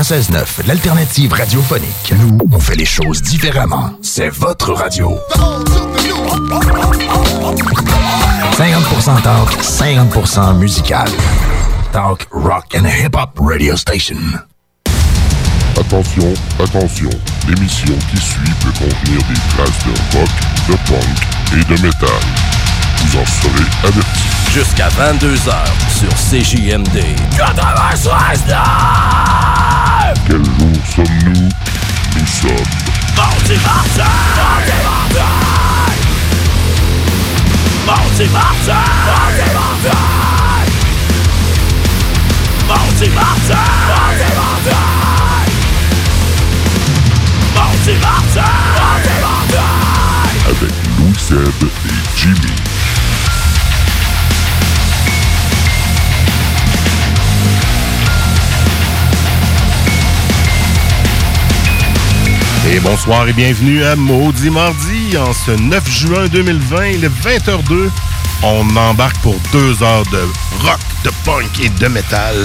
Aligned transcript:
CJMD 0.00 0.30
96.9, 0.30 0.66
l'alternative 0.66 1.32
radiophonique. 1.32 2.14
Nous, 2.18 2.38
on 2.52 2.58
fait 2.58 2.76
les 2.76 2.84
choses 2.84 3.20
différemment. 3.22 3.90
C'est 4.02 4.30
votre 4.30 4.72
radio. 4.72 5.18
50% 8.56 9.22
talk, 9.22 9.50
50% 9.62 10.56
musical. 10.56 11.08
Talk, 11.92 12.26
rock 12.30 12.74
and 12.74 12.86
hip-hop 12.86 13.38
radio 13.40 13.76
station. 13.76 14.16
Attention, 15.78 16.32
attention, 16.58 17.10
l'émission 17.48 17.94
qui 18.10 18.16
suit 18.16 18.54
peut 18.62 18.72
contenir 18.72 19.18
des 19.28 19.40
traces 19.54 19.84
de 19.84 19.92
rock, 20.18 20.30
de 20.68 20.76
punk 20.88 21.18
et 21.52 21.64
de 21.64 21.82
métal. 21.82 22.08
Vous 22.96 23.18
en 23.18 23.26
serez 23.26 23.68
avertis. 23.84 24.28
Jusqu'à 24.50 24.88
22h 24.88 25.52
sur 25.88 26.12
CJMD. 26.14 26.98
96 27.36 28.08
Dieu 30.00 30.14
Quel 30.26 30.44
jour 30.44 30.86
sommes-nous? 30.94 31.48
Nous 32.16 32.26
sommes 32.26 32.80
Avec 50.46 50.72
Louis 50.98 51.14
et 51.86 52.16
Jimmy. 52.16 52.69
Et 62.72 62.78
bonsoir 62.78 63.26
et 63.26 63.32
bienvenue 63.32 63.82
à 63.82 63.96
Maudit 63.96 64.48
Mardi 64.48 65.18
en 65.18 65.32
ce 65.32 65.50
9 65.50 65.90
juin 65.90 66.28
2020, 66.28 67.00
le 67.00 67.08
20h02. 67.08 67.90
On 68.44 68.76
embarque 68.76 69.16
pour 69.22 69.34
deux 69.50 69.82
heures 69.82 70.04
de 70.12 70.20
rock, 70.60 70.78
de 71.02 71.10
punk 71.24 71.64
et 71.64 71.68
de 71.68 71.88
métal. 71.88 72.36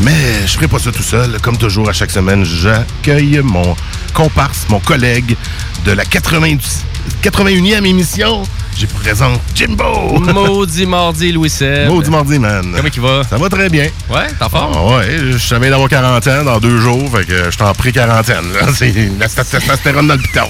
Mais 0.00 0.46
je 0.46 0.54
ferai 0.54 0.68
pas 0.68 0.78
ça 0.78 0.90
tout 0.90 1.02
seul. 1.02 1.38
Comme 1.42 1.58
toujours, 1.58 1.86
à 1.90 1.92
chaque 1.92 2.10
semaine, 2.10 2.44
j'accueille 2.44 3.42
mon 3.44 3.76
comparse, 4.14 4.64
mon 4.70 4.80
collègue 4.80 5.36
de 5.84 5.92
la 5.92 6.06
90 6.06 6.84
81e 7.22 7.84
émission. 7.84 8.44
Je 8.78 8.86
présente 8.86 9.40
Jimbo. 9.56 10.20
Maudit 10.20 10.86
mardi, 10.86 11.32
Louis 11.32 11.50
Seb. 11.50 11.88
Maudit 11.88 12.10
Mardi, 12.10 12.38
man. 12.38 12.72
Comment 12.76 12.88
il 12.94 13.00
va? 13.00 13.22
Ça 13.28 13.36
va 13.36 13.48
très 13.48 13.68
bien. 13.68 13.88
Ouais, 14.08 14.28
t'en 14.38 14.48
forme? 14.48 14.72
Ah 14.76 14.96
ouais, 14.98 15.18
je 15.32 15.36
savais 15.38 15.68
d'avoir 15.68 15.88
40 15.88 16.26
ans 16.28 16.44
dans 16.44 16.60
deux 16.60 16.78
jours, 16.78 17.10
fait 17.10 17.24
que 17.24 17.44
je 17.46 17.50
suis 17.50 17.62
en 17.62 17.72
pré-quarantaine. 17.74 18.44
C'est 18.74 18.92
la 19.18 19.26
testostérone 19.28 20.06
dans 20.06 20.14
le 20.14 20.20
piton. 20.20 20.46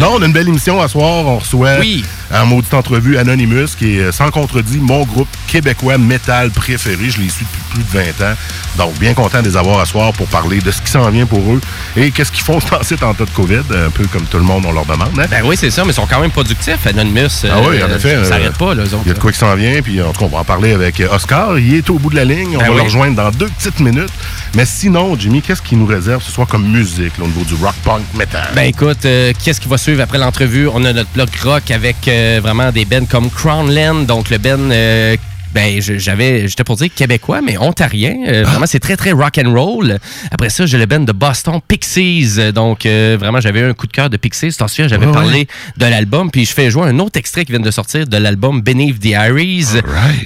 Non, 0.00 0.12
on 0.14 0.22
a 0.22 0.26
une 0.26 0.32
belle 0.32 0.46
émission 0.46 0.80
à 0.80 0.86
soir. 0.86 1.26
On 1.26 1.38
reçoit 1.38 1.78
Oui. 1.80 2.04
En 2.34 2.46
maudite 2.46 2.74
entrevue 2.74 3.16
Anonymous, 3.18 3.68
qui 3.78 3.96
est 3.98 4.00
euh, 4.00 4.12
sans 4.12 4.30
contredit 4.30 4.78
mon 4.78 5.04
groupe 5.04 5.28
québécois 5.46 5.98
métal 5.98 6.50
préféré. 6.50 7.10
Je 7.10 7.20
les 7.20 7.28
suis 7.28 7.44
depuis 7.46 7.62
plus 7.70 7.82
de 7.84 8.04
20 8.20 8.30
ans. 8.32 8.34
Donc, 8.76 8.98
bien 8.98 9.14
content 9.14 9.40
de 9.42 9.48
les 9.48 9.56
avoir 9.56 9.80
à 9.80 9.86
soir 9.86 10.12
pour 10.12 10.26
parler 10.28 10.60
de 10.60 10.70
ce 10.70 10.80
qui 10.82 10.90
s'en 10.90 11.08
vient 11.10 11.26
pour 11.26 11.40
eux 11.52 11.60
et 11.96 12.10
qu'est-ce 12.10 12.30
qu'ils 12.30 12.44
font 12.44 12.58
dans 12.70 12.82
cet 12.82 13.02
en 13.02 13.14
temps 13.14 13.24
de 13.24 13.30
COVID, 13.30 13.62
un 13.86 13.90
peu 13.90 14.06
comme 14.06 14.24
tout 14.24 14.36
le 14.36 14.44
monde, 14.44 14.64
on 14.66 14.72
leur 14.72 14.84
demande. 14.84 15.18
hein? 15.18 15.26
Ben 15.30 15.42
oui, 15.44 15.56
c'est 15.58 15.70
ça, 15.70 15.84
mais 15.84 15.90
ils 15.90 15.94
sont 15.94 16.06
quand 16.06 16.20
même 16.20 16.30
productifs, 16.30 16.86
Anonymous. 16.86 17.44
Ah 17.50 17.60
oui, 17.60 17.82
en 17.82 17.88
effet. 17.94 18.10
Ça 18.10 18.16
euh, 18.20 18.24
s'arrête 18.24 18.56
pas, 18.56 18.74
là. 18.74 18.84
Il 19.04 19.08
y 19.08 19.10
a 19.10 19.14
de 19.14 19.18
quoi 19.18 19.32
qui 19.32 19.38
s'en 19.38 19.54
vient, 19.56 19.80
puis 19.82 20.00
en 20.02 20.12
tout 20.12 20.20
cas, 20.20 20.26
on 20.26 20.28
va 20.28 20.38
en 20.38 20.44
parler 20.44 20.72
avec 20.72 21.00
euh, 21.00 21.08
Oscar. 21.14 21.58
Il 21.58 21.74
est 21.74 21.88
au 21.90 21.98
bout 21.98 22.10
de 22.10 22.16
la 22.16 22.24
ligne. 22.24 22.56
On 22.56 22.58
Ben 22.60 22.66
va 22.66 22.70
oui. 22.72 22.76
le 22.76 22.82
rejoindre 22.82 23.16
dans 23.16 23.30
deux 23.30 23.48
petites 23.48 23.80
minutes. 23.80 24.10
Mais 24.54 24.64
sinon, 24.64 25.16
Jimmy, 25.18 25.42
qu'est-ce 25.42 25.62
qui 25.62 25.76
nous 25.76 25.86
réserve 25.86 26.22
ce 26.22 26.30
soir 26.30 26.46
comme 26.46 26.66
musique 26.66 27.18
là, 27.18 27.24
au 27.24 27.28
niveau 27.28 27.44
du 27.44 27.54
rock 27.54 27.74
punk 27.84 28.02
metal? 28.14 28.48
Ben 28.54 28.62
écoute, 28.62 29.04
euh, 29.04 29.32
qu'est-ce 29.42 29.60
qui 29.60 29.68
va 29.68 29.76
suivre 29.78 30.02
après 30.02 30.18
l'entrevue? 30.18 30.68
On 30.72 30.84
a 30.84 30.92
notre 30.92 31.10
bloc 31.10 31.28
rock 31.42 31.70
avec 31.70 31.96
euh, 32.08 32.17
vraiment 32.40 32.70
des 32.72 32.84
bands 32.84 33.06
comme 33.08 33.30
Crownland, 33.30 34.06
donc 34.06 34.30
le 34.30 34.38
band... 34.38 34.70
euh, 34.70 35.16
ben, 35.54 35.80
j'avais, 35.80 36.46
j'étais 36.46 36.62
pour 36.62 36.76
dire 36.76 36.90
québécois, 36.94 37.40
mais 37.40 37.56
ontarien. 37.56 38.14
Euh, 38.28 38.42
Ah. 38.46 38.50
Vraiment, 38.50 38.66
c'est 38.66 38.80
très, 38.80 38.98
très 38.98 39.12
rock 39.12 39.38
and 39.42 39.50
roll. 39.50 39.98
Après 40.30 40.50
ça, 40.50 40.66
j'ai 40.66 40.76
le 40.76 40.84
band 40.84 41.00
de 41.00 41.10
Boston, 41.12 41.58
Pixies. 41.66 42.34
Euh, 42.38 42.52
Donc, 42.52 42.84
euh, 42.84 43.16
vraiment, 43.18 43.40
j'avais 43.40 43.60
eu 43.60 43.64
un 43.64 43.72
coup 43.72 43.86
de 43.86 43.92
cœur 43.92 44.10
de 44.10 44.18
Pixies. 44.18 44.52
T'en 44.58 44.68
souviens, 44.68 44.88
j'avais 44.88 45.06
parlé 45.10 45.48
de 45.78 45.86
l'album. 45.86 46.30
Puis, 46.30 46.44
je 46.44 46.52
fais 46.52 46.70
jouer 46.70 46.86
un 46.88 46.98
autre 46.98 47.18
extrait 47.18 47.46
qui 47.46 47.52
vient 47.52 47.62
de 47.62 47.70
sortir 47.70 48.06
de 48.06 48.16
l'album 48.18 48.60
Beneath 48.60 49.00
the 49.00 49.06
Iris. 49.06 49.76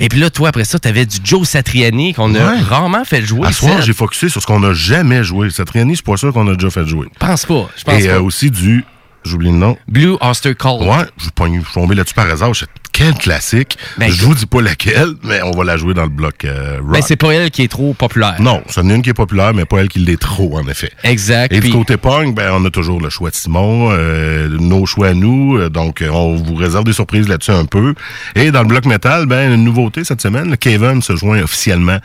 Et 0.00 0.08
puis 0.08 0.18
là, 0.18 0.28
toi, 0.28 0.48
après 0.48 0.64
ça, 0.64 0.80
t'avais 0.80 1.06
du 1.06 1.18
Joe 1.22 1.48
Satriani 1.48 2.14
qu'on 2.14 2.34
a 2.34 2.56
rarement 2.68 3.04
fait 3.04 3.22
jouer. 3.22 3.46
À 3.46 3.52
soir, 3.52 3.80
j'ai 3.80 3.92
focusé 3.92 4.28
sur 4.28 4.42
ce 4.42 4.46
qu'on 4.48 4.58
n'a 4.60 4.74
jamais 4.74 5.22
joué. 5.22 5.48
Réunie, 5.72 5.92
je 5.92 5.96
suis 5.98 6.02
pas 6.02 6.16
sûr 6.16 6.32
qu'on 6.32 6.48
a 6.48 6.54
déjà 6.54 6.68
fait 6.70 6.84
jouer. 6.84 7.06
Je 7.14 7.24
pense 7.24 7.46
pas. 7.46 7.68
Je 7.76 7.84
pense 7.84 8.02
Et 8.02 8.08
pas. 8.08 8.14
euh, 8.14 8.20
aussi 8.22 8.50
du. 8.50 8.84
J'oublie 9.24 9.50
le 9.50 9.56
nom. 9.56 9.76
Blue 9.88 10.16
Oyster 10.20 10.54
Cult. 10.54 10.82
Ouais, 10.82 11.06
je 11.16 11.24
suis 11.24 11.72
tombé 11.74 11.94
là-dessus 11.94 12.14
par 12.14 12.28
hasard. 12.30 12.54
Je 12.54 12.64
Quel 12.92 13.14
classique. 13.14 13.78
Ben, 13.98 14.10
je 14.10 14.24
vous 14.24 14.34
dis 14.34 14.46
pas 14.46 14.60
laquelle, 14.60 15.14
mais 15.24 15.40
on 15.42 15.52
va 15.52 15.64
la 15.64 15.76
jouer 15.76 15.94
dans 15.94 16.02
le 16.02 16.08
bloc 16.08 16.44
euh, 16.44 16.78
rock. 16.82 16.92
Ben, 16.92 17.02
c'est 17.02 17.16
pas 17.16 17.32
elle 17.32 17.50
qui 17.50 17.62
est 17.62 17.68
trop 17.68 17.94
populaire. 17.94 18.36
non, 18.40 18.62
c'en 18.68 18.88
est 18.88 18.94
une 18.94 19.02
qui 19.02 19.10
est 19.10 19.14
populaire, 19.14 19.54
mais 19.54 19.64
pas 19.64 19.78
elle 19.78 19.88
qui 19.88 20.00
l'est 20.00 20.20
trop, 20.20 20.58
en 20.58 20.66
effet. 20.68 20.90
Exact. 21.04 21.52
Et 21.52 21.60
du 21.60 21.70
côté 21.70 21.96
punk, 21.96 22.34
ben, 22.34 22.50
on 22.52 22.64
a 22.64 22.70
toujours 22.70 23.00
le 23.00 23.10
choix 23.10 23.30
de 23.30 23.34
Simon, 23.34 23.90
euh, 23.92 24.48
nos 24.48 24.86
choix 24.86 25.08
à 25.08 25.14
nous. 25.14 25.56
euh, 25.56 25.70
donc, 25.70 26.04
on 26.08 26.36
vous 26.36 26.54
réserve 26.54 26.84
des 26.84 26.92
surprises 26.92 27.28
là-dessus 27.28 27.52
un 27.52 27.64
peu. 27.64 27.94
Et 28.34 28.50
dans 28.50 28.62
le 28.62 28.68
bloc 28.68 28.84
métal, 28.84 29.26
ben, 29.26 29.52
une 29.54 29.64
nouveauté 29.64 30.04
cette 30.04 30.20
semaine, 30.20 30.50
le 30.50 30.56
Kevin 30.56 31.00
se 31.00 31.16
joint 31.16 31.42
officiellement 31.42 31.98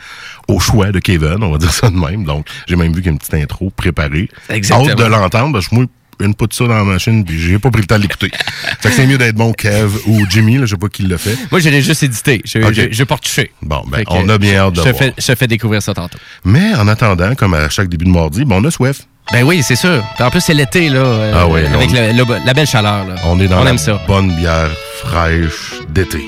au 0.46 0.60
choix 0.60 0.92
de 0.92 0.98
Kevin, 0.98 1.42
on 1.42 1.50
va 1.52 1.58
dire 1.58 1.72
ça 1.72 1.90
de 1.90 1.96
même. 1.96 2.24
Donc, 2.24 2.46
j'ai 2.66 2.76
même 2.76 2.92
vu 2.92 3.02
qu'il 3.02 3.06
y 3.06 3.08
a 3.08 3.12
une 3.12 3.18
petite 3.18 3.34
intro 3.34 3.70
préparée. 3.70 4.28
Exactement. 4.48 4.88
Hâte 4.88 4.98
de 4.98 5.04
l'entendre, 5.04 5.52
parce 5.52 5.68
que 5.68 5.74
moi, 5.74 5.84
de 6.26 6.52
ça 6.52 6.64
dans 6.66 6.74
la 6.78 6.84
machine, 6.84 7.24
puis 7.24 7.38
j'ai 7.40 7.58
pas 7.58 7.70
pris 7.70 7.82
le 7.82 7.86
temps 7.86 7.96
de 7.96 8.02
l'écouter. 8.02 8.30
fait 8.80 8.88
que 8.88 8.94
c'est 8.94 9.06
mieux 9.06 9.18
d'être 9.18 9.36
bon 9.36 9.52
Kev 9.52 9.90
ou 10.06 10.24
Jimmy, 10.28 10.56
là, 10.56 10.66
je 10.66 10.70
sais 10.70 10.76
pas 10.76 10.88
qui 10.88 11.02
l'a 11.04 11.18
fait. 11.18 11.36
Moi, 11.50 11.60
je 11.60 11.68
l'ai 11.68 11.82
juste 11.82 12.02
édité. 12.02 12.40
Je 12.44 12.58
Ok. 12.58 12.72
je- 12.74 12.88
je 12.92 13.04
retouché. 13.04 13.52
Bon, 13.62 13.82
ben, 13.90 14.02
on 14.08 14.28
a 14.28 14.38
bien 14.38 14.56
hâte 14.56 14.72
de 14.74 14.78
je 14.80 14.84
te 14.84 14.88
voir. 14.90 14.98
fais, 15.02 15.14
je 15.18 15.34
fais 15.34 15.46
découvrir 15.46 15.82
ça 15.82 15.94
tantôt. 15.94 16.18
Mais 16.44 16.74
en 16.74 16.88
attendant, 16.88 17.34
comme 17.34 17.54
à 17.54 17.68
chaque 17.68 17.88
début 17.88 18.04
de 18.04 18.10
mardi, 18.10 18.44
ben, 18.44 18.56
on 18.58 18.64
a 18.64 18.70
Swift. 18.70 19.06
Ben 19.32 19.42
oui, 19.44 19.62
c'est 19.62 19.76
sûr. 19.76 20.02
En 20.20 20.30
plus, 20.30 20.40
c'est 20.40 20.54
l'été, 20.54 20.88
là. 20.88 21.00
euh, 21.00 21.32
Ah 21.36 21.46
oui, 21.48 21.60
Avec 21.66 21.90
on- 21.90 21.92
le- 21.94 22.12
le- 22.38 22.46
la 22.46 22.54
belle 22.54 22.66
chaleur, 22.66 23.06
là. 23.06 23.14
On 23.26 23.38
est 23.40 23.46
dans 23.48 23.60
On 23.60 23.64
la 23.64 23.70
aime 23.72 23.78
ça. 23.78 24.00
bonne 24.06 24.34
bière 24.36 24.70
fraîche 25.04 25.72
d'été. 25.90 26.22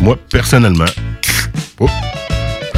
Moi, 0.00 0.16
personnellement, 0.30 0.84
oh, 1.80 1.88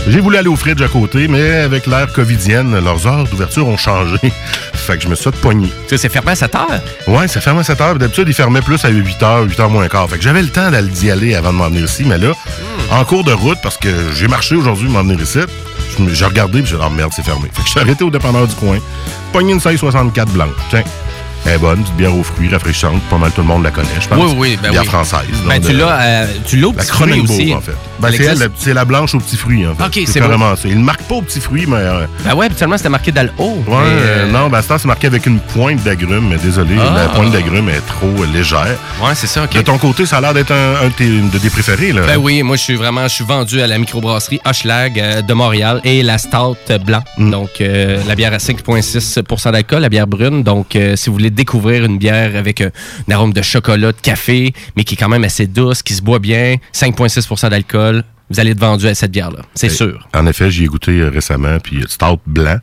j'ai 0.08 0.20
voulu 0.20 0.37
aller 0.37 0.49
au 0.49 0.56
fridge 0.56 0.81
à 0.82 0.88
côté, 0.88 1.28
mais 1.28 1.52
avec 1.60 1.87
l'ère 1.87 2.12
covidienne, 2.12 2.78
leurs 2.82 3.06
heures 3.06 3.25
d'ouverture 3.25 3.69
ont 3.69 3.76
changé. 3.76 4.19
fait 4.75 4.96
que 4.96 5.02
je 5.04 5.08
me 5.08 5.14
suis 5.14 5.31
pogner. 5.31 5.70
Ça, 5.88 5.96
c'est 5.96 6.08
fermé 6.08 6.32
à 6.32 6.34
7 6.34 6.54
heures? 6.56 6.81
Ouais, 7.06 7.28
ça 7.28 7.40
ferme 7.40 7.58
à 7.58 7.64
7 7.64 7.81
heures. 7.81 7.94
D'habitude, 7.96 8.26
ils 8.28 8.34
fermaient 8.34 8.62
plus 8.62 8.84
à 8.84 8.88
8 8.88 9.20
h 9.22 9.44
8 9.49 9.58
h 9.60 9.69
moins 9.69 9.88
quart. 9.88 10.08
Fait 10.10 10.16
que 10.19 10.25
j'avais 10.25 10.43
le 10.43 10.49
temps 10.49 10.70
d'aller 10.70 10.88
d'y 10.88 11.10
aller 11.10 11.34
avant 11.34 11.52
de 11.52 11.58
m'en 11.58 11.69
venir 11.69 11.84
ici. 11.84 12.04
Mais 12.04 12.19
là, 12.19 12.32
Hmm. 12.32 12.94
en 13.00 13.04
cours 13.04 13.25
de 13.25 13.32
route, 13.32 13.58
parce 13.62 13.76
que 13.76 13.88
j'ai 14.14 14.26
marché 14.28 14.54
aujourd'hui 14.56 14.88
m'en 14.88 15.02
venir 15.02 15.20
ici, 15.20 15.38
j'ai 16.12 16.25
regardé 16.25 16.58
et 16.60 16.64
j'ai 16.66 16.76
dit, 16.76 16.82
oh 16.84 16.90
merde, 16.90 17.12
c'est 17.14 17.25
fermé. 17.25 17.48
Fait 17.52 17.60
que 17.62 17.66
je 17.66 17.70
suis 17.72 17.81
arrêté 17.81 18.02
au 18.05 18.10
dépanneur 18.10 18.46
du 18.46 18.55
coin, 18.56 18.78
pogné 19.32 19.52
une 19.52 19.58
1664 19.58 20.31
blanche. 20.32 20.48
Tiens. 20.70 20.82
Elle 21.44 21.54
est 21.54 21.58
bonne, 21.58 21.82
petite 21.82 21.96
bière 21.96 22.16
aux 22.16 22.22
fruits 22.22 22.48
rafraîchissante. 22.48 23.02
Pas 23.10 23.18
mal 23.18 23.30
tout 23.32 23.40
le 23.40 23.46
monde 23.48 23.64
la 23.64 23.70
connaît, 23.70 23.88
je 24.00 24.08
pense. 24.08 24.18
Oui, 24.18 24.34
oui, 24.38 24.58
ben 24.62 24.70
bière 24.70 24.82
oui. 24.82 24.88
française. 24.88 25.20
Ben, 25.46 25.54
donc, 25.58 25.66
tu 25.66 25.72
de- 25.74 25.78
l'as 25.78 26.00
euh, 26.00 26.26
tu 26.46 26.56
l'as 26.56 26.68
au 26.68 26.72
petit 26.72 26.86
fruit 26.86 27.20
aussi. 27.20 27.54
en 27.54 27.60
fait. 27.60 27.72
Ben, 28.00 28.10
c'est 28.16 28.24
elle, 28.24 28.38
la- 28.38 28.46
c'est 28.56 28.74
la 28.74 28.84
blanche 28.84 29.14
aux 29.14 29.18
petits 29.18 29.36
fruits, 29.36 29.66
en 29.66 29.74
fait. 29.74 29.84
Ok, 30.00 30.06
c'est 30.06 30.20
ça. 30.20 30.26
Il 30.64 30.78
ne 30.78 30.84
marque 30.84 31.02
pas 31.02 31.16
aux 31.16 31.22
petits 31.22 31.40
fruits, 31.40 31.66
mais... 31.66 31.76
euh, 31.76 32.06
Ben 32.24 32.34
ouais, 32.34 32.46
habituellement, 32.46 32.76
c'était 32.76 32.88
marqué 32.88 33.12
dans 33.12 33.22
le 33.24 33.30
haut. 33.38 33.62
Ouais, 33.66 33.76
euh, 33.78 34.30
non, 34.30 34.48
ben, 34.48 34.62
temps, 34.62 34.78
c'est 34.78 34.86
marqué 34.88 35.06
avec 35.08 35.26
une 35.26 35.38
pointe 35.40 35.82
d'agrumes, 35.82 36.28
mais 36.30 36.36
désolé, 36.36 36.76
Ah. 36.80 36.94
la 36.96 37.08
pointe 37.08 37.30
d'agrumes 37.32 37.68
est 37.68 37.84
trop 37.86 38.06
euh, 38.22 38.26
légère. 38.32 38.76
Ouais, 39.02 39.14
c'est 39.14 39.26
ça, 39.26 39.44
OK. 39.44 39.54
De 39.54 39.62
ton 39.62 39.78
côté, 39.78 40.06
ça 40.06 40.18
a 40.18 40.20
l'air 40.20 40.34
d'être 40.34 40.52
un, 40.52 40.84
un 40.84 40.88
de, 40.88 40.92
tes, 40.92 41.06
une 41.06 41.30
de 41.30 41.38
tes 41.38 41.50
préférés, 41.50 41.92
là. 41.92 42.02
Ben 42.06 42.16
oui, 42.18 42.42
moi 42.42 42.56
je 42.56 42.62
suis 42.62 42.74
vraiment, 42.76 43.02
je 43.04 43.14
suis 43.14 43.24
vendu 43.24 43.60
à 43.60 43.66
la 43.66 43.78
microbrasserie 43.78 44.40
Hochelag 44.44 44.98
euh, 44.98 45.22
de 45.22 45.34
Montréal 45.34 45.80
et 45.84 46.02
la 46.02 46.18
Stout 46.18 46.56
blanc. 46.84 47.02
Mm. 47.18 47.30
Donc 47.30 47.50
euh, 47.60 47.98
la 48.06 48.14
bière 48.14 48.32
à 48.32 48.38
5,6% 48.38 49.52
d'alcool, 49.52 49.80
la 49.82 49.88
bière 49.88 50.06
brune. 50.06 50.42
Donc 50.42 50.76
euh, 50.76 50.96
si 50.96 51.08
vous 51.08 51.14
voulez 51.14 51.30
découvrir 51.32 51.84
une 51.84 51.99
bière 51.99 52.37
avec 52.37 52.61
euh, 52.61 52.70
un 53.08 53.12
arôme 53.12 53.32
de 53.32 53.43
chocolat, 53.43 53.93
de 53.93 54.00
café, 54.00 54.52
mais 54.76 54.84
qui 54.84 54.94
est 54.94 54.96
quand 54.96 55.08
même 55.08 55.25
assez 55.25 55.46
douce, 55.46 55.82
qui 55.82 55.94
se 55.94 56.02
boit 56.02 56.19
bien, 56.19 56.56
5,6% 56.75 57.50
d'alcool, 57.50 58.05
vous 58.31 58.40
allez 58.40 58.52
être 58.52 58.61
vendu 58.61 58.87
à 58.87 58.94
cette 58.94 59.11
bière-là, 59.11 59.43
c'est 59.55 59.69
sûr. 59.69 60.08
En 60.14 60.26
effet, 60.26 60.50
j'y 60.50 60.64
ai 60.64 60.67
goûté 60.67 60.93
euh, 60.93 61.11
récemment, 61.11 61.58
puis 61.58 61.82
euh, 61.82 61.87
stout 61.87 62.20
blanc. 62.26 62.58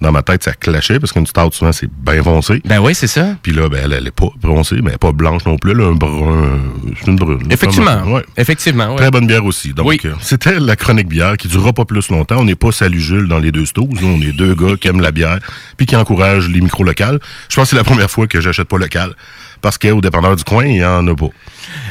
Dans 0.00 0.12
ma 0.12 0.22
tête, 0.22 0.42
ça 0.42 0.52
clashait, 0.52 1.00
parce 1.00 1.12
qu'une 1.12 1.26
stout, 1.26 1.52
souvent, 1.52 1.72
c'est 1.72 1.88
bien 1.90 2.22
foncé. 2.22 2.60
Ben 2.66 2.80
oui, 2.80 2.94
c'est 2.94 3.06
ça. 3.06 3.34
Puis 3.42 3.52
là, 3.52 3.68
ben, 3.70 3.80
elle, 3.84 3.94
elle 3.94 4.06
est 4.06 4.10
pas 4.10 4.28
foncée, 4.42 4.76
mais 4.82 4.88
elle 4.90 4.94
est 4.96 4.98
pas 4.98 5.12
blanche 5.12 5.46
non 5.46 5.56
plus. 5.56 5.70
Elle 5.72 5.80
a 5.80 5.86
un 5.86 5.92
brun. 5.92 6.58
C'est 7.00 7.06
une 7.10 7.16
brune. 7.16 7.46
Effectivement. 7.50 8.02
Ouais. 8.12 8.22
Effectivement, 8.36 8.90
ouais. 8.90 8.96
Très 8.96 9.10
bonne 9.10 9.26
bière 9.26 9.44
aussi. 9.46 9.72
Donc, 9.72 9.86
Oui. 9.86 9.98
euh, 10.04 10.12
c'était 10.20 10.60
la 10.60 10.76
chronique 10.76 11.08
bière 11.08 11.38
qui 11.38 11.48
durera 11.48 11.72
pas 11.72 11.86
plus 11.86 12.10
longtemps. 12.10 12.36
On 12.40 12.44
n'est 12.44 12.54
pas 12.54 12.72
Salut 12.72 13.00
Jules 13.00 13.26
dans 13.28 13.38
les 13.38 13.52
deux 13.52 13.64
stos. 13.64 13.88
Nous, 13.90 14.06
on 14.06 14.20
est 14.20 14.32
deux 14.32 14.54
gars 14.54 14.76
qui 14.78 14.88
aiment 14.88 15.00
la 15.00 15.12
bière 15.12 15.38
puis 15.78 15.86
qui 15.86 15.96
encouragent 15.96 16.48
les 16.50 16.60
micros 16.60 16.84
locales. 16.84 17.18
Je 17.48 17.56
pense 17.56 17.64
que 17.64 17.70
c'est 17.70 17.76
la 17.76 17.84
première 17.84 18.10
fois 18.10 18.26
que 18.26 18.40
j'achète 18.40 18.68
pas 18.68 18.78
local. 18.78 19.14
Parce 19.62 19.78
qu'au 19.78 20.00
dépanneur 20.00 20.36
du 20.36 20.44
coin, 20.44 20.64
il 20.64 20.74
n'y 20.74 20.84
en 20.84 21.06
a 21.06 21.14
pas. 21.14 21.28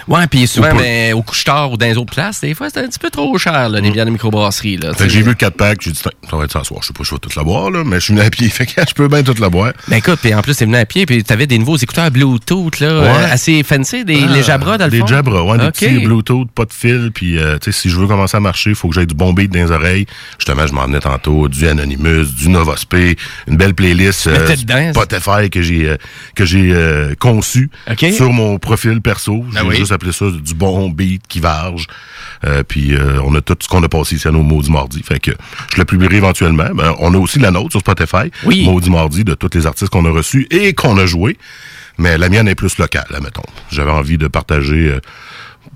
Ouais, 0.08 0.26
puis 0.28 0.48
souvent, 0.48 0.68
Ou 0.70 0.76
pas. 0.76 0.82
ben, 0.82 1.14
au 1.14 1.22
couche-tard 1.22 1.72
ou 1.72 1.78
dans 1.78 1.86
les 1.86 1.98
autres 1.98 2.14
places, 2.14 2.42
des 2.42 2.54
fois, 2.54 2.70
c'est 2.70 2.80
un 2.80 2.88
petit 2.88 3.00
peu 3.00 3.10
trop 3.10 3.38
cher, 3.38 3.70
là, 3.70 3.80
les 3.82 3.92
bières 3.92 4.06
de 4.06 4.12
microbrasserie. 4.12 4.78
Mm. 4.78 4.94
J'ai 5.10 5.22
vu 5.22 5.30
le 5.30 5.34
4-pack, 5.34 5.82
j'ai 5.82 5.92
dit, 5.92 6.00
ça 6.00 6.12
va 6.38 6.44
être 6.46 6.52
ça 6.52 6.64
soir. 6.64 6.82
Je 6.82 6.88
sais 6.88 6.94
pas 6.94 7.04
si 7.04 7.10
je 7.10 7.16
vais 7.16 7.20
toute 7.20 7.36
la 7.36 7.44
boire, 7.44 7.72
là, 7.72 7.84
mais 7.86 7.98
je 8.00 8.06
suis 8.06 8.14
venu 8.14 8.26
à 8.26 8.30
pied. 8.30 8.48
Fait 8.56 8.66
que 8.66 8.82
je 8.88 8.94
peux 8.94 9.08
bien 9.08 9.24
toute 9.24 9.40
la 9.40 9.50
boire. 9.50 9.74
Ben 9.88 9.98
écoute, 9.98 10.20
puis 10.22 10.34
en 10.34 10.42
plus, 10.42 10.56
t'es 10.56 10.66
venu 10.66 10.78
à 10.78 10.86
pied, 10.86 11.06
puis 11.06 11.24
t'avais 11.24 11.48
des 11.48 11.58
nouveaux 11.58 11.78
écouteurs 11.78 12.10
Bluetooth, 12.12 12.80
là, 12.80 13.00
Ouais. 13.02 13.08
euh, 13.08 13.32
assez 13.34 13.64
fancy, 13.64 14.06
des, 14.06 14.22
les 14.28 14.44
Jabra, 14.44 14.78
dans 14.78 14.86
le 14.86 14.92
Des 14.92 15.00
fond? 15.00 15.08
Jabra, 15.08 15.44
ouais, 15.44 15.58
des 15.58 15.72
petits 15.72 16.00
Bluetooth, 16.00 16.50
pas 16.52 16.66
de 16.66 16.74
fil. 16.74 17.12
Puis, 17.14 17.38
euh, 17.38 17.58
tu 17.58 17.72
sais, 17.72 17.82
si 17.82 17.90
je 17.90 17.98
veux 17.98 18.08
commencer 18.08 18.38
à 18.38 18.40
marcher, 18.40 18.70
il 18.72 18.76
faut 18.76 18.88
que 18.88 18.96
j'aille 18.96 19.08
du 19.08 19.16
bon 19.16 19.34
beat 19.34 19.52
dans 19.52 19.60
les 19.60 19.72
oreilles. 19.72 20.06
Justement, 20.38 20.66
je 20.68 20.74
m'en 20.74 20.86
venais 20.86 21.00
tantôt, 21.00 21.48
du 21.50 21.68
Anonymous, 21.68 22.26
du 22.38 22.50
Novospé, 22.50 23.18
une 23.48 23.58
belle 23.58 23.74
playlist 23.74 24.28
euh, 24.28 24.56
Spotify 24.92 25.50
que 25.50 25.62
j'ai 25.62 25.90
euh, 25.90 25.98
que 26.36 26.46
j'ai 26.46 26.72
euh, 26.72 27.14
sur 28.14 28.32
mon 28.34 28.58
profil 28.60 29.02
perso. 29.02 29.46
J'ai 29.52 29.60
Ah 29.60 29.66
oui. 29.66 29.76
juste 29.78 29.92
appelé 29.92 30.12
ça 30.12 30.26
du 30.30 30.54
bon 30.54 30.90
beat 30.90 31.24
qui 31.28 31.40
varge. 31.40 31.88
Euh, 32.46 32.64
puis 32.64 32.94
euh, 32.94 33.20
on 33.24 33.34
a 33.36 33.42
tout 33.42 33.56
ce 33.60 33.68
qu'on 33.68 33.82
a 33.84 33.90
passé 33.90 34.16
ici 34.16 34.28
à 34.28 34.32
nos 34.32 34.44
Maudits 34.44 34.72
Mardi. 34.72 35.02
Fait 35.04 35.20
que 35.20 35.32
je 35.74 35.78
le 35.78 35.86
publierai 35.86 36.18
éventuellement. 36.18 36.68
Ben, 36.74 36.94
on 37.00 37.14
a 37.14 37.18
aussi 37.18 37.40
la 37.40 37.52
nôtre 37.52 37.72
sur 37.72 37.80
Spotify. 37.80 38.32
Oui. 38.46 38.66
Maudits 38.66 38.90
Mardi 38.90 39.24
de 39.24 39.34
tous 39.34 39.50
les 39.58 39.66
artistes 39.66 39.90
qu'on 39.92 40.06
a 40.06 40.12
reçus 40.12 40.48
et 40.52 40.74
qu'on 40.74 40.98
a 40.98 41.06
joués. 41.06 41.38
Mais 41.98 42.18
la 42.18 42.28
mienne 42.30 42.48
est 42.48 42.56
plus 42.56 42.78
locale, 42.78 43.08
mettons. 43.24 43.42
J'avais 43.72 43.92
envie 43.92 44.18
de 44.18 44.28
partager 44.28 44.90
euh, 44.90 45.00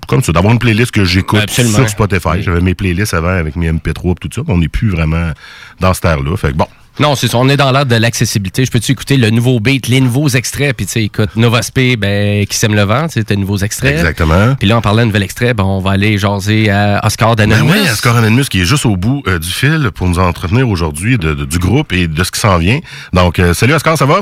comme 0.06 0.22
ça, 0.22 0.32
d'avoir 0.32 0.52
une 0.52 0.58
playlist 0.58 0.90
que 0.92 1.04
j'écoute 1.04 1.46
Ben, 1.56 1.66
sur 1.66 1.88
Spotify. 1.88 2.42
J'avais 2.42 2.60
mes 2.60 2.74
playlists 2.74 3.14
avant 3.14 3.28
avec 3.28 3.56
mes 3.56 3.70
MP3 3.72 4.12
et 4.12 4.14
tout 4.16 4.28
ça. 4.34 4.42
mais 4.46 4.52
On 4.54 4.58
n'est 4.58 4.68
plus 4.68 4.90
vraiment 4.90 5.32
dans 5.80 5.94
cette 5.94 6.04
ère-là. 6.04 6.36
Fait 6.36 6.48
que 6.52 6.56
bon. 6.56 6.66
Non, 7.00 7.14
c'est 7.14 7.28
ça. 7.28 7.38
On 7.38 7.48
est 7.48 7.56
dans 7.56 7.72
l'art 7.72 7.86
de 7.86 7.96
l'accessibilité. 7.96 8.62
Je 8.66 8.70
peux-tu 8.70 8.92
écouter 8.92 9.16
le 9.16 9.30
nouveau 9.30 9.58
beat, 9.58 9.88
les 9.88 10.02
nouveaux 10.02 10.28
extraits? 10.28 10.76
Puis, 10.76 10.84
tu 10.84 10.92
sais, 10.92 11.04
écoute, 11.04 11.34
Novospé, 11.34 11.96
ben, 11.96 12.44
qui 12.44 12.54
sème 12.54 12.74
le 12.74 12.82
vent, 12.82 13.08
tu 13.08 13.22
sais, 13.26 13.36
nouveaux 13.36 13.56
extraits. 13.56 13.94
Exactement. 13.94 14.54
Puis 14.56 14.68
là, 14.68 14.76
en 14.76 14.82
parlant 14.82 15.00
de 15.00 15.06
nouvel 15.06 15.22
extrait, 15.22 15.54
ben, 15.54 15.64
on 15.64 15.80
va 15.80 15.92
aller 15.92 16.18
jaser 16.18 16.68
à 16.70 17.00
Oscar 17.02 17.36
Ben 17.36 17.48
Danonymous. 17.48 17.72
oui, 17.72 17.88
Ascar 17.88 18.16
Anonymous 18.18 18.44
qui 18.44 18.60
est 18.60 18.64
juste 18.66 18.84
au 18.84 18.96
bout 18.96 19.22
euh, 19.26 19.38
du 19.38 19.48
fil 19.48 19.90
pour 19.94 20.08
nous 20.08 20.18
entretenir 20.18 20.68
aujourd'hui 20.68 21.16
du 21.16 21.58
groupe 21.58 21.94
et 21.94 22.06
de 22.06 22.22
ce 22.22 22.30
qui 22.30 22.38
s'en 22.38 22.58
vient. 22.58 22.80
Donc, 23.14 23.38
euh, 23.38 23.54
salut 23.54 23.72
Oscar, 23.72 23.96
ça 23.96 24.04
va? 24.04 24.20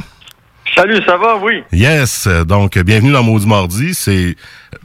Salut, 0.74 1.02
ça 1.04 1.16
va? 1.16 1.36
Oui. 1.42 1.62
Yes, 1.72 2.28
donc 2.46 2.78
bienvenue 2.78 3.12
dans 3.12 3.22
Maudit 3.22 3.46
Mardi. 3.46 3.94
C'est 3.94 4.36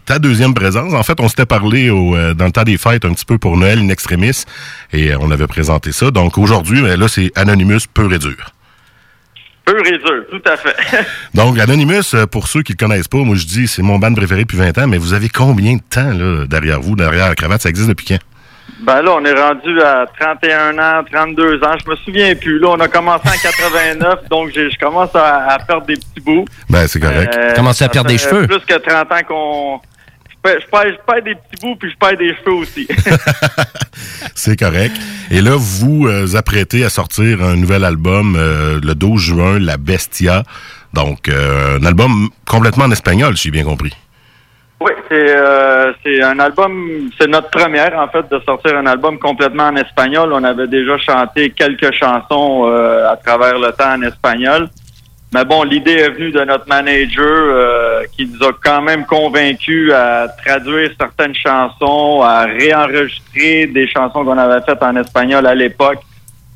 ta 0.06 0.20
deuxième 0.20 0.54
présence. 0.54 0.94
En 0.94 1.04
fait, 1.04 1.20
on 1.20 1.28
s'était 1.28 1.46
parlé 1.46 1.90
au, 1.90 2.16
euh, 2.16 2.34
dans 2.34 2.46
le 2.46 2.52
temps 2.52 2.64
des 2.64 2.78
fêtes 2.78 3.06
un 3.06 3.14
petit 3.14 3.26
peu 3.26 3.38
pour 3.38 3.58
Noël 3.58 3.80
in 3.80 3.90
extremis 3.90 4.44
et 4.92 5.12
euh, 5.12 5.18
on 5.20 5.32
avait 5.32 5.48
présenté 5.48 5.92
ça. 5.92 6.12
Donc 6.12 6.38
aujourd'hui, 6.38 6.82
ben, 6.82 7.00
là, 7.00 7.08
c'est 7.08 7.32
Anonymous 7.36 7.82
pur 7.94 8.12
et 8.14 8.20
dur. 8.20 8.54
Peu 9.66 9.80
et 9.86 9.98
dur, 9.98 10.26
tout 10.30 10.42
à 10.46 10.58
fait. 10.58 10.76
Donc, 11.34 11.58
Anonymous, 11.58 12.16
euh, 12.16 12.26
pour 12.26 12.48
ceux 12.48 12.64
qui 12.64 12.74
le 12.74 12.78
connaissent 12.78 13.08
pas, 13.08 13.20
moi 13.20 13.36
je 13.36 13.46
dis 13.46 13.68
c'est 13.68 13.82
mon 13.82 13.98
band 13.98 14.14
préféré 14.14 14.42
depuis 14.42 14.58
20 14.58 14.78
ans, 14.78 14.88
mais 14.88 14.98
vous 14.98 15.14
avez 15.14 15.30
combien 15.30 15.76
de 15.76 15.82
temps 15.90 16.12
là, 16.12 16.46
derrière 16.48 16.82
vous, 16.82 16.96
derrière 16.96 17.30
la 17.30 17.36
cravate? 17.36 17.62
Ça 17.62 17.70
existe 17.70 17.88
depuis 17.88 18.06
quand? 18.06 18.20
Ben 18.82 19.02
là, 19.02 19.16
on 19.16 19.24
est 19.24 19.34
rendu 19.34 19.82
à 19.82 20.06
31 20.20 20.78
ans, 20.78 21.04
32 21.12 21.64
ans. 21.64 21.76
Je 21.84 21.90
me 21.90 21.96
souviens 21.98 22.36
plus. 22.36 22.60
Là, 22.60 22.70
on 22.72 22.80
a 22.80 22.88
commencé 22.88 23.28
en 23.28 23.32
89, 23.32 24.20
donc 24.30 24.52
je 24.54 24.78
commence 24.80 25.16
à, 25.16 25.54
à 25.54 25.60
perdre 25.60 25.86
des 25.88 25.96
petits 25.96 26.22
bouts. 26.22 26.46
Ben, 26.70 26.88
c'est 26.88 27.00
correct. 27.00 27.34
Euh, 27.38 27.54
à 27.56 27.90
perdre 27.90 28.10
des 28.10 28.18
fait 28.18 28.30
cheveux. 28.30 28.48
Plus 28.48 28.60
que 28.60 28.78
30 28.78 29.12
ans 29.12 29.24
qu'on... 29.28 29.80
Je 30.30 30.36
perds, 30.50 30.62
je, 30.62 30.68
perds, 30.68 30.92
je 30.92 31.14
perds 31.14 31.24
des 31.24 31.36
petits 31.36 31.62
bouts, 31.62 31.76
puis 31.78 31.90
je 31.92 31.98
perds 31.98 32.18
des 32.18 32.36
cheveux 32.36 32.56
aussi. 32.56 32.88
C'est 34.36 34.58
correct. 34.58 34.96
Et 35.32 35.42
là, 35.42 35.56
vous 35.58 36.08
euh, 36.08 36.36
apprêtez 36.36 36.84
à 36.84 36.90
sortir 36.90 37.42
un 37.42 37.56
nouvel 37.56 37.84
album 37.84 38.36
euh, 38.38 38.80
le 38.84 38.96
12 38.96 39.22
juin, 39.22 39.60
La 39.60 39.78
Bestia. 39.78 40.44
Donc, 40.94 41.28
euh, 41.28 41.80
un 41.80 41.86
album 41.86 42.30
complètement 42.46 42.86
en 42.86 42.92
espagnol, 42.92 43.38
si 43.38 43.46
j'ai 43.46 43.52
bien 43.52 43.64
compris. 43.64 43.94
Oui, 44.84 44.92
c'est 45.10 45.36
euh, 45.36 45.94
c'est 46.04 46.22
un 46.22 46.38
album... 46.40 47.10
C'est 47.20 47.28
notre 47.28 47.50
première, 47.50 47.98
en 47.98 48.08
fait, 48.10 48.30
de 48.30 48.40
sortir 48.46 48.76
un 48.78 48.86
album 48.86 49.18
complètement 49.18 49.68
en 49.68 49.76
espagnol. 49.78 50.34
On 50.34 50.44
avait 50.44 50.68
déjà 50.68 50.98
chanté 50.98 51.52
quelques 51.52 51.94
chansons 51.94 52.66
euh, 52.66 53.10
à 53.10 53.16
travers 53.16 53.58
le 53.58 53.72
temps 53.72 53.94
en 53.94 54.02
espagnol. 54.02 54.70
Mais 55.34 55.46
bon, 55.46 55.64
l'idée 55.64 55.94
est 55.94 56.10
venue 56.10 56.32
de 56.32 56.44
notre 56.44 56.68
manager 56.68 57.26
euh, 57.26 58.04
qui 58.16 58.28
nous 58.28 58.46
a 58.46 58.52
quand 58.62 58.82
même 58.82 59.06
convaincus 59.06 59.92
à 59.92 60.28
traduire 60.28 60.92
certaines 61.00 61.34
chansons, 61.34 62.22
à 62.22 62.44
réenregistrer 62.44 63.68
des 63.68 63.88
chansons 63.88 64.24
qu'on 64.24 64.38
avait 64.38 64.64
faites 64.64 64.84
en 64.84 64.96
espagnol 64.98 65.48
à 65.48 65.56
l'époque 65.56 66.00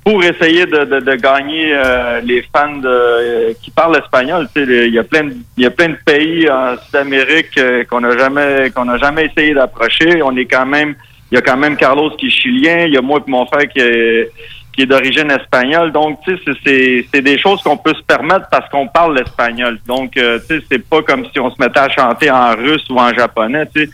pour 0.08 0.24
essayer 0.24 0.66
de, 0.66 1.16
gagner 1.16 1.74
euh, 1.74 2.22
les 2.22 2.42
fans 2.44 2.82
euh, 2.86 3.52
qui 3.62 3.72
parlent 3.72 3.98
espagnol. 3.98 4.48
Il 4.56 4.94
y 4.94 5.00
a 5.00 5.04
plein 5.04 5.26
de, 5.26 5.34
y 5.58 5.66
a 5.66 5.70
plein 5.70 5.90
de 5.90 5.98
pays 6.06 6.50
en 6.50 6.78
Sud-Amérique 6.78 7.58
euh, 7.58 7.84
qu'on 7.84 8.00
n'a 8.00 8.18
jamais 8.18 8.72
qu'on 8.74 8.86
n'a 8.86 8.98
jamais 8.98 9.26
essayé 9.26 9.54
d'approcher. 9.54 10.24
On 10.24 10.34
est 10.38 10.46
quand 10.46 10.66
même 10.66 10.96
il 11.30 11.36
y 11.36 11.38
a 11.38 11.42
quand 11.42 11.58
même 11.58 11.76
Carlos 11.76 12.12
qui 12.12 12.28
est 12.28 12.30
chilien, 12.30 12.86
il 12.86 12.94
y 12.94 12.98
a 12.98 13.02
moi 13.02 13.20
et 13.20 13.30
mon 13.30 13.46
frère 13.48 13.68
qui 13.68 13.82
est 13.82 14.86
d'origine 14.86 15.30
espagnole. 15.30 15.92
Donc, 15.92 16.20
tu 16.24 16.38
sais, 16.38 16.54
c'est- 16.66 17.06
c'est 17.14 17.22
des 17.22 17.38
choses 17.38 17.62
qu'on 17.62 17.76
peut 17.76 17.94
se 17.94 18.04
permettre 18.04 18.48
parce 18.50 18.70
qu'on 18.70 18.88
parle 18.88 19.18
l'espagnol. 19.18 19.78
Donc, 19.86 20.12
tu 20.12 20.22
sais, 20.22 20.60
c'est 20.72 20.88
pas 20.90 21.02
comme 21.02 21.26
si 21.34 21.38
on 21.42 21.50
se 21.54 21.60
mettait 21.60 21.80
à 21.80 21.90
chanter 21.90 22.32
en 22.32 22.56
russe 22.56 22.86
ou 22.90 22.98
en 22.98 23.14
japonais, 23.14 23.66
tu 23.76 23.84
sais. 23.84 23.90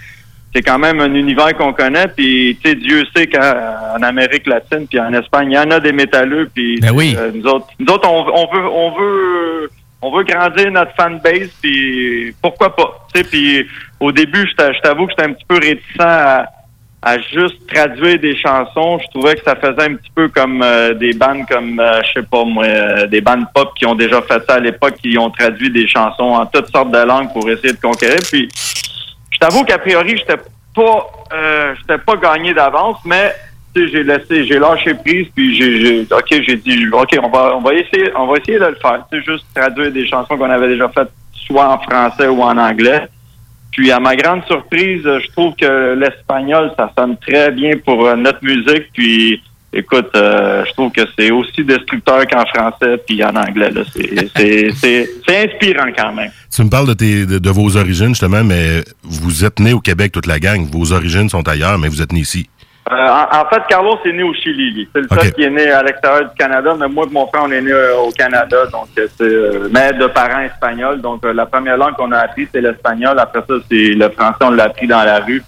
C'est 0.55 0.61
quand 0.61 0.77
même 0.77 0.99
un 0.99 1.13
univers 1.15 1.53
qu'on 1.57 1.73
connaît, 1.73 2.07
puis 2.07 2.57
tu 2.63 2.69
sais, 2.69 2.75
Dieu 2.75 3.03
sait 3.15 3.25
qu'en 3.27 4.01
Amérique 4.03 4.45
latine 4.45 4.85
puis 4.87 4.99
en 4.99 5.11
Espagne, 5.13 5.51
il 5.51 5.55
y 5.55 5.57
en 5.59 5.71
a 5.71 5.79
des 5.79 5.91
métalleux, 5.93 6.49
puis 6.53 6.79
Ben 6.79 6.91
oui. 6.93 7.15
euh, 7.17 7.31
nous 7.33 7.45
autres, 7.47 7.67
nous 7.79 7.91
autres, 7.91 8.07
on, 8.07 8.25
on 8.27 8.53
veut, 8.53 8.67
on 8.69 8.91
veut, 8.91 9.69
on 10.03 10.15
veut 10.15 10.23
grandir 10.23 10.69
notre 10.71 10.91
fanbase, 10.95 11.49
puis 11.61 12.35
pourquoi 12.41 12.75
pas, 12.75 13.07
tu 13.13 13.21
sais. 13.21 13.27
Puis 13.27 13.65
au 13.99 14.11
début, 14.11 14.47
je 14.47 14.55
t'a- 14.55 14.73
je 14.73 14.79
t'avoue 14.81 15.05
que 15.07 15.11
j'étais 15.17 15.29
un 15.29 15.33
petit 15.33 15.45
peu 15.47 15.55
réticent 15.55 15.99
à, 15.99 16.45
à 17.01 17.17
juste 17.19 17.65
traduire 17.73 18.19
des 18.19 18.37
chansons. 18.37 18.99
Je 18.99 19.07
trouvais 19.09 19.35
que 19.35 19.43
ça 19.43 19.55
faisait 19.55 19.89
un 19.89 19.95
petit 19.95 20.11
peu 20.15 20.27
comme 20.29 20.61
euh, 20.61 20.93
des 20.93 21.13
bandes 21.13 21.45
comme, 21.49 21.79
euh, 21.79 22.01
je 22.03 22.19
sais 22.21 22.27
pas 22.29 22.43
moi, 22.45 22.63
euh, 22.65 23.07
des 23.07 23.21
bandes 23.21 23.45
pop 23.55 23.71
qui 23.75 23.85
ont 23.85 23.95
déjà 23.95 24.21
fait 24.21 24.41
ça 24.47 24.55
à 24.55 24.59
l'époque, 24.59 24.95
qui 25.01 25.17
ont 25.17 25.29
traduit 25.31 25.69
des 25.71 25.87
chansons 25.87 26.35
en 26.35 26.45
toutes 26.45 26.67
sortes 26.69 26.91
de 26.91 26.99
langues 26.99 27.33
pour 27.33 27.49
essayer 27.49 27.73
de 27.73 27.81
conquérir. 27.81 28.19
Puis, 28.31 28.47
je 29.33 29.39
t'avoue 29.39 29.63
qu'a 29.63 29.79
priori, 29.79 30.17
j'étais 30.17 30.41
pas, 30.75 31.07
euh, 31.33 31.75
j'étais 31.79 31.97
pas 31.97 32.15
gagné 32.15 32.53
d'avance, 32.53 32.97
mais 33.05 33.33
j'ai 33.75 34.03
laissé, 34.03 34.45
j'ai 34.45 34.59
lâché 34.59 34.93
prise, 34.93 35.27
puis 35.35 35.55
j'ai, 35.55 36.01
ok, 36.01 36.27
j'ai 36.29 36.57
dit, 36.57 36.87
ok, 36.91 37.17
on 37.21 37.29
va, 37.29 37.55
on 37.55 37.61
va 37.61 37.73
essayer, 37.73 38.11
on 38.15 38.27
va 38.27 38.37
essayer 38.37 38.59
de 38.59 38.65
le 38.65 38.75
faire. 38.75 39.03
Sais, 39.11 39.21
juste 39.23 39.45
traduire 39.53 39.91
des 39.91 40.07
chansons 40.07 40.37
qu'on 40.37 40.49
avait 40.49 40.67
déjà 40.67 40.89
faites, 40.89 41.11
soit 41.33 41.67
en 41.67 41.79
français 41.79 42.27
ou 42.27 42.41
en 42.41 42.57
anglais. 42.57 43.07
Puis 43.71 43.91
à 43.91 43.99
ma 43.99 44.15
grande 44.15 44.43
surprise, 44.45 45.01
je 45.03 45.31
trouve 45.31 45.55
que 45.55 45.95
l'espagnol, 45.95 46.71
ça 46.77 46.91
sonne 46.95 47.17
très 47.17 47.49
bien 47.49 47.71
pour 47.83 48.05
euh, 48.05 48.15
notre 48.15 48.43
musique. 48.43 48.91
Puis 48.93 49.41
écoute, 49.73 50.09
euh, 50.15 50.63
je 50.65 50.71
trouve 50.73 50.91
que 50.91 51.01
c'est 51.17 51.31
aussi 51.31 51.63
destructeur 51.63 52.25
qu'en 52.27 52.45
français 52.45 52.97
puis 53.05 53.23
en 53.23 53.35
anglais. 53.35 53.71
C'est, 54.35 55.09
inspirant 55.27 55.91
quand 55.97 56.13
même. 56.13 56.31
Tu 56.53 56.63
me 56.63 56.69
parles 56.69 56.87
de, 56.87 56.93
tes, 56.93 57.25
de, 57.25 57.39
de 57.39 57.49
vos 57.49 57.75
origines, 57.77 58.09
justement, 58.09 58.43
mais 58.43 58.83
vous 59.03 59.45
êtes 59.45 59.59
né 59.59 59.73
au 59.73 59.79
Québec, 59.79 60.11
toute 60.11 60.27
la 60.27 60.39
gang. 60.39 60.65
Vos 60.71 60.93
origines 60.93 61.29
sont 61.29 61.47
ailleurs, 61.47 61.77
mais 61.77 61.87
vous 61.87 62.01
êtes 62.01 62.13
né 62.13 62.19
ici. 62.19 62.47
Euh, 62.91 62.95
en, 62.95 63.41
en 63.41 63.45
fait, 63.45 63.61
Carlos 63.69 63.97
est 64.03 64.11
né 64.11 64.23
au 64.23 64.33
Chili. 64.33 64.89
C'est 64.93 65.01
le 65.01 65.07
seul 65.07 65.31
qui 65.31 65.43
est 65.43 65.49
né 65.49 65.69
à 65.71 65.83
l'extérieur 65.83 66.29
du 66.29 66.35
Canada, 66.35 66.75
mais 66.77 66.89
moi 66.89 67.05
et 67.09 67.13
mon 67.13 67.27
frère, 67.27 67.43
on 67.45 67.51
est 67.51 67.61
né 67.61 67.71
euh, 67.71 67.95
au 67.97 68.11
Canada, 68.11 68.65
donc 68.71 68.89
euh, 68.97 69.07
c'est 69.17 69.71
mais 69.71 69.93
de 69.93 70.07
parents 70.07 70.41
espagnols. 70.41 70.99
Donc 70.99 71.23
la 71.23 71.45
première 71.45 71.77
langue 71.77 71.95
qu'on 71.95 72.11
a 72.11 72.19
appris, 72.19 72.47
c'est 72.51 72.59
l'espagnol. 72.59 73.17
Après 73.17 73.39
ça, 73.47 73.53
c'est 73.69 73.93
le 73.93 74.09
français, 74.09 74.37
on 74.41 74.51
l'a 74.51 74.65
appris 74.65 74.87
dans 74.87 75.03
la 75.03 75.19
rue. 75.19 75.41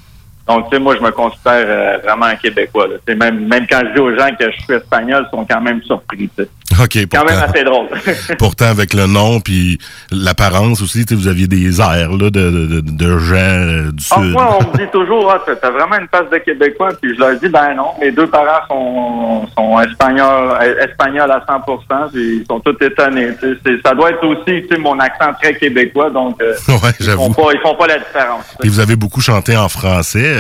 Donc, 0.47 0.65
tu 0.65 0.75
sais, 0.75 0.79
moi, 0.79 0.95
je 0.95 1.01
me 1.01 1.11
considère 1.11 1.65
euh, 1.67 1.97
vraiment 2.03 2.25
un 2.25 2.35
Québécois. 2.35 2.87
Là. 2.87 3.15
Même, 3.15 3.47
même 3.47 3.65
quand 3.67 3.81
je 3.83 3.93
dis 3.93 3.99
aux 3.99 4.15
gens 4.15 4.29
que 4.39 4.51
je 4.51 4.61
suis 4.61 4.73
espagnol, 4.73 5.27
ils 5.27 5.35
sont 5.35 5.45
quand 5.45 5.61
même 5.61 5.81
surpris. 5.81 6.29
OK, 6.81 6.97
Quand 7.11 7.23
même 7.25 7.35
pourtant, 7.35 7.51
assez 7.53 7.63
drôle. 7.63 7.87
pourtant 8.39 8.65
avec 8.65 8.93
le 8.93 9.05
nom 9.07 9.39
puis 9.39 9.77
l'apparence 10.11 10.81
aussi, 10.81 11.05
vous 11.11 11.27
aviez 11.27 11.47
des 11.47 11.79
airs 11.79 12.11
là, 12.11 12.29
de, 12.29 12.29
de, 12.29 12.81
de, 12.81 13.17
gens 13.19 13.35
euh, 13.35 13.91
du 13.91 14.03
Ah, 14.11 14.15
Sud. 14.15 14.31
moi, 14.31 14.57
on 14.59 14.71
me 14.71 14.77
dit 14.77 14.91
toujours, 14.91 15.31
ah, 15.31 15.41
t'as 15.45 15.69
vraiment 15.69 15.97
une 15.99 16.07
face 16.07 16.29
de 16.31 16.37
Québécois, 16.39 16.89
puis 17.01 17.13
je 17.15 17.19
leur 17.19 17.35
dis, 17.39 17.49
ben 17.49 17.75
non, 17.75 17.91
mes 18.01 18.11
deux 18.11 18.27
parents 18.27 18.65
sont, 18.67 19.47
sont 19.57 19.79
espagnols, 19.81 20.57
euh, 20.61 20.85
espagnols 20.85 21.31
à 21.31 21.39
100%, 21.47 22.11
puis 22.11 22.37
ils 22.41 22.45
sont 22.49 22.59
tous 22.59 22.75
étonnés. 22.83 23.29
Ça 23.85 23.93
doit 23.93 24.11
être 24.11 24.25
aussi, 24.25 24.63
mon 24.79 24.99
accent 24.99 25.33
très 25.41 25.55
québécois, 25.55 26.09
donc 26.09 26.41
euh, 26.41 26.53
ouais, 26.67 26.91
ils 26.99 27.05
font 27.11 27.31
pas, 27.31 27.53
ils 27.53 27.59
font 27.61 27.75
pas 27.75 27.87
la 27.87 27.99
différence. 27.99 28.43
Puis 28.59 28.69
vous 28.69 28.79
avez 28.79 28.95
beaucoup 28.95 29.21
chanté 29.21 29.55
en 29.55 29.69
français. 29.69 30.35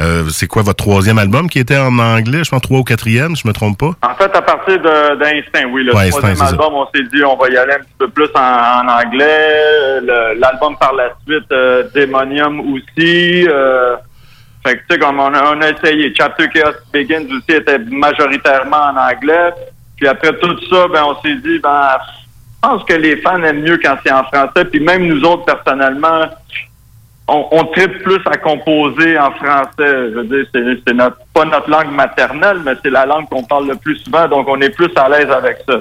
Euh, 0.00 0.24
c'est 0.30 0.46
quoi 0.46 0.62
votre 0.62 0.82
troisième 0.82 1.18
album 1.18 1.48
qui 1.50 1.58
était 1.58 1.76
en 1.76 1.98
anglais? 1.98 2.44
Je 2.44 2.50
pense 2.50 2.62
trois 2.62 2.78
ou 2.78 2.84
quatrième, 2.84 3.36
je 3.36 3.46
me 3.46 3.52
trompe 3.52 3.78
pas? 3.78 3.90
En 4.02 4.14
fait, 4.14 4.34
à 4.34 4.42
partir 4.42 4.78
de- 4.80 5.18
oui. 5.64 5.84
Le 5.84 5.94
Ouais, 5.94 6.10
troisième 6.10 6.40
album, 6.42 6.74
on 6.74 6.86
s'est 6.94 7.04
dit, 7.04 7.24
on 7.24 7.36
va 7.36 7.48
y 7.48 7.56
aller 7.56 7.72
un 7.74 7.78
petit 7.78 7.94
peu 7.98 8.08
plus 8.08 8.28
en, 8.34 8.40
en 8.40 8.88
anglais. 8.88 10.00
L'album 10.36 10.76
par 10.78 10.92
la 10.94 11.10
suite, 11.26 11.50
euh, 11.52 11.84
Demonium 11.94 12.60
aussi. 12.74 13.46
euh, 13.48 13.96
fait 14.64 14.74
que, 14.74 14.80
tu 14.80 14.84
sais, 14.90 14.98
comme 14.98 15.20
on 15.20 15.32
a, 15.32 15.54
on 15.54 15.60
a 15.62 15.70
essayé. 15.70 16.12
Chapter 16.16 16.48
Chaos 16.52 16.72
Begins 16.92 17.24
aussi 17.30 17.56
était 17.58 17.78
majoritairement 17.78 18.76
en 18.92 18.96
anglais. 18.96 19.50
Puis 19.96 20.06
après 20.08 20.32
tout 20.38 20.58
ça, 20.68 20.88
ben, 20.88 21.04
on 21.04 21.20
s'est 21.22 21.36
dit, 21.36 21.58
ben, 21.58 21.96
pense 22.60 22.84
que 22.84 22.94
les 22.94 23.16
fans 23.18 23.42
aiment 23.42 23.62
mieux 23.62 23.78
quand 23.82 23.96
c'est 24.04 24.12
en 24.12 24.24
français. 24.24 24.64
Puis 24.64 24.80
même 24.80 25.06
nous 25.06 25.22
autres, 25.24 25.44
personnellement, 25.44 26.26
on, 27.28 27.48
on 27.50 27.64
plus 27.64 28.20
à 28.26 28.36
composer 28.36 29.18
en 29.18 29.30
français. 29.32 29.70
Je 29.78 30.14
veux 30.14 30.24
dire, 30.24 30.46
c'est, 30.86 30.94
notre, 30.94 31.18
pas 31.34 31.44
notre 31.44 31.68
langue 31.68 31.92
maternelle, 31.92 32.60
mais 32.64 32.72
c'est 32.82 32.90
la 32.90 33.06
langue 33.06 33.28
qu'on 33.28 33.42
parle 33.42 33.68
le 33.68 33.76
plus 33.76 33.96
souvent, 33.96 34.28
donc 34.28 34.46
on 34.48 34.60
est 34.60 34.70
plus 34.70 34.90
à 34.96 35.08
l'aise 35.08 35.30
avec 35.30 35.58
ça. 35.66 35.80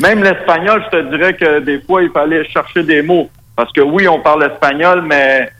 Même 0.00 0.22
l'espagnol, 0.22 0.82
je 0.86 0.98
te 0.98 1.16
dirais 1.16 1.34
que 1.34 1.60
des 1.60 1.80
fois, 1.80 2.02
il 2.02 2.10
fallait 2.10 2.44
chercher 2.48 2.82
des 2.82 3.02
mots. 3.02 3.30
Parce 3.54 3.72
que 3.72 3.80
oui, 3.80 4.08
on 4.08 4.20
parle 4.20 4.44
espagnol, 4.44 5.02
mais 5.02 5.50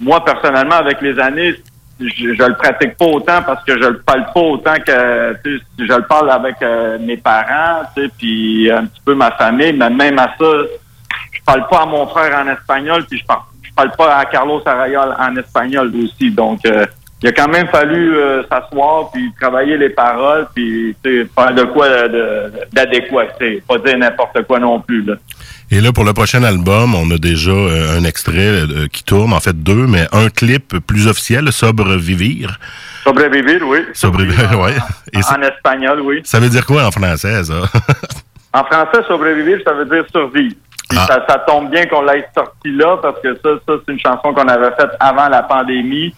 moi, 0.00 0.24
personnellement, 0.24 0.76
avec 0.76 1.00
les 1.00 1.18
années, 1.18 1.54
je, 2.00 2.34
je 2.34 2.42
le 2.42 2.54
pratique 2.54 2.96
pas 2.96 3.06
autant 3.06 3.42
parce 3.42 3.64
que 3.64 3.72
je 3.80 3.88
le 3.88 4.00
parle 4.00 4.26
pas 4.32 4.40
autant 4.40 4.74
que 4.74 5.36
je 5.78 5.94
le 5.94 6.06
parle 6.06 6.30
avec 6.30 6.56
euh, 6.62 6.98
mes 6.98 7.16
parents, 7.16 7.82
puis 8.18 8.70
un 8.70 8.86
petit 8.86 9.00
peu 9.04 9.14
ma 9.14 9.30
famille, 9.32 9.72
mais 9.72 9.90
même 9.90 10.18
à 10.18 10.34
ça, 10.38 10.46
je 11.32 11.40
parle 11.44 11.66
pas 11.68 11.82
à 11.82 11.86
mon 11.86 12.06
frère 12.06 12.44
en 12.44 12.48
espagnol, 12.48 13.04
puis 13.08 13.18
je 13.18 13.24
parle, 13.24 13.42
je 13.72 13.76
parle 13.76 13.92
pas 13.96 14.16
à 14.18 14.24
Carlos 14.26 14.60
Arayol 14.64 15.14
en 15.18 15.36
espagnol 15.36 15.92
aussi. 16.04 16.30
Donc, 16.30 16.60
euh, 16.66 16.84
il 17.22 17.28
a 17.28 17.32
quand 17.32 17.48
même 17.48 17.68
fallu 17.68 18.16
euh, 18.16 18.42
s'asseoir 18.48 19.10
puis 19.12 19.32
travailler 19.40 19.76
les 19.78 19.90
paroles 19.90 20.46
puis 20.54 20.94
faire 21.02 21.54
de 21.54 21.64
quoi 21.64 21.88
d'adéquat, 22.72 23.26
pas 23.66 23.78
dire 23.78 23.98
n'importe 23.98 24.42
quoi 24.46 24.58
non 24.58 24.80
plus. 24.80 25.02
Là. 25.04 25.14
Et 25.70 25.80
là, 25.80 25.92
pour 25.92 26.04
le 26.04 26.12
prochain 26.12 26.42
album, 26.42 26.94
on 26.94 27.10
a 27.12 27.16
déjà 27.16 27.52
euh, 27.52 27.98
un 27.98 28.04
extrait 28.04 28.88
qui 28.92 29.04
tourne, 29.04 29.32
en 29.32 29.40
fait 29.40 29.56
deux, 29.56 29.86
mais 29.86 30.06
un 30.12 30.28
clip 30.28 30.78
plus 30.86 31.06
officiel, 31.06 31.50
Sobre 31.50 31.96
Vivir. 31.96 32.58
Sobrevivir, 33.04 33.66
oui. 33.66 33.78
Sobrevivir. 33.94 34.50
Et 35.12 35.22
ça, 35.22 35.38
En 35.38 35.42
espagnol, 35.42 36.00
oui. 36.00 36.20
ça 36.24 36.40
veut 36.40 36.48
dire 36.48 36.66
quoi 36.66 36.84
en 36.84 36.90
français, 36.90 37.44
ça? 37.44 37.62
En 38.54 38.64
français, 38.64 39.02
sobrevivir, 39.08 39.60
ça 39.64 39.72
veut 39.72 39.86
dire 39.86 40.04
survivre. 40.12 40.54
Puis 40.92 41.00
Ah. 41.00 41.06
ça, 41.06 41.24
ça 41.28 41.38
tombe 41.46 41.70
bien 41.70 41.86
qu'on 41.86 42.02
l'ait 42.02 42.26
sorti 42.34 42.70
là 42.72 42.98
parce 43.00 43.18
que 43.20 43.34
ça, 43.36 43.50
ça 43.66 43.72
c'est 43.86 43.92
une 43.92 43.98
chanson 43.98 44.34
qu'on 44.34 44.46
avait 44.48 44.70
faite 44.76 44.90
avant 45.00 45.28
la 45.28 45.42
pandémie. 45.42 46.14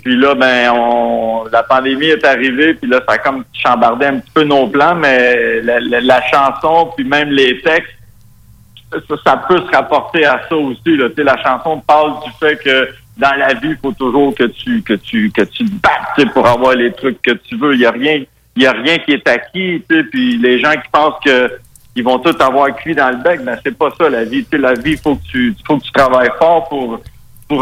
Puis 0.00 0.16
là, 0.16 0.34
ben, 0.34 0.70
on, 0.74 1.44
la 1.52 1.62
pandémie 1.62 2.06
est 2.06 2.24
arrivée, 2.24 2.74
puis 2.74 2.90
là, 2.90 3.00
ça 3.06 3.14
a 3.14 3.18
comme 3.18 3.44
chambardé 3.52 4.06
un 4.06 4.18
petit 4.18 4.30
peu 4.34 4.42
nos 4.42 4.66
plans, 4.66 4.96
mais 4.96 5.60
la, 5.62 5.78
la- 5.78 6.00
la 6.00 6.22
chanson, 6.28 6.90
puis 6.96 7.04
même 7.04 7.30
les 7.30 7.60
textes, 7.60 7.92
ça, 8.92 9.14
ça 9.24 9.36
peut 9.48 9.58
se 9.60 9.76
rapporter 9.76 10.24
à 10.24 10.40
ça 10.48 10.56
aussi. 10.56 10.96
Là. 10.96 11.08
Tu 11.10 11.16
sais, 11.16 11.24
La 11.24 11.36
chanson 11.42 11.80
parle 11.86 12.14
du 12.24 12.30
fait 12.40 12.56
que 12.62 12.88
dans 13.16 13.34
la 13.38 13.54
vie, 13.54 13.70
il 13.70 13.78
faut 13.82 13.92
toujours 13.92 14.34
que 14.34 14.44
tu 14.44 14.82
que 14.82 14.94
tu 14.94 15.30
que 15.30 15.42
tu 15.42 15.64
te 15.64 15.70
battes 15.82 16.08
tu 16.16 16.22
sais, 16.22 16.28
pour 16.30 16.46
avoir 16.46 16.74
les 16.74 16.92
trucs 16.92 17.20
que 17.22 17.32
tu 17.32 17.56
veux. 17.56 17.74
Il 17.74 17.80
y 17.80 17.86
a 17.86 17.90
rien, 17.90 18.22
il 18.56 18.62
y 18.62 18.66
a 18.66 18.72
rien 18.72 18.98
qui 18.98 19.12
est 19.12 19.28
acquis. 19.28 19.82
tu 19.88 19.96
sais, 19.96 20.04
Puis 20.04 20.36
les 20.38 20.60
gens 20.60 20.72
qui 20.72 20.88
pensent 20.92 21.18
que 21.24 21.50
ils 21.96 22.04
vont 22.04 22.18
tous 22.18 22.36
avoir 22.40 22.76
cuit 22.76 22.94
dans 22.94 23.10
le 23.10 23.16
bec, 23.16 23.42
ben 23.42 23.58
c'est 23.64 23.76
pas 23.76 23.90
ça 23.98 24.08
la 24.08 24.24
vie. 24.24 24.44
Tu 24.44 24.50
sais, 24.50 24.58
la 24.58 24.74
vie, 24.74 24.96
faut 24.98 25.16
que 25.16 25.22
tu 25.30 25.56
faut 25.66 25.78
que 25.78 25.84
tu 25.84 25.92
travailles 25.92 26.30
fort 26.38 26.68
pour 26.68 27.00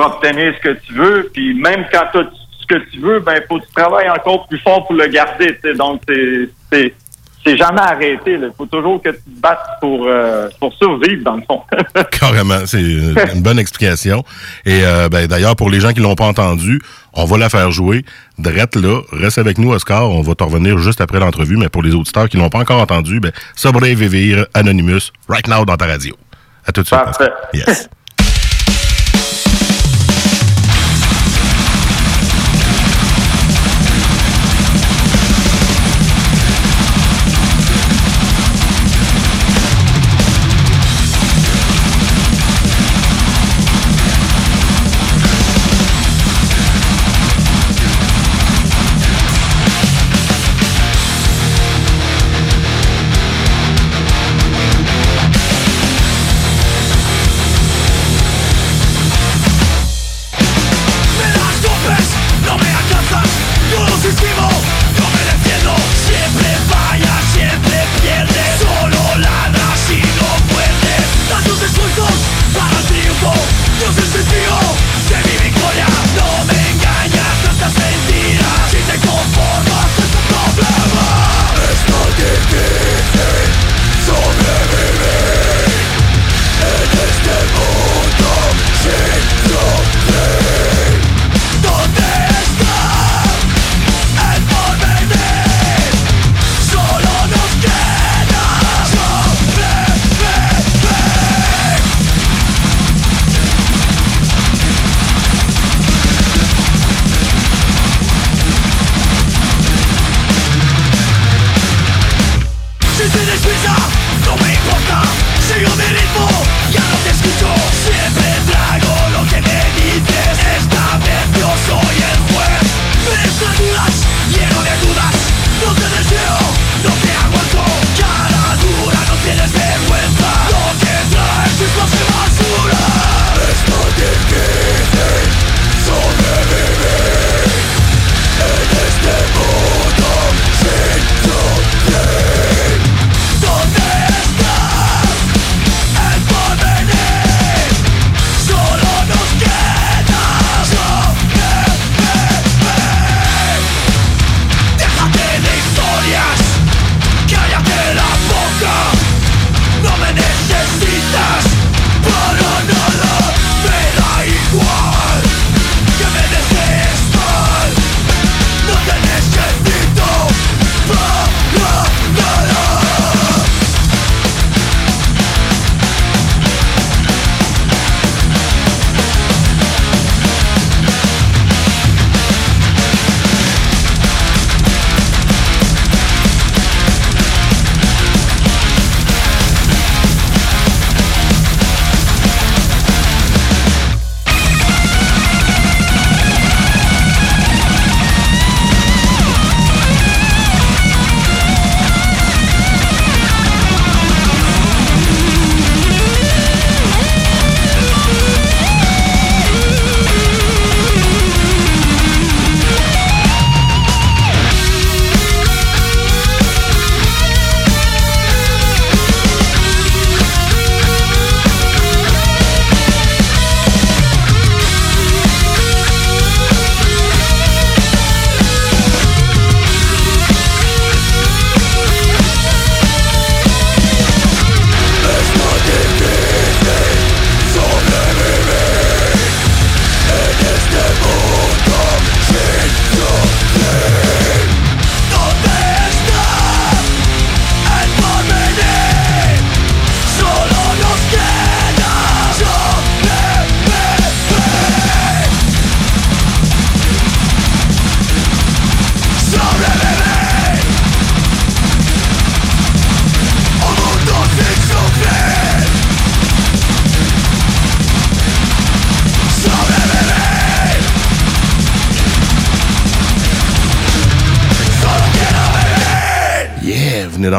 obtenir 0.05 0.55
ce 0.57 0.61
que 0.61 0.79
tu 0.81 0.93
veux. 0.93 1.31
Puis 1.33 1.55
même 1.55 1.87
quand 1.93 2.05
tu 2.13 2.19
as 2.19 2.27
ce 2.61 2.67
que 2.67 2.91
tu 2.91 2.99
veux, 2.99 3.21
ben 3.21 3.41
faut 3.49 3.61
que 3.61 3.65
tu 3.65 3.73
travailles 3.73 4.11
encore 4.11 4.47
plus 4.49 4.59
fort 4.59 4.85
pour 4.87 4.97
le 4.97 5.07
garder. 5.07 5.55
tu 5.55 5.61
sais. 5.63 5.75
Donc 5.75 6.03
c'est 6.73 6.93
c'est 7.45 7.57
jamais 7.57 7.81
arrêté. 7.81 8.33
Il 8.35 8.53
faut 8.57 8.67
toujours 8.67 9.03
que 9.03 9.11
tu 9.11 9.17
te 9.17 9.41
battes 9.41 9.79
pour 9.81 10.07
euh, 10.07 10.49
pour 10.59 10.73
survivre 10.75 11.23
dans 11.23 11.37
le 11.37 11.43
fond. 11.43 11.63
Carrément, 12.11 12.67
c'est 12.67 12.81
une 12.81 13.43
bonne 13.43 13.59
explication. 13.59 14.25
Et 14.65 14.81
euh, 14.85 15.09
ben, 15.09 15.27
d'ailleurs, 15.27 15.57
pour 15.57 15.71
les 15.71 15.81
gens 15.81 15.93
qui 15.93 16.01
l'ont 16.01 16.15
pas 16.15 16.27
entendu, 16.27 16.81
on 17.13 17.25
va 17.25 17.39
la 17.39 17.49
faire 17.49 17.71
jouer. 17.71 18.05
Drette 18.39 18.77
là, 18.77 19.01
reste 19.13 19.39
avec 19.39 19.59
nous, 19.59 19.73
Oscar. 19.73 20.11
On 20.11 20.23
va 20.23 20.35
te 20.35 20.45
revenir 20.45 20.79
juste 20.79 21.01
après 21.01 21.21
l'entrevue. 21.21 21.57
Mais 21.57 21.69
pour 21.69 21.83
les 21.83 21.95
auditeurs 21.95 22.29
qui 22.29 22.37
l'ont 22.37 22.51
pas 22.51 22.59
encore 22.59 22.81
entendu, 22.81 23.21
ben, 23.21 23.33
Sobre 23.55 23.85
Vivir, 23.85 24.47
Anonymous, 24.55 25.11
right 25.29 25.47
now 25.47 25.65
dans 25.65 25.77
ta 25.77 25.87
radio. 25.87 26.17
À 26.67 26.73
tout 26.73 26.83
de 26.83 26.87
suite. 26.87 26.99
Parfait. 26.99 27.31
Yes. 27.53 27.89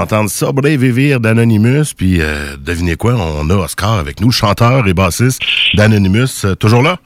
D'entendre 0.06 0.30
Sobrevivir 0.30 1.20
d'Anonymous. 1.20 1.96
Puis, 1.98 2.22
euh, 2.22 2.58
devinez 2.60 2.96
quoi, 2.96 3.16
on 3.16 3.50
a 3.50 3.56
Oscar 3.56 3.94
avec 3.94 4.22
nous, 4.22 4.30
chanteur 4.30 4.88
et 4.88 4.94
bassiste 4.94 5.42
d'Anonymous. 5.74 6.46
Euh, 6.46 6.54
toujours 6.54 6.84
là? 6.84 6.98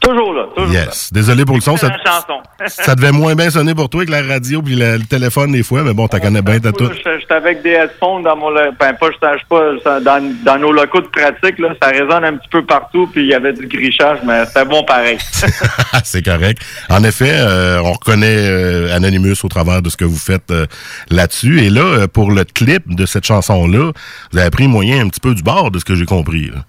Toujours 0.00 0.34
là, 0.34 0.44
toujours 0.54 0.72
Yes. 0.72 1.12
Désolé 1.12 1.44
pour 1.44 1.56
le 1.56 1.62
son. 1.62 1.76
Ça, 1.76 1.88
ça 2.68 2.94
devait 2.94 3.10
moins 3.12 3.34
bien 3.34 3.50
sonner 3.50 3.74
pour 3.74 3.88
toi 3.88 4.04
que 4.06 4.10
la 4.10 4.22
radio 4.22 4.62
puis 4.62 4.76
le, 4.76 4.98
le 4.98 5.04
téléphone 5.04 5.50
des 5.52 5.62
fois, 5.64 5.82
mais 5.82 5.94
bon, 5.94 6.06
t'en 6.06 6.20
connais 6.20 6.42
bien, 6.42 6.60
t'as 6.60 6.70
tout. 6.72 6.88
Je- 6.92 7.18
J'étais 7.18 7.34
avec 7.34 7.62
des 7.62 7.70
headphones 7.70 8.22
dans 8.22 8.36
mon... 8.36 8.52
Ben, 8.54 8.92
pas, 8.94 9.08
je 9.10 9.46
pas, 9.48 10.00
dans, 10.00 10.34
dans 10.44 10.58
nos 10.58 10.70
locaux 10.70 11.00
de 11.00 11.06
pratique, 11.08 11.58
là, 11.58 11.70
ça 11.82 11.88
résonne 11.88 12.24
un 12.24 12.36
petit 12.36 12.48
peu 12.50 12.64
partout, 12.64 13.08
puis 13.12 13.22
il 13.22 13.28
y 13.28 13.34
avait 13.34 13.52
du 13.52 13.66
grichage, 13.66 14.18
mais 14.24 14.44
c'était 14.46 14.64
bon 14.64 14.84
pareil. 14.84 15.18
C'est 16.04 16.22
correct. 16.24 16.62
En 16.88 17.02
effet, 17.02 17.32
euh, 17.32 17.80
on 17.82 17.92
reconnaît 17.94 18.36
euh, 18.38 18.94
Anonymous 18.94 19.44
au 19.44 19.48
travers 19.48 19.82
de 19.82 19.88
ce 19.88 19.96
que 19.96 20.04
vous 20.04 20.18
faites 20.18 20.50
euh, 20.52 20.66
là-dessus. 21.10 21.62
Et 21.64 21.70
là, 21.70 22.06
pour 22.06 22.30
le 22.30 22.44
clip 22.44 22.94
de 22.94 23.06
cette 23.06 23.24
chanson-là, 23.26 23.90
vous 24.32 24.38
avez 24.38 24.50
pris 24.50 24.68
moyen 24.68 25.04
un 25.04 25.08
petit 25.08 25.20
peu 25.20 25.34
du 25.34 25.42
bord 25.42 25.70
de 25.72 25.78
ce 25.80 25.84
que 25.84 25.94
j'ai 25.96 26.06
compris. 26.06 26.46
là. 26.54 26.60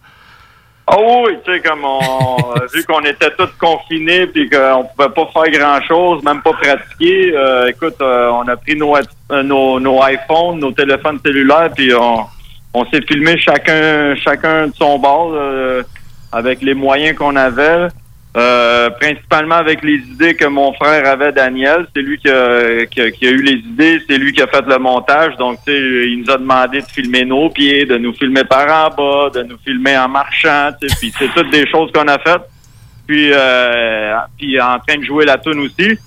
Oh 0.89 1.25
oui, 1.25 1.33
tu 1.43 1.51
sais, 1.51 1.59
comme 1.59 1.83
on, 1.83 2.37
vu 2.73 2.83
qu'on 2.85 3.01
était 3.01 3.31
tous 3.37 3.49
confinés 3.59 4.25
puis 4.27 4.49
qu'on 4.49 4.85
pouvait 4.95 5.09
pas 5.09 5.29
faire 5.33 5.59
grand-chose, 5.59 6.23
même 6.23 6.41
pas 6.41 6.53
pratiquer, 6.53 7.33
euh, 7.35 7.67
écoute, 7.67 7.95
euh, 8.01 8.29
on 8.29 8.47
a 8.47 8.55
pris 8.55 8.75
nos, 8.75 8.95
euh, 8.95 9.43
nos, 9.43 9.79
nos 9.81 9.99
iPhones, 10.01 10.59
nos 10.59 10.71
téléphones 10.71 11.19
cellulaires, 11.25 11.71
puis 11.75 11.93
on, 11.93 12.25
on 12.73 12.85
s'est 12.85 13.01
filmé 13.01 13.37
chacun 13.37 14.15
chacun 14.15 14.67
de 14.67 14.75
son 14.75 14.99
bord 14.99 15.31
euh, 15.33 15.83
avec 16.31 16.61
les 16.61 16.73
moyens 16.73 17.17
qu'on 17.17 17.35
avait. 17.35 17.87
Euh, 18.37 18.91
principalement 18.91 19.55
avec 19.55 19.83
les 19.83 19.95
idées 19.95 20.35
que 20.35 20.45
mon 20.45 20.71
frère 20.73 21.07
avait, 21.07 21.31
Daniel. 21.31 21.87
C'est 21.95 22.03
lui 22.03 22.19
qui 22.19 22.29
a, 22.29 22.85
qui, 22.85 23.01
a, 23.01 23.09
qui 23.09 23.25
a 23.25 23.31
eu 23.31 23.41
les 23.41 23.53
idées, 23.53 23.99
c'est 24.07 24.19
lui 24.19 24.31
qui 24.31 24.43
a 24.43 24.47
fait 24.47 24.63
le 24.67 24.77
montage. 24.77 25.35
Donc, 25.37 25.57
tu 25.65 25.71
sais, 25.71 26.07
il 26.07 26.21
nous 26.21 26.31
a 26.31 26.37
demandé 26.37 26.81
de 26.81 26.85
filmer 26.85 27.25
nos 27.25 27.49
pieds, 27.49 27.85
de 27.85 27.97
nous 27.97 28.13
filmer 28.13 28.43
par 28.43 28.67
en 28.67 28.95
bas, 28.95 29.31
de 29.31 29.41
nous 29.41 29.57
filmer 29.65 29.97
en 29.97 30.07
marchant. 30.07 30.69
Puis 30.79 31.11
c'est 31.17 31.33
toutes 31.33 31.49
des 31.49 31.67
choses 31.67 31.91
qu'on 31.91 32.07
a 32.07 32.19
faites. 32.19 32.47
Puis, 33.07 33.31
euh, 33.33 34.15
puis 34.37 34.61
en 34.61 34.77
train 34.85 34.99
de 34.99 35.03
jouer 35.03 35.25
la 35.25 35.39
tune 35.39 35.59
aussi. 35.59 35.97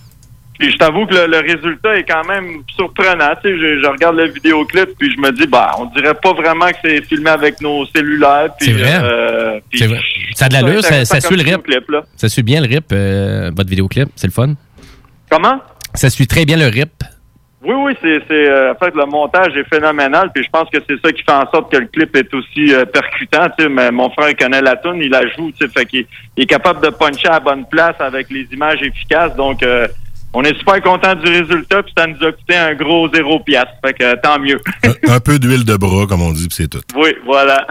Puis 0.61 0.70
je 0.73 0.77
t'avoue 0.77 1.07
que 1.07 1.14
le, 1.14 1.27
le 1.27 1.38
résultat 1.38 1.96
est 1.96 2.05
quand 2.05 2.23
même 2.29 2.62
surprenant. 2.77 3.31
Tu 3.42 3.49
sais, 3.49 3.59
je, 3.59 3.81
je 3.83 3.87
regarde 3.88 4.16
le 4.16 4.29
vidéoclip 4.29 4.90
puis 4.99 5.11
je 5.11 5.18
me 5.20 5.33
dis, 5.33 5.46
bah, 5.46 5.70
on 5.79 5.87
dirait 5.87 6.12
pas 6.14 6.35
vraiment 6.35 6.68
que 6.68 6.77
c'est 6.85 7.03
filmé 7.07 7.31
avec 7.31 7.61
nos 7.62 7.87
cellulaires. 7.87 8.51
C'est 8.61 8.73
vrai. 8.73 8.99
euh, 9.03 9.59
puis 9.70 9.79
C'est 9.79 9.87
vrai. 9.87 10.01
Ça 10.35 10.44
a 10.44 10.49
de 10.51 10.55
l'allure, 10.55 10.83
ça, 10.85 11.05
ça 11.07 11.20
suit 11.20 11.37
le 11.37 11.42
rip. 11.51 11.66
là. 11.88 12.03
Ça 12.14 12.29
suit 12.29 12.42
bien 12.42 12.61
le 12.61 12.68
rip, 12.68 12.85
euh, 12.92 13.51
votre 13.57 13.70
vidéoclip. 13.70 14.11
C'est 14.16 14.27
le 14.27 14.33
fun. 14.33 14.55
Comment? 15.31 15.61
Ça 15.94 16.11
suit 16.11 16.27
très 16.27 16.44
bien 16.44 16.57
le 16.59 16.66
rip. 16.66 16.90
Oui, 17.62 17.75
oui, 17.77 17.92
c'est, 18.01 18.20
c'est 18.27 18.49
euh, 18.49 18.73
en 18.73 18.75
fait 18.83 18.94
le 18.94 19.05
montage 19.05 19.55
est 19.55 19.68
phénoménal, 19.68 20.31
puis 20.35 20.42
je 20.42 20.49
pense 20.51 20.70
que 20.70 20.79
c'est 20.88 20.96
ça 21.05 21.12
qui 21.12 21.23
fait 21.23 21.31
en 21.33 21.46
sorte 21.51 21.70
que 21.70 21.77
le 21.77 21.88
clip 21.88 22.16
est 22.16 22.33
aussi 22.33 22.73
euh, 22.73 22.87
percutant. 22.87 23.49
Tu 23.59 23.64
sais, 23.64 23.68
mais 23.68 23.90
mon 23.90 24.09
frère 24.11 24.35
connaît 24.35 24.62
la 24.62 24.77
tune, 24.77 24.96
il 25.03 25.11
la 25.11 25.27
joue, 25.29 25.51
tu 25.53 25.66
sais, 25.66 25.68
fait 25.70 25.85
qu'il 25.85 26.07
il 26.38 26.44
est 26.44 26.46
capable 26.46 26.83
de 26.83 26.88
puncher 26.88 27.29
à 27.29 27.33
la 27.33 27.40
bonne 27.40 27.66
place 27.66 27.96
avec 27.99 28.31
les 28.31 28.46
images 28.53 28.81
efficaces. 28.83 29.37
Donc, 29.37 29.62
euh, 29.62 29.87
on 30.33 30.43
est 30.43 30.57
super 30.59 30.81
content 30.83 31.14
du 31.14 31.29
résultat, 31.31 31.83
puis 31.83 31.93
ça 31.97 32.07
nous 32.07 32.25
a 32.27 32.33
coûté 32.33 32.57
un 32.57 32.75
gros 32.75 33.09
zéro 33.12 33.40
piastre. 33.40 33.73
Fait 33.85 33.93
que 33.95 34.05
euh, 34.05 34.14
tant 34.23 34.38
mieux. 34.38 34.61
Un, 34.85 35.14
un 35.16 35.21
peu 35.21 35.38
d'huile 35.38 35.64
de 35.64 35.77
bras, 35.77 36.07
comme 36.09 36.23
on 36.23 36.33
dit, 36.33 36.47
puis 36.49 36.57
c'est 36.57 36.69
tout. 36.69 36.81
oui, 36.97 37.14
voilà. 37.25 37.66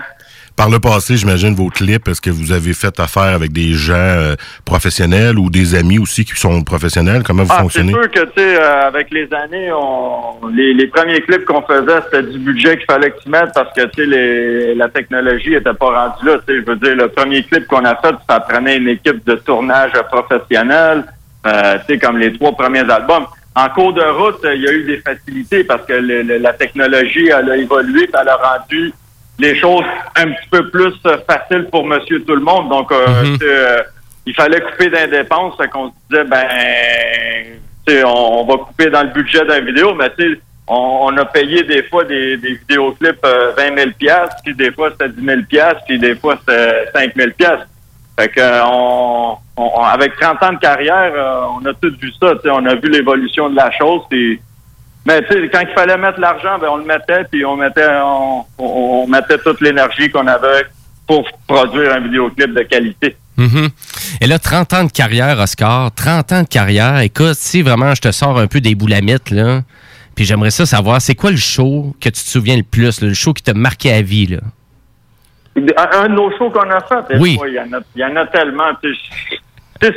Par 0.57 0.69
le 0.69 0.77
passé, 0.79 1.15
j'imagine 1.15 1.55
vos 1.55 1.69
clips, 1.69 2.05
est-ce 2.09 2.19
que 2.19 2.29
vous 2.29 2.51
avez 2.51 2.73
fait 2.73 2.99
affaire 2.99 3.33
avec 3.33 3.53
des 3.53 3.71
gens 3.71 3.93
euh, 3.93 4.35
professionnels 4.65 5.39
ou 5.39 5.49
des 5.49 5.73
amis 5.73 5.99
aussi 5.99 6.25
qui 6.25 6.35
sont 6.35 6.61
professionnels? 6.63 7.23
Comment 7.25 7.43
vous 7.43 7.49
Ah, 7.49 7.55
c'est 7.59 7.61
fonctionnez? 7.61 7.93
sûr 7.93 8.11
que, 8.11 8.19
tu 8.25 8.31
sais, 8.35 8.59
euh, 8.61 8.87
avec 8.87 9.09
les 9.09 9.29
années, 9.33 9.71
on, 9.71 10.47
les, 10.53 10.73
les 10.73 10.87
premiers 10.87 11.21
clips 11.21 11.45
qu'on 11.45 11.61
faisait, 11.61 12.01
c'était 12.11 12.23
du 12.29 12.39
budget 12.39 12.75
qu'il 12.75 12.85
fallait 12.87 13.11
que 13.11 13.21
tu 13.23 13.29
mettes 13.29 13.51
parce 13.55 13.73
que, 13.73 13.85
tu 13.85 14.03
sais, 14.11 14.75
la 14.75 14.89
technologie 14.89 15.53
était 15.53 15.73
pas 15.73 15.85
rendue 16.09 16.25
là. 16.25 16.39
Tu 16.45 16.53
sais, 16.53 16.59
je 16.61 16.69
veux 16.69 16.75
dire, 16.75 16.93
le 16.95 17.07
premier 17.07 17.41
clip 17.43 17.65
qu'on 17.65 17.85
a 17.85 17.95
fait, 17.95 18.15
ça 18.29 18.41
prenait 18.41 18.75
une 18.75 18.89
équipe 18.89 19.25
de 19.25 19.35
tournage 19.35 19.93
professionnelle, 20.11 21.05
euh, 21.47 21.77
tu 21.87 21.93
sais, 21.93 21.99
comme 21.99 22.17
les 22.17 22.33
trois 22.33 22.51
premiers 22.53 22.89
albums. 22.91 23.25
En 23.55 23.67
cours 23.69 23.93
de 23.93 24.01
route, 24.03 24.39
il 24.43 24.61
y 24.61 24.67
a 24.67 24.71
eu 24.71 24.83
des 24.83 24.97
facilités 24.97 25.63
parce 25.63 25.85
que 25.85 25.93
le- 25.93 26.21
le- 26.21 26.37
la 26.37 26.53
technologie, 26.53 27.27
elle 27.29 27.51
a 27.51 27.57
évolué, 27.57 28.07
puis 28.07 28.15
elle 28.21 28.29
a 28.29 28.35
rendu 28.35 28.93
les 29.39 29.55
choses 29.59 29.83
un 30.15 30.27
petit 30.27 30.49
peu 30.51 30.69
plus 30.69 30.93
euh, 31.05 31.17
faciles 31.29 31.67
pour 31.71 31.85
monsieur 31.85 32.23
tout 32.23 32.35
le 32.35 32.41
monde. 32.41 32.69
Donc, 32.69 32.91
euh, 32.91 33.05
sais, 33.37 33.45
euh, 33.45 33.81
il 34.25 34.35
fallait 34.35 34.61
couper 34.61 34.89
dans 34.89 34.99
les 35.09 35.17
dépenses, 35.17 35.55
qu'on 35.71 35.87
se 35.89 35.93
disait, 36.09 36.23
ben, 36.25 36.45
on, 38.05 38.41
on 38.41 38.45
va 38.45 38.63
couper 38.63 38.89
dans 38.89 39.01
le 39.03 39.09
budget 39.09 39.43
d'un 39.45 39.61
vidéo, 39.61 39.93
mais 39.95 40.09
tu 40.17 40.33
sais, 40.35 40.39
on, 40.67 40.99
on 41.09 41.17
a 41.17 41.25
payé 41.25 41.63
des 41.63 41.83
fois 41.83 42.03
des, 42.03 42.37
des 42.37 42.53
vidéoclips 42.53 43.25
euh, 43.25 43.51
20 43.57 43.75
000 43.77 43.89
piastres, 43.97 44.35
puis 44.43 44.53
des 44.53 44.71
fois 44.71 44.91
c'était 44.91 45.09
10 45.09 45.25
000 45.25 45.41
piastres, 45.49 45.81
puis 45.87 45.97
des 45.97 46.15
fois 46.15 46.37
c'était 46.39 46.85
5 46.93 47.15
000 47.15 47.29
piastres. 47.37 47.65
Fait 48.19 48.27
que 48.27 48.41
euh, 48.41 49.81
avec 49.81 50.19
30 50.19 50.43
ans 50.43 50.53
de 50.53 50.59
carrière, 50.59 51.13
euh, 51.15 51.45
on 51.57 51.65
a 51.65 51.73
tout 51.73 51.93
vu 52.01 52.11
ça, 52.19 52.33
on 52.51 52.65
a 52.65 52.75
vu 52.75 52.89
l'évolution 52.89 53.49
de 53.49 53.55
la 53.55 53.71
chose, 53.71 54.01
mais 54.11 55.21
quand 55.53 55.61
il 55.61 55.73
fallait 55.73 55.97
mettre 55.97 56.19
l'argent, 56.19 56.59
ben 56.59 56.67
on 56.69 56.77
le 56.77 56.83
mettait, 56.83 57.23
puis 57.31 57.45
on 57.45 57.55
mettait 57.55 57.87
on, 58.57 59.07
mettait 59.07 59.37
toute 59.37 59.61
l'énergie 59.61 60.11
qu'on 60.11 60.27
avait 60.27 60.65
pour 61.07 61.25
produire 61.47 61.93
un 61.93 62.01
vidéoclip 62.01 62.53
de 62.53 62.63
qualité. 62.63 63.15
Mhm. 63.37 63.69
Et 64.19 64.27
là, 64.27 64.37
30 64.37 64.73
ans 64.73 64.83
de 64.83 64.91
carrière, 64.91 65.39
Oscar. 65.39 65.89
30 65.93 66.31
ans 66.33 66.41
de 66.41 66.47
carrière. 66.47 66.99
Écoute, 66.99 67.35
si 67.35 67.61
vraiment 67.61 67.95
je 67.95 68.01
te 68.01 68.11
sors 68.11 68.37
un 68.37 68.47
peu 68.47 68.59
des 68.59 68.75
boulamites, 68.75 69.31
là, 69.31 69.61
puis 70.13 70.25
j'aimerais 70.25 70.51
ça 70.51 70.65
savoir, 70.65 71.01
c'est 71.01 71.15
quoi 71.15 71.31
le 71.31 71.37
show 71.37 71.95
que 72.01 72.09
tu 72.09 72.21
te 72.21 72.29
souviens 72.29 72.57
le 72.57 72.63
plus, 72.63 72.99
le 72.99 73.13
show 73.13 73.31
qui 73.31 73.43
t'a 73.43 73.53
marqué 73.53 73.93
à 73.93 74.01
vie, 74.01 74.27
là? 74.27 74.39
Un, 75.57 76.07
de 76.09 76.13
nos 76.13 76.31
shows 76.37 76.49
qu'on 76.51 76.69
a 76.69 76.79
fait, 76.81 77.17
Oui. 77.19 77.37
il 77.47 77.53
y 77.53 77.59
en 77.59 77.73
a, 77.73 77.79
il 77.95 78.01
y 78.01 78.05
en 78.05 78.15
a 78.15 78.25
tellement. 78.27 78.69
tu 78.81 78.93
sais. 78.95 79.37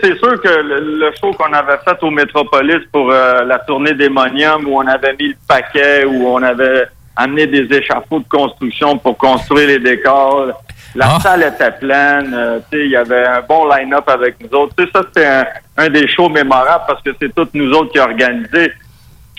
C'est 0.01 0.17
sûr 0.19 0.41
que 0.41 0.49
le, 0.49 0.99
le 0.99 1.11
show 1.21 1.33
qu'on 1.33 1.53
avait 1.53 1.79
fait 1.85 1.97
au 2.03 2.11
Métropolis 2.11 2.83
pour 2.93 3.11
euh, 3.13 3.45
la 3.45 3.59
tournée 3.61 3.95
d'Émonium, 3.95 4.67
où 4.67 4.77
on 4.79 4.87
avait 4.87 5.15
mis 5.19 5.29
le 5.29 5.35
paquet, 5.49 6.05
où 6.05 6.27
on 6.29 6.43
avait 6.43 6.87
amené 7.17 7.47
des 7.47 7.67
échafauds 7.77 8.21
de 8.21 8.29
construction 8.29 8.97
pour 8.99 9.17
construire 9.19 9.69
les 9.69 9.79
décors. 9.79 10.47
La 10.95 11.07
Ah. 11.17 11.21
salle 11.21 11.43
était 11.43 11.71
pleine. 11.73 12.33
euh, 12.35 12.59
tu 12.71 12.79
sais, 12.79 12.85
il 12.85 12.91
y 12.91 12.97
avait 12.97 13.27
un 13.27 13.41
bon 13.43 13.67
line-up 13.69 14.09
avec 14.09 14.37
nous 14.41 14.59
autres. 14.59 14.75
Tu 14.77 14.85
sais, 14.85 14.91
ça, 14.95 15.01
c'était 15.07 15.27
un, 15.27 15.45
un 15.79 15.89
des 15.91 16.07
shows 16.09 16.29
mémorables 16.29 16.85
parce 16.87 17.03
que 17.03 17.11
c'est 17.21 17.35
toutes 17.35 17.55
nous 17.55 17.71
autres 17.73 17.91
qui 17.93 17.99
ont 18.01 18.05
organisé. 18.05 18.73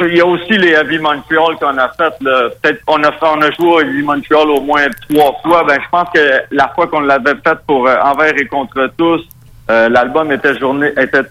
Il 0.08 0.18
y 0.18 0.22
a 0.22 0.26
aussi 0.26 0.58
les 0.58 0.72
Heavy 0.72 1.00
Montreal 1.00 1.56
qu'on 1.60 1.78
a 1.78 1.90
fait. 1.90 2.14
Peut-être 2.20 2.84
qu'on 2.86 3.04
a 3.04 3.12
fait, 3.12 3.26
on 3.26 3.42
a 3.42 3.52
joué 3.52 3.68
au 3.68 3.80
Heavy 3.80 4.02
Montreal 4.02 4.50
au 4.50 4.62
moins 4.62 4.86
trois 5.10 5.40
fois. 5.44 5.64
Ben, 5.64 5.80
je 5.84 5.90
pense 5.90 6.10
que 6.14 6.42
la 6.52 6.68
fois 6.70 6.88
qu'on 6.88 7.02
l'avait 7.02 7.36
fait 7.46 7.58
pour 7.68 7.88
euh, 7.88 7.96
Envers 8.04 8.36
et 8.36 8.46
contre 8.48 8.92
tous, 8.98 9.22
euh, 9.70 9.90
l'album 9.90 10.32
était 10.32 10.58
journée 10.60 10.92
était, 10.98 11.24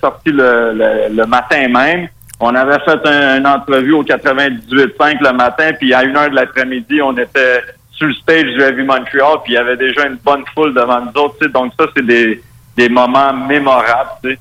sorti 0.00 0.30
le, 0.30 1.24
matin 1.26 1.68
même. 1.68 2.08
On 2.40 2.54
avait 2.54 2.78
fait 2.84 3.06
un- 3.06 3.38
une 3.38 3.46
entrevue 3.46 3.92
au 3.92 4.04
98.5 4.04 5.18
le 5.20 5.32
matin, 5.32 5.70
puis 5.78 5.92
à 5.94 6.04
une 6.04 6.16
heure 6.16 6.30
de 6.30 6.34
l'après-midi, 6.34 7.00
on 7.02 7.16
était 7.16 7.62
sur 7.92 8.06
le 8.06 8.14
stage 8.14 8.44
du 8.44 8.60
Heavy 8.60 8.82
Montreal, 8.82 9.38
puis 9.44 9.52
il 9.52 9.54
y 9.54 9.58
avait 9.58 9.76
déjà 9.76 10.06
une 10.06 10.16
bonne 10.24 10.44
foule 10.54 10.74
devant 10.74 11.00
nous 11.00 11.20
autres. 11.20 11.46
Donc 11.48 11.72
ça, 11.78 11.86
c'est 11.96 12.04
des, 12.04 12.88
moments 12.88 13.32
mémorables. 13.32 14.36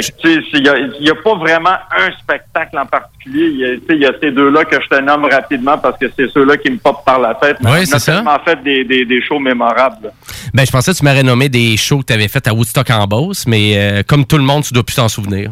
Il 0.00 0.64
y 0.64 0.68
a, 0.68 0.74
y 1.00 1.10
a 1.10 1.14
pas 1.14 1.34
vraiment 1.34 1.76
un 1.96 2.10
spectacle 2.20 2.78
en 2.78 2.86
particulier. 2.86 3.78
Il 3.88 3.96
y 3.98 4.06
a, 4.06 4.10
ces 4.20 4.30
deux-là 4.30 4.64
que 4.64 4.76
je 4.82 4.88
te 4.88 5.00
nomme 5.00 5.24
rapidement 5.26 5.78
parce 5.78 5.98
que 5.98 6.06
c'est 6.16 6.28
ceux-là 6.30 6.56
qui 6.56 6.70
me 6.70 6.78
popent 6.78 7.04
par 7.04 7.18
la 7.20 7.34
tête. 7.34 7.56
Mais 7.62 7.70
Oui, 7.72 7.86
c'est 7.86 7.98
ça. 7.98 8.14
tellement 8.16 8.38
fait 8.44 8.62
des, 8.62 8.84
des, 8.84 9.04
des 9.04 9.22
shows 9.22 9.38
mémorables. 9.38 9.96
là. 10.04 10.10
Ben, 10.54 10.64
je 10.66 10.70
pensais 10.70 10.92
que 10.92 10.96
tu 10.98 11.04
m'aurais 11.04 11.22
nommé 11.22 11.48
des 11.48 11.76
shows 11.76 11.98
que 12.00 12.06
tu 12.06 12.12
avais 12.12 12.28
fait 12.28 12.46
à 12.48 12.54
Woodstock 12.54 12.88
en 12.90 13.06
Beauce, 13.06 13.46
mais 13.46 13.74
euh, 13.76 14.02
comme 14.06 14.24
tout 14.24 14.38
le 14.38 14.44
monde, 14.44 14.64
tu 14.64 14.72
dois 14.72 14.82
plus 14.82 14.96
t'en 14.96 15.08
souvenir. 15.08 15.50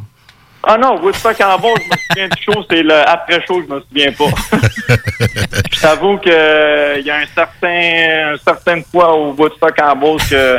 Ah 0.63 0.77
non, 0.77 1.01
Woodstock 1.03 1.41
en 1.41 1.59
bas, 1.59 1.69
je 1.79 1.89
me 1.89 1.97
souviens 2.11 2.29
du 2.29 2.43
show, 2.43 2.65
c'est 2.71 2.83
le 2.83 3.09
après-show, 3.09 3.63
je 3.67 3.75
me 3.75 3.81
souviens 3.81 4.13
pas. 4.13 4.59
je 5.73 5.81
t'avoue 5.81 6.19
que 6.19 6.29
euh, 6.31 7.01
y 7.01 7.11
a 7.11 7.17
un 7.17 7.27
certain, 7.35 8.33
un 8.35 8.37
certaine 8.37 8.83
fois 8.85 9.15
au 9.17 9.33
Woodstock 9.33 9.75
en 9.83 9.97
Beauce 9.97 10.29
que 10.29 10.59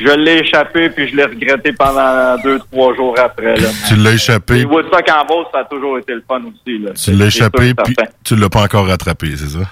je 0.00 0.10
l'ai 0.10 0.38
échappé 0.38 0.90
puis 0.90 1.08
je 1.08 1.16
l'ai 1.16 1.24
regretté 1.24 1.72
pendant 1.72 2.36
deux, 2.42 2.58
trois 2.58 2.94
jours 2.94 3.14
après. 3.18 3.56
Là. 3.56 3.68
Tu 3.88 3.96
l'as 3.96 4.12
échappé, 4.12 4.60
Et 4.60 4.64
Woodstock 4.64 5.04
en 5.10 5.24
Beauce, 5.26 5.46
ça 5.52 5.60
a 5.60 5.64
toujours 5.64 5.98
été 5.98 6.14
le 6.14 6.22
fun 6.26 6.40
aussi. 6.42 6.78
Là. 6.78 6.90
tu 6.92 7.12
l'as 7.12 7.26
échappé, 7.26 7.74
puis 7.74 7.96
tu 8.24 8.36
l'as 8.36 8.48
pas 8.48 8.62
encore 8.62 8.86
rattrapé, 8.86 9.36
c'est 9.36 9.48
ça? 9.58 9.66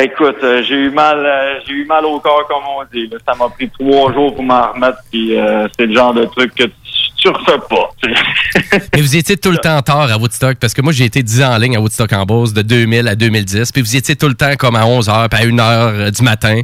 Écoute, 0.00 0.36
euh, 0.42 0.62
j'ai 0.68 0.74
eu 0.74 0.90
mal, 0.90 1.24
euh, 1.24 1.60
j'ai 1.66 1.72
eu 1.72 1.86
mal 1.86 2.04
au 2.04 2.18
corps 2.20 2.46
comme 2.48 2.64
on 2.68 2.84
dit. 2.92 3.06
là. 3.06 3.18
Ça 3.26 3.34
m'a 3.34 3.48
pris 3.48 3.70
trois 3.70 4.12
jours 4.12 4.34
pour 4.34 4.44
m'en 4.44 4.72
remettre, 4.72 4.98
puis 5.10 5.38
euh, 5.38 5.66
c'est 5.78 5.86
le 5.86 5.94
genre 5.94 6.12
de 6.12 6.24
truc 6.26 6.54
que 6.54 6.64
tu, 6.64 6.72
tu 7.16 7.28
refais 7.28 7.58
pas. 7.70 7.90
Mais 8.94 9.00
vous 9.00 9.16
étiez 9.16 9.36
tout 9.36 9.50
le 9.50 9.58
temps 9.58 9.80
tard 9.80 10.10
à 10.12 10.18
Woodstock, 10.18 10.58
parce 10.60 10.74
que 10.74 10.82
moi, 10.82 10.92
j'ai 10.92 11.04
été 11.04 11.22
10 11.22 11.42
ans 11.42 11.54
en 11.54 11.58
ligne 11.58 11.76
à 11.76 11.80
Woodstock 11.80 12.12
en 12.12 12.24
Beauce 12.24 12.52
de 12.52 12.62
2000 12.62 13.08
à 13.08 13.14
2010, 13.14 13.72
puis 13.72 13.80
vous 13.80 13.96
étiez 13.96 14.16
tout 14.16 14.28
le 14.28 14.34
temps 14.34 14.54
comme 14.58 14.76
à 14.76 14.84
11h, 14.84 15.28
puis 15.30 15.40
à 15.40 15.46
1h 15.46 16.10
du 16.10 16.22
matin. 16.22 16.60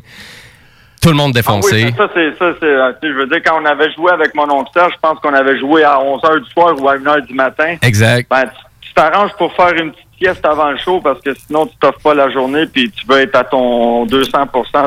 Tout 1.02 1.08
le 1.10 1.16
monde 1.16 1.32
Ah 1.36 1.52
oui, 1.54 1.60
défoncé. 1.62 1.94
ça, 1.96 2.08
c'est 2.14 2.38
ça, 2.38 2.52
c'est. 2.60 2.64
euh, 2.66 2.92
tu 3.02 3.08
Je 3.08 3.14
veux 3.18 3.26
dire, 3.26 3.40
quand 3.44 3.60
on 3.60 3.64
avait 3.64 3.92
joué 3.92 4.10
avec 4.12 4.34
mon 4.34 4.48
oncle 4.50 4.70
Serge, 4.72 4.92
je 4.94 4.98
pense 5.00 5.18
qu'on 5.18 5.34
avait 5.34 5.58
joué 5.58 5.82
à 5.84 6.00
11 6.00 6.20
h 6.22 6.40
du 6.44 6.50
soir 6.50 6.74
ou 6.80 6.88
à 6.88 6.92
1 6.94 6.98
h 6.98 7.26
du 7.26 7.34
matin. 7.34 7.74
Exact. 7.82 8.28
Ben, 8.30 8.44
tu 8.46 8.88
tu 8.88 8.94
t'arranges 8.94 9.32
pour 9.38 9.50
faire 9.54 9.72
une 9.72 9.90
petite 9.90 10.06
sieste 10.20 10.44
avant 10.44 10.70
le 10.70 10.76
show 10.76 11.00
parce 11.00 11.18
que 11.22 11.32
sinon 11.34 11.66
tu 11.66 11.74
t'offres 11.78 11.98
pas 12.00 12.12
la 12.14 12.28
journée 12.30 12.66
puis 12.66 12.90
tu 12.90 13.06
veux 13.06 13.20
être 13.20 13.34
à 13.36 13.42
ton 13.44 14.04
200 14.04 14.38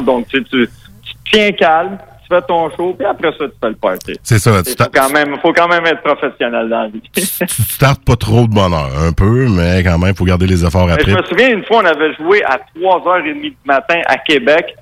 Donc 0.04 0.28
tu, 0.28 0.38
sais, 0.38 0.44
tu, 0.44 0.70
tu 1.04 1.14
te 1.14 1.20
tiens 1.32 1.52
calme, 1.54 1.98
tu 2.22 2.28
fais 2.36 2.42
ton 2.44 2.70
show 2.76 2.94
puis 2.96 3.06
après 3.08 3.32
ça 3.32 3.46
tu 3.46 3.54
fais 3.60 3.70
le 3.70 3.76
party. 3.76 4.14
C'est 4.22 4.38
ça. 4.38 4.52
Il 4.64 4.72
faut 4.78 4.90
quand 4.94 5.10
même, 5.10 5.36
faut 5.42 5.54
quand 5.54 5.68
même 5.68 5.86
être 5.88 6.04
professionnel 6.04 6.70
dans 6.70 6.82
la 6.84 6.88
vie. 6.90 7.02
tu 7.16 7.24
startes 7.64 8.06
pas 8.06 8.16
trop 8.16 8.46
de 8.46 8.54
bonheur, 8.54 8.92
un 9.02 9.12
peu, 9.12 9.48
mais 9.50 9.84
quand 9.84 9.98
même, 9.98 10.12
il 10.12 10.16
faut 10.16 10.26
garder 10.26 10.46
les 10.46 10.64
efforts 10.64 10.86
Mais 10.86 10.94
après. 10.94 11.12
je 11.12 11.18
me 11.18 11.24
souviens 11.24 11.50
une 11.50 11.66
fois 11.66 11.78
on 11.78 11.86
avait 11.86 12.14
joué 12.14 12.44
à 12.44 12.60
3h30 12.80 13.42
du 13.42 13.56
matin 13.66 14.02
à 14.06 14.18
Québec. 14.20 14.76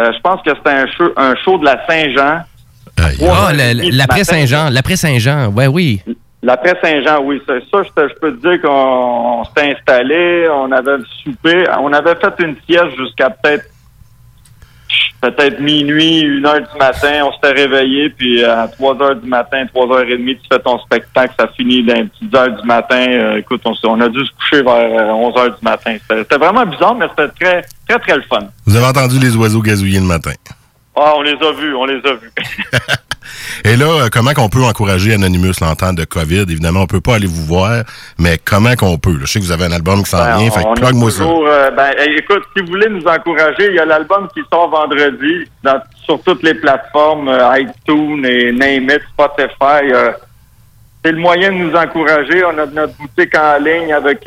Euh, 0.00 0.12
je 0.12 0.20
pense 0.20 0.40
que 0.42 0.50
c'était 0.54 0.70
un 0.70 0.86
show, 0.86 1.12
un 1.16 1.34
show 1.36 1.58
de 1.58 1.64
la 1.64 1.86
Saint-Jean. 1.86 2.44
Ah, 2.98 3.52
l'après 3.92 4.24
Saint-Jean. 4.24 4.70
L'après 4.70 4.96
Saint-Jean. 4.96 5.48
Ouais, 5.48 5.66
oui. 5.66 6.00
L'après 6.42 6.76
Saint-Jean, 6.82 7.22
oui, 7.22 7.40
c'est 7.46 7.60
ça, 7.70 7.82
je, 7.84 8.14
peux 8.20 8.36
te 8.36 8.48
dire 8.48 8.60
qu'on 8.62 9.40
on 9.40 9.44
s'était 9.44 9.76
installé, 9.76 10.48
on 10.52 10.72
avait 10.72 10.96
soupé, 11.22 11.64
on 11.80 11.92
avait 11.92 12.16
fait 12.16 12.34
une 12.42 12.56
sieste 12.68 12.96
jusqu'à 12.98 13.30
peut-être 13.30 13.66
peut-être 15.22 15.60
minuit, 15.60 16.20
une 16.20 16.44
heure 16.44 16.60
du 16.60 16.78
matin, 16.78 17.24
on 17.24 17.32
s'était 17.32 17.62
réveillé, 17.62 18.10
puis 18.10 18.44
à 18.44 18.66
3 18.66 19.00
heures 19.00 19.16
du 19.16 19.28
matin, 19.28 19.64
3 19.72 19.86
heures 19.96 20.08
et 20.08 20.18
demie, 20.18 20.36
tu 20.36 20.42
fais 20.52 20.58
ton 20.58 20.78
spectacle, 20.80 21.32
ça 21.38 21.46
finit 21.56 21.84
dans 21.84 21.94
les 21.94 22.04
petites 22.04 22.34
heures 22.34 22.50
du 22.50 22.66
matin. 22.66 23.06
Euh, 23.08 23.36
écoute, 23.36 23.62
on, 23.64 23.72
on 23.84 24.00
a 24.00 24.08
dû 24.08 24.18
se 24.18 24.32
coucher 24.32 24.62
vers 24.62 24.74
euh, 24.74 25.12
11 25.12 25.38
heures 25.38 25.56
du 25.56 25.62
matin. 25.64 25.96
C'était 26.02 26.22
c'était 26.22 26.36
vraiment 26.36 26.66
bizarre, 26.66 26.96
mais 26.96 27.06
c'était 27.10 27.28
très, 27.40 27.62
très, 27.88 27.98
très 28.00 28.16
le 28.16 28.22
fun. 28.22 28.40
Vous 28.66 28.76
avez 28.76 28.86
entendu 28.86 29.18
les 29.20 29.36
oiseaux 29.36 29.62
gazouiller 29.62 30.00
le 30.00 30.06
matin? 30.06 30.32
Ah, 30.96 31.14
on 31.16 31.22
les 31.22 31.32
a 31.32 31.52
vus, 31.52 31.74
on 31.74 31.86
les 31.86 32.00
a 32.04 32.14
vus. 32.14 32.32
Et 33.64 33.76
là, 33.76 33.86
euh, 33.86 34.08
comment 34.12 34.32
qu'on 34.34 34.48
peut 34.48 34.62
encourager 34.62 35.14
Anonymous 35.14 35.54
là, 35.60 35.68
en 35.70 35.74
temps 35.74 35.92
de 35.92 36.04
COVID? 36.04 36.42
Évidemment, 36.42 36.80
on 36.82 36.86
peut 36.86 37.00
pas 37.00 37.16
aller 37.16 37.26
vous 37.26 37.44
voir, 37.44 37.82
mais 38.18 38.38
comment 38.44 38.74
qu'on 38.76 38.98
peut? 38.98 39.12
là? 39.12 39.20
Je 39.22 39.26
sais 39.32 39.38
que 39.40 39.44
vous 39.44 39.52
avez 39.52 39.64
un 39.64 39.72
album 39.72 40.02
qui 40.02 40.10
s'en 40.10 40.18
Ben, 40.24 40.36
vient, 40.38 40.50
fait 40.50 40.62
que 40.64 40.80
plug-moi 40.80 41.10
ça. 41.10 41.22
euh, 41.24 41.70
ben, 41.70 41.92
écoute, 42.18 42.42
si 42.56 42.62
vous 42.62 42.68
voulez 42.68 42.88
nous 42.90 43.04
encourager, 43.06 43.68
il 43.68 43.74
y 43.74 43.78
a 43.80 43.84
l'album 43.84 44.28
qui 44.34 44.40
sort 44.52 44.68
vendredi 44.70 45.48
dans- 45.62 45.80
sur 46.04 46.20
toutes 46.22 46.42
les 46.42 46.54
plateformes, 46.54 47.28
euh, 47.28 47.58
iTunes 47.60 48.24
et 48.24 48.52
Name 48.52 48.90
It, 48.90 49.00
Spotify. 49.12 49.92
euh, 49.92 50.10
c'est 51.04 51.12
le 51.12 51.18
moyen 51.18 51.50
de 51.52 51.56
nous 51.56 51.74
encourager. 51.74 52.44
On 52.44 52.58
a 52.58 52.66
notre 52.66 52.96
boutique 52.96 53.36
en 53.36 53.58
ligne 53.58 53.92
avec 53.92 54.24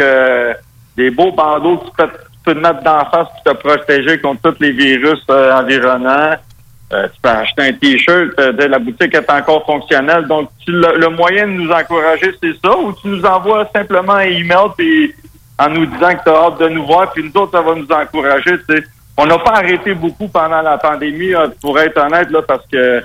des 0.98 1.10
beaux 1.10 1.32
bandeaux 1.32 1.82
tu 1.86 1.92
peux 2.44 2.54
te 2.54 2.60
mettre 2.60 2.84
d'en 2.84 3.00
face 3.10 3.28
pour 3.44 3.54
te 3.54 3.58
protéger 3.68 4.20
contre 4.20 4.52
tous 4.52 4.62
les 4.62 4.72
virus 4.72 5.20
euh, 5.30 5.54
environnants. 5.54 6.36
Euh, 6.94 7.08
tu 7.08 7.20
peux 7.22 7.30
acheter 7.30 7.62
un 7.64 7.74
T-shirt, 7.74 8.30
euh, 8.40 8.52
la 8.68 8.78
boutique 8.78 9.16
est 9.16 9.30
encore 9.32 9.66
fonctionnelle. 9.66 10.26
Donc, 10.28 10.50
tu- 10.64 10.72
le, 10.72 10.98
le 11.00 11.10
moyen 11.10 11.48
de 11.48 11.54
nous 11.54 11.72
encourager, 11.72 12.32
c'est 12.42 12.54
ça, 12.64 12.78
ou 12.78 12.94
tu 12.94 13.08
nous 13.08 13.26
envoies 13.26 13.68
simplement 13.76 14.14
un 14.14 14.20
email 14.22 14.70
puis 14.78 15.14
en 15.58 15.70
nous 15.70 15.86
disant 15.88 16.16
que 16.16 16.24
tu 16.24 16.30
as 16.30 16.36
hâte 16.36 16.60
de 16.60 16.68
nous 16.70 16.86
voir, 16.86 17.12
puis 17.12 17.24
nous 17.24 17.42
autres, 17.42 17.54
ça 17.54 17.62
va 17.62 17.74
nous 17.74 17.88
encourager. 17.92 18.58
tu 18.70 18.76
sais. 18.76 18.84
On 19.18 19.26
n'a 19.26 19.38
pas 19.40 19.54
arrêté 19.54 19.94
beaucoup 19.96 20.28
pendant 20.28 20.62
la 20.62 20.78
pandémie, 20.78 21.34
euh, 21.34 21.48
pour 21.62 21.80
être 21.80 21.98
honnête, 22.00 22.30
là, 22.30 22.42
parce 22.44 22.66
que 22.72 23.02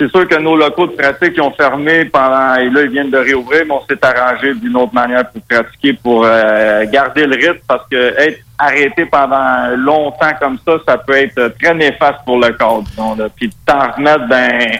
c'est 0.00 0.08
sûr 0.10 0.28
que 0.28 0.36
nos 0.36 0.56
locaux 0.56 0.86
de 0.86 0.92
pratique 0.92 1.32
ils 1.36 1.40
ont 1.40 1.50
fermé 1.50 2.04
pendant 2.04 2.54
et 2.54 2.70
là 2.70 2.82
ils 2.82 2.90
viennent 2.90 3.10
de 3.10 3.18
réouvrir, 3.18 3.64
mais 3.66 3.74
on 3.74 3.84
s'est 3.86 3.98
arrangé 4.04 4.54
d'une 4.54 4.76
autre 4.76 4.94
manière 4.94 5.28
pour 5.30 5.42
pratiquer, 5.42 5.92
pour 5.92 6.24
euh, 6.24 6.84
garder 6.86 7.26
le 7.26 7.34
rythme, 7.34 7.64
parce 7.66 7.88
que 7.88 7.96
être 7.96 8.40
arrêté 8.58 9.06
pendant 9.06 9.74
longtemps 9.76 10.32
comme 10.40 10.58
ça, 10.64 10.74
ça 10.86 10.98
peut 10.98 11.16
être 11.16 11.52
très 11.60 11.74
néfaste 11.74 12.20
pour 12.24 12.38
le 12.38 12.52
corps. 12.52 12.82
disons, 12.82 13.16
là. 13.16 13.28
Puis 13.34 13.50
t'en 13.66 13.90
remettre, 13.90 14.28
ben 14.28 14.78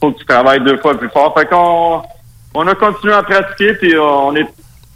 faut 0.00 0.12
que 0.12 0.18
tu 0.18 0.24
travailles 0.24 0.60
deux 0.60 0.76
fois 0.78 0.96
plus 0.96 1.10
fort. 1.10 1.34
Fait 1.36 1.46
qu'on 1.46 2.02
on 2.54 2.66
a 2.68 2.74
continué 2.76 3.12
à 3.12 3.22
pratiquer, 3.24 3.74
puis 3.74 3.98
on 3.98 4.36
est 4.36 4.46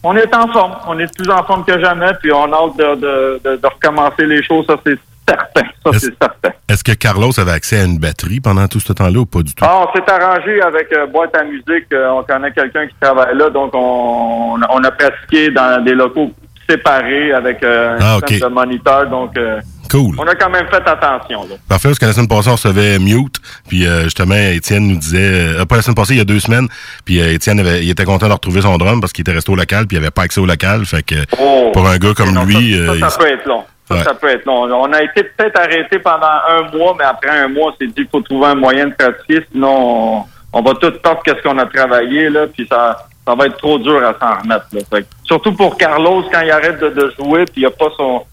on 0.04 0.16
est 0.16 0.32
en 0.36 0.46
forme. 0.48 0.76
On 0.86 0.96
est 1.00 1.12
plus 1.16 1.28
en 1.28 1.42
forme 1.42 1.64
que 1.64 1.80
jamais, 1.80 2.12
puis 2.20 2.30
on 2.30 2.52
a 2.52 2.56
hâte 2.56 2.76
de, 2.76 2.94
de, 2.94 3.40
de, 3.44 3.56
de 3.56 3.66
recommencer 3.66 4.24
les 4.26 4.42
choses, 4.44 4.64
ça 4.66 4.76
c'est 4.86 4.98
certain. 5.28 5.68
Ça 5.84 5.90
Est-ce- 5.90 5.98
c'est 6.06 6.14
certain. 6.20 6.50
Est-ce 6.68 6.84
que 6.84 6.92
Carlos 6.92 7.30
avait 7.38 7.52
accès 7.52 7.80
à 7.80 7.84
une 7.84 7.98
batterie 7.98 8.40
pendant 8.40 8.66
tout 8.68 8.80
ce 8.80 8.92
temps-là 8.92 9.20
ou 9.20 9.26
pas 9.26 9.42
du 9.42 9.54
tout? 9.54 9.64
Ah, 9.66 9.84
on 9.88 9.92
s'est 9.96 10.10
arrangé 10.10 10.60
avec 10.60 10.92
euh, 10.92 11.06
Boîte 11.06 11.34
à 11.36 11.44
musique. 11.44 11.86
Euh, 11.92 12.10
on 12.10 12.22
connaît 12.24 12.52
quelqu'un 12.52 12.86
qui 12.86 12.94
travaille 13.00 13.36
là, 13.36 13.48
donc 13.50 13.70
on, 13.74 14.56
on 14.68 14.84
a 14.84 14.90
pratiqué 14.90 15.50
dans 15.50 15.82
des 15.84 15.94
locaux 15.94 16.30
séparés 16.68 17.32
avec 17.32 17.62
euh, 17.62 17.96
un 17.98 18.18
Ah, 18.18 18.18
de 18.20 18.46
moniteur. 18.48 19.06
Donc, 19.08 19.36
euh, 19.38 19.60
Cool. 19.90 20.16
on 20.18 20.24
a 20.26 20.34
quand 20.34 20.50
même 20.50 20.66
fait 20.70 20.86
attention. 20.86 21.40
Là. 21.48 21.54
Parfait, 21.66 21.88
parce 21.88 21.98
que 21.98 22.04
la 22.04 22.12
semaine 22.12 22.28
passée, 22.28 22.50
on 22.50 22.52
recevait 22.52 22.98
Mute, 22.98 23.36
puis 23.66 23.86
euh, 23.86 24.02
justement, 24.04 24.34
Étienne 24.34 24.86
nous 24.86 24.96
disait, 24.98 25.56
euh, 25.60 25.64
pas 25.64 25.76
la 25.76 25.82
semaine 25.82 25.94
passée, 25.94 26.12
il 26.12 26.18
y 26.18 26.20
a 26.20 26.24
deux 26.26 26.40
semaines, 26.40 26.68
puis 27.06 27.22
euh, 27.22 27.32
Étienne 27.32 27.58
avait, 27.60 27.82
il 27.82 27.88
était 27.88 28.04
content 28.04 28.28
de 28.28 28.34
retrouver 28.34 28.60
son 28.60 28.76
drum 28.76 29.00
parce 29.00 29.14
qu'il 29.14 29.22
était 29.22 29.32
resté 29.32 29.50
au 29.50 29.56
local, 29.56 29.86
puis 29.86 29.96
il 29.96 30.00
avait 30.00 30.10
pas 30.10 30.22
accès 30.24 30.42
au 30.42 30.46
local, 30.46 30.84
fait 30.84 31.02
que 31.02 31.14
Oh. 31.40 31.70
pour 31.72 31.88
un 31.88 31.96
gars 31.96 32.12
comme 32.14 32.32
Non, 32.32 32.44
lui, 32.44 32.74
ça, 32.76 32.98
ça, 33.00 33.08
ça 33.08 33.16
il- 33.18 33.24
peut 33.24 33.32
être 33.32 33.46
long. 33.46 33.64
Ça, 33.88 33.94
Ouais. 33.94 34.02
ça 34.02 34.14
peut 34.14 34.28
être 34.28 34.44
long. 34.44 34.64
On 34.70 34.92
a 34.92 35.02
été 35.02 35.22
peut-être 35.22 35.58
arrêté 35.58 35.98
pendant 35.98 36.26
un 36.48 36.62
mois, 36.76 36.94
mais 36.98 37.04
après 37.04 37.30
un 37.30 37.48
mois, 37.48 37.72
on 37.72 37.76
s'est 37.76 37.86
dit 37.86 37.94
qu'il 37.94 38.08
faut 38.08 38.20
trouver 38.20 38.48
un 38.48 38.54
moyen 38.54 38.88
de 38.88 38.94
pratiquer, 38.94 39.46
sinon 39.50 40.22
on, 40.52 40.58
on 40.58 40.62
va 40.62 40.74
tout 40.74 40.90
perdre 41.02 41.22
qu'est-ce 41.24 41.42
qu'on 41.42 41.56
a 41.58 41.64
travaillé, 41.66 42.28
là, 42.28 42.46
puis 42.46 42.66
ça, 42.70 43.06
ça 43.26 43.34
va 43.34 43.46
être 43.46 43.56
trop 43.56 43.78
dur 43.78 44.02
à 44.04 44.14
s'en 44.18 44.40
remettre. 44.42 44.66
Là. 44.72 44.80
Fait 44.92 45.06
surtout 45.24 45.54
pour 45.54 45.76
Carlos, 45.78 46.22
quand 46.32 46.40
il 46.42 46.50
arrête 46.50 46.78
de, 46.80 46.88
de 46.90 47.12
jouer, 47.18 47.44
puis 47.46 47.62
il 47.62 47.64
n'a 47.64 47.70
pas 47.70 47.88
son 47.96 48.24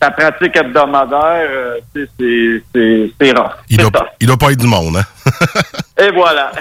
sa 0.00 0.10
pratique 0.10 0.56
hebdomadaire, 0.56 1.48
euh, 1.50 1.78
c'est 1.94 3.32
rare. 3.32 3.58
il, 3.68 3.78
doit, 3.78 3.90
il 4.20 4.26
doit 4.26 4.36
pas 4.36 4.52
être 4.52 4.60
du 4.60 4.66
monde, 4.66 4.96
hein? 4.96 5.04
Et 5.98 6.10
voilà. 6.10 6.50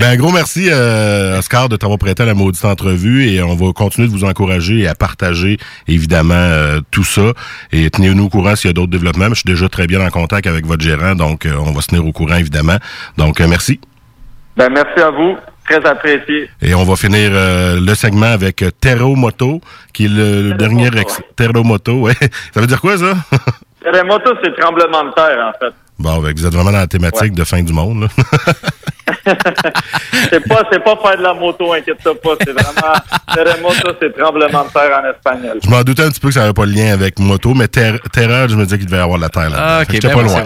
Ben, 0.00 0.10
un 0.10 0.16
gros 0.16 0.30
merci, 0.30 0.68
euh, 0.70 1.38
Oscar, 1.38 1.68
de 1.68 1.76
t'avoir 1.76 1.98
prêté 1.98 2.22
à 2.22 2.26
la 2.26 2.34
maudite 2.34 2.64
entrevue 2.64 3.28
et 3.28 3.42
on 3.42 3.56
va 3.56 3.72
continuer 3.72 4.06
de 4.06 4.12
vous 4.12 4.24
encourager 4.24 4.80
et 4.80 4.86
à 4.86 4.94
partager, 4.94 5.58
évidemment, 5.88 6.34
euh, 6.34 6.80
tout 6.92 7.02
ça. 7.02 7.32
Et 7.72 7.90
tenez-nous 7.90 8.26
au 8.26 8.28
courant 8.28 8.54
s'il 8.54 8.68
y 8.68 8.70
a 8.70 8.74
d'autres 8.74 8.92
développements. 8.92 9.28
Je 9.30 9.40
suis 9.40 9.46
déjà 9.46 9.68
très 9.68 9.86
bien 9.88 10.00
en 10.00 10.10
contact 10.10 10.46
avec 10.46 10.66
votre 10.66 10.82
gérant, 10.82 11.16
donc 11.16 11.46
on 11.46 11.72
va 11.72 11.80
se 11.80 11.88
tenir 11.88 12.06
au 12.06 12.12
courant, 12.12 12.36
évidemment. 12.36 12.76
Donc, 13.16 13.40
merci. 13.40 13.80
ben 14.56 14.68
merci 14.70 15.00
à 15.00 15.10
vous, 15.10 15.36
très 15.68 15.84
apprécié. 15.88 16.48
Et 16.62 16.74
on 16.74 16.84
va 16.84 16.96
finir 16.96 17.30
euh, 17.32 17.78
le 17.80 17.94
segment 17.94 18.26
avec 18.32 18.62
euh, 18.62 18.70
Terro 18.80 19.14
Moto, 19.16 19.60
qui 19.92 20.06
est 20.06 20.08
le, 20.08 20.50
le 20.50 20.54
dernier 20.54 20.88
ex... 20.96 21.20
Terro 21.36 21.62
Moto, 21.64 21.94
ouais. 22.00 22.14
Ça 22.54 22.60
veut 22.60 22.66
dire 22.66 22.80
quoi, 22.80 22.96
ça? 22.96 23.12
Terremoto, 23.82 24.32
c'est 24.42 24.54
tremblement 24.56 25.04
de 25.04 25.12
terre, 25.14 25.38
en 25.38 25.52
fait. 25.58 25.72
bon, 25.98 26.18
ben, 26.18 26.32
vous 26.36 26.44
êtes 26.46 26.52
vraiment 26.52 26.72
dans 26.72 26.78
la 26.78 26.86
thématique 26.88 27.32
de 27.32 27.44
fin 27.44 27.62
du 27.62 27.72
monde, 27.72 28.02
là. 28.02 28.08
C'est 30.30 30.46
pas, 30.48 30.62
c'est 30.70 30.82
pas 30.82 30.96
faire 31.02 31.18
de 31.18 31.22
la 31.22 31.34
moto, 31.34 31.72
inquiète-toi 31.72 32.14
pas. 32.20 32.30
C'est 32.44 32.52
vraiment, 32.52 32.94
terremoto, 33.34 33.92
c'est 34.00 34.16
tremblement 34.16 34.64
de 34.64 34.70
terre 34.72 35.00
en 35.02 35.10
espagnol. 35.10 35.58
Je 35.62 35.68
m'en 35.70 35.82
doutais 35.82 36.02
un 36.02 36.08
petit 36.10 36.20
peu 36.20 36.28
que 36.28 36.34
ça 36.34 36.40
n'avait 36.40 36.52
pas 36.54 36.64
le 36.66 36.72
lien 36.72 36.92
avec 36.92 37.18
moto, 37.18 37.52
mais 37.54 37.68
ter- 37.68 38.00
terreur, 38.12 38.48
je 38.48 38.56
me 38.56 38.64
disais 38.64 38.78
qu'il 38.78 38.86
devait 38.86 38.98
y 38.98 39.00
avoir 39.00 39.18
de 39.18 39.22
la 39.22 39.28
terre 39.28 39.50
là. 39.50 39.56
Ah, 39.58 39.80
ok, 39.82 39.88
J'étais 39.92 40.08
ben 40.08 40.14
pas 40.14 40.22
loin. 40.22 40.44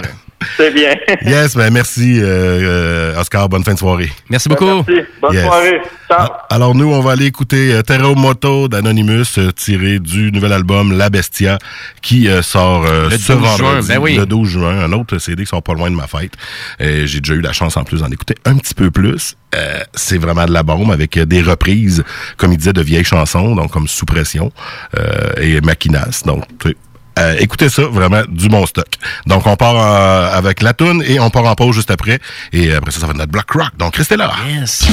C'est 0.56 0.70
bien. 0.72 0.94
Yes, 1.24 1.56
ben 1.56 1.72
merci, 1.72 2.18
euh, 2.20 3.12
euh, 3.14 3.20
Oscar. 3.20 3.48
Bonne 3.48 3.64
fin 3.64 3.74
de 3.74 3.78
soirée. 3.78 4.10
Merci 4.30 4.48
beaucoup. 4.48 4.64
Merci. 4.86 5.02
Bonne 5.20 5.34
Yes. 5.34 5.44
soirée. 5.44 5.80
Ciao. 6.08 6.18
Ah, 6.30 6.46
Alors 6.50 6.74
nous, 6.74 6.92
on 6.92 7.00
va 7.00 7.12
aller 7.12 7.26
écouter 7.26 7.72
euh, 7.72 7.82
Terra 7.82 8.12
Moto 8.14 8.68
d'Anonymous, 8.68 9.38
tiré 9.56 9.98
du 9.98 10.30
nouvel 10.32 10.52
album 10.52 10.96
La 10.96 11.08
Bestia, 11.10 11.58
qui 12.02 12.28
euh, 12.28 12.42
sort 12.42 12.84
euh, 12.86 13.08
Le 13.08 13.18
ce 13.18 13.32
12 13.32 13.40
vendredi, 13.42 13.58
juin, 13.58 13.80
ben 13.88 13.98
oui. 14.02 14.16
le 14.16 14.26
12 14.26 14.48
juin. 14.48 14.78
Un 14.80 14.92
autre 14.92 15.18
CD 15.18 15.44
qui 15.44 15.48
sort 15.48 15.62
pas 15.62 15.74
loin 15.74 15.90
de 15.90 15.96
ma 15.96 16.06
fête. 16.06 16.32
J'ai 16.80 17.20
déjà 17.20 17.34
eu 17.34 17.40
la 17.40 17.52
chance 17.52 17.76
en 17.76 17.84
plus 17.84 18.00
d'en 18.00 18.10
écouter 18.10 18.34
un 18.44 18.56
petit 18.56 18.74
peu 18.74 18.90
plus. 18.90 19.36
Euh, 19.54 19.80
C'est 19.94 20.18
vraiment 20.18 20.44
de 20.46 20.52
la 20.52 20.62
bombe 20.62 20.90
avec 20.90 21.18
des 21.18 21.42
reprises, 21.42 22.02
comme 22.36 22.52
il 22.52 22.58
disait, 22.58 22.72
de 22.72 22.80
vieilles 22.82 23.04
chansons, 23.04 23.54
donc 23.54 23.70
comme 23.70 23.86
Sous 23.88 24.06
Pression 24.06 24.50
euh, 24.98 25.32
et 25.40 25.60
Maquinas. 25.60 26.22
Donc, 26.24 26.44
tu 26.58 26.70
sais, 26.70 26.76
euh, 27.18 27.36
écoutez 27.38 27.68
ça, 27.68 27.82
vraiment 27.82 28.22
du 28.28 28.48
bon 28.48 28.64
stock. 28.66 28.88
Donc, 29.26 29.46
on 29.46 29.56
part 29.56 29.76
euh, 29.76 30.36
avec 30.36 30.62
la 30.62 30.72
toune 30.72 31.02
et 31.06 31.20
on 31.20 31.30
part 31.30 31.44
en 31.44 31.54
pause 31.54 31.74
juste 31.74 31.90
après. 31.90 32.18
Et 32.52 32.72
après 32.72 32.90
ça, 32.90 33.00
ça 33.00 33.06
va 33.06 33.12
être 33.12 33.18
notre 33.18 33.32
Black 33.32 33.50
Rock. 33.50 33.76
Donc, 33.78 33.96
restez 33.96 34.16
là. 34.16 34.32
Yes. 34.48 34.86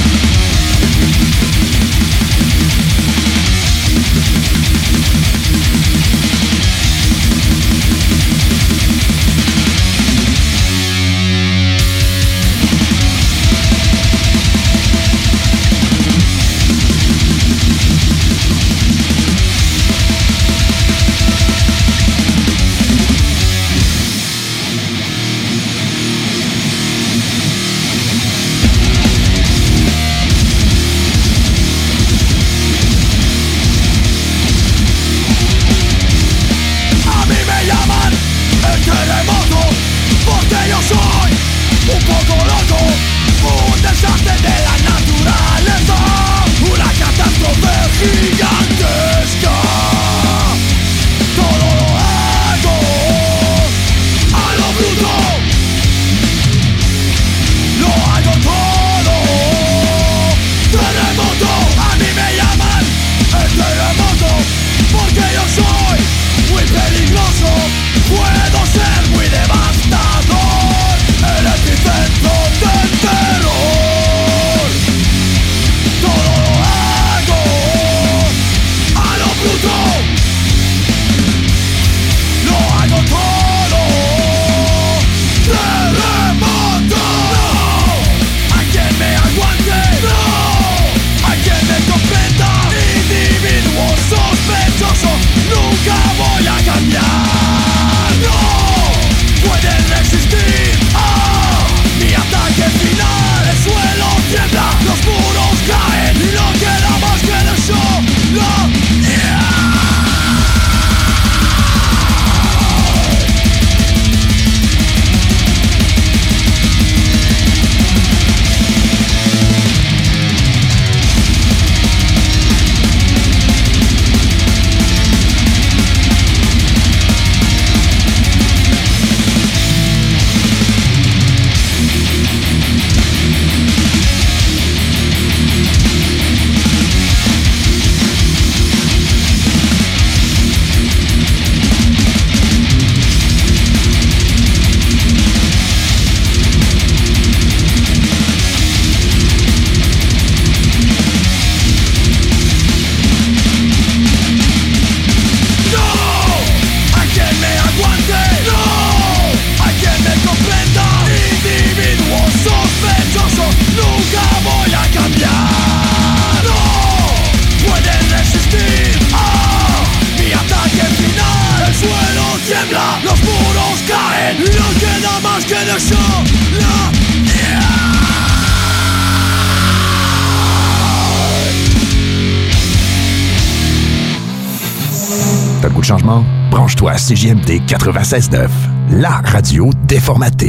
CJMD 187.10 187.62
96.9, 187.66 188.46
la 188.92 189.20
radio 189.24 189.68
déformatée. 189.88 190.46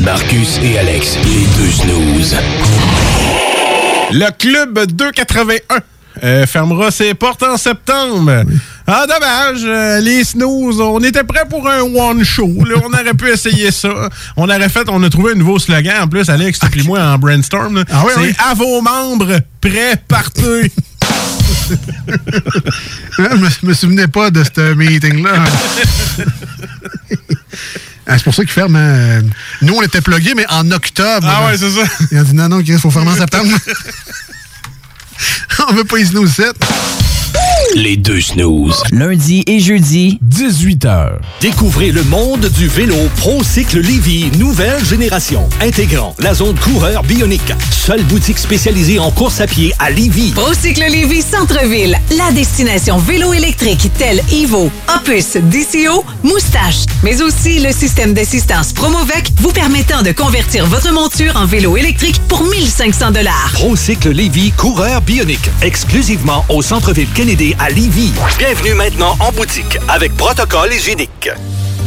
Marcus 0.00 0.58
et 0.60 0.76
Alex, 0.76 1.16
les 1.22 1.46
deux 1.56 1.70
snooze. 1.70 2.36
Le 4.10 4.28
club 4.36 4.86
281 4.86 5.76
euh, 6.24 6.46
fermera 6.46 6.90
ses 6.90 7.14
portes 7.14 7.44
en 7.44 7.56
septembre. 7.56 8.42
Ah, 8.88 9.06
dommage. 9.06 9.62
euh, 9.64 10.00
les 10.00 10.24
snooze, 10.24 10.80
on 10.80 10.98
était 11.04 11.22
prêts 11.22 11.44
pour 11.48 11.68
un 11.70 11.82
one 11.82 12.24
show. 12.24 12.48
là. 12.64 12.74
on 12.84 12.92
aurait 12.92 13.14
pu 13.14 13.28
essayer 13.30 13.70
ça. 13.70 14.08
On 14.36 14.48
aurait 14.50 14.68
fait, 14.68 14.88
on 14.88 15.00
a 15.04 15.08
trouvé 15.08 15.30
un 15.34 15.36
nouveau 15.36 15.60
slogan. 15.60 16.02
En 16.02 16.08
plus, 16.08 16.28
Alex, 16.28 16.58
puis 16.72 16.82
moi 16.82 17.00
en 17.00 17.18
brainstorm. 17.18 17.84
Ah 17.88 18.02
oui, 18.04 18.12
C'est 18.16 18.20
oui. 18.20 18.34
à 18.50 18.54
vos 18.54 18.80
membres, 18.82 19.38
prêts, 19.60 19.94
partez. 20.08 20.72
je 23.18 23.22
me, 23.22 23.66
me 23.68 23.74
souvenais 23.74 24.08
pas 24.08 24.30
de 24.30 24.42
ce 24.44 24.74
meeting-là. 24.74 25.44
Ah, 28.06 28.16
c'est 28.18 28.24
pour 28.24 28.34
ça 28.34 28.42
qu'ils 28.42 28.50
ferment. 28.52 28.76
hein. 28.78 29.22
Nous, 29.62 29.74
on 29.74 29.82
était 29.82 30.00
plugués, 30.00 30.34
mais 30.34 30.46
en 30.48 30.68
octobre. 30.70 31.26
Ah 31.30 31.46
ouais, 31.46 31.56
c'est 31.58 31.70
ça. 31.70 31.82
Ils 32.10 32.18
ont 32.18 32.22
dit 32.24 32.34
non, 32.34 32.48
non, 32.48 32.60
il 32.60 32.78
faut 32.78 32.90
fermer 32.90 33.12
en 33.12 33.16
septembre. 33.16 33.50
on 35.68 35.74
veut 35.74 35.84
pas 35.84 35.98
y 35.98 36.06
snooze 36.06 36.32
7. 36.32 36.46
Les 37.76 37.96
deux 37.96 38.20
snooze. 38.20 38.82
Lundi 38.90 39.44
et 39.46 39.60
jeudi, 39.60 40.18
18h. 40.28 41.18
Découvrez 41.40 41.92
le 41.92 42.02
monde 42.04 42.50
du 42.56 42.66
vélo 42.66 42.96
ProCycle 43.16 43.78
Lévy, 43.78 44.28
nouvelle 44.38 44.84
génération, 44.84 45.48
intégrant 45.60 46.16
la 46.18 46.34
zone 46.34 46.58
coureur 46.58 47.04
bionique. 47.04 47.52
Seule 47.70 48.02
boutique 48.04 48.38
spécialisée 48.38 48.98
en 48.98 49.12
course 49.12 49.40
à 49.40 49.46
pied 49.46 49.72
à 49.78 49.90
Lévy. 49.90 50.32
Procycle 50.32 50.82
Lévis 50.90 51.22
Centre-Ville, 51.22 51.96
la 52.16 52.32
destination 52.32 52.98
vélo 52.98 53.32
électrique 53.32 53.88
telle 53.96 54.20
Evo, 54.32 54.70
Opus, 54.92 55.36
DCO, 55.36 56.04
Moustache, 56.24 56.86
mais 57.04 57.22
aussi 57.22 57.60
le 57.60 57.70
système 57.72 58.14
d'assistance 58.14 58.72
Promovec 58.72 59.30
vous 59.38 59.52
permettant 59.52 60.02
de 60.02 60.10
convertir 60.10 60.66
votre 60.66 60.92
monture 60.92 61.36
en 61.36 61.46
vélo 61.46 61.76
électrique 61.76 62.20
pour 62.26 62.42
1500 62.44 63.12
dollars. 63.12 63.50
ProCycle 63.54 64.10
Lévy, 64.10 64.50
coureur 64.52 65.02
bionique, 65.02 65.50
exclusivement 65.62 66.44
au 66.48 66.62
centre-ville 66.62 67.08
Kennedy 67.14 67.54
Bienvenue 68.38 68.72
maintenant 68.72 69.16
en 69.20 69.32
boutique 69.32 69.76
avec 69.86 70.16
protocole 70.16 70.72
hygiénique. 70.72 71.28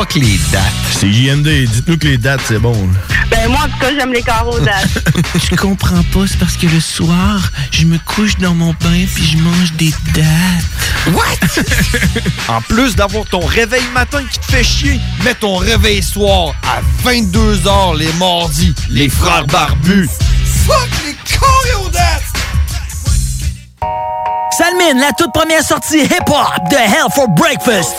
Fuck 0.00 0.14
les 0.14 0.40
dates. 0.50 0.62
C'est 0.98 1.12
JMD. 1.12 1.46
Dites-nous 1.46 1.98
que 1.98 2.06
les 2.06 2.16
dates, 2.16 2.40
c'est 2.48 2.58
bon. 2.58 2.74
Ben 3.30 3.50
moi, 3.50 3.60
en 3.66 3.68
tout 3.68 3.78
cas, 3.78 3.94
j'aime 3.94 4.14
les 4.14 4.22
carreaux 4.22 4.58
dates. 4.58 4.88
Je 5.50 5.54
comprends 5.54 6.02
pas, 6.04 6.26
c'est 6.26 6.38
parce 6.38 6.56
que 6.56 6.66
le 6.68 6.80
soir, 6.80 7.50
je 7.70 7.84
me 7.84 7.98
couche 7.98 8.38
dans 8.38 8.54
mon 8.54 8.70
bain 8.80 9.04
puis 9.14 9.26
je 9.26 9.36
mange 9.36 9.72
des 9.74 9.92
dates. 10.14 11.12
What? 11.12 12.48
en 12.48 12.62
plus 12.62 12.96
d'avoir 12.96 13.26
ton 13.26 13.40
réveil 13.40 13.82
matin 13.92 14.22
qui 14.24 14.38
te 14.38 14.46
fait 14.46 14.64
chier, 14.64 14.98
mets 15.22 15.34
ton 15.34 15.56
réveil 15.56 16.02
soir 16.02 16.54
à 16.62 16.80
22h 17.06 17.98
les 17.98 18.12
mardis. 18.14 18.74
Les 18.88 19.10
frères 19.10 19.46
barbus. 19.48 20.08
Fuck 20.66 20.88
les 21.04 21.16
choréodates! 21.30 22.22
Salmine, 24.56 24.98
la 24.98 25.12
toute 25.12 25.34
première 25.34 25.62
sortie 25.62 26.04
hip-hop 26.04 26.70
de 26.70 26.76
Hell 26.76 27.12
for 27.14 27.28
Breakfast. 27.28 27.96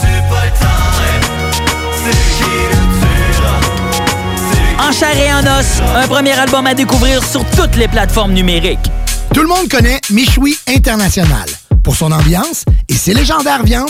En 4.79 4.91
chair 4.91 5.17
et 5.17 5.31
en 5.31 5.59
os, 5.59 5.81
un 5.95 6.07
premier 6.07 6.33
album 6.33 6.65
à 6.67 6.73
découvrir 6.73 7.23
sur 7.23 7.45
toutes 7.51 7.75
les 7.75 7.87
plateformes 7.87 8.33
numériques. 8.33 8.79
Tout 9.33 9.41
le 9.41 9.47
monde 9.47 9.69
connaît 9.69 10.01
Michoui 10.09 10.57
International 10.67 11.47
pour 11.83 11.95
son 11.95 12.11
ambiance 12.11 12.65
et 12.89 12.93
ses 12.93 13.13
légendaires 13.13 13.63
viandes 13.63 13.89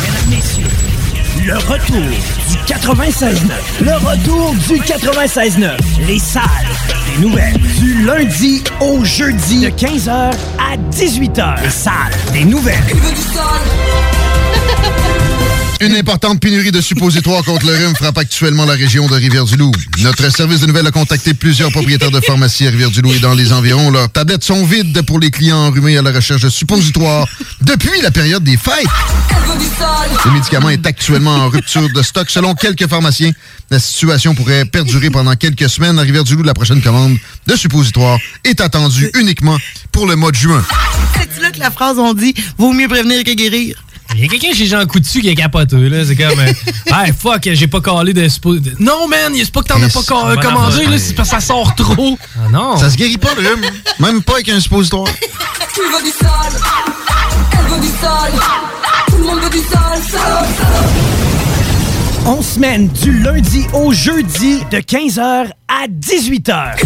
Mesdames, 0.00 0.30
messieurs, 0.30 0.64
le 1.46 1.54
retour 1.54 2.02
du 2.50 2.56
96.9. 2.66 3.50
Le 3.80 3.92
retour 3.92 4.54
du 4.54 4.80
96.9. 4.80 5.76
Les 6.06 6.18
salles 6.18 6.44
des 7.06 7.22
nouvelles. 7.22 7.56
Du 7.78 8.04
lundi 8.04 8.64
au 8.80 9.04
jeudi. 9.04 9.60
De 9.60 9.68
15h 9.68 10.10
à 10.10 10.76
18h. 10.90 11.62
Les 11.62 11.70
salles 11.70 11.92
des 12.32 12.44
nouvelles. 12.44 12.82
Une 15.84 15.96
importante 15.96 16.40
pénurie 16.40 16.72
de 16.72 16.80
suppositoires 16.80 17.44
contre 17.44 17.66
le 17.66 17.74
rhume 17.74 17.94
frappe 17.94 18.16
actuellement 18.16 18.64
la 18.64 18.72
région 18.72 19.06
de 19.06 19.16
Rivière-du-Loup. 19.16 19.70
Notre 19.98 20.30
service 20.34 20.60
de 20.60 20.66
nouvelles 20.66 20.86
a 20.86 20.90
contacté 20.90 21.34
plusieurs 21.34 21.70
propriétaires 21.70 22.10
de 22.10 22.20
pharmacies 22.20 22.66
à 22.66 22.70
Rivière-du-Loup 22.70 23.12
et 23.12 23.18
dans 23.18 23.34
les 23.34 23.52
environs. 23.52 23.90
Leurs 23.90 24.10
tablettes 24.10 24.44
sont 24.44 24.64
vides 24.64 25.02
pour 25.02 25.18
les 25.18 25.30
clients 25.30 25.58
enrhumés 25.58 25.98
à 25.98 26.02
la 26.02 26.10
recherche 26.10 26.40
de 26.40 26.48
suppositoires 26.48 27.28
depuis 27.60 28.00
la 28.00 28.10
période 28.10 28.42
des 28.42 28.56
fêtes. 28.56 28.86
Le 30.24 30.30
médicament 30.30 30.70
est 30.70 30.86
actuellement 30.86 31.34
en 31.34 31.48
rupture 31.50 31.86
de 31.92 32.02
stock. 32.02 32.30
Selon 32.30 32.54
quelques 32.54 32.88
pharmaciens, 32.88 33.32
la 33.68 33.78
situation 33.78 34.34
pourrait 34.34 34.64
perdurer 34.64 35.10
pendant 35.10 35.36
quelques 35.36 35.68
semaines. 35.68 35.98
À 35.98 36.02
Rivière-du-Loup, 36.02 36.44
la 36.44 36.54
prochaine 36.54 36.80
commande 36.80 37.18
de 37.46 37.56
suppositoires 37.56 38.18
est 38.42 38.62
attendue 38.62 39.10
uniquement 39.20 39.58
pour 39.92 40.06
le 40.06 40.16
mois 40.16 40.30
de 40.30 40.36
juin. 40.36 40.64
C'est 41.14 41.42
là 41.42 41.50
que 41.50 41.60
la 41.60 41.70
phrase 41.70 41.98
on 41.98 42.14
dit 42.14 42.32
vaut 42.56 42.72
mieux 42.72 42.88
prévenir 42.88 43.22
que 43.22 43.34
guérir. 43.34 43.84
Il 44.14 44.20
y 44.20 44.24
a 44.24 44.28
quelqu'un 44.28 44.52
chez 44.54 44.66
Jean 44.66 44.84
Coutu 44.86 45.20
qui 45.20 45.28
est 45.28 45.34
capoteux, 45.34 45.88
là. 45.88 46.04
C'est 46.04 46.14
comme. 46.16 46.38
euh, 46.38 46.52
hey, 47.04 47.12
fuck, 47.18 47.48
j'ai 47.52 47.66
pas 47.66 47.80
collé 47.80 48.12
de. 48.12 48.28
Non, 48.78 49.08
man, 49.08 49.32
c'est 49.36 49.50
pas 49.50 49.60
que 49.62 49.66
t'en 49.66 49.82
as 49.82 49.88
pas 49.88 50.02
co- 50.06 50.24
Bonne 50.26 50.40
commandé, 50.40 50.86
là. 50.86 50.98
C'est 50.98 51.14
parce 51.14 51.30
que 51.30 51.34
ça 51.34 51.40
sort 51.40 51.74
trop. 51.74 52.16
Ah 52.36 52.48
non. 52.50 52.76
Ça 52.76 52.90
se 52.90 52.96
guérit 52.96 53.18
pas, 53.18 53.30
le 53.36 53.48
rhume. 53.48 53.64
Même 53.98 54.22
pas 54.22 54.34
avec 54.34 54.48
un 54.50 54.60
suppositoire. 54.60 55.06
Tu 55.74 55.80
veux 55.80 56.04
du 56.04 56.10
sol, 56.10 56.60
elle 57.52 57.66
veut 57.74 57.80
du 57.80 57.88
sol, 57.88 58.40
tout 59.08 59.16
le 59.16 59.24
monde 59.24 59.40
veut 59.40 59.50
du 59.50 59.58
sol, 59.58 59.98
sol, 60.12 60.46
On 62.26 62.40
semaine 62.40 62.88
du 62.88 63.18
lundi 63.22 63.66
au 63.74 63.92
jeudi 63.92 64.60
de 64.70 64.78
15h 64.78 65.20
à 65.68 65.86
18h. 65.88 66.76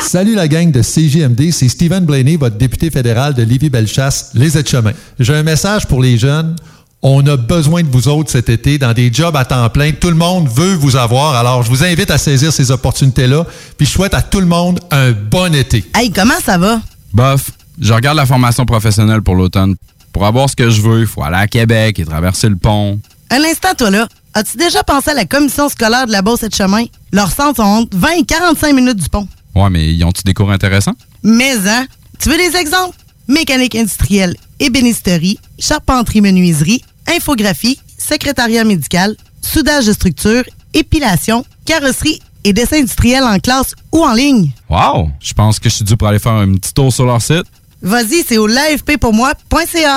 Salut 0.00 0.36
la 0.36 0.46
gang 0.46 0.70
de 0.70 0.80
CJMD, 0.80 1.50
c'est 1.50 1.68
Stephen 1.68 2.04
Blaney, 2.04 2.36
votre 2.36 2.56
député 2.56 2.88
fédéral 2.90 3.34
de 3.34 3.42
Lévis-Bellechasse, 3.42 4.30
les 4.34 4.56
aides-chemins. 4.56 4.92
J'ai 5.18 5.34
un 5.34 5.42
message 5.42 5.88
pour 5.88 6.00
les 6.00 6.16
jeunes. 6.18 6.54
On 7.02 7.26
a 7.26 7.36
besoin 7.36 7.82
de 7.82 7.88
vous 7.88 8.06
autres 8.06 8.30
cet 8.30 8.48
été 8.48 8.78
dans 8.78 8.92
des 8.92 9.12
jobs 9.12 9.34
à 9.34 9.44
temps 9.44 9.68
plein. 9.70 9.90
Tout 9.90 10.10
le 10.10 10.14
monde 10.14 10.48
veut 10.48 10.74
vous 10.74 10.94
avoir. 10.94 11.34
Alors, 11.34 11.64
je 11.64 11.68
vous 11.68 11.82
invite 11.82 12.12
à 12.12 12.18
saisir 12.18 12.52
ces 12.52 12.70
opportunités-là. 12.70 13.44
Puis, 13.76 13.88
je 13.88 13.92
souhaite 13.92 14.14
à 14.14 14.22
tout 14.22 14.40
le 14.40 14.46
monde 14.46 14.78
un 14.92 15.10
bon 15.10 15.52
été. 15.52 15.84
Hey, 15.96 16.12
comment 16.12 16.38
ça 16.44 16.58
va? 16.58 16.80
Bof, 17.12 17.50
je 17.80 17.92
regarde 17.92 18.16
la 18.16 18.26
formation 18.26 18.64
professionnelle 18.64 19.22
pour 19.22 19.34
l'automne. 19.34 19.74
Pour 20.12 20.26
avoir 20.26 20.48
ce 20.48 20.54
que 20.54 20.70
je 20.70 20.80
veux, 20.80 21.00
il 21.00 21.06
faut 21.06 21.24
aller 21.24 21.36
à 21.36 21.48
Québec 21.48 21.98
et 21.98 22.04
traverser 22.04 22.48
le 22.48 22.56
pont. 22.56 23.00
Un 23.30 23.42
instant, 23.44 23.74
toi 23.76 23.90
là. 23.90 24.08
As-tu 24.34 24.56
déjà 24.56 24.82
pensé 24.82 25.10
à 25.10 25.14
la 25.14 25.24
commission 25.24 25.68
scolaire 25.68 26.06
de 26.06 26.12
la 26.12 26.22
Beauce 26.22 26.42
et 26.42 26.48
de 26.48 26.54
Chemin? 26.54 26.84
Leurs 27.12 27.32
centres 27.32 27.56
sont 27.56 27.62
entre 27.62 27.96
20 27.96 28.08
et 28.18 28.24
45 28.24 28.74
minutes 28.74 28.96
du 28.98 29.08
pont. 29.08 29.26
Ouais, 29.54 29.70
mais 29.70 29.92
ils 29.92 30.04
ont-tu 30.04 30.22
des 30.24 30.34
cours 30.34 30.50
intéressants? 30.50 30.94
Mais, 31.22 31.56
hein? 31.66 31.86
Tu 32.18 32.28
veux 32.28 32.36
des 32.36 32.56
exemples? 32.56 32.96
Mécanique 33.26 33.74
industrielle, 33.74 34.36
ébénisterie, 34.60 35.38
charpenterie-menuiserie, 35.58 36.82
infographie, 37.14 37.78
secrétariat 37.98 38.64
médical, 38.64 39.16
soudage 39.42 39.86
de 39.86 39.92
structure, 39.92 40.44
épilation, 40.72 41.44
carrosserie 41.64 42.20
et 42.44 42.52
dessin 42.52 42.78
industriel 42.78 43.24
en 43.24 43.38
classe 43.38 43.74
ou 43.92 44.04
en 44.04 44.14
ligne. 44.14 44.50
Wow! 44.70 45.10
Je 45.20 45.32
pense 45.34 45.58
que 45.58 45.68
je 45.68 45.74
suis 45.76 45.84
dû 45.84 45.96
pour 45.96 46.08
aller 46.08 46.18
faire 46.18 46.32
un 46.32 46.54
petit 46.54 46.72
tour 46.72 46.92
sur 46.92 47.04
leur 47.04 47.20
site. 47.20 47.44
Vas-y, 47.82 48.24
c'est 48.26 48.38
au 48.38 48.46
l'AFPpourmoi.ca. 48.46 49.96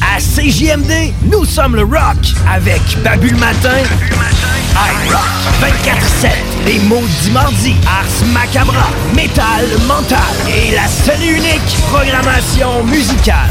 À 0.00 0.18
CJMD, 0.18 1.12
nous 1.30 1.44
sommes 1.44 1.76
le 1.76 1.82
rock 1.82 2.16
avec 2.52 2.80
Babu 3.02 3.30
le 3.30 3.38
matin, 3.38 3.78
iRock 4.74 5.20
24-7, 5.60 6.28
les 6.66 6.78
maudits 6.80 7.30
mardis, 7.32 7.76
Ars 7.86 8.26
Macabra, 8.32 8.88
Métal 9.14 9.66
Mental. 9.86 10.18
Et 10.48 10.74
la 10.74 10.86
seule 10.88 11.22
et 11.22 11.32
unique 11.32 11.76
programmation 11.90 12.84
musicale. 12.84 13.50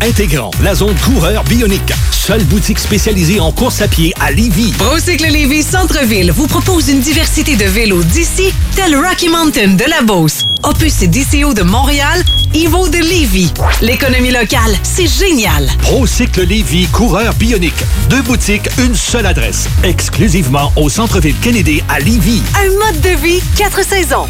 Intégrant 0.00 0.50
la 0.62 0.74
zone 0.74 0.94
coureur 1.04 1.44
bionique. 1.44 1.92
Seule 2.10 2.44
boutique 2.44 2.78
spécialisée 2.78 3.40
en 3.40 3.52
course 3.52 3.82
à 3.82 3.88
pied 3.88 4.12
à 4.20 4.30
Lévy. 4.30 4.72
Procycle 4.72 5.26
Lévis 5.26 5.62
Centre-Ville 5.62 6.32
vous 6.32 6.46
propose 6.46 6.88
une 6.88 7.00
diversité 7.00 7.56
de 7.56 7.64
vélos 7.64 8.02
d'ici, 8.04 8.52
tel 8.74 8.96
Rocky 8.96 9.28
Mountain 9.28 9.74
de 9.74 9.84
la 9.88 10.02
Beauce, 10.02 10.44
Opus 10.62 11.02
et 11.02 11.08
DCO 11.08 11.54
de 11.54 11.62
Montréal, 11.62 12.22
Evo 12.54 12.88
de 12.88 12.98
Lévis. 12.98 13.52
L'économie 13.80 14.30
locale, 14.30 14.76
c'est 14.82 15.06
génial. 15.08 15.68
ProCycle 15.82 16.44
Lévy, 16.44 16.86
coureur 16.86 17.34
bionique. 17.34 17.84
Deux 18.08 18.22
boutiques, 18.22 18.68
une 18.78 18.94
seule 18.94 19.26
adresse. 19.26 19.68
Exclusivement 19.82 20.72
au 20.76 20.88
centre-ville 20.88 21.36
Kennedy 21.42 21.82
à 21.88 21.98
Lévy. 21.98 22.42
Un 22.56 22.70
mode 22.84 23.00
de 23.00 23.20
vie, 23.20 23.42
quatre 23.56 23.84
saisons. 23.84 24.26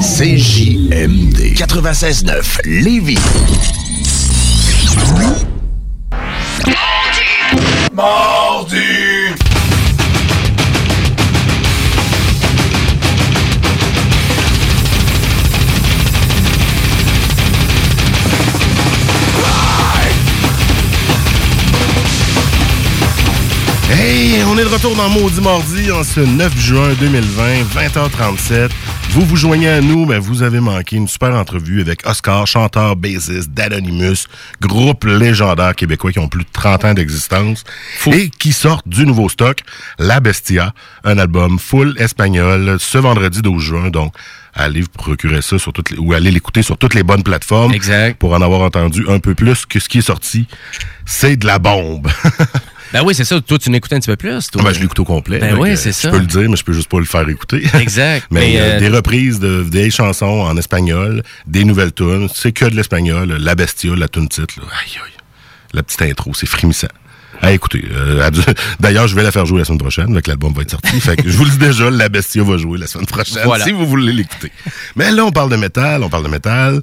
CJMD 0.00 1.54
96.9 1.56 2.60
Lévis. 2.64 3.18
Mardi! 7.92 9.03
Hey, 23.96 24.42
on 24.42 24.58
est 24.58 24.64
de 24.64 24.68
retour 24.68 24.96
dans 24.96 25.08
Maudit 25.08 25.40
Mardi 25.40 25.92
en 25.92 26.02
ce 26.02 26.18
9 26.18 26.58
juin 26.58 26.94
2020, 26.98 27.62
20h37. 27.62 28.68
Vous 29.10 29.20
vous 29.20 29.36
joignez 29.36 29.68
à 29.68 29.80
nous, 29.80 30.04
mais 30.04 30.18
vous 30.18 30.42
avez 30.42 30.58
manqué 30.58 30.96
une 30.96 31.06
super 31.06 31.32
entrevue 31.36 31.80
avec 31.80 32.04
Oscar, 32.04 32.44
chanteur 32.44 32.96
bassiste 32.96 33.50
d'Anonymous, 33.50 34.26
groupe 34.60 35.04
légendaire 35.04 35.76
québécois 35.76 36.10
qui 36.10 36.18
ont 36.18 36.26
plus 36.26 36.42
de 36.42 36.48
30 36.52 36.84
ans 36.86 36.94
d'existence 36.94 37.62
et 38.12 38.30
qui 38.30 38.52
sortent 38.52 38.88
du 38.88 39.06
nouveau 39.06 39.28
stock, 39.28 39.60
La 40.00 40.18
Bestia, 40.18 40.74
un 41.04 41.16
album 41.18 41.60
full 41.60 41.94
espagnol 41.98 42.78
ce 42.80 42.98
vendredi 42.98 43.42
12 43.42 43.62
juin. 43.62 43.90
Donc, 43.90 44.12
allez 44.54 44.80
vous 44.80 44.88
procurer 44.88 45.40
ça 45.40 45.56
sur 45.60 45.72
toutes 45.72 45.92
les, 45.92 45.98
ou 45.98 46.14
allez 46.14 46.32
l'écouter 46.32 46.62
sur 46.62 46.76
toutes 46.78 46.94
les 46.94 47.04
bonnes 47.04 47.22
plateformes 47.22 47.72
pour 48.18 48.32
en 48.32 48.42
avoir 48.42 48.62
entendu 48.62 49.04
un 49.08 49.20
peu 49.20 49.36
plus 49.36 49.66
que 49.66 49.78
ce 49.78 49.88
qui 49.88 49.98
est 49.98 50.02
sorti. 50.02 50.48
C'est 51.06 51.36
de 51.36 51.46
la 51.46 51.60
bombe. 51.60 52.10
Ben 52.92 53.02
oui, 53.04 53.14
c'est 53.14 53.24
ça. 53.24 53.40
Toi, 53.40 53.58
tu 53.58 53.70
l'écoutes 53.70 53.92
un 53.92 53.98
petit 53.98 54.10
peu 54.10 54.16
plus. 54.16 54.50
Toi. 54.50 54.62
Ah 54.62 54.68
ben, 54.68 54.74
je 54.74 54.80
l'écoute 54.80 54.98
au 55.00 55.04
complet. 55.04 55.38
Ben 55.38 55.56
oui, 55.58 55.76
c'est 55.76 55.90
Je 55.90 55.96
ça. 55.96 56.10
peux 56.10 56.18
le 56.18 56.26
dire, 56.26 56.48
mais 56.48 56.56
je 56.56 56.64
peux 56.64 56.72
juste 56.72 56.88
pas 56.88 56.98
le 56.98 57.04
faire 57.04 57.28
écouter. 57.28 57.62
Exact. 57.80 58.26
mais 58.30 58.40
Mais, 58.40 58.60
euh, 58.60 58.62
euh, 58.74 58.78
des 58.78 58.88
reprises 58.88 59.40
de 59.40 59.64
vieilles 59.70 59.90
chansons 59.90 60.26
en 60.42 60.56
espagnol, 60.56 61.22
des 61.46 61.64
nouvelles 61.64 61.92
tunes, 61.92 62.28
c'est 62.32 62.52
que 62.52 62.66
de 62.66 62.76
l'espagnol. 62.76 63.36
La 63.40 63.54
Bestia, 63.54 63.94
la 63.96 64.08
tune 64.08 64.28
titre, 64.28 64.54
là. 64.58 64.66
Aïe, 64.80 64.98
aïe. 65.04 65.12
La 65.72 65.82
petite 65.82 66.02
intro, 66.02 66.32
c'est 66.34 66.46
frémissant. 66.46 66.86
Ah, 67.42 67.52
écoutez, 67.52 67.84
euh, 67.92 68.30
d'ailleurs, 68.80 69.08
je 69.08 69.14
vais 69.16 69.22
la 69.24 69.32
faire 69.32 69.44
jouer 69.44 69.58
la 69.58 69.64
semaine 69.64 69.78
prochaine, 69.80 70.12
avec 70.12 70.28
l'album 70.28 70.52
va 70.54 70.62
être 70.62 70.70
sorti. 70.70 71.00
fait 71.00 71.16
que 71.16 71.28
je 71.28 71.36
vous 71.36 71.44
le 71.44 71.50
dis 71.50 71.58
déjà, 71.58 71.90
La 71.90 72.08
Bestia 72.08 72.42
va 72.44 72.56
jouer 72.58 72.78
la 72.78 72.86
semaine 72.86 73.06
prochaine, 73.06 73.42
Voilà. 73.44 73.64
si 73.64 73.72
vous 73.72 73.86
voulez 73.86 74.12
l'écouter. 74.12 74.52
Mais 74.94 75.10
là, 75.10 75.24
on 75.24 75.32
parle 75.32 75.50
de 75.50 75.56
métal, 75.56 76.02
on 76.04 76.08
parle 76.08 76.24
de 76.24 76.28
métal. 76.30 76.80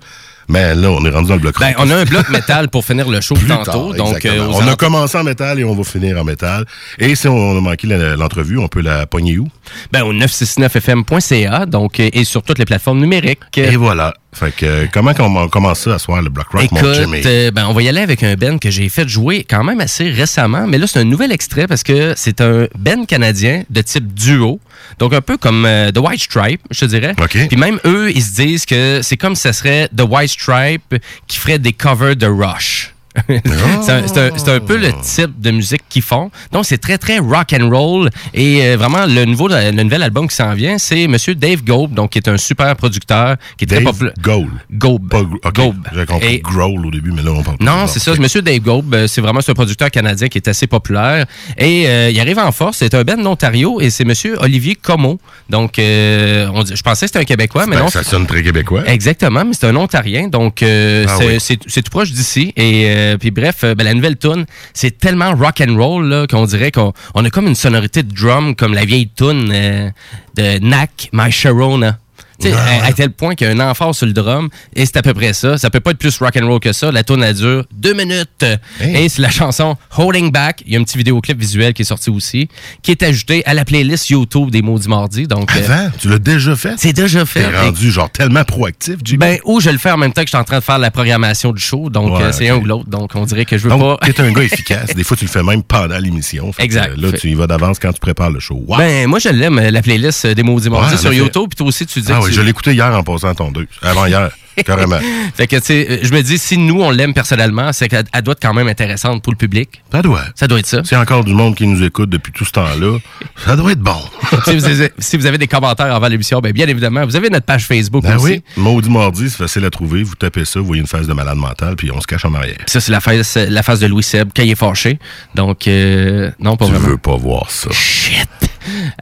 Mais 0.51 0.75
là, 0.75 0.89
on 0.91 1.03
est 1.05 1.09
rendu 1.09 1.29
dans 1.29 1.35
le 1.35 1.39
bloc 1.41 1.57
Ben, 1.59 1.67
rock. 1.67 1.75
on 1.79 1.89
a 1.89 1.95
un 1.95 2.03
bloc 2.13 2.29
métal 2.29 2.67
pour 2.69 2.83
finir 2.83 3.07
le 3.09 3.21
show 3.21 3.35
Plus 3.35 3.47
tantôt. 3.47 3.93
tard, 3.93 4.05
donc, 4.05 4.25
euh, 4.25 4.45
on 4.53 4.67
a 4.67 4.75
commencé 4.75 5.17
en 5.17 5.23
métal 5.23 5.59
et 5.59 5.63
on 5.63 5.73
va 5.73 5.83
finir 5.85 6.19
en 6.19 6.25
métal. 6.25 6.65
Et 6.99 7.15
si 7.15 7.27
on 7.29 7.57
a 7.57 7.61
manqué 7.61 7.87
l'entrevue, 7.87 8.57
on 8.57 8.67
peut 8.67 8.81
la 8.81 9.05
pogner 9.07 9.37
où? 9.37 9.47
Ben, 9.93 10.03
au 10.03 10.13
969fm.ca, 10.13 11.65
donc, 11.65 11.99
euh, 11.99 12.09
et 12.13 12.23
sur 12.25 12.43
toutes 12.43 12.59
les 12.59 12.65
plateformes 12.65 12.99
numériques. 12.99 13.39
Et 13.57 13.75
voilà. 13.77 14.13
Fait 14.33 14.55
que, 14.55 14.65
euh, 14.65 14.87
comment 14.91 15.13
qu'on 15.13 15.35
on 15.35 15.49
commence 15.49 15.81
ça 15.81 15.95
à 15.95 15.99
soir, 15.99 16.21
le 16.21 16.29
Block 16.29 16.47
Rock, 16.51 16.71
mon 16.71 16.93
Jimmy? 16.93 17.21
euh, 17.25 17.51
ben, 17.51 17.67
on 17.67 17.73
va 17.73 17.81
y 17.81 17.89
aller 17.89 17.99
avec 17.99 18.23
un 18.23 18.35
band 18.35 18.57
que 18.57 18.69
j'ai 18.69 18.87
fait 18.87 19.07
jouer 19.07 19.45
quand 19.47 19.63
même 19.63 19.81
assez 19.81 20.09
récemment, 20.09 20.67
mais 20.67 20.77
là, 20.77 20.87
c'est 20.87 20.99
un 20.99 21.03
nouvel 21.03 21.31
extrait 21.31 21.67
parce 21.67 21.83
que 21.83 22.13
c'est 22.15 22.39
un 22.39 22.67
band 22.77 23.05
canadien 23.05 23.63
de 23.69 23.81
type 23.81 24.13
duo. 24.13 24.59
Donc, 24.99 25.13
un 25.13 25.21
peu 25.21 25.37
comme 25.37 25.65
euh, 25.65 25.91
The 25.91 25.99
White 25.99 26.21
Stripe, 26.21 26.61
je 26.71 26.79
te 26.79 26.85
dirais. 26.85 27.13
Puis 27.47 27.57
même 27.57 27.79
eux, 27.85 28.09
ils 28.11 28.23
se 28.23 28.35
disent 28.35 28.65
que 28.65 29.01
c'est 29.03 29.17
comme 29.17 29.35
si 29.35 29.41
ça 29.41 29.53
serait 29.53 29.89
The 29.95 30.03
White 30.07 30.31
Stripe 30.31 30.95
qui 31.27 31.37
ferait 31.37 31.59
des 31.59 31.73
covers 31.73 32.15
de 32.15 32.27
Rush. 32.27 32.93
C'est 33.27 33.91
un, 33.91 34.07
c'est 34.07 34.49
un- 34.49 34.55
un 34.55 34.59
peu 34.59 34.77
le 34.77 34.91
type 35.01 35.39
de 35.39 35.51
musique 35.51 35.81
qu'ils 35.89 36.01
font. 36.01 36.31
Donc, 36.51 36.65
c'est 36.65 36.77
très, 36.77 36.97
très 36.97 37.19
rock 37.19 37.53
and 37.53 37.69
roll. 37.69 38.09
Et 38.33 38.61
euh, 38.65 38.77
vraiment, 38.77 39.05
le, 39.05 39.25
nouveau, 39.25 39.47
le 39.47 39.71
nouvel 39.71 40.03
album 40.03 40.27
qui 40.27 40.35
s'en 40.35 40.53
vient, 40.53 40.77
c'est 40.77 41.07
Monsieur 41.07 41.35
Dave 41.35 41.63
Gold, 41.63 41.93
donc 41.93 42.11
qui 42.11 42.17
est 42.19 42.27
un 42.29 42.37
super 42.37 42.75
producteur, 42.75 43.35
qui 43.57 43.65
est 43.65 43.67
très 43.67 43.81
Dave 43.81 43.91
populaire. 43.93 44.13
Gold. 44.21 44.49
Gold. 44.71 45.13
OK, 45.43 45.61
J'ai 45.95 46.05
compris 46.05 46.35
Et- 46.35 46.39
Growl 46.39 46.85
au 46.85 46.91
début, 46.91 47.11
mais 47.11 47.21
là, 47.21 47.31
on 47.31 47.43
parle 47.43 47.57
Non, 47.59 47.87
c'est 47.87 47.99
ça. 47.99 48.13
Monsieur 48.15 48.41
Dave 48.41 48.59
Gold, 48.59 48.93
euh, 48.93 49.07
c'est 49.07 49.21
vraiment 49.21 49.41
ce 49.41 49.51
producteur 49.51 49.89
canadien 49.91 50.27
qui 50.27 50.37
est 50.37 50.47
assez 50.47 50.67
populaire. 50.67 51.25
Et 51.57 51.87
euh, 51.87 52.09
il 52.11 52.19
arrive 52.19 52.39
en 52.39 52.51
force. 52.51 52.77
C'est 52.77 52.93
un 52.93 53.03
band 53.03 53.17
d'Ontario 53.17 53.79
et 53.81 53.89
c'est 53.89 54.05
Monsieur 54.05 54.37
Olivier 54.41 54.75
Como. 54.75 55.19
Donc, 55.49 55.79
euh, 55.79 56.47
on 56.53 56.63
dit- 56.63 56.75
je 56.75 56.81
pensais 56.81 57.05
que 57.05 57.07
c'était 57.11 57.19
un 57.19 57.25
Québécois, 57.25 57.65
mais 57.67 57.75
Ben, 57.75 57.83
non. 57.83 57.89
ça 57.89 58.03
sonne 58.03 58.25
très 58.25 58.41
québécois. 58.43 58.83
Exactement, 58.87 59.43
mais 59.45 59.53
c'est 59.53 59.67
un 59.67 59.75
Ontarien. 59.75 60.27
Donc, 60.27 60.63
euh, 60.63 61.05
Ah 61.07 61.15
c'est 61.17 61.25
oui. 61.27 61.35
c'est- 61.39 61.59
c'est 61.67 61.81
tout 61.81 61.89
proche 61.91 62.11
d'ici. 62.11 62.53
Et 62.55 62.85
euh, 63.01 63.17
puis 63.17 63.31
bref, 63.31 63.63
euh, 63.63 63.75
ben, 63.75 63.83
la 63.83 63.93
nouvelle 63.93 64.17
tune, 64.17 64.45
c'est 64.73 64.97
tellement 64.97 65.33
rock 65.35 65.61
and 65.61 65.75
roll 65.75 66.27
qu'on 66.29 66.45
dirait 66.45 66.71
qu'on 66.71 66.93
on 67.15 67.25
a 67.25 67.29
comme 67.29 67.47
une 67.47 67.55
sonorité 67.55 68.03
de 68.03 68.13
drum 68.13 68.55
comme 68.55 68.73
la 68.73 68.85
vieille 68.85 69.09
tune 69.09 69.51
euh, 69.53 69.89
de 70.35 70.59
Knack, 70.59 71.09
My 71.13 71.31
Sharona. 71.31 71.97
Sais, 72.41 72.53
à, 72.53 72.85
à 72.85 72.91
tel 72.93 73.11
point 73.11 73.35
qu'il 73.35 73.47
y 73.47 73.49
a 73.49 73.53
un 73.53 73.69
emphase 73.69 73.97
sur 73.97 74.05
le 74.07 74.13
drum, 74.13 74.49
et 74.75 74.85
c'est 74.85 74.97
à 74.97 75.01
peu 75.01 75.13
près 75.13 75.33
ça. 75.33 75.57
Ça 75.57 75.69
peut 75.69 75.79
pas 75.79 75.91
être 75.91 75.97
plus 75.97 76.17
rock 76.19 76.35
and 76.41 76.47
roll 76.47 76.59
que 76.59 76.73
ça. 76.73 76.91
La 76.91 77.01
elle 77.07 77.33
dure 77.35 77.65
deux 77.73 77.93
minutes. 77.93 78.45
Et 78.81 79.09
c'est 79.09 79.21
la 79.21 79.29
chanson 79.29 79.75
Holding 79.97 80.31
Back. 80.31 80.63
Il 80.65 80.73
y 80.73 80.77
a 80.77 80.79
un 80.79 80.83
petit 80.83 80.97
vidéoclip 80.97 81.37
visuel 81.39 81.73
qui 81.73 81.81
est 81.81 81.85
sorti 81.85 82.09
aussi, 82.09 82.47
qui 82.81 82.91
est 82.91 83.03
ajouté 83.03 83.43
à 83.45 83.53
la 83.53 83.65
playlist 83.65 84.09
YouTube 84.09 84.49
des 84.49 84.61
Maudits 84.61 84.87
Mardis. 84.87 85.27
Donc, 85.27 85.51
euh, 85.55 85.59
Avant, 85.65 85.91
tu 85.99 86.07
l'as 86.09 86.19
déjà 86.19 86.55
fait? 86.55 86.73
C'est 86.77 86.93
déjà 86.93 87.25
fait. 87.25 87.41
T'es 87.49 87.59
rendu 87.59 87.91
genre 87.91 88.09
tellement 88.09 88.43
proactif, 88.43 88.95
Jimmy. 89.03 89.17
Ben, 89.19 89.37
ou 89.45 89.59
je 89.59 89.69
le 89.69 89.77
fais 89.77 89.91
en 89.91 89.97
même 89.97 90.13
temps 90.13 90.21
que 90.21 90.27
je 90.27 90.31
suis 90.31 90.37
en 90.37 90.43
train 90.43 90.59
de 90.59 90.63
faire 90.63 90.79
la 90.79 90.91
programmation 90.91 91.51
du 91.51 91.61
show. 91.61 91.89
Donc, 91.89 92.17
Ouais, 92.17 92.23
euh, 92.23 92.31
c'est 92.31 92.49
un 92.49 92.55
ou 92.57 92.65
l'autre. 92.65 92.89
Donc, 92.89 93.11
on 93.15 93.25
dirait 93.25 93.45
que 93.45 93.57
je 93.57 93.63
veux 93.63 93.69
Donc, 93.69 93.99
pas. 93.99 94.07
t'es 94.07 94.19
un 94.21 94.31
gars 94.31 94.43
efficace. 94.51 94.93
Des 94.95 95.03
fois, 95.03 95.15
tu 95.17 95.25
le 95.25 95.29
fais 95.31 95.43
même 95.43 95.63
pendant 95.63 95.97
l'émission. 95.97 96.51
Que, 96.51 96.61
Exact. 96.63 96.97
Là, 96.97 97.11
tu 97.11 97.29
y 97.29 97.33
vas 97.33 97.47
d'avance 97.47 97.77
quand 97.79 97.91
tu 97.93 97.99
prépares 97.99 98.31
le 98.31 98.39
show. 98.39 98.63
Wow. 98.67 98.77
Ben, 98.77 99.07
moi, 99.07 99.19
je 99.19 99.29
l'aime, 99.29 99.59
la 99.59 99.81
playlist 99.81 100.25
des 100.27 100.43
Maudits 100.43 100.69
Mardis 100.69 100.93
Ouais, 100.95 100.97
sur. 101.01 101.13
YouTube. 101.13 101.45
Puis 101.49 101.57
toi 101.57 101.67
aussi, 101.67 101.85
tu 101.85 101.99
dis 102.01 102.07
ah 102.11 102.19
que 102.19 102.23
oui, 102.25 102.30
tu- 102.30 102.30
je 102.31 102.41
l'ai 102.41 102.49
écouté 102.49 102.73
hier 102.73 102.93
en 102.93 103.03
passant 103.03 103.33
ton 103.35 103.51
deux. 103.51 103.67
Avant 103.81 104.05
hier, 104.05 104.29
carrément. 104.65 104.99
fait 105.35 105.47
que, 105.47 105.55
tu 105.55 105.61
sais, 105.63 105.87
euh, 105.89 105.97
je 106.03 106.13
me 106.13 106.21
dis, 106.21 106.37
si 106.37 106.57
nous, 106.57 106.81
on 106.81 106.91
l'aime 106.91 107.13
personnellement, 107.13 107.71
c'est 107.73 107.87
qu'elle 107.87 108.03
elle 108.13 108.21
doit 108.21 108.33
être 108.33 108.41
quand 108.41 108.53
même 108.53 108.67
intéressante 108.67 109.23
pour 109.23 109.31
le 109.31 109.37
public. 109.37 109.81
Ça 109.91 110.01
doit. 110.01 110.23
Ça 110.35 110.47
doit 110.47 110.59
être 110.59 110.65
ça. 110.67 110.83
S'il 110.83 110.93
y 110.93 110.95
a 110.95 111.01
encore 111.01 111.23
du 111.23 111.33
monde 111.33 111.55
qui 111.55 111.65
nous 111.67 111.81
écoute 111.83 112.09
depuis 112.09 112.31
tout 112.33 112.43
ce 112.45 112.51
temps-là, 112.51 112.97
ça 113.45 113.55
doit 113.55 113.71
être 113.71 113.79
bon. 113.79 113.95
si, 114.45 114.55
vous 114.55 114.65
avez, 114.65 114.91
si 114.99 115.17
vous 115.17 115.25
avez 115.25 115.37
des 115.37 115.47
commentaires 115.47 115.93
avant 115.95 116.07
l'émission, 116.07 116.39
ben 116.41 116.51
bien 116.51 116.67
évidemment, 116.67 117.05
vous 117.05 117.15
avez 117.15 117.29
notre 117.29 117.45
page 117.45 117.65
Facebook 117.65 118.03
Ben 118.03 118.17
aussi. 118.17 118.25
oui, 118.25 118.43
Maudit 118.57 118.89
Mardi, 118.89 119.29
c'est 119.29 119.37
facile 119.37 119.63
à 119.65 119.69
trouver. 119.69 120.03
Vous 120.03 120.15
tapez 120.15 120.45
ça, 120.45 120.59
vous 120.59 120.65
voyez 120.65 120.81
une 120.81 120.87
phase 120.87 121.07
de 121.07 121.13
malade 121.13 121.37
mental, 121.37 121.75
puis 121.75 121.89
on 121.91 122.01
se 122.01 122.07
cache 122.07 122.25
en 122.25 122.33
arrière. 122.33 122.57
Ça, 122.67 122.79
c'est 122.81 122.91
la 122.91 122.99
phase, 122.99 123.35
la 123.35 123.63
phase 123.63 123.79
de 123.79 123.87
Louis 123.87 124.03
Seb 124.03 124.29
quand 124.35 124.43
il 124.43 124.51
est 124.51 124.55
fâché. 124.55 124.99
Donc, 125.33 125.67
euh, 125.67 126.29
non, 126.39 126.57
pas 126.57 126.65
Tu 126.65 126.71
vraiment. 126.71 126.87
veux 126.89 126.97
pas 126.97 127.15
voir 127.15 127.49
ça. 127.49 127.69
Shit. 127.71 128.27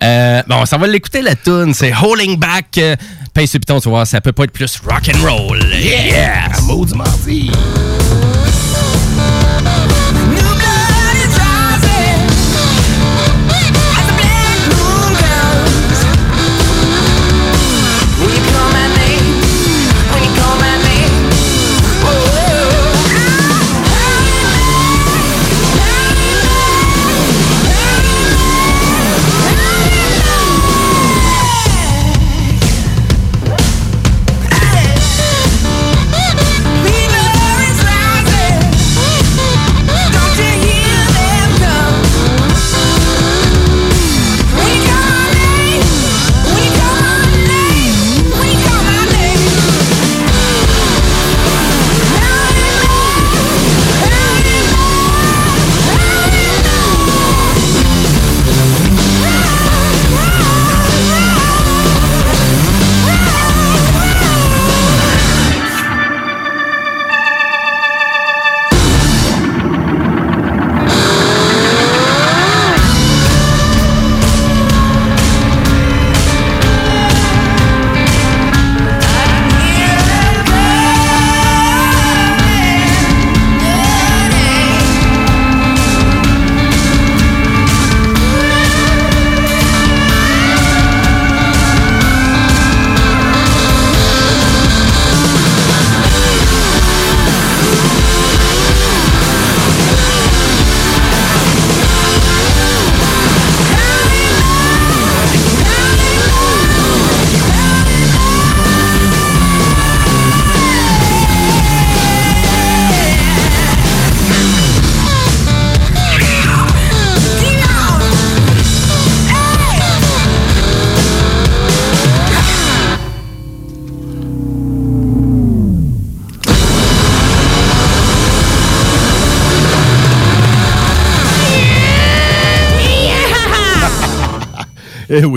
Euh, 0.03 0.41
bon, 0.47 0.66
ça 0.66 0.78
va 0.78 0.88
l'écouter 0.88 1.22
la 1.22 1.36
tune. 1.36 1.74
C'est 1.74 1.93
Holding 1.93 2.38
Back. 2.38 2.78
Euh, 2.78 2.95
Paye 3.34 3.47
ce 3.47 3.57
piton, 3.57 3.80
tu 3.80 3.89
voir, 3.89 4.07
ça 4.07 4.22
peut 4.22 4.32
pas 4.32 4.45
être 4.45 4.51
plus 4.51 4.80
rock 4.88 5.10
and 5.14 5.24
roll. 5.24 5.60
Yes! 5.72 6.62
Maudit 6.64 6.95
Mardi. 6.95 7.51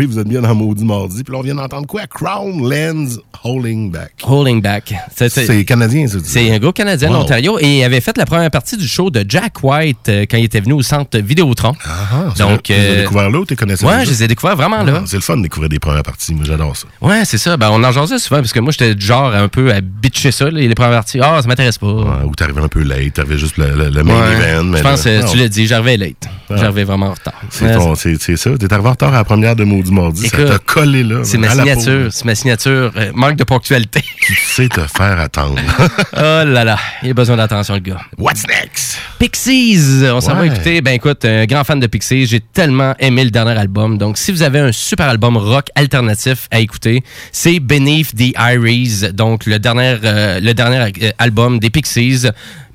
Vous 0.07 0.19
êtes 0.19 0.29
bien 0.29 0.43
dans 0.43 0.55
Maudit 0.55 0.85
Mardi. 0.85 1.23
Puis 1.25 1.33
là, 1.33 1.39
on 1.39 1.43
vient 1.43 1.55
d'entendre 1.55 1.87
quoi? 1.87 2.07
Crown 2.07 2.69
Lens 2.69 3.19
Holding 3.45 3.91
Back. 3.91 4.13
Holding 4.25 4.61
Back. 4.63 4.95
C'est- 5.17 5.65
canadien, 5.65 6.07
ça. 6.07 6.19
C'est 6.23 6.51
un 6.53 6.59
gars 6.59 6.73
canadien 6.73 7.11
Wow. 7.11 7.19
d'Ontario 7.19 7.59
et 7.61 7.79
il 7.79 7.85
avait 7.85 8.01
fait 8.01 8.17
la 8.17 8.25
première 8.27 8.51
partie 8.51 8.77
du 8.77 8.87
show 8.87 9.11
de 9.11 9.25
Jack 9.29 9.63
White 9.63 10.09
euh, 10.09 10.27
quand 10.31 10.37
il 10.37 10.45
était 10.45 10.61
venu 10.61 10.75
au 10.75 10.83
centre 10.83 11.19
Vidéotron. 11.19 11.75
Ah, 11.85 12.33
Donc, 12.39 12.63
tu 12.65 12.73
les 12.73 12.79
euh, 12.79 13.01
découvert 13.03 13.31
là 13.31 13.39
ou 13.41 13.45
tu 13.45 13.57
connaissais 13.57 13.85
Ouais, 13.87 14.05
je 14.05 14.11
les 14.11 14.23
ai 14.25 14.29
découverts 14.29 14.57
vraiment 14.57 14.83
là. 14.83 14.95
Ah, 14.99 15.03
C'est 15.07 15.17
le 15.17 15.23
fun 15.23 15.37
de 15.37 15.43
découvrir 15.43 15.69
des 15.69 15.79
premières 15.79 16.03
parties. 16.03 16.35
Moi, 16.35 16.45
j'adore 16.47 16.77
ça. 16.77 16.87
Ouais, 17.01 17.25
c'est 17.25 17.39
ça. 17.39 17.57
Ben, 17.57 17.71
on 17.73 17.83
en 17.83 17.93
jasait 17.93 18.19
souvent 18.19 18.41
parce 18.41 18.53
que 18.53 18.61
moi, 18.61 18.73
j'étais 18.73 18.99
genre 18.99 19.35
un 19.35 19.49
peu 19.49 19.73
à 19.73 19.81
bitcher 19.81 20.31
ça, 20.33 20.45
là, 20.45 20.51
les 20.61 20.75
premières 20.75 20.93
parties. 20.93 21.19
Ah, 21.23 21.41
ça 21.43 21.49
m'intéresse 21.49 21.79
pas. 21.79 21.87
Ouais, 21.93 22.25
ou 22.27 22.35
t'arrivais 22.35 22.61
un 22.63 22.69
peu 22.69 22.83
late, 22.83 23.15
t'avais 23.15 23.39
juste 23.39 23.57
le, 23.59 23.71
le, 23.75 23.91
le 23.91 24.03
main 24.05 24.15
Ouais. 24.15 24.49
event. 24.51 24.65
mais 24.65 24.79
Je 24.79 24.83
pense 24.83 25.05
là, 25.05 25.19
que 25.19 25.25
non. 25.25 25.31
tu 25.33 25.39
l'as 25.39 25.49
dit, 25.49 25.67
j'arrivais 25.67 25.97
late. 25.97 26.29
Ah. 26.51 26.57
J'arrivais 26.57 26.85
vraiment 26.85 27.07
en 27.07 27.15
retard. 27.15 27.35
C'est 27.51 28.37
ça. 28.37 28.51
T'es 28.59 28.73
arrivé 28.73 28.89
en 28.89 28.93
retard 28.93 29.15
à 29.15 29.19
la 29.19 29.25
première 29.25 29.57
de 29.57 29.65
Maudit 29.65 29.93
Mardi. 29.93 30.29
Ça 30.29 30.39
Écoute, 30.39 30.51
t'a 30.53 30.59
collé 30.59 31.03
là. 31.03 31.21
C'est 31.25 31.39
ma 31.39 31.51
signature. 31.51 32.09
C'est 32.13 32.25
ma 32.25 32.35
signature. 32.35 32.93
Euh, 32.97 33.11
manque 33.33 33.39
de 33.39 33.45
ponctualité. 33.45 34.03
Tu 34.23 34.35
sais 34.35 34.69
te 34.69 34.81
faire 34.81 35.19
attendre. 35.19 35.61
oh 36.13 36.17
là 36.17 36.65
là. 36.65 36.79
Il 37.03 37.11
a 37.11 37.15
besoin 37.15 37.37
d'attention, 37.37 37.75
le 37.75 37.81
gars. 37.81 38.01
What's 38.17 38.47
next? 38.47 38.99
Pixies, 39.19 40.05
on 40.05 40.21
s'en 40.21 40.37
va 40.37 40.47
écouter. 40.47 40.81
Ben 40.81 40.93
écoute, 40.93 41.25
un 41.25 41.45
grand 41.47 41.65
fan 41.65 41.81
de 41.81 41.87
Pixies, 41.89 42.27
j'ai 42.27 42.41
tellement 42.41 42.95
aimé 43.01 43.25
le 43.25 43.31
dernier 43.31 43.59
album. 43.59 43.99
Donc 43.99 44.19
si 44.19 44.31
vous 44.31 44.43
avez 44.43 44.61
un 44.61 44.71
super 44.71 45.09
album 45.09 45.37
rock 45.37 45.69
alternatif 45.75 46.47
à 46.53 46.61
écouter, 46.61 47.03
c'est 47.33 47.59
Beneath 47.59 48.15
the 48.15 48.33
Iris, 48.39 49.03
donc 49.13 49.47
le 49.47 49.59
dernier 49.59 49.97
euh, 50.05 50.39
le 50.41 50.55
dernier 50.55 50.93
euh, 51.03 51.11
album 51.19 51.59
des 51.59 51.71
Pixies. 51.71 52.27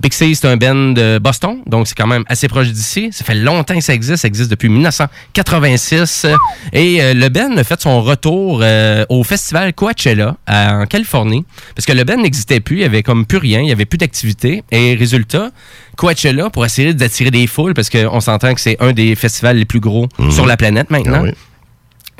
Pixies, 0.01 0.35
c'est 0.35 0.47
un 0.47 0.57
band 0.57 0.91
de 0.93 1.17
Boston, 1.19 1.57
donc 1.65 1.87
c'est 1.87 1.95
quand 1.95 2.05
même 2.07 2.23
assez 2.27 2.47
proche 2.47 2.67
d'ici. 2.69 3.09
Ça 3.11 3.25
fait 3.25 3.33
longtemps 3.35 3.73
que 3.75 3.83
ça 3.83 3.93
existe, 3.95 4.17
ça 4.21 4.27
existe 4.27 4.51
depuis 4.51 4.69
1986. 4.69 6.25
Et 6.73 7.01
euh, 7.01 7.13
le 7.13 7.29
band 7.29 7.55
a 7.57 7.63
fait 7.63 7.81
son 7.81 8.01
retour 8.01 8.59
euh, 8.61 9.05
au 9.09 9.23
festival 9.23 9.73
Coachella 9.73 10.37
à- 10.45 10.77
en 10.81 10.85
Californie, 10.85 11.45
parce 11.75 11.85
que 11.85 11.93
le 11.93 12.03
band 12.03 12.17
n'existait 12.17 12.59
plus, 12.59 12.77
il 12.77 12.81
y 12.81 12.85
avait 12.85 13.03
comme 13.03 13.25
plus 13.25 13.37
rien, 13.39 13.61
il 13.61 13.67
y 13.67 13.71
avait 13.71 13.85
plus 13.85 13.97
d'activité. 13.97 14.63
Et 14.71 14.93
résultat, 14.95 15.49
Coachella, 15.95 16.49
pour 16.49 16.65
essayer 16.65 16.93
d'attirer 16.93 17.31
des 17.31 17.47
foules, 17.47 17.73
parce 17.73 17.89
qu'on 17.89 18.19
s'entend 18.19 18.53
que 18.53 18.61
c'est 18.61 18.77
un 18.81 18.91
des 18.93 19.15
festivals 19.15 19.57
les 19.57 19.65
plus 19.65 19.79
gros 19.79 20.07
sur 20.29 20.45
la 20.45 20.57
planète 20.57 20.91
maintenant. 20.91 21.21
Ah 21.21 21.23
oui. 21.23 21.31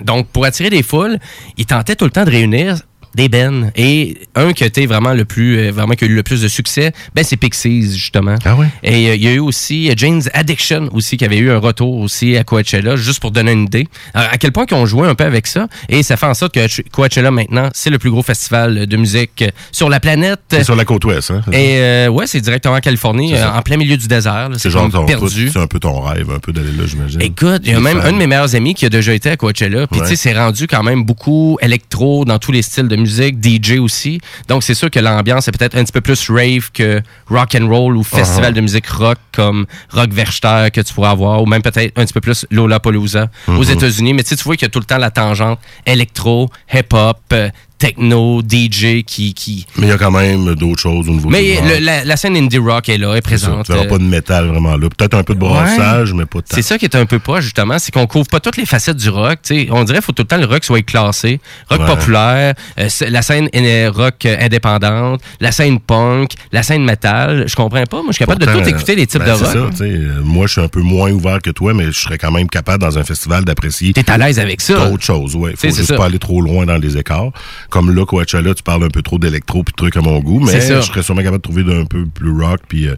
Donc, 0.03 0.27
pour 0.27 0.45
attirer 0.45 0.69
des 0.69 0.83
foules, 0.83 1.17
ils 1.57 1.65
tentaient 1.65 1.95
tout 1.95 2.05
le 2.05 2.11
temps 2.11 2.23
de 2.25 2.29
réunir 2.29 2.75
des 3.17 3.27
bands. 3.29 3.69
Et 3.75 4.17
un 4.35 4.53
qui 4.53 4.63
a 4.63 4.67
été 4.67 4.85
vraiment 4.85 5.13
le 5.13 5.25
plus, 5.25 5.57
euh, 5.57 5.71
vraiment 5.71 5.93
qui 5.95 6.05
a 6.05 6.07
eu 6.07 6.15
le 6.15 6.23
plus 6.23 6.41
de 6.41 6.47
succès, 6.47 6.93
ben 7.15 7.23
c'est 7.25 7.35
Pixies 7.35 7.91
justement. 7.97 8.35
Ah 8.45 8.55
ouais? 8.55 8.67
Et 8.83 9.09
euh, 9.09 9.15
il 9.15 9.23
y 9.23 9.27
a 9.27 9.33
eu 9.33 9.39
aussi 9.39 9.89
euh, 9.89 9.93
Jane's 9.97 10.29
Addiction 10.33 10.89
aussi 10.93 11.17
qui 11.17 11.25
avait 11.25 11.37
eu 11.37 11.51
un 11.51 11.57
retour 11.57 11.97
aussi 11.97 12.37
à 12.37 12.43
Coachella, 12.43 12.95
juste 12.95 13.19
pour 13.19 13.31
donner 13.31 13.51
une 13.51 13.63
idée. 13.63 13.87
Alors, 14.13 14.29
à 14.31 14.37
quel 14.37 14.51
point 14.51 14.65
qu'ils 14.65 14.77
ont 14.77 14.85
joué 14.85 15.07
un 15.07 15.15
peu 15.15 15.23
avec 15.25 15.47
ça. 15.47 15.67
Et 15.89 16.03
ça 16.03 16.15
fait 16.15 16.27
en 16.27 16.33
sorte 16.33 16.53
que 16.53 16.59
Ch- 16.67 16.83
Coachella 16.91 17.31
maintenant, 17.31 17.69
c'est 17.73 17.89
le 17.89 17.97
plus 17.99 18.11
gros 18.11 18.23
festival 18.23 18.85
de 18.85 18.97
musique 18.97 19.43
sur 19.71 19.89
la 19.89 19.99
planète. 19.99 20.39
C'est 20.51 20.63
sur 20.63 20.75
la 20.75 20.85
côte 20.85 21.03
ouest, 21.05 21.31
hein? 21.31 21.41
Et 21.51 21.77
euh, 21.79 22.07
ouais, 22.09 22.27
c'est 22.27 22.39
directement 22.41 22.75
en 22.75 22.79
Californie, 22.79 23.33
en 23.35 23.61
plein 23.63 23.77
milieu 23.77 23.97
du 23.97 24.07
désert. 24.07 24.49
C'est 24.57 24.69
genre 24.69 24.89
ton- 24.91 25.05
perdu. 25.05 25.49
C'est 25.51 25.59
un 25.59 25.67
peu 25.67 25.79
ton 25.79 25.99
rêve, 26.01 26.29
un 26.29 26.39
peu 26.39 26.51
d'aller 26.53 26.71
là, 26.77 26.83
j'imagine. 26.85 27.21
Écoute, 27.21 27.61
il 27.65 27.71
y 27.71 27.75
a 27.75 27.79
même 27.79 27.99
fans. 28.01 28.07
un 28.09 28.11
de 28.11 28.17
mes 28.17 28.27
meilleurs 28.27 28.53
amis 28.55 28.73
qui 28.75 28.85
a 28.85 28.89
déjà 28.89 29.13
été 29.13 29.29
à 29.31 29.37
Coachella. 29.37 29.87
Puis, 29.87 30.01
tu 30.01 30.07
sais, 30.07 30.15
c'est 30.15 30.33
rendu 30.37 30.67
quand 30.67 30.83
même 30.83 31.03
beaucoup 31.03 31.57
électro 31.61 32.25
dans 32.25 32.37
tous 32.37 32.51
les 32.51 32.61
styles 32.61 32.87
de 32.87 32.95
musique, 32.95 33.06
DJ 33.07 33.79
aussi. 33.79 34.19
Donc, 34.47 34.63
c'est 34.63 34.73
sûr 34.73 34.89
que 34.91 34.99
l'ambiance 34.99 35.47
est 35.47 35.51
peut-être 35.51 35.75
un 35.77 35.83
petit 35.83 35.91
peu 35.91 36.01
plus 36.01 36.29
rave 36.29 36.71
que 36.73 37.01
rock 37.27 37.55
and 37.59 37.67
roll 37.67 37.97
ou 37.97 38.03
festival 38.03 38.51
Uh-huh. 38.51 38.55
de 38.55 38.61
musique 38.61 38.87
rock 38.87 39.17
comme 39.33 39.65
Rock 39.91 40.11
Verster 40.11 40.69
que 40.73 40.81
tu 40.81 40.93
pourras 40.93 41.11
avoir, 41.11 41.41
ou 41.41 41.45
même 41.45 41.61
peut-être 41.61 41.91
un 41.97 42.03
petit 42.05 42.13
peu 42.13 42.21
plus 42.21 42.45
Lollapalooza 42.51 43.29
aux 43.47 43.51
Mhm. 43.51 43.71
États-Unis. 43.71 44.13
Mais 44.13 44.23
tu 44.23 44.35
vois 44.35 44.55
qu'il 44.55 44.65
y 44.65 44.69
a 44.69 44.69
tout 44.71 44.79
le 44.79 44.85
temps 44.85 44.97
la 44.97 45.11
tangente 45.11 45.59
électro, 45.85 46.49
hip-hop, 46.73 47.19
euh, 47.33 47.49
techno, 47.77 48.41
DJ 48.41 49.03
qui... 49.05 49.33
qui... 49.33 49.65
Mais 49.77 49.87
il 49.87 49.89
y 49.89 49.93
a 49.93 49.97
quand 49.97 50.11
même 50.11 50.55
d'autres 50.55 50.81
choses 50.81 51.07
au 51.09 51.13
niveau 51.13 51.29
Mais 51.29 51.59
le- 51.61 51.83
la, 51.83 52.03
la 52.03 52.17
scène 52.17 52.35
indie 52.35 52.57
rock 52.57 52.89
est 52.89 52.97
là, 52.97 53.15
est 53.15 53.21
C'est 53.27 53.37
ça, 53.37 53.47
présente. 53.47 53.65
Tu 53.65 53.71
verras 53.73 53.85
Euh, 53.85 53.89
pas 53.89 53.97
de 53.97 54.03
métal 54.03 54.47
vraiment 54.47 54.75
là. 54.77 54.87
Peut-être 54.89 55.13
un 55.15 55.23
peu 55.23 55.33
de 55.35 55.39
brassage, 55.39 56.13
mais 56.13 56.25
pas 56.25 56.39
de 56.39 56.45
c'est 56.49 56.61
ça 56.61 56.77
qui 56.77 56.85
est 56.85 56.95
un 56.95 57.05
peu 57.05 57.19
pas, 57.19 57.41
justement, 57.41 57.77
c'est 57.79 57.91
qu'on 57.93 58.07
couvre 58.07 58.27
pas 58.27 58.39
toutes 58.39 58.57
les 58.57 58.65
facettes 58.65 58.97
du 58.97 59.09
rock. 59.09 59.39
tu 59.43 59.55
sais. 59.65 59.67
on 59.71 59.83
dirait 59.83 59.99
qu'il 59.99 60.05
faut 60.05 60.11
tout 60.11 60.23
le 60.23 60.27
temps 60.27 60.37
le 60.37 60.45
rock 60.45 60.63
soit 60.63 60.81
classé. 60.81 61.39
Rock 61.69 61.79
Ouais. 61.81 61.85
populaire, 61.85 62.53
euh, 62.79 62.85
c'est- 62.89 63.09
la 63.09 63.21
scène 63.21 63.49
euh, 63.55 63.91
rock 63.93 64.25
euh, 64.25 64.37
indépendante, 64.41 65.21
la 65.39 65.51
scène 65.51 65.79
punk, 65.79 66.31
la 66.51 66.63
scène 66.63 66.83
metal. 66.83 67.45
Je 67.47 67.55
comprends 67.55 67.83
pas. 67.83 67.97
Moi, 67.97 68.07
je 68.09 68.13
suis 68.13 68.25
capable 68.25 68.45
de 68.45 68.51
tout 68.51 68.67
écouter 68.67 68.95
les 68.95 69.05
types 69.07 69.21
ben, 69.23 69.33
de 69.33 69.37
c'est 69.37 69.45
rock. 69.45 69.53
ça, 69.53 69.69
tu 69.71 69.77
sais, 69.77 69.83
euh, 69.83 70.21
moi, 70.23 70.47
je 70.47 70.53
suis 70.53 70.61
un 70.61 70.67
peu 70.67 70.81
moins 70.81 71.11
ouvert 71.11 71.41
que 71.41 71.49
toi, 71.51 71.73
mais 71.73 71.85
je 71.85 71.99
serais 71.99 72.17
quand 72.17 72.31
même 72.31 72.49
capable 72.49 72.81
dans 72.83 72.97
un 72.97 73.03
festival 73.03 73.45
d'apprécier. 73.45 73.93
T'es 73.93 74.09
à 74.09 74.17
l'aise 74.17 74.39
avec 74.39 74.61
ça. 74.61 74.89
D'autres 74.89 75.03
choses, 75.03 75.35
ouais. 75.35 75.51
Faut 75.51 75.57
c'est 75.61 75.75
juste 75.75 75.85
ça. 75.89 75.95
pas 75.97 76.05
aller 76.05 76.19
trop 76.19 76.41
loin 76.41 76.65
dans 76.65 76.77
les 76.77 76.97
écarts. 76.97 77.31
Comme 77.69 77.93
là, 77.95 78.05
Coachella, 78.05 78.53
tu 78.53 78.63
parles 78.63 78.83
un 78.83 78.89
peu 78.89 79.01
trop 79.01 79.19
d'électro 79.19 79.63
puis 79.63 79.71
de 79.73 79.77
trucs 79.77 79.97
à 79.97 80.01
mon 80.01 80.19
goût, 80.19 80.39
mais 80.39 80.59
je 80.61 80.81
serais 80.81 81.03
sûrement 81.03 81.21
capable 81.21 81.37
de 81.37 81.41
trouver 81.43 81.63
d'un 81.63 81.85
peu 81.85 82.05
plus 82.05 82.31
rock 82.31 82.61
puis. 82.67 82.87
euh, 82.87 82.95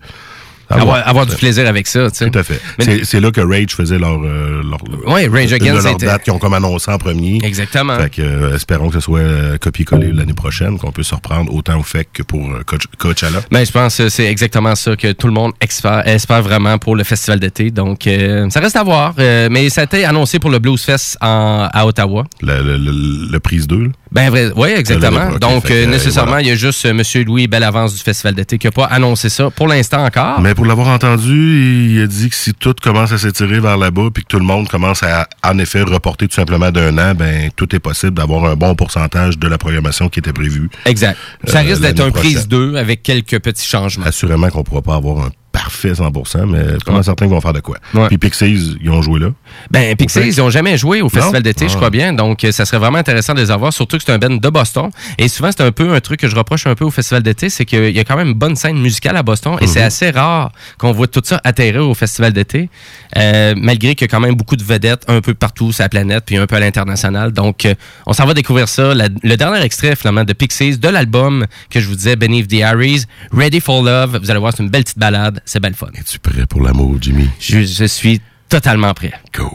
Avoir, 0.72 1.08
avoir 1.08 1.26
du 1.26 1.36
plaisir 1.36 1.68
avec 1.68 1.88
ça. 1.88 2.12
tu 2.12 2.18
sais. 2.18 2.30
Tout 2.30 2.38
à 2.38 2.44
fait. 2.44 2.62
C'est- 3.04 3.20
là 3.20 3.32
que 3.32 3.42
Rage 3.42 3.72
faisait 3.76 3.98
leur. 3.98 4.20
euh, 4.24 4.62
leur 4.62 4.78
Ouais, 5.12 5.28
Rage 5.28 5.52
Against, 5.52 5.88
c'était- 5.88 6.06
dates 6.06 6.22
qu'ils 6.22 6.32
ont 6.32 6.38
comme 6.38 6.54
annoncé 6.54 6.92
en 6.92 7.00
premier. 7.00 7.40
Exactement. 7.44 7.98
Fait 7.98 8.12
que, 8.12 8.22
euh, 8.22 8.56
espérons 8.56 8.90
que 8.90 8.94
ce 8.94 9.00
soit 9.00 9.22
euh, 9.22 9.58
copié-collé 9.58 10.12
l'année 10.12 10.36
prochaine, 10.36 10.78
qu'on 10.78 10.92
peut 10.92 11.02
se 11.02 11.16
reprendre 11.16 11.52
autant 11.56 11.80
au 11.80 11.82
fait 11.82 12.08
que 12.14 12.22
pour 12.22 12.48
Coach- 12.68 12.86
Coachella. 13.00 13.40
Ben, 13.50 13.66
je 13.66 13.72
pense 13.72 13.98
que 13.98 14.10
c'est 14.10 14.28
exactement 14.28 14.76
ça 14.76 14.96
que 14.96 15.12
tout 15.14 15.26
le 15.26 15.34
monde 15.34 15.54
espère, 15.60 16.08
espère 16.08 16.44
vraiment 16.44 16.78
pour 16.78 16.96
le 16.96 17.04
festival 17.04 17.40
d'été. 17.40 17.72
Donc, 17.72 18.08
ça 18.52 18.60
reste 18.60 18.76
à 18.76 18.84
voir. 18.84 19.16
Mais 19.18 19.70
ça 19.72 19.82
a 19.82 19.84
été 19.86 20.06
annoncé 20.06 20.38
pour 20.38 20.52
le 20.52 20.60
Blues 20.60 20.84
Fest 20.84 21.18
en- 21.20 21.68
à 21.74 21.86
Ottawa. 21.88 22.26
Le, 22.44 22.62
le, 22.62 22.78
le- 22.78 23.32
le 23.32 23.40
prise 23.40 23.66
2. 23.66 23.86
là. 23.86 23.90
Ben 24.12 24.30
vrai, 24.32 24.52
oui, 24.56 24.70
exactement. 24.70 25.38
Donc, 25.38 25.68
fait 25.68 25.84
euh, 25.84 25.88
euh, 25.88 25.92
nécessairement, 25.92 26.32
voilà. 26.32 26.42
il 26.44 26.48
y 26.50 26.52
a 26.52 26.56
juste 26.56 26.84
euh, 26.86 26.90
M. 26.90 27.04
Louis 27.26 27.48
Bellavance 27.48 27.94
du 27.94 28.00
Festival 28.02 28.34
d'été 28.34 28.58
qui 28.58 28.66
n'a 28.66 28.72
pas 28.72 28.86
annoncé 28.86 29.30
ça 29.30 29.50
pour 29.52 29.68
l'instant 29.68 30.04
encore. 30.04 30.42
Mais 30.42 30.56
pour 30.56 30.66
l'avoir 30.66 30.88
entendu, 30.88 31.92
il 31.92 32.02
a 32.02 32.08
dit 32.08 32.30
que 32.30 32.36
si 32.36 32.54
tout 32.54 32.74
commence 32.82 33.12
à 33.12 33.18
s'étirer 33.20 33.60
vers 33.60 33.78
là-bas, 33.78 34.10
puis 34.14 34.24
que 34.24 34.28
tout 34.30 34.40
le 34.40 34.46
monde 34.46 34.68
commence 34.68 35.04
à, 35.04 35.28
en 35.44 35.58
effet, 35.60 35.84
reporter 35.84 36.28
tout 36.28 36.34
simplement 36.36 36.72
d'un 36.72 36.98
an, 36.98 37.14
ben 37.16 37.52
tout 37.56 37.76
est 37.76 37.80
possible 37.80 38.14
d'avoir 38.16 38.46
un 38.46 38.56
bon 38.56 38.74
pourcentage 38.76 39.38
de 39.38 39.48
la 39.48 39.58
programmation 39.60 40.10
qui 40.10 40.20
était 40.20 40.34
prévue. 40.34 40.70
Exact. 40.86 41.18
Ça 41.46 41.60
Euh, 41.60 41.62
risque 41.62 41.82
d'être 41.82 42.00
un 42.02 42.12
prise 42.12 42.48
prochaine. 42.48 42.72
2 42.72 42.76
avec 42.78 43.04
quelques 43.04 43.40
petits 43.40 43.68
changements. 43.68 44.06
Assurément 44.06 44.50
qu'on 44.50 44.64
pourra 44.64 44.82
pas 44.82 44.96
avoir 44.96 45.26
un 45.26 45.30
parfait 45.52 45.94
100%, 45.94 46.46
mais 46.46 46.78
pas 46.86 46.92
mal 46.92 47.04
certain 47.04 47.26
qu'ils 47.26 47.34
vont 47.34 47.42
faire 47.42 47.54
de 47.54 47.60
quoi. 47.60 47.78
Puis 48.08 48.18
Pixies, 48.18 48.78
ils 48.82 48.90
ont 48.90 49.02
joué 49.02 49.20
là. 49.20 49.30
Ben, 49.72 49.96
Pixies, 49.96 50.20
ils 50.28 50.38
n'ont 50.40 50.50
jamais 50.50 50.78
joué 50.78 51.02
au 51.02 51.10
Festival 51.10 51.42
d'été, 51.44 51.68
je 51.68 51.74
Ah. 51.74 51.78
crois 51.78 51.90
bien. 51.90 52.14
Donc, 52.14 52.46
ça 52.52 52.66
serait 52.66 52.78
vraiment 52.78 52.98
intéressant 53.00 53.34
de 53.34 53.40
les 53.42 53.52
avoir, 53.52 53.74
surtout 53.74 53.98
que 53.98 54.04
c'est 54.04 54.12
un 54.12 54.20
band 54.20 54.36
de 54.36 54.50
Boston. 54.50 54.90
Et 55.18 55.28
souvent, 55.28 55.50
c'est 55.52 55.64
un 55.64 55.72
peu 55.72 55.94
un 55.94 56.00
truc 56.02 56.20
que 56.20 56.28
je 56.28 56.36
reproche 56.36 56.68
un 56.68 56.76
peu 56.76 56.86
au 56.86 56.92
Festival 56.92 57.24
d'été, 57.24 57.50
c'est 57.50 57.66
qu'il 57.66 57.90
y 57.92 58.00
a 58.00 58.04
quand 58.04 58.16
même 58.16 58.28
une 58.30 58.34
bonne 58.34 58.56
scène 58.56 58.78
musicale 58.80 59.18
à 59.18 59.24
Boston. 59.24 59.58
Et 59.62 59.68
c'est 59.68 59.80
Mhm. 59.80 59.86
assez 59.86 60.10
rare 60.12 60.52
qu'on 60.78 60.92
voit 60.92 61.08
tout 61.08 61.22
ça 61.24 61.42
atterrir 61.44 61.88
au 61.90 61.94
Festival 61.96 62.32
d'été, 62.34 62.70
euh, 63.18 63.54
malgré 63.58 63.96
qu'il 63.96 64.06
y 64.06 64.10
a 64.10 64.12
quand 64.12 64.20
même 64.20 64.36
beaucoup 64.36 64.56
de 64.56 64.64
vedettes 64.64 65.04
un 65.08 65.22
peu 65.22 65.34
partout 65.34 65.72
sur 65.72 65.84
la 65.84 65.90
planète, 65.90 66.24
puis 66.26 66.38
un 66.38 66.46
peu 66.48 66.56
à 66.56 66.60
l'international. 66.60 67.32
Donc, 67.32 67.66
euh, 67.66 67.74
on 68.06 68.14
s'en 68.14 68.26
va 68.26 68.34
découvrir 68.34 68.68
ça. 68.70 68.94
La- 68.94 69.08
le 69.24 69.36
dernier 69.38 69.62
extrait, 69.64 69.96
finalement, 69.96 70.24
de 70.24 70.34
Pixies, 70.34 70.78
de 70.78 70.88
l'album 70.90 71.46
que 71.70 71.80
je 71.80 71.88
vous 71.88 71.96
disais, 71.96 72.16
Beneath 72.16 72.48
the 72.48 72.62
Aries, 72.62 73.06
Ready 73.32 73.60
for 73.62 73.82
Love. 73.84 74.20
Vous 74.22 74.30
allez 74.30 74.40
voir, 74.40 74.54
c'est 74.56 74.64
une 74.64 74.70
belle 74.70 74.84
petite 74.84 75.00
balade. 75.00 75.42
C'est 75.52 75.60
belle 75.60 75.74
fun. 75.74 75.88
Es-tu 75.96 76.20
prêt 76.20 76.46
pour 76.46 76.62
l'amour, 76.62 76.98
Jimmy? 77.02 77.28
Je, 77.40 77.62
je 77.64 77.86
suis 77.86 78.22
totalement 78.50 78.94
prêt. 78.94 79.12
Go. 79.34 79.50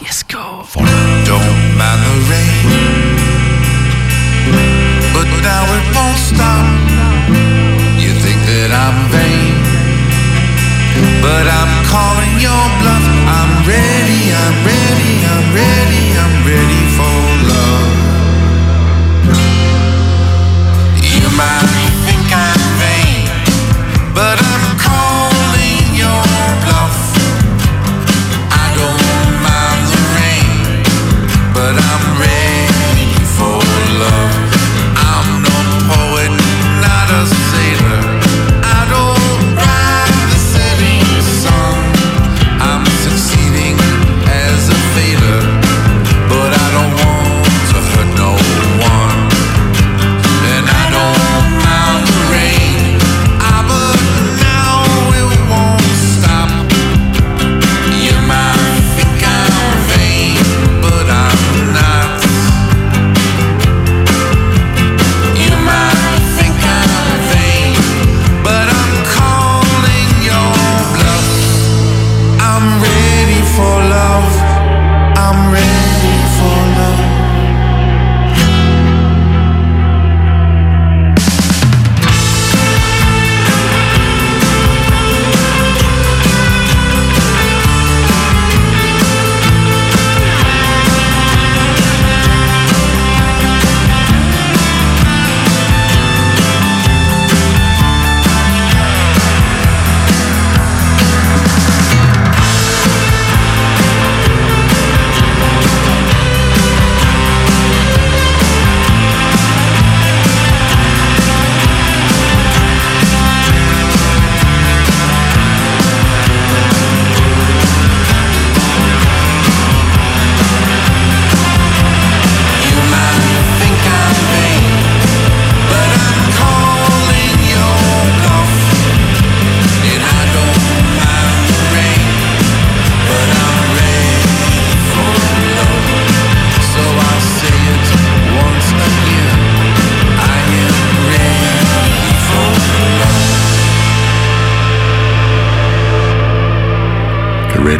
Let's 0.00 0.24
go. 0.24 0.64
Don't 1.26 1.76
mind 1.76 2.00
the 2.00 2.14
rain, 2.30 2.64
but 5.12 5.26
now 5.42 5.64
it 5.76 5.94
won't 5.94 6.16
stop. 6.16 6.64
You 7.98 8.14
think 8.24 8.40
that 8.46 8.72
I'm 8.72 8.96
vain, 9.12 9.52
but 11.20 11.46
I'm 11.46 11.84
calling 11.84 12.40
your 12.40 12.64
bluff. 12.80 13.04
I'm 13.28 13.60
ready, 13.68 14.32
I'm 14.32 14.56
ready, 14.64 15.20
I'm 15.20 15.52
ready, 15.52 16.16
I'm 16.16 16.46
ready 16.48 16.82
for 16.96 17.25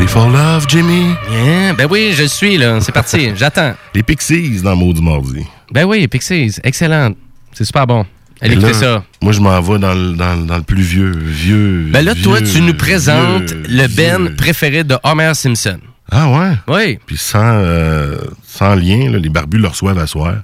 For 0.06 0.28
love, 0.30 0.66
Jimmy? 0.68 1.14
Yeah, 1.30 1.72
ben 1.74 1.86
oui, 1.90 2.12
je 2.14 2.24
suis 2.24 2.56
là. 2.56 2.80
C'est 2.80 2.92
parti. 2.92 3.30
J'attends. 3.36 3.74
Les 3.94 4.02
Pixies 4.02 4.62
dans 4.62 4.74
Maudit 4.74 5.02
Mardi. 5.02 5.44
Ben 5.70 5.84
oui, 5.84 6.06
Pixies. 6.08 6.56
Excellent. 6.64 7.12
C'est 7.52 7.64
super 7.64 7.86
bon. 7.86 8.06
Allez 8.40 8.54
écouter 8.54 8.72
ça. 8.74 9.02
Moi, 9.20 9.32
je 9.32 9.40
m'en 9.40 9.60
vais 9.60 9.78
dans 9.78 9.92
le, 9.94 10.12
dans, 10.12 10.34
le- 10.34 10.46
dans 10.46 10.56
le 10.56 10.62
plus 10.62 10.82
vieux, 10.82 11.10
vieux. 11.12 11.88
Ben 11.90 12.02
là, 12.04 12.14
toi, 12.14 12.40
tu 12.40 12.60
nous 12.62 12.74
présentes 12.74 13.50
vieux, 13.52 13.62
le 13.68 13.88
Ben 13.88 14.26
vieux. 14.26 14.36
préféré 14.36 14.84
de 14.84 14.96
Homer 15.02 15.32
Simpson. 15.34 15.78
Ah 16.10 16.28
ouais? 16.30 16.52
Oui. 16.68 16.98
Puis 17.06 17.16
sans, 17.18 17.38
euh, 17.42 18.16
sans 18.46 18.74
lien, 18.74 19.10
là, 19.10 19.18
les 19.18 19.28
barbus 19.28 19.58
le 19.58 19.68
reçoivent 19.68 19.98
à 19.98 20.06
soir. 20.06 20.36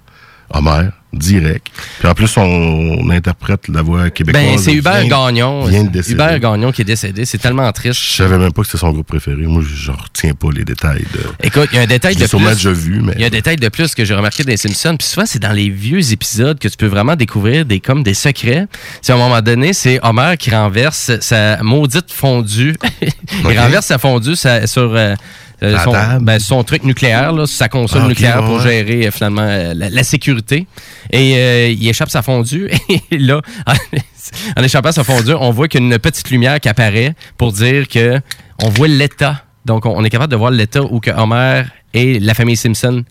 Homer, 0.55 0.89
direct. 1.13 1.67
Puis 1.99 2.09
en 2.09 2.15
plus, 2.15 2.37
on, 2.37 3.11
interprète 3.11 3.69
la 3.69 3.83
voix 3.83 4.11
québécoise. 4.11 4.45
Ben, 4.45 4.59
c'est 4.59 4.73
Hubert 4.73 5.01
vient- 5.01 5.09
Gagnon. 5.09 5.65
vient 5.65 5.85
de. 5.85 6.11
Hubert 6.11 6.39
Gagnon 6.41 6.73
qui 6.73 6.83
est 6.83 6.87
décédé. 6.87 7.25
C'est 7.25 7.39
tellement 7.39 7.71
triste. 7.73 8.01
Je 8.01 8.17
savais 8.17 8.39
même 8.39 8.53
pas 8.53 8.63
que 8.63 8.69
c'était 8.69 8.79
son 8.79 8.91
groupe 8.93 9.07
préféré. 9.07 9.43
Moi, 9.43 9.63
je 9.63 9.91
ne 9.91 9.97
retiens 9.97 10.35
pas 10.35 10.49
les 10.55 10.65
détails. 10.65 11.05
De... 11.13 11.21
Écoute, 11.47 11.69
il 11.73 11.77
y 11.77 11.79
a 11.79 11.83
un 11.83 11.87
détail 11.87 12.15
Je 12.15 12.25
de 12.25 12.27
plus. 12.29 12.55
déjà 12.55 12.73
vu, 12.73 13.01
mais. 13.03 13.13
Il 13.17 13.21
y 13.21 13.25
a 13.25 13.27
un 13.27 13.31
détail 13.31 13.57
de 13.57 13.69
plus 13.69 13.95
que 13.95 14.05
j'ai 14.05 14.15
remarqué 14.15 14.45
dans 14.45 14.51
les 14.51 14.57
Simpsons. 14.57 14.97
Puis 14.99 15.09
souvent, 15.09 15.27
c'est 15.27 15.39
dans 15.39 15.53
les 15.53 15.69
vieux 15.71 16.13
épisodes 16.13 16.59
que 16.59 16.69
tu 16.69 16.77
peux 16.77 16.87
vraiment 16.87 17.17
découvrir 17.17 17.65
des 17.65 17.81
comme 17.81 18.03
des 18.03 18.15
secrets. 18.15 18.67
C'est 19.01 19.13
à 19.13 19.17
un 19.17 19.19
moment 19.19 19.41
donné, 19.43 19.73
c'est 19.73 19.99
Homer 20.03 20.35
qui 20.39 20.51
renverse 20.51 21.13
sa 21.21 21.63
maudite 21.63 22.13
fondue. 22.13 22.75
Il 23.51 23.59
renverse 23.59 23.87
sa 23.87 23.99
fondue 23.99 24.37
sur 24.37 24.49
euh, 24.77 25.15
euh, 25.63 25.77
À 25.77 25.85
son, 25.85 25.93
ben, 26.21 26.39
son 26.39 26.65
truc 26.65 26.85
nucléaire, 26.85 27.33
là, 27.33 27.47
sa 27.47 27.69
console 27.69 28.03
Ah, 28.05 28.09
nucléaire 28.09 28.45
pour 28.45 28.57
ouais. 28.57 28.63
gérer 28.63 29.07
euh, 29.07 29.11
finalement 29.11 29.43
euh, 29.43 29.75
la, 29.75 29.91
la 29.91 30.03
sécurité. 30.05 30.67
Et 31.11 31.73
il 31.73 31.89
échappe 31.89 32.11
sa 32.11 32.23
fondue. 32.23 32.71
Et 33.11 33.19
là, 33.19 33.41
en 34.57 34.63
échappant 34.63 34.93
sa 34.93 35.05
fondue, 35.05 35.35
on 35.35 35.51
voit 35.51 35.69
qu'il 35.69 35.81
y 35.81 35.85
a 35.85 35.87
une 35.87 35.99
petite 35.99 36.31
lumière 36.31 36.59
qui 36.61 36.69
apparaît 36.69 37.15
pour 37.39 37.53
dire 37.53 37.89
que 37.89 38.21
on 38.63 38.69
voit 38.69 38.89
l'état. 38.89 39.45
Donc, 39.65 39.87
on 39.87 39.91
on 39.97 40.05
est 40.05 40.11
capable 40.11 40.31
de 40.33 40.37
voir 40.37 40.51
l'état 40.51 40.83
où 40.83 41.01
que 41.01 41.11
Homer 41.11 41.63
et 41.95 42.19
la 42.19 42.35
famille 42.35 42.57
Simpson 42.57 43.05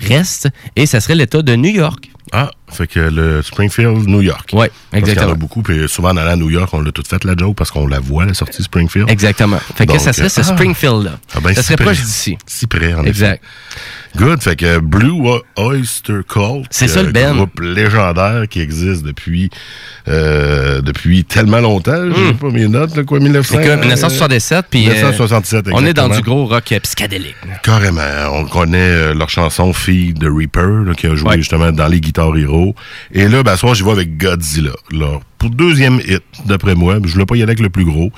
restent. 0.00 0.48
Et 0.76 0.86
ça 0.86 1.00
serait 1.00 1.14
l'état 1.14 1.42
de 1.42 1.56
New 1.56 1.70
York. 1.70 2.10
Ah, 2.32 2.50
fait 2.70 2.86
que 2.86 3.00
le 3.00 3.42
Springfield, 3.42 4.08
New 4.08 4.22
York. 4.22 4.50
Oui, 4.52 4.66
Parce 4.66 4.70
qu'il 4.70 4.92
y 4.92 4.96
en 4.96 4.98
exactement. 5.06 5.32
a 5.32 5.34
beaucoup, 5.34 5.62
puis 5.62 5.88
souvent 5.88 6.10
en 6.10 6.16
allant 6.16 6.32
à 6.32 6.36
New 6.36 6.50
York, 6.50 6.68
on 6.72 6.80
l'a 6.80 6.92
tout 6.92 7.02
fait 7.08 7.22
la 7.24 7.34
joke 7.36 7.56
parce 7.56 7.70
qu'on 7.70 7.86
la 7.86 8.00
voit, 8.00 8.24
la 8.24 8.34
sortie 8.34 8.62
Springfield. 8.62 9.08
Exactement. 9.10 9.58
Fait 9.76 9.86
que 9.86 9.92
Donc, 9.92 10.00
ça 10.00 10.12
serait 10.12 10.28
ce 10.28 10.40
ah. 10.40 10.44
Springfield-là. 10.44 11.18
Ah 11.34 11.40
ben, 11.40 11.54
ça 11.54 11.62
si 11.62 11.68
serait 11.68 11.82
proche 11.82 12.00
d'ici. 12.02 12.36
Si 12.46 12.66
près, 12.66 12.94
en 12.94 13.04
Exact. 13.04 13.34
effet. 13.34 13.40
Good. 14.16 14.42
Fait 14.42 14.56
que 14.56 14.78
Blue 14.78 15.20
Oyster 15.56 16.20
Cult. 16.26 16.66
C'est 16.70 16.88
ça, 16.88 17.02
le 17.02 17.08
euh, 17.08 17.12
band. 17.12 17.34
groupe 17.36 17.60
légendaire 17.60 18.44
qui 18.48 18.60
existe 18.60 19.02
depuis, 19.02 19.50
euh, 20.08 20.80
depuis 20.80 21.24
tellement 21.24 21.60
longtemps. 21.60 22.10
Je 22.10 22.28
sais 22.28 22.34
pas 22.34 22.48
mes 22.48 22.66
notes, 22.68 22.96
là, 22.96 23.04
quoi, 23.04 23.20
1900. 23.20 23.60
Écoute, 23.60 23.78
1967, 23.78 24.66
puis 24.70 24.88
euh, 24.88 24.92
1967, 24.92 25.66
on 25.72 25.84
est 25.84 25.92
dans 25.92 26.06
exactement. 26.06 26.16
du 26.16 26.22
gros 26.22 26.46
rock 26.46 26.72
euh, 26.72 26.80
psychédélique. 26.80 27.36
Carrément. 27.62 28.00
On 28.32 28.44
connaît 28.46 28.78
euh, 28.78 29.14
leur 29.14 29.28
chanson 29.28 29.72
Feed 29.72 30.18
the 30.18 30.28
Reaper, 30.30 30.84
là, 30.86 30.94
qui 30.94 31.06
a 31.06 31.14
joué 31.14 31.36
justement 31.36 31.70
dans 31.72 31.86
les 31.88 32.00
Guitar 32.00 32.30
Et 33.12 33.28
là, 33.28 33.42
ben, 33.42 33.56
soir, 33.56 33.74
j'y 33.74 33.82
vais 33.82 33.90
avec 33.90 34.16
Godzilla. 34.16 34.72
Pour 35.38 35.50
deuxième 35.50 36.00
hit, 36.00 36.22
d'après 36.46 36.74
moi. 36.74 36.98
Je 37.04 37.12
voulais 37.12 37.26
pas 37.26 37.36
y 37.36 37.42
aller 37.42 37.50
avec 37.50 37.60
le 37.60 37.70
plus 37.70 37.84
gros, 37.84 38.10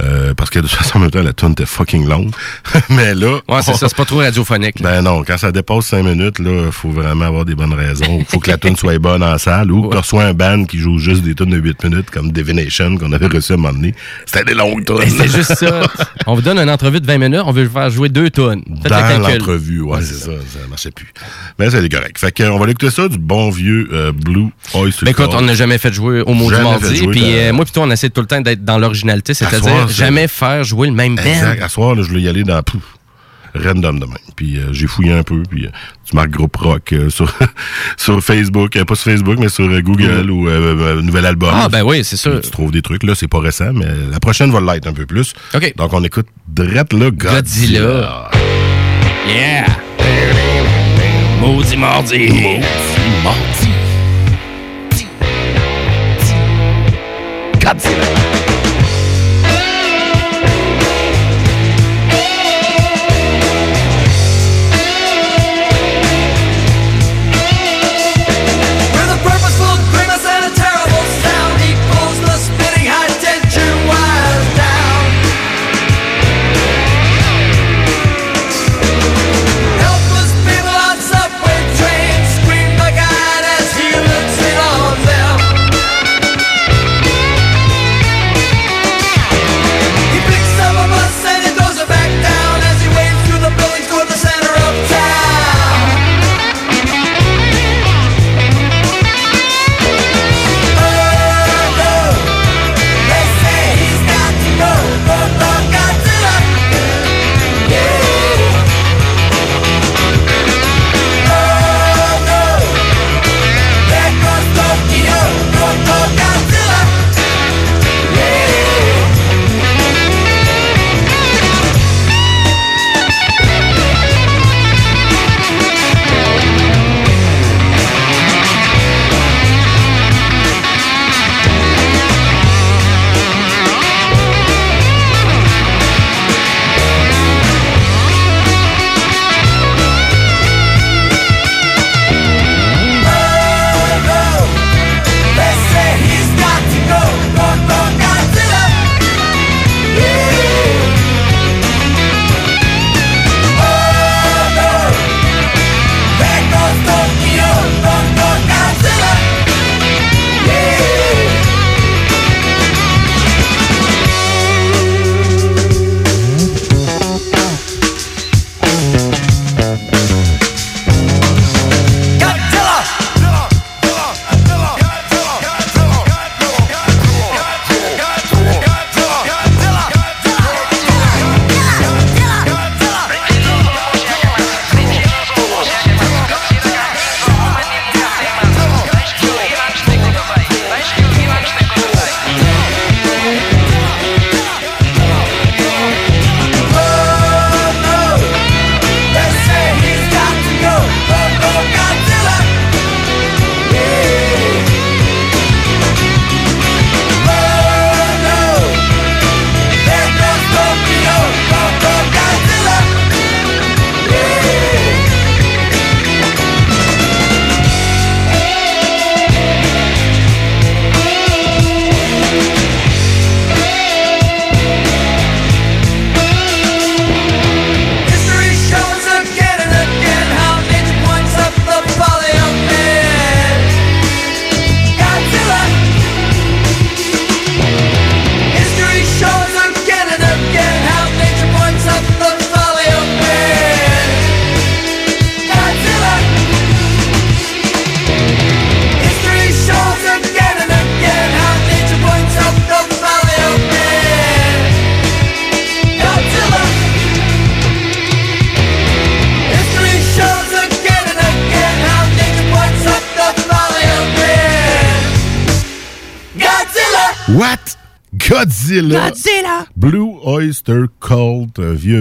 euh, 0.00 0.34
parce 0.34 0.50
que 0.50 0.58
de 0.58 0.66
toute 0.68 0.76
façon, 0.76 0.98
en 0.98 1.00
même 1.00 1.10
temps, 1.10 1.22
la 1.22 1.32
tune 1.32 1.52
était 1.52 1.66
fucking 1.66 2.08
longue. 2.08 2.30
Mais 2.90 3.14
là... 3.14 3.40
Ouais, 3.48 3.62
c'est 3.62 3.74
ça, 3.74 3.88
c'est 3.88 3.96
pas 3.96 4.04
trop 4.04 4.18
radiophonique. 4.18 4.82
Ben 4.82 5.02
non, 5.02 5.24
quand 5.24 5.38
ça 5.38 5.52
dépasse 5.52 5.86
5 5.86 6.02
minutes, 6.02 6.38
là, 6.38 6.70
faut 6.70 6.90
vraiment 6.90 7.24
avoir 7.24 7.44
des 7.44 7.54
bonnes 7.54 7.74
raisons. 7.74 8.24
faut 8.28 8.38
que 8.38 8.50
la 8.50 8.58
tune 8.58 8.76
soit 8.76 8.98
bonne 8.98 9.22
en 9.22 9.38
salle, 9.38 9.72
ou 9.72 9.88
que 9.88 9.92
tu 9.92 9.98
reçois 9.98 10.24
un 10.24 10.34
band 10.34 10.64
qui 10.64 10.78
joue 10.78 10.98
juste 10.98 11.22
des 11.22 11.34
tunes 11.34 11.50
de 11.50 11.58
8 11.58 11.84
minutes, 11.84 12.10
comme 12.10 12.32
Divination, 12.32 12.96
qu'on 12.96 13.12
avait 13.12 13.26
reçu 13.26 13.52
à 13.52 13.54
un 13.54 13.58
moment 13.58 13.74
donné. 13.74 13.94
C'était 14.26 14.44
des 14.44 14.54
longues 14.54 14.84
tunes. 14.84 14.98
Ben, 14.98 15.08
c'est 15.08 15.28
juste 15.28 15.54
ça. 15.54 15.82
On 16.26 16.34
vous 16.34 16.42
donne 16.42 16.58
une 16.58 16.70
entrevue 16.70 17.00
de 17.00 17.06
20 17.06 17.18
minutes, 17.18 17.42
on 17.44 17.52
veut 17.52 17.64
vous 17.64 17.72
faire 17.72 17.90
jouer 17.90 18.08
deux 18.08 18.30
le 18.36 18.56
Dans 18.66 19.28
l'entrevue, 19.28 19.82
ouais, 19.82 20.00
c'est 20.02 20.14
ça, 20.14 20.30
ça 20.30 20.58
marchait 20.68 20.90
plus. 20.90 21.12
Mais 21.58 21.70
c'est 21.70 21.88
correct. 21.88 22.18
Fait 22.18 22.32
qu'on 22.32 22.58
va 22.58 22.70
écouter 22.70 22.90
ça 22.90 23.08
du 23.08 23.18
bon 23.18 23.50
vieux 23.50 23.88
euh, 23.92 24.12
Blue 24.12 24.48
Oyster 24.74 25.04
Ben 25.04 25.12
écoute, 25.12 25.30
on 25.32 25.42
n'a 25.42 25.54
jamais 25.54 25.78
fait 25.78 25.92
jouer 25.92 26.20
au 26.20 26.34
mot 26.34 26.50
Jamais 26.50 26.65
mardi. 26.70 27.06
Puis 27.08 27.38
euh, 27.38 27.52
moi, 27.52 27.64
plutôt, 27.64 27.82
on 27.82 27.90
essaie 27.90 28.10
tout 28.10 28.20
le 28.20 28.26
temps 28.26 28.40
d'être 28.40 28.64
dans 28.64 28.78
l'originalité, 28.78 29.34
c'est-à-dire 29.34 29.88
jamais 29.88 30.28
faire 30.28 30.64
jouer 30.64 30.88
le 30.88 30.94
même 30.94 31.16
band. 31.16 31.22
Exact. 31.24 31.62
À 31.62 31.68
soir, 31.68 31.94
là, 31.94 32.02
je 32.02 32.08
voulais 32.08 32.22
y 32.22 32.28
aller 32.28 32.42
dans 32.44 32.62
pouf, 32.62 32.82
random 33.54 33.98
demain. 34.00 34.16
Puis 34.36 34.58
euh, 34.58 34.72
j'ai 34.72 34.86
fouillé 34.86 35.12
un 35.12 35.22
peu, 35.22 35.42
puis 35.50 35.66
euh, 35.66 35.70
tu 36.08 36.14
marques 36.14 36.30
groupe 36.30 36.56
rock 36.56 36.94
sur, 37.08 37.32
sur 37.96 38.22
Facebook, 38.22 38.72
pas 38.84 38.94
sur 38.94 39.12
Facebook, 39.12 39.36
mais 39.38 39.48
sur 39.48 39.68
Google 39.82 40.30
ou 40.30 40.48
euh, 40.48 40.76
euh, 40.78 41.02
nouvel 41.02 41.26
album. 41.26 41.50
Ah, 41.52 41.68
ben 41.68 41.82
oui, 41.82 42.04
c'est 42.04 42.16
sûr. 42.16 42.32
Puis 42.32 42.42
Tu 42.42 42.50
trouves 42.50 42.70
des 42.70 42.82
trucs, 42.82 43.02
là, 43.02 43.14
c'est 43.14 43.28
pas 43.28 43.40
récent, 43.40 43.72
mais 43.72 43.86
la 44.10 44.20
prochaine 44.20 44.50
va 44.50 44.60
l'être 44.60 44.86
un 44.86 44.92
peu 44.92 45.06
plus. 45.06 45.32
OK. 45.54 45.74
Donc 45.76 45.92
on 45.92 46.04
écoute 46.04 46.26
Drette 46.48 46.92
là, 46.92 47.10
Godzilla. 47.10 47.80
Godzilla. 47.80 48.30
Yeah! 49.28 49.66
Maudit 51.40 51.76
mardi! 51.76 52.28
Maudit 52.28 53.22
mardi. 53.24 53.75
Godzilla! 57.66 58.15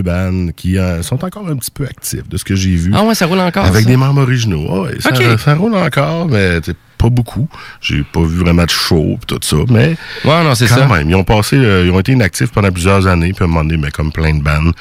Cult, 0.06 0.10
un 0.10 0.30
vieux 0.30 0.45
band 0.45 0.51
qui 0.56 0.78
euh, 0.78 1.01
sont 1.01 1.24
encore 1.24 1.47
un 1.47 1.56
petit 1.56 1.72
peu 1.72 1.86
actifs 1.86 2.28
de 2.28 2.38
ce 2.38 2.43
que 2.43 2.56
j'ai 2.56 2.76
vu. 2.76 2.91
Ah 2.93 3.03
ouais, 3.03 3.16
ça 3.16 3.26
roule 3.26 3.39
encore. 3.39 3.66
Avec 3.66 3.84
ça? 3.84 3.89
des 3.89 3.97
membres 3.97 4.22
originaux. 4.22 4.84
Ouais, 4.84 4.97
ça, 4.99 5.56
roule 5.56 5.76
encore, 5.76 6.28
mais 6.28 6.60
pas 6.97 7.10
beaucoup. 7.10 7.47
J'ai 7.82 8.03
pas 8.03 8.22
vu 8.22 8.39
vraiment 8.39 8.64
de 8.66 8.70
show 8.70 9.18
tout 9.28 9.39
ça, 9.41 9.58
mais 9.70 9.95
Ouais, 10.24 10.43
non, 10.43 10.56
c'est 10.56 10.68
ça. 10.68 10.88
même, 10.88 11.10
ils 11.10 11.16
ont 11.16 11.24
passé, 11.24 11.58
euh, 11.58 11.86
ils 11.86 11.91
ont 11.91 11.99
été 11.99 12.14
inactifs 12.14 12.51
pendant 12.51 12.72
plusieurs 12.72 13.08
années, 13.08 13.34
puis 13.34 13.43
à 13.43 13.45
un 13.45 13.47
moment 13.47 13.64
donné, 13.64 13.78
mais 13.78 13.91
comme 13.91 14.12
plein 14.12 14.34
de 14.34 14.41
bandes, 14.41 14.74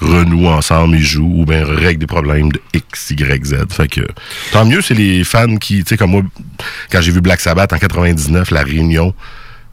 renouent 0.00 0.48
ensemble, 0.48 0.96
ils 0.96 1.04
jouent, 1.04 1.40
ou 1.40 1.44
bien 1.46 1.64
règlent 1.64 2.00
des 2.00 2.06
problèmes 2.06 2.52
de 2.52 2.60
X, 2.74 3.10
Y, 3.10 3.44
Z. 3.46 3.54
Fait 3.70 3.88
que 3.88 4.02
tant 4.52 4.64
mieux, 4.64 4.82
c'est 4.82 4.94
les 4.94 5.24
fans 5.24 5.56
qui, 5.56 5.82
tu 5.82 5.90
sais, 5.90 5.96
comme 5.96 6.10
moi, 6.10 6.22
quand 6.90 7.00
j'ai 7.00 7.12
vu 7.12 7.20
Black 7.20 7.40
Sabbath 7.40 7.72
en 7.72 7.78
99, 7.78 8.50
la 8.50 8.62
réunion, 8.62 9.14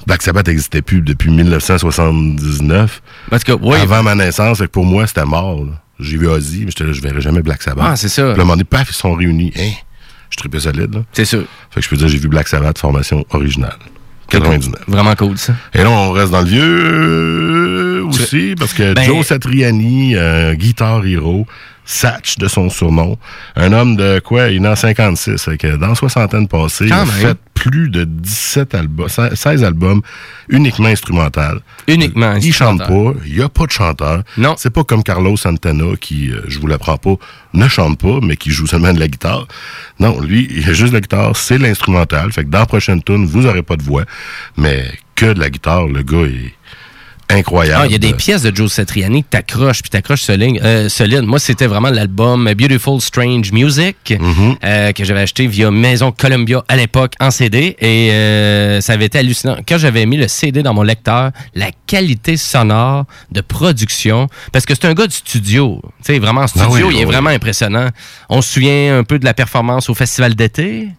Black 0.06 0.22
Sabbath 0.22 0.48
n'existait 0.48 0.82
plus 0.82 1.02
depuis 1.02 1.30
1979. 1.32 3.02
Parce 3.30 3.44
que, 3.44 3.52
ouais. 3.54 3.80
Avant 3.80 4.04
ma 4.04 4.16
naissance, 4.16 4.58
fait 4.60 4.66
que 4.66 4.72
pour 4.72 4.86
moi, 4.86 5.08
c'était 5.08 5.26
mort. 5.26 5.64
là. 5.64 5.72
J'ai 6.00 6.18
vu 6.18 6.28
Ozzy, 6.28 6.62
mais 6.66 6.72
j'étais 6.72 6.84
là, 6.86 6.92
je 6.94 7.02
verrai 7.02 7.22
jamais 7.22 7.42
Black 7.42 7.62
Sabbath. 7.62 7.86
Ah, 7.88 7.96
c'est 7.96 8.10
ça. 8.10 8.24
Puis 8.24 8.32
à 8.32 8.34
un 8.34 8.38
moment 8.38 8.54
donné, 8.54 8.64
paf, 8.66 8.90
ils 8.90 8.94
sont 8.96 9.14
réunis. 9.14 9.54
Hein? 9.58 9.72
Je 10.30 10.38
tripais 10.38 10.60
solide, 10.60 10.94
là. 10.96 11.02
C'est 11.14 11.26
sûr. 11.26 11.44
Fait 11.70 11.80
que 11.80 11.86
je 11.86 11.90
peux 11.90 11.96
dire, 11.98 12.08
j'ai 12.08 12.18
vu 12.18 12.28
Black 12.28 12.48
Sabbath, 12.48 12.78
formation 12.80 13.26
originale. 13.30 13.78
99. 14.30 14.82
Vraiment 14.88 15.16
cool, 15.16 15.38
ça. 15.38 15.54
Et 15.74 15.84
là, 15.84 15.90
on 15.92 16.12
reste 16.12 16.32
dans 16.32 16.42
le 16.42 16.48
vieux 16.48 16.64
euh, 16.64 18.06
aussi, 18.08 18.56
parce 18.58 18.74
que 18.74 18.94
Ben- 18.94 19.04
Joe 19.06 19.26
Satriani, 19.26 20.16
un 20.16 20.56
guitar 20.56 21.06
hero, 21.06 21.46
Satch 21.86 22.38
de 22.38 22.48
son 22.48 22.70
surnom, 22.70 23.18
un 23.56 23.74
homme 23.74 23.96
de 23.98 24.20
quoi? 24.20 24.50
Il 24.50 24.64
est 24.64 24.68
en 24.68 24.76
56, 24.76 25.44
fait 25.44 25.58
que 25.58 25.76
dans 25.76 25.96
soixantaine 25.96 26.48
passée, 26.48 26.86
il 26.86 26.94
a 26.94 27.06
fait 27.06 27.38
plus 27.54 27.90
de 27.90 28.04
17 28.06 28.74
albums, 28.76 29.08
16 29.10 29.64
albums 29.64 30.02
uniquement 30.50 30.88
instrumental. 30.88 31.60
Uniquement 31.88 32.36
Il 32.42 32.54
chante 32.54 32.82
instrumental. 32.82 33.14
pas, 33.16 33.20
il 33.28 33.36
n'y 33.36 33.42
a 33.42 33.50
pas 33.50 33.66
de 33.66 33.72
chanteur. 33.72 34.24
Non. 34.38 34.56
C'est 34.58 34.70
pas 34.70 34.84
comme 34.84 35.04
Carlos 35.04 35.36
Santana 35.38 35.96
qui, 36.00 36.32
euh, 36.32 36.42
je 36.48 36.60
vous 36.60 36.68
l'apprends 36.68 36.98
pas, 36.98 37.16
ne 37.54 37.68
chante 37.68 38.00
pas, 38.00 38.20
mais 38.22 38.38
qui 38.38 38.52
joue 38.52 38.66
seulement 38.68 38.94
de 38.94 39.00
la 39.00 39.08
guitare. 39.08 39.48
Non, 40.00 40.20
lui, 40.22 40.48
il 40.52 40.70
a 40.70 40.74
juste 40.74 40.94
la 40.94 41.02
guitare, 41.02 41.36
c'est 41.36 41.58
l'instrumental. 41.58 42.32
Fait 42.32 42.44
que 42.46 42.50
dans 42.50 42.60
la 42.60 42.66
prochaine 42.66 43.04
tune, 43.04 43.26
vous 43.26 43.46
aurez 43.46 43.62
pas 43.64 43.76
de 43.76 43.84
voix, 43.84 44.04
mais 44.58 44.86
que 45.16 45.34
de 45.34 45.40
la 45.40 45.50
guitare, 45.50 45.88
le 45.88 46.02
gars 46.02 46.26
est 46.28 46.54
incroyable. 47.34 47.82
Ah, 47.84 47.86
il 47.88 47.92
y 47.92 47.96
a 47.96 47.98
des 47.98 48.14
pièces 48.14 48.42
de 48.42 48.56
Joe 48.56 48.72
Satriani 48.72 49.24
que 49.24 49.30
t'accroches, 49.30 49.82
puis 49.82 49.90
t'accroches 49.90 50.22
solide. 50.22 50.60
Euh, 50.64 50.90
solide. 50.90 51.22
Moi, 51.24 51.40
c'était 51.40 51.68
vraiment 51.68 51.90
l'album 51.90 52.52
Beautiful 52.54 53.00
Strange 53.02 53.52
Music 53.52 53.96
Mm-hmm. 54.10 54.56
euh, 54.64 54.92
que 54.92 55.04
j'avais 55.04 55.22
acheté 55.22 55.48
via 55.48 55.70
Maison 55.72 56.12
Columbia 56.12 56.64
à 56.68 56.76
l'époque 56.76 57.14
en 57.20 57.32
CD. 57.32 57.76
Et 57.80 58.12
euh, 58.12 58.82
ça 58.82 58.94
avait 58.94 59.06
été 59.06 59.20
hallucinant. 59.20 59.58
Quand 59.68 59.78
j'avais 59.78 60.06
mis 60.06 60.18
le 60.18 60.28
CD 60.28 60.64
dans 60.64 60.74
mon 60.74 60.84
lecteur, 60.84 61.32
la 61.56 61.68
qualité 61.88 62.38
sonore 62.38 63.06
de 63.32 63.42
production, 63.42 64.28
parce 64.52 64.66
que 64.66 64.74
c'est 64.76 64.86
un 64.86 64.94
gars 64.94 65.08
du 65.08 65.16
studio. 65.16 65.82
Tu 66.06 66.14
sais, 66.14 66.20
vraiment 66.20 66.42
en 66.42 66.48
studio, 66.48 66.68
Ah 66.70 66.74
oui, 66.74 66.82
il 66.92 66.96
est 67.02 67.06
oui. 67.06 67.12
vraiment 67.12 67.30
impressionnant. 67.30 67.90
On 68.30 68.42
se 68.42 68.54
souvient 68.54 68.98
un 69.00 69.04
peu 69.04 69.20
de 69.20 69.26
la 69.26 69.34
performance 69.34 69.90
au 69.90 69.94
Festival 69.94 70.36
d'été, 70.36 70.90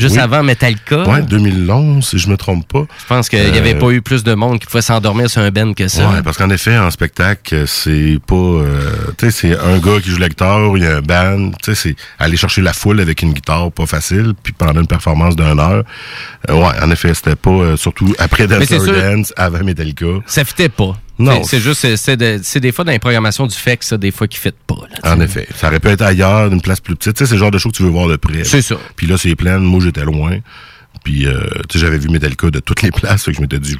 juste 0.00 0.16
Oui. 0.16 0.20
avant 0.20 0.42
Metallica. 0.42 1.02
Ouais, 1.08 1.22
2011, 1.22 2.04
si 2.08 2.18
je 2.18 2.28
me 2.28 2.36
trompe 2.36 2.66
pas. 2.66 2.84
Je 2.98 3.06
pense 3.06 3.28
qu'il 3.28 3.50
n'y 3.52 3.58
avait 3.58 3.74
Euh, 3.74 3.78
pas 3.78 3.90
eu 3.90 4.02
plus 4.02 4.24
de 4.24 4.34
monde 4.34 4.58
qui 4.58 4.66
pouvait 4.66 4.82
s'endormir 4.82 5.28
sur 5.30 5.42
un 5.42 5.50
ben 5.50 5.74
que 5.74 5.86
ça. 5.88 6.08
Ouais, 6.08 6.22
parce 6.22 6.36
qu'en 6.38 6.50
effet, 6.50 6.76
en 6.78 6.90
spectacle, 6.90 7.64
c'est 7.66 8.18
pas. 8.26 8.34
euh, 8.34 8.90
tu 9.18 9.30
sais, 9.30 9.30
c'est 9.30 9.58
un 9.58 9.78
gars 9.78 10.00
qui 10.02 10.10
joue 10.10 10.18
la 10.18 10.28
guitare, 10.28 10.76
il 10.76 10.82
y 10.82 10.86
a 10.86 10.96
un 10.96 11.02
band. 11.02 11.50
Tu 11.62 11.74
sais, 11.74 11.74
c'est 11.74 11.96
aller 12.18 12.36
chercher 12.36 12.62
la 12.62 12.72
foule 12.72 13.00
avec 13.00 13.22
une 13.22 13.32
guitare, 13.32 13.70
pas 13.70 13.86
facile. 13.86 14.32
Puis 14.42 14.52
pendant 14.52 14.80
une 14.80 14.86
performance 14.86 15.36
d'une 15.36 15.60
heure. 15.60 15.84
euh, 16.48 16.54
ouais, 16.54 16.82
en 16.82 16.90
effet, 16.90 17.12
c'était 17.14 17.36
pas. 17.36 17.50
euh, 17.50 17.76
surtout 17.76 18.14
après 18.18 18.46
sûr- 18.66 18.92
Dance, 18.92 19.32
avant 19.36 19.62
Metallica. 19.62 20.06
Ça 20.26 20.44
fitait 20.44 20.68
pas. 20.68 20.96
Non. 21.20 21.42
C'est- 21.44 21.60
juste, 21.60 21.80
c'est- 21.80 21.96
c'est 21.96 22.16
de- 22.16 22.40
c'est 22.42 22.60
des 22.60 22.72
fois 22.72 22.84
dans 22.84 22.92
les 22.92 22.98
programmations 22.98 23.46
du 23.46 23.54
FEC, 23.54 23.82
ça, 23.82 23.96
des 23.98 24.10
fois 24.10 24.26
qui 24.26 24.38
fit 24.38 24.52
pas. 24.66 24.76
là. 25.02 25.12
En 25.14 25.20
effet. 25.20 25.46
Ça 25.54 25.68
aurait 25.68 25.78
pu 25.80 25.88
être 25.88 26.02
ailleurs, 26.02 26.48
d'une 26.50 26.60
place 26.62 26.80
plus 26.80 26.96
petite. 26.96 27.14
Tu 27.14 27.18
sais, 27.18 27.26
c'est 27.28 27.34
le 27.34 27.38
genre 27.40 27.50
de 27.50 27.58
show 27.58 27.70
que 27.70 27.76
tu 27.76 27.82
veux 27.82 27.88
voir 27.90 28.08
de 28.08 28.16
près. 28.16 28.42
C'est 28.44 28.62
ça. 28.62 28.76
Puis 28.96 29.06
là, 29.06 29.16
c'est 29.18 29.34
plein. 29.36 29.58
Moi, 29.58 29.80
j'étais 29.82 30.04
loin. 30.04 30.38
Puis, 31.04 31.26
euh, 31.26 31.40
tu 31.68 31.78
sais, 31.78 31.84
j'avais 31.84 31.98
vu 31.98 32.08
Metallica 32.08 32.50
de 32.50 32.60
toutes 32.60 32.82
les 32.82 32.90
places. 32.90 33.24
Fait 33.24 33.30
que 33.32 33.36
je 33.36 33.42
m'étais 33.42 33.58
dit, 33.58 33.76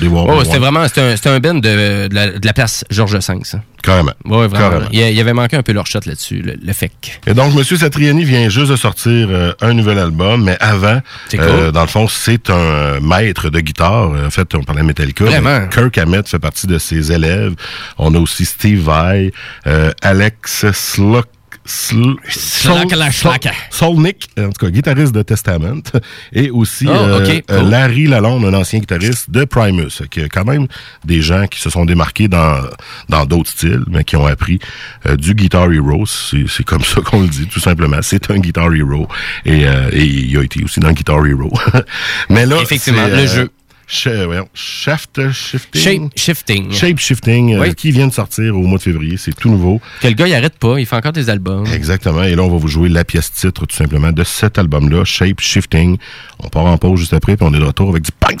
les 0.00 0.08
voir. 0.08 0.26
Ouais, 0.26 0.44
c'était 0.44 0.58
vraiment, 0.58 0.86
c'était 0.88 1.00
un, 1.02 1.16
c'était 1.16 1.28
un 1.28 1.40
band 1.40 1.54
de, 1.54 2.08
de 2.08 2.14
la, 2.14 2.30
de 2.30 2.46
la 2.46 2.52
place 2.52 2.84
Georges 2.90 3.14
V, 3.14 3.20
ça. 3.44 3.60
Carrément. 3.82 4.12
Ouais, 4.24 4.48
vraiment. 4.48 4.70
Carrément. 4.70 4.88
Il, 4.92 4.98
il 5.00 5.20
avait 5.20 5.32
manqué 5.32 5.56
un 5.56 5.62
peu 5.62 5.72
leur 5.72 5.86
shot 5.86 6.00
là-dessus, 6.04 6.42
le, 6.42 6.54
le 6.60 6.72
FEC. 6.72 7.20
Et 7.26 7.34
donc, 7.34 7.54
M. 7.56 7.62
Satriani 7.64 8.24
vient 8.24 8.48
juste 8.48 8.70
de 8.70 8.76
sortir 8.76 9.28
euh, 9.30 9.52
un 9.60 9.72
nouvel 9.72 9.98
album, 9.98 10.44
mais 10.44 10.56
avant, 10.60 11.00
euh, 11.34 11.70
dans 11.70 11.82
le 11.82 11.86
fond, 11.86 12.08
c'est 12.08 12.50
un 12.50 12.98
maître 13.00 13.50
de 13.50 13.60
guitare. 13.60 14.10
En 14.10 14.30
fait, 14.30 14.52
on 14.54 14.64
parlait 14.64 14.82
de 14.82 14.86
Metallica. 14.86 15.24
Vraiment? 15.24 15.68
Kirk 15.68 15.96
Hammett 15.96 16.28
fait 16.28 16.38
partie 16.40 16.66
de 16.66 16.78
ses 16.78 17.12
élèves. 17.12 17.54
On 17.98 18.14
a 18.14 18.18
aussi 18.18 18.44
Steve 18.44 18.80
Vai, 18.80 19.32
Alex 20.02 20.70
Sluck. 20.72 21.26
Solnick, 23.70 24.28
en 24.38 24.50
tout 24.50 24.66
cas, 24.66 24.70
guitariste 24.70 25.12
de 25.14 25.22
Testament, 25.22 25.82
et 26.32 26.50
aussi 26.50 26.86
Oh, 26.88 26.92
euh, 26.92 27.20
euh, 27.50 27.60
cool. 27.60 27.68
Larry 27.70 28.06
Lalonde, 28.06 28.44
un 28.44 28.54
ancien 28.54 28.78
guitariste 28.78 29.30
de 29.30 29.44
Primus, 29.44 30.02
qui 30.10 30.22
a 30.22 30.28
quand 30.28 30.44
même 30.44 30.66
des 31.04 31.20
gens 31.20 31.46
qui 31.46 31.60
se 31.60 31.70
sont 31.70 31.84
démarqués 31.84 32.28
dans 32.28 32.58
dans 33.08 33.26
d'autres 33.26 33.50
styles, 33.50 33.84
mais 33.88 34.04
qui 34.04 34.16
ont 34.16 34.26
appris 34.26 34.58
euh, 35.06 35.16
du 35.16 35.34
Guitar 35.34 35.70
Hero. 35.72 36.04
C'est 36.06 36.64
comme 36.64 36.82
ça 36.82 37.00
qu'on 37.00 37.22
le 37.22 37.28
dit, 37.28 37.46
tout 37.46 37.60
simplement. 37.60 37.98
C'est 38.02 38.30
un 38.30 38.38
Guitar 38.38 38.72
Hero, 38.74 39.06
et, 39.44 39.66
euh, 39.66 39.90
et 39.92 40.04
il 40.04 40.36
a 40.38 40.42
été 40.42 40.62
aussi 40.64 40.80
dans 40.80 40.92
Guitar 40.92 41.24
Hero. 41.26 41.52
mais 42.30 42.46
là, 42.46 42.56
Effectivement, 42.62 43.06
le 43.06 43.26
jeu. 43.26 43.50
Shaft 43.88 45.30
Shifting. 45.32 45.80
Shape 45.82 46.12
Shifting. 46.14 46.72
Shape 46.72 46.98
Shifting, 46.98 47.54
euh, 47.54 47.60
Oui. 47.60 47.74
qui 47.74 47.90
vient 47.90 48.06
de 48.06 48.12
sortir 48.12 48.54
au 48.54 48.60
mois 48.62 48.76
de 48.78 48.82
février. 48.82 49.16
C'est 49.16 49.34
tout 49.34 49.48
nouveau. 49.48 49.80
Que 50.02 50.08
le 50.08 50.14
gars, 50.14 50.28
il 50.28 50.34
arrête 50.34 50.58
pas, 50.58 50.78
il 50.78 50.84
fait 50.86 50.96
encore 50.96 51.12
des 51.12 51.30
albums. 51.30 51.66
Exactement. 51.72 52.22
Et 52.22 52.34
là, 52.34 52.42
on 52.42 52.50
va 52.50 52.58
vous 52.58 52.68
jouer 52.68 52.88
la 52.90 53.04
pièce 53.04 53.32
titre, 53.32 53.64
tout 53.66 53.74
simplement, 53.74 54.12
de 54.12 54.24
cet 54.24 54.58
album-là, 54.58 55.04
Shape 55.04 55.40
Shifting. 55.40 55.96
On 56.40 56.48
part 56.48 56.66
en 56.66 56.76
pause 56.76 57.00
juste 57.00 57.14
après, 57.14 57.36
puis 57.36 57.46
on 57.48 57.54
est 57.54 57.58
de 57.58 57.64
retour 57.64 57.88
avec 57.90 58.02
du 58.04 58.12
punk. 58.12 58.40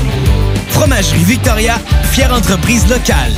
Fromagerie 0.81 1.23
Victoria, 1.23 1.75
fière 2.11 2.33
entreprise 2.33 2.89
locale. 2.89 3.31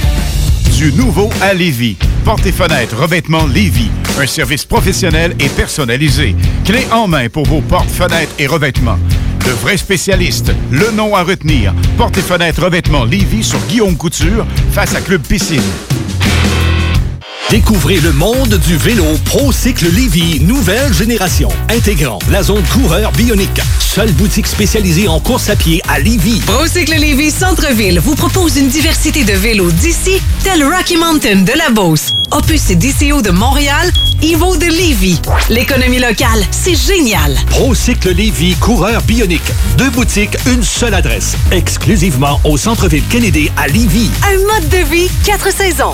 Du 0.78 0.94
nouveau 0.94 1.30
à 1.42 1.54
Lévis. 1.54 1.98
Portes 2.24 2.46
et 2.46 2.54
fenêtres, 2.54 2.96
revêtements 2.96 3.46
Lévis. 3.46 3.92
Un 4.18 4.26
service 4.26 4.64
professionnel 4.64 5.36
et 5.42 5.50
personnalisé. 5.50 6.38
Clé 6.64 6.88
en 6.94 7.10
main 7.10 7.28
pour 7.28 7.46
vos 7.46 7.60
portes, 7.60 7.90
fenêtres 7.90 8.34
et 8.40 8.48
revêtements. 8.48 8.98
De 9.46 9.52
vrais 9.52 9.76
spécialistes. 9.76 10.54
Le 10.72 10.92
nom 10.92 11.18
à 11.18 11.24
retenir. 11.24 11.74
Portes 11.98 12.18
et 12.18 12.22
fenêtres, 12.22 12.64
revêtements 12.64 13.04
Lévis 13.04 13.44
sur 13.44 13.60
Guillaume 13.68 13.98
Couture, 13.98 14.46
face 14.72 14.96
à 14.96 15.02
Club 15.02 15.22
Piscine. 15.22 15.60
Découvrez 17.50 17.98
le 18.00 18.12
monde 18.14 18.56
du 18.66 18.78
vélo 18.78 19.06
ProCycle 19.26 19.88
Lévy, 19.94 20.40
nouvelle 20.40 20.92
génération, 20.92 21.50
intégrant 21.70 22.18
la 22.32 22.42
zone 22.42 22.64
coureur 22.74 23.12
bionique. 23.12 23.62
Seule 23.80 24.12
boutique 24.14 24.48
spécialisée 24.48 25.08
en 25.08 25.20
course 25.20 25.50
à 25.50 25.56
pied 25.56 25.80
à 25.88 26.00
Lévy. 26.00 26.40
Procycle 26.48 26.96
Lévis 26.96 27.30
Centre-Ville 27.30 28.00
vous 28.00 28.16
propose 28.16 28.58
une 28.58 28.70
diversité 28.70 29.24
de 29.24 29.34
vélos 29.34 29.70
d'ici, 29.72 30.20
tel 30.44 30.64
Rocky 30.64 30.98
Mountain 30.98 31.42
de 31.44 31.52
la 31.56 31.70
Beauce, 31.70 32.14
Opus 32.32 32.72
et 32.72 32.76
DCO 32.76 33.22
de 33.22 33.30
Montréal, 33.30 33.92
Evo 34.24 34.56
de 34.56 34.66
Lévis. 34.66 35.20
L'économie 35.50 36.00
locale, 36.00 36.44
c'est 36.50 36.76
génial. 36.76 37.38
ProCycle 37.52 38.14
Lévy, 38.16 38.56
coureur 38.56 39.04
bionique. 39.04 39.52
Deux 39.78 39.92
boutiques, 39.92 40.38
une 40.48 40.64
seule 40.64 40.96
adresse. 40.96 41.36
Exclusivement 41.52 42.40
au 42.46 42.58
centre-ville 42.58 43.04
Kennedy 43.12 43.52
à 43.58 43.68
Lévy. 43.68 44.10
Un 44.28 44.38
mode 44.38 44.70
de 44.70 44.90
vie, 44.90 45.10
quatre 45.24 45.54
saisons. 45.54 45.94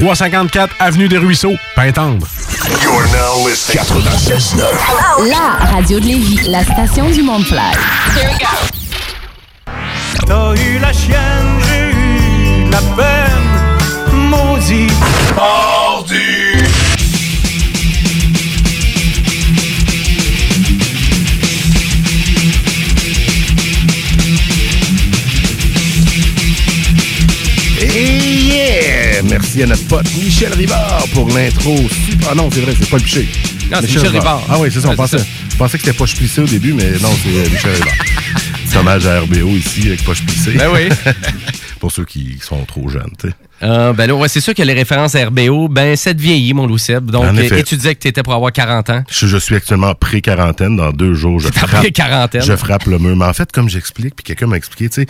354 0.00 0.76
Avenue 0.78 1.08
des 1.08 1.18
Ruisseaux, 1.18 1.56
Pintendre. 1.74 2.26
You're 2.82 3.02
now 3.08 3.44
listening 3.44 3.82
96.9. 3.84 5.28
La 5.28 5.66
radio 5.66 5.98
de 5.98 6.06
Lévis, 6.06 6.48
la 6.48 6.62
station 6.62 7.10
du 7.10 7.22
monde 7.22 7.44
fly. 7.44 7.58
T'as 10.24 10.54
eu 10.54 10.78
la 10.78 10.92
chienne, 10.92 11.58
j'ai 11.68 11.90
eu 11.90 12.70
la 12.70 12.78
peine, 12.96 14.28
maudit. 14.30 14.92
Mordu. 15.34 16.37
Merci 29.48 29.62
à 29.62 29.66
notre 29.66 29.88
pote 29.88 30.14
Michel 30.22 30.52
Rivard 30.52 31.06
pour 31.14 31.26
l'intro. 31.30 31.74
Ah 32.30 32.34
non, 32.34 32.50
c'est 32.52 32.60
vrai, 32.60 32.74
c'est 32.78 32.90
pas 32.90 32.98
le 32.98 33.02
piché. 33.02 33.26
Non, 33.70 33.78
c'est 33.80 33.86
Michel 33.86 34.08
Rivard. 34.08 34.42
Ah 34.46 34.58
oui, 34.58 34.68
c'est 34.70 34.82
ça. 34.82 34.90
On 34.90 34.94
pensait, 34.94 35.16
c'est 35.16 35.24
ça. 35.24 35.30
je 35.48 35.56
pensais 35.56 35.78
que 35.78 35.84
c'était 35.84 35.96
Poche 35.96 36.16
Plissé 36.16 36.42
au 36.42 36.44
début, 36.44 36.74
mais 36.74 36.90
non, 37.00 37.08
c'est 37.22 37.30
euh, 37.30 37.48
Michel 37.48 37.72
Rivard. 37.72 37.94
Petit 38.66 38.76
hommage 38.76 39.06
à 39.06 39.20
RBO 39.20 39.48
ici 39.48 39.86
avec 39.86 40.04
Poche 40.04 40.22
Plissé. 40.22 40.50
Ben 40.50 40.68
oui. 40.70 40.90
pour 41.80 41.90
ceux 41.90 42.04
qui 42.04 42.36
sont 42.42 42.62
trop 42.66 42.90
jeunes, 42.90 43.10
tu 43.18 43.28
sais. 43.28 43.34
Ah, 43.60 43.92
ben 43.92 44.06
là, 44.06 44.14
ouais, 44.14 44.28
c'est 44.28 44.40
sûr 44.40 44.54
que 44.54 44.62
les 44.62 44.72
références 44.72 45.14
à 45.14 45.26
RBO, 45.26 45.68
ben, 45.68 45.96
ça 45.96 46.14
te 46.14 46.20
vieillit, 46.20 46.54
mon 46.54 46.66
Loup 46.66 46.78
Seb. 46.78 47.10
Donc, 47.10 47.24
euh, 47.24 47.56
et 47.56 47.62
tu 47.64 47.76
disais 47.76 47.94
que 47.94 48.00
tu 48.00 48.08
étais 48.08 48.22
pour 48.22 48.34
avoir 48.34 48.52
40 48.52 48.90
ans. 48.90 49.04
Je, 49.10 49.26
je 49.26 49.36
suis 49.36 49.54
actuellement 49.56 49.94
pré-quarantaine. 49.94 50.76
Dans 50.76 50.90
deux 50.90 51.14
jours, 51.14 51.40
je 51.40 51.48
frappe, 51.48 51.70
pré-quarantaine. 51.70 52.42
je 52.42 52.56
frappe 52.56 52.84
le 52.86 52.98
mur. 52.98 53.16
Mais 53.16 53.24
en 53.24 53.32
fait, 53.32 53.50
comme 53.50 53.68
j'explique, 53.68 54.14
puis 54.16 54.24
quelqu'un 54.24 54.46
m'a 54.46 54.56
expliqué, 54.56 54.88
tu 54.88 55.02
sais, 55.02 55.06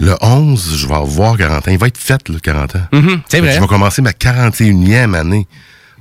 le 0.00 0.14
11, 0.20 0.76
je 0.76 0.86
vais 0.86 0.94
avoir 0.94 1.36
40 1.36 1.68
ans. 1.68 1.70
Il 1.70 1.78
va 1.78 1.88
être 1.88 1.98
fait, 1.98 2.28
le 2.28 2.38
40 2.38 2.76
ans. 2.76 2.80
Mhm, 2.92 3.20
c'est 3.28 3.38
que 3.38 3.42
vrai. 3.44 3.54
Je 3.54 3.60
vais 3.60 3.66
commencer 3.66 4.00
ma 4.02 4.12
41e 4.12 5.14
année. 5.14 5.46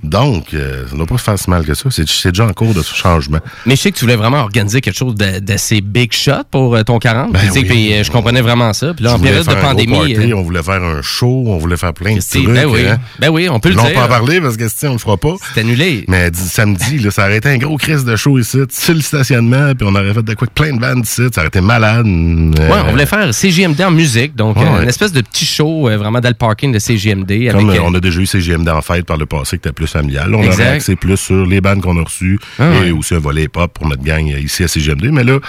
Donc, 0.09 0.53
euh, 0.53 0.85
ça 0.87 0.93
ne 0.93 0.97
doit 0.97 1.07
pas 1.07 1.17
se 1.17 1.23
faire 1.23 1.39
si 1.39 1.49
mal 1.49 1.65
que 1.65 1.73
ça. 1.73 1.89
C'est 1.91 2.27
déjà 2.31 2.45
en 2.45 2.53
cours 2.53 2.73
de 2.73 2.81
changement. 2.81 3.39
Mais 3.65 3.75
je 3.75 3.81
sais 3.81 3.91
que 3.91 3.97
tu 3.97 4.05
voulais 4.05 4.15
vraiment 4.15 4.39
organiser 4.41 4.81
quelque 4.81 4.95
chose 4.97 5.15
d'assez 5.15 5.81
big 5.81 6.11
shot 6.13 6.43
pour 6.51 6.75
euh, 6.75 6.83
ton 6.83 6.99
40. 6.99 7.31
Ben 7.33 7.39
oui. 7.53 7.65
puis, 7.65 7.93
euh, 7.93 8.03
je 8.03 8.11
comprenais 8.11 8.41
vraiment 8.41 8.71
ça. 8.73 8.93
Puis 8.93 9.03
là, 9.05 9.15
en 9.15 9.19
période 9.19 9.45
de 9.47 9.53
pandémie. 9.55 10.13
party, 10.15 10.33
on 10.33 10.41
voulait 10.43 10.63
faire 10.63 10.83
un 10.83 11.01
show, 11.01 11.45
on 11.47 11.57
voulait 11.57 11.77
faire 11.77 11.93
plein 11.93 12.15
de 12.15 12.19
trucs. 12.21 12.45
ben 12.47 12.65
oui. 12.65 12.87
hein. 12.87 12.97
Ben 13.19 13.29
oui, 13.29 13.47
on 13.49 13.59
peut 13.59 13.69
le 13.69 13.75
dire. 13.75 13.83
on 13.85 13.89
peut 13.91 13.99
en 13.99 14.07
parler 14.07 14.41
parce 14.41 14.57
que 14.57 14.67
si 14.69 14.85
on 14.87 14.93
le 14.93 14.97
fera 14.99 15.17
pas. 15.17 15.35
C'est 15.53 15.61
annulé. 15.61 16.05
Mais 16.07 16.29
di- 16.31 16.39
samedi, 16.39 16.99
là, 16.99 17.11
ça 17.11 17.23
aurait 17.25 17.37
été 17.37 17.49
un 17.49 17.57
gros 17.57 17.77
crise 17.77 18.05
de 18.05 18.15
show 18.15 18.37
ici, 18.39 18.59
sur 18.69 18.93
le 18.93 19.01
stationnement, 19.01 19.73
puis 19.77 19.87
on 19.89 19.95
aurait 19.95 20.13
fait 20.13 20.23
de 20.23 20.33
quoi 20.33 20.47
plein 20.53 20.73
de 20.73 20.79
bandes 20.79 21.05
ici, 21.05 21.23
ça 21.33 21.41
aurait 21.41 21.47
été 21.47 21.61
malade. 21.61 22.05
Ouais, 22.05 22.79
on 22.87 22.91
voulait 22.91 23.05
faire 23.05 23.33
CGMD 23.33 23.81
en 23.81 23.91
musique, 23.91 24.35
donc 24.35 24.57
Ouais, 24.57 24.63
ouais. 24.63 24.83
une 24.83 24.89
espèce 24.89 25.11
de 25.11 25.21
petit 25.21 25.45
show 25.45 25.83
vraiment 25.83 26.19
dans 26.19 26.29
le 26.29 26.35
parking 26.35 26.71
de 26.71 26.79
CGMD. 26.79 27.51
Comme 27.51 27.69
avec, 27.69 27.81
on 27.81 27.93
a 27.93 27.99
déjà 27.99 28.19
eu 28.19 28.25
CGMD 28.25 28.69
en 28.69 28.81
fête 28.81 29.05
par 29.05 29.17
le 29.17 29.25
passé, 29.25 29.55
était 29.57 29.71
plus 29.71 29.94
on 30.03 30.43
Exact. 30.43 30.67
axé 30.75 30.95
plus 30.95 31.17
sur 31.17 31.45
les 31.45 31.61
bandes 31.61 31.81
qu'on 31.81 31.97
a 31.99 32.03
reçues 32.03 32.39
Ah 32.59 32.71
et 32.85 32.91
aussi 32.91 33.15
un 33.15 33.19
volet 33.19 33.47
pop 33.47 33.71
pour 33.73 33.87
notre 33.87 34.03
gang 34.03 34.29
euh, 34.31 34.39
ici 34.39 34.63
à 34.63 34.67
CGMD. 34.67 35.05
Mais 35.11 35.23
là, 35.23 35.39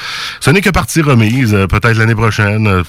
ce 0.40 0.50
n'est 0.50 0.60
que 0.60 0.70
partie 0.70 1.02
remise. 1.02 1.54
euh, 1.54 1.66
Peut-être 1.66 1.96
l'année 1.98 2.14
prochaine, 2.14 2.66
euh, 2.66 2.82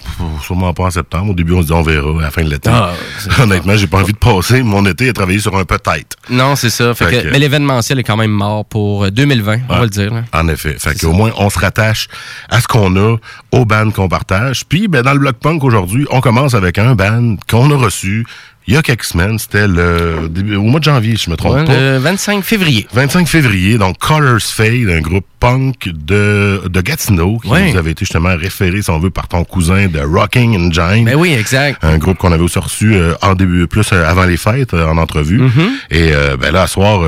sûrement 0.44 0.74
pas 0.74 0.84
en 0.84 0.92
septembre. 0.92 1.32
Au 1.32 1.34
début, 1.34 1.54
on 1.54 1.62
se 1.62 1.68
dit 1.68 1.74
on 1.74 1.82
verra 1.82 2.20
à 2.20 2.22
la 2.24 2.32
fin 2.32 2.44
de 2.44 2.50
l'été. 2.50 2.70
Ah, 2.72 2.92
Honnêtement, 3.42 3.76
j'ai 3.76 3.88
pas 3.88 4.00
envie 4.00 4.14
de 4.14 4.18
passer 4.18 4.62
mon 4.64 4.86
été 4.86 5.10
à 5.10 5.14
travailler 5.14 5.40
sur 5.40 5.56
un 5.58 5.66
peut-être. 5.66 6.16
Non, 6.30 6.56
c'est 6.56 6.70
ça. 6.70 6.94
Fait 6.94 7.06
Fait 7.06 7.12
que- 7.12 7.28
que- 7.28 7.32
Mais 7.32 7.40
l'événementiel 7.40 8.00
est 8.00 8.04
quand 8.04 8.18
même 8.18 8.32
mort 8.32 8.66
pour 8.66 9.06
euh, 9.06 9.12
2020, 9.12 9.60
on 9.70 9.74
Ouais. 9.74 9.78
va 9.80 9.84
le 9.84 9.90
dire. 9.90 10.14
là. 10.14 10.24
En 10.34 10.48
effet. 10.48 10.76
Fait 10.80 10.98
qu'au 11.00 11.14
moins, 11.14 11.32
on 11.38 11.50
se 11.50 11.60
rattache 11.60 12.08
à 12.50 12.62
ce 12.62 12.68
qu'on 12.68 12.96
a, 12.98 13.18
aux 13.52 13.66
bands 13.66 13.92
qu'on 13.92 14.10
partage. 14.10 14.66
Puis, 14.68 14.88
ben, 14.88 15.02
dans 15.02 15.14
le 15.14 15.20
Bloc 15.20 15.38
Punk 15.38 15.64
aujourd'hui, 15.64 16.06
on 16.12 16.22
commence 16.22 16.54
avec 16.54 16.78
un 16.78 16.96
band 16.96 17.36
qu'on 17.50 17.72
a 17.72 17.76
reçu 17.78 18.26
il 18.68 18.74
y 18.74 18.78
a 18.78 18.82
quelques 18.82 19.04
semaines. 19.06 19.40
C'était 19.40 19.68
le 19.68 20.30
au 20.58 20.62
mois 20.64 20.80
de 20.80 20.84
janvier, 20.86 21.16
si 21.18 21.26
je 21.26 21.30
me 21.32 21.36
trompe 21.38 21.56
Ouais, 21.56 21.66
pas. 21.66 21.74
le 21.74 21.98
25 21.98 22.44
février. 22.44 22.88
25 22.94 23.28
février, 23.28 23.78
donc 23.78 23.98
Colors 23.98 24.42
Fade, 24.42 24.90
un 24.90 25.00
groupe 25.02 25.26
punk 25.40 25.90
de, 25.94 26.62
de 26.68 26.82
Gatineau, 26.82 27.38
qui 27.40 27.48
Ouais. 27.50 27.72
nous 27.72 27.78
avait 27.78 27.92
été 27.92 28.00
justement 28.06 28.36
référé, 28.36 28.82
si 28.82 28.90
on 28.90 29.00
veut, 29.00 29.10
par 29.12 29.28
ton 29.28 29.44
cousin 29.44 29.88
de 29.88 30.00
Rocking 30.00 30.56
Engine. 30.58 31.06
Ben 31.06 31.16
oui, 31.16 31.34
exact. 31.34 31.84
Un 31.84 31.98
groupe 31.98 32.18
qu'on 32.18 32.32
avait 32.32 32.44
aussi 32.44 32.58
reçu 32.60 32.96
euh, 32.96 33.14
en 33.22 33.36
début, 33.36 33.68
plus 33.68 33.88
euh, 33.94 34.04
avant 34.10 34.26
les 34.26 34.38
fêtes, 34.38 34.74
euh, 34.74 34.88
en 34.88 34.98
entrevue. 34.98 35.42
Mm-hmm. 35.42 35.70
Et 35.92 36.12
ben 36.40 36.52
là, 36.52 36.64
à 36.64 36.68
soir, 36.68 37.02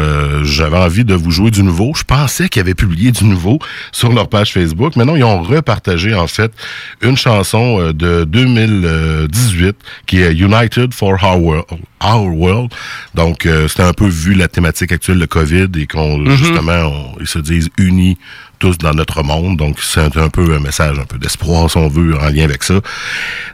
j'avais 0.43 0.77
envie 0.77 1.03
de 1.03 1.13
vous 1.13 1.31
jouer 1.31 1.51
du 1.51 1.63
nouveau. 1.63 1.93
Je 1.95 2.03
pensais 2.03 2.49
qu'ils 2.49 2.61
avaient 2.61 2.75
publié 2.75 3.11
du 3.11 3.23
nouveau 3.25 3.59
sur 3.91 4.11
leur 4.13 4.29
page 4.29 4.53
Facebook. 4.53 4.95
Maintenant, 4.95 5.15
ils 5.15 5.23
ont 5.23 5.41
repartagé, 5.41 6.13
en 6.13 6.27
fait, 6.27 6.51
une 7.01 7.17
chanson 7.17 7.91
de 7.93 8.23
2018 8.25 9.75
qui 10.07 10.21
est 10.21 10.33
United 10.33 10.93
for 10.93 11.17
Our 11.23 11.48
World. 11.49 11.65
Our 12.03 12.33
World. 12.35 12.73
Donc, 13.15 13.45
euh, 13.45 13.67
c'était 13.67 13.83
un 13.83 13.93
peu 13.93 14.07
vu 14.07 14.33
la 14.33 14.47
thématique 14.47 14.91
actuelle 14.91 15.19
de 15.19 15.25
COVID 15.25 15.67
et 15.77 15.87
qu'on, 15.87 16.17
Mhm. 16.17 16.35
justement, 16.35 16.85
on- 16.87 17.15
ils 17.19 17.27
se 17.27 17.39
disent 17.39 17.69
unis 17.77 18.17
tous 18.59 18.77
dans 18.77 18.93
notre 18.93 19.23
monde. 19.23 19.57
Donc, 19.57 19.77
c'est 19.81 20.01
un, 20.17 20.29
peu 20.29 20.53
un 20.53 20.59
message, 20.59 20.99
un 20.99 21.05
peu 21.05 21.17
d'espoir, 21.17 21.69
si 21.71 21.77
on 21.77 21.87
veut, 21.87 22.17
en 22.19 22.29
lien 22.29 22.43
avec 22.43 22.63
ça. 22.63 22.75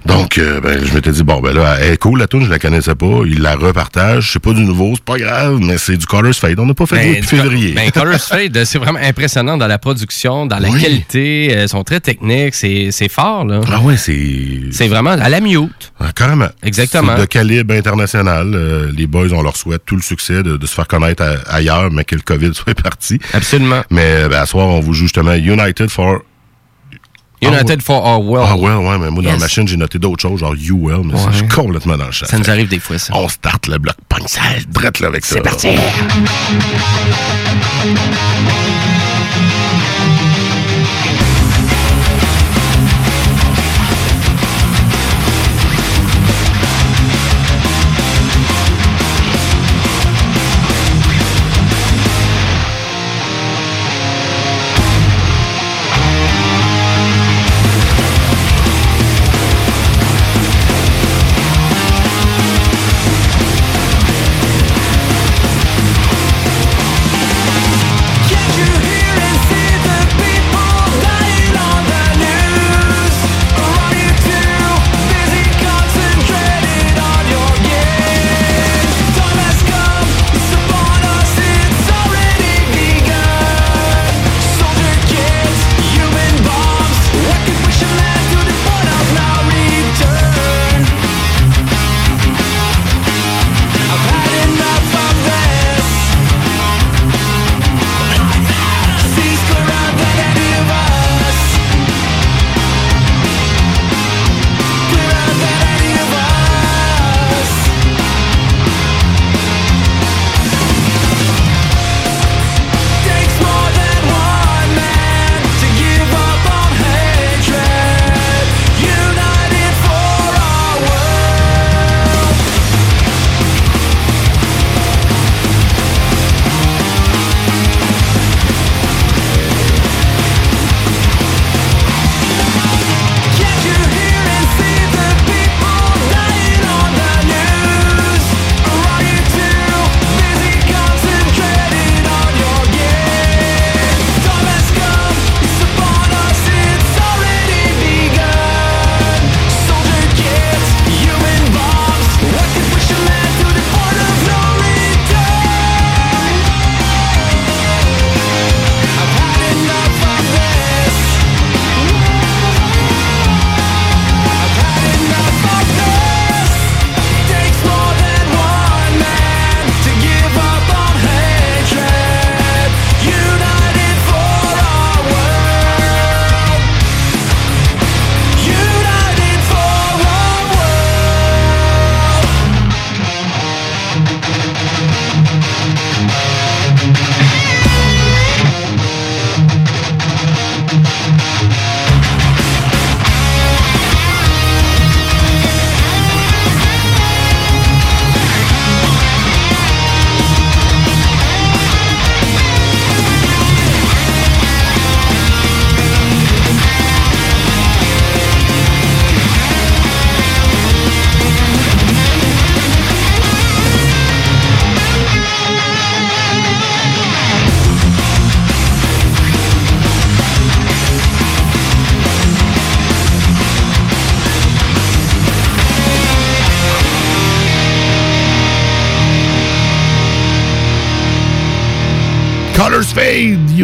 Donc, 0.06 0.38
euh, 0.38 0.60
ben, 0.62 0.84
je 0.86 0.94
m'étais 0.94 1.12
dit, 1.12 1.24
bon, 1.24 1.40
ben 1.42 1.54
là, 1.54 1.78
elle 1.82 1.94
est 1.94 1.98
cool, 1.98 2.20
la 2.20 2.28
tune, 2.28 2.44
je 2.44 2.50
la 2.50 2.60
connaissais 2.60 2.96
pas. 2.96 3.22
Ils 3.26 3.42
la 3.42 3.56
repartagent. 3.56 4.32
C'est 4.34 4.40
pas 4.42 4.54
du 4.54 4.62
nouveau, 4.66 4.94
c'est 4.96 5.04
pas 5.04 5.18
grave, 5.18 5.60
mais 5.62 5.78
c'est 5.78 5.98
du 5.98 6.06
Colors 6.06 6.34
Fade. 6.36 6.60
On 6.60 6.66
n'a 6.66 6.74
pas 6.74 6.86
fait 6.86 6.96
de 6.96 7.02
Ben, 7.14 7.22
depuis 7.22 7.38
février. 7.38 7.72
Ben, 7.74 7.92
Colors 7.92 8.20
Fade, 8.20 8.64
c'est 8.66 8.78
vraiment 8.78 9.00
impressionnant 9.02 9.58
dans 9.58 9.68
la 9.68 9.78
production, 9.78 10.46
dans 10.46 10.60
la 10.60 10.70
Oui. 10.70 10.82
qualité. 10.82 11.50
euh, 11.56 11.64
Ils 11.64 11.70
sont 11.70 11.84
très 11.84 12.00
techniques. 12.00 12.56
C'est 12.56 13.10
fort, 13.10 13.46
là. 13.46 13.62
Ah 13.72 13.80
ouais, 13.82 13.98
c'est... 13.98 14.62
C'est 14.72 14.88
vraiment 14.88 15.12
à 15.12 15.30
la 15.30 15.40
mute. 15.42 15.94
Ah, 16.00 16.12
carrément. 16.16 16.50
Exactement. 16.64 17.16
De 17.18 17.26
calibre 17.26 17.74
international. 17.74 18.52
Euh, 18.54 18.92
les 18.96 19.08
boys, 19.08 19.28
on 19.32 19.42
leur 19.42 19.56
souhaite 19.56 19.84
tout 19.86 19.96
le 19.96 20.02
succès 20.02 20.44
de, 20.44 20.58
de 20.58 20.66
se 20.66 20.74
faire 20.74 20.88
connaître 20.88 21.24
à- 21.24 21.56
ailleurs, 21.56 21.92
mais 21.92 22.04
que 22.04 22.16
le 22.16 22.22
COVID 22.22 22.54
soit 22.54 22.74
parti. 22.76 23.20
Absolument. 23.34 23.82
Mais 23.90 24.28
ben, 24.30 24.42
à 24.42 24.46
soir, 24.46 24.68
on 24.68 24.80
vous 24.80 24.94
justement 24.96 25.34
United 25.34 25.90
for... 25.90 26.22
United 27.42 27.82
for 27.84 28.04
Our 28.04 28.24
World. 28.24 28.48
Ah 28.50 28.56
well, 28.58 28.78
ouais, 28.78 28.98
mais 28.98 29.12
moi, 29.12 29.22
dans 29.22 29.32
la 29.32 29.38
machine, 29.38 29.68
j'ai 29.68 29.78
noté 29.78 30.00
d'autres 30.00 30.22
choses, 30.22 30.40
genre 30.40 30.54
UL, 30.56 31.02
mais 31.04 31.16
ça, 31.18 31.26
Ouais. 31.26 31.32
je 31.34 31.38
suis 31.40 31.48
complètement 31.48 31.98
dans 31.98 32.06
le 32.08 32.12
chat. 32.12 32.26
Ça 32.26 32.40
nous 32.40 32.50
arrive 32.50 32.70
des 32.70 32.80
fois, 32.80 32.98
ça. 32.98 33.14
On 33.16 33.28
start 33.30 33.68
le 33.68 33.78
bloc 33.78 33.96
punk 34.10 34.28
sale, 34.30 34.64
drette 34.70 35.00
là 35.00 35.10
avec 35.10 35.26
ça. 35.26 35.36
C'est 35.36 35.42
parti. 35.42 35.68
Colors 35.68 35.84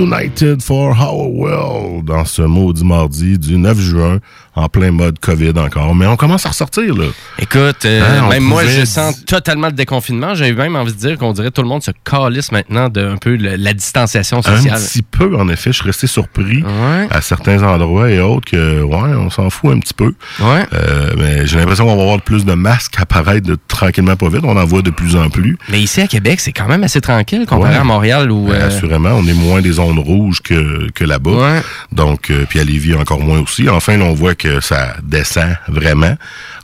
United 0.01 0.63
for 0.63 0.97
Our 0.99 1.29
World, 1.29 2.05
dans 2.05 2.25
ce 2.25 2.41
maudit 2.41 2.83
mardi 2.83 3.37
du 3.37 3.59
9 3.59 3.77
juin, 3.79 4.17
en 4.55 4.67
plein 4.67 4.89
mode 4.89 5.19
COVID 5.19 5.53
encore. 5.59 5.93
Mais 5.93 6.07
on 6.07 6.15
commence 6.15 6.43
à 6.47 6.49
ressortir, 6.49 6.95
là. 6.95 7.05
Écoute, 7.41 7.85
euh, 7.85 8.01
Hein, 8.21 8.29
même 8.29 8.43
moi, 8.43 8.63
je 8.65 8.85
sens 8.85 9.25
totalement 9.25 9.67
le 9.67 9.73
déconfinement. 9.73 10.35
J'ai 10.35 10.53
même 10.53 10.75
envie 10.75 10.93
de 10.93 10.97
dire 10.97 11.17
qu'on 11.17 11.33
dirait 11.33 11.47
que 11.49 11.53
tout 11.55 11.63
le 11.63 11.67
monde 11.67 11.81
se 11.81 11.91
calisse 12.03 12.51
maintenant 12.51 12.87
de 12.87 13.01
un 13.03 13.17
peu 13.17 13.35
le- 13.35 13.55
la 13.55 13.73
distanciation 13.73 14.37
Un 14.39 14.41
sociale. 14.43 14.79
petit 14.79 15.01
peu, 15.01 15.35
en 15.35 15.49
effet. 15.49 15.71
Je 15.71 15.77
suis 15.77 15.85
resté 15.85 16.05
surpris 16.07 16.63
à 17.09 17.21
certains 17.21 17.63
endroits 17.63 18.09
et 18.11 18.19
autres 18.19 18.49
que, 18.51 18.81
ouais, 18.83 19.15
on 19.15 19.29
s'en 19.31 19.49
fout 19.49 19.71
un 19.75 19.79
petit 19.79 19.93
peu. 19.95 20.13
Ouais. 20.39 20.65
Euh, 20.73 21.13
mais 21.17 21.47
j'ai 21.47 21.57
l'impression 21.57 21.85
qu'on 21.85 21.95
va 21.95 22.03
avoir 22.03 22.21
plus 22.21 22.45
de 22.45 22.53
masques 22.53 22.93
apparaître 22.99 23.47
de, 23.47 23.57
tranquillement 23.67 24.15
pas 24.15 24.29
vite. 24.29 24.41
On 24.43 24.55
en 24.57 24.65
voit 24.65 24.81
de 24.83 24.91
plus 24.91 25.15
en 25.15 25.29
plus. 25.29 25.57
Mais 25.69 25.79
ici 25.81 25.99
à 26.01 26.07
Québec, 26.07 26.39
c'est 26.39 26.51
quand 26.53 26.67
même 26.67 26.83
assez 26.83 27.01
tranquille 27.01 27.45
comparé 27.47 27.73
Ouais. 27.73 27.79
à 27.79 27.83
Montréal 27.83 28.31
où. 28.31 28.47
Ben, 28.49 28.53
euh, 28.55 28.67
assurément, 28.67 29.11
on 29.13 29.25
est 29.25 29.33
moins 29.33 29.61
des 29.61 29.71
zones 29.73 29.97
rouges 29.99 30.41
que, 30.41 30.89
que 30.91 31.03
là-bas. 31.03 31.61
Donc, 31.91 32.31
puis 32.49 32.59
à 32.59 32.63
Lévis 32.63 32.93
encore 32.93 33.19
moins 33.21 33.39
aussi. 33.39 33.67
Enfin, 33.67 33.97
là, 33.97 34.05
on 34.05 34.13
voit 34.13 34.35
que 34.35 34.59
ça 34.61 34.95
descend 35.03 35.55
vraiment. 35.67 36.15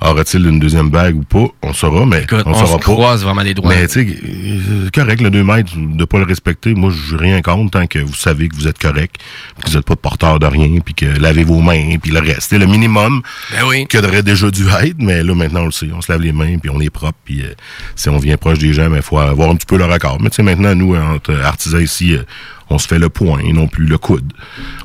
Aura-t-il 0.02 0.46
une 0.46 0.60
deuxième 0.68 0.90
vague 0.90 1.16
ou 1.16 1.24
pas? 1.24 1.48
On 1.64 1.74
saura, 1.74 2.06
mais 2.06 2.26
on, 2.32 2.52
on 2.52 2.54
saura 2.54 2.66
se 2.68 2.72
pas. 2.74 2.80
croise 2.80 3.24
vraiment 3.24 3.42
les 3.42 3.54
doigts. 3.54 3.70
Mais 3.74 3.88
tu 3.88 4.06
sais, 4.06 4.92
correct, 4.94 5.22
le 5.22 5.30
2 5.30 5.44
mètres, 5.44 5.72
de 5.76 6.06
pas 6.06 6.18
le 6.20 6.26
respecter, 6.26 6.74
moi, 6.74 6.92
je 6.92 7.16
rien 7.16 7.42
contre 7.42 7.72
tant 7.72 7.88
que 7.88 8.00
vous 8.00 8.14
savez 8.16 8.50
que 8.50 8.56
vous 8.56 8.68
êtes 8.68 8.78
correct, 8.80 9.16
que 9.64 9.70
vous 9.70 9.76
n'êtes 9.78 9.86
pas 9.86 9.96
porteur 9.96 10.40
de 10.40 10.46
rien, 10.46 10.80
puis 10.84 10.94
que 10.94 11.06
lavez 11.06 11.44
vos 11.44 11.62
mains, 11.62 11.98
puis 12.02 12.12
le 12.12 12.20
reste. 12.20 12.48
C'est 12.50 12.60
le 12.60 12.66
minimum 12.68 13.22
Ben 13.52 13.86
qui 13.88 13.98
aurait 13.98 14.24
déjà 14.24 14.52
dû 14.52 14.66
être, 14.82 14.98
mais 15.00 15.24
là, 15.24 15.34
maintenant, 15.36 15.62
on 15.62 15.66
le 15.68 15.72
sait. 15.72 15.90
On 15.96 16.02
se 16.02 16.12
lave 16.12 16.22
les 16.22 16.32
mains, 16.34 16.58
puis 16.58 16.70
on 16.70 16.80
est 16.82 16.90
propre, 16.90 17.18
puis 17.24 17.42
euh, 17.42 17.54
si 17.96 18.10
on 18.10 18.18
vient 18.18 18.38
proche 18.38 18.60
des 18.60 18.74
gens, 18.74 18.94
il 18.94 19.02
faut 19.02 19.18
avoir 19.20 19.50
un 19.50 19.56
petit 19.56 19.66
peu 19.66 19.78
le 19.78 19.86
record. 19.86 20.18
Mais 20.22 20.30
tu 20.30 20.36
sais, 20.38 20.44
maintenant, 20.44 20.76
nous, 20.76 20.96
entre 20.96 21.34
artisans 21.44 21.82
ici, 21.82 22.14
euh, 22.14 22.24
on 22.70 22.78
se 22.78 22.88
fait 22.88 23.00
le 23.00 23.08
point, 23.08 23.42
non 23.54 23.68
plus 23.68 23.86
le 23.86 23.98
coude. 23.98 24.34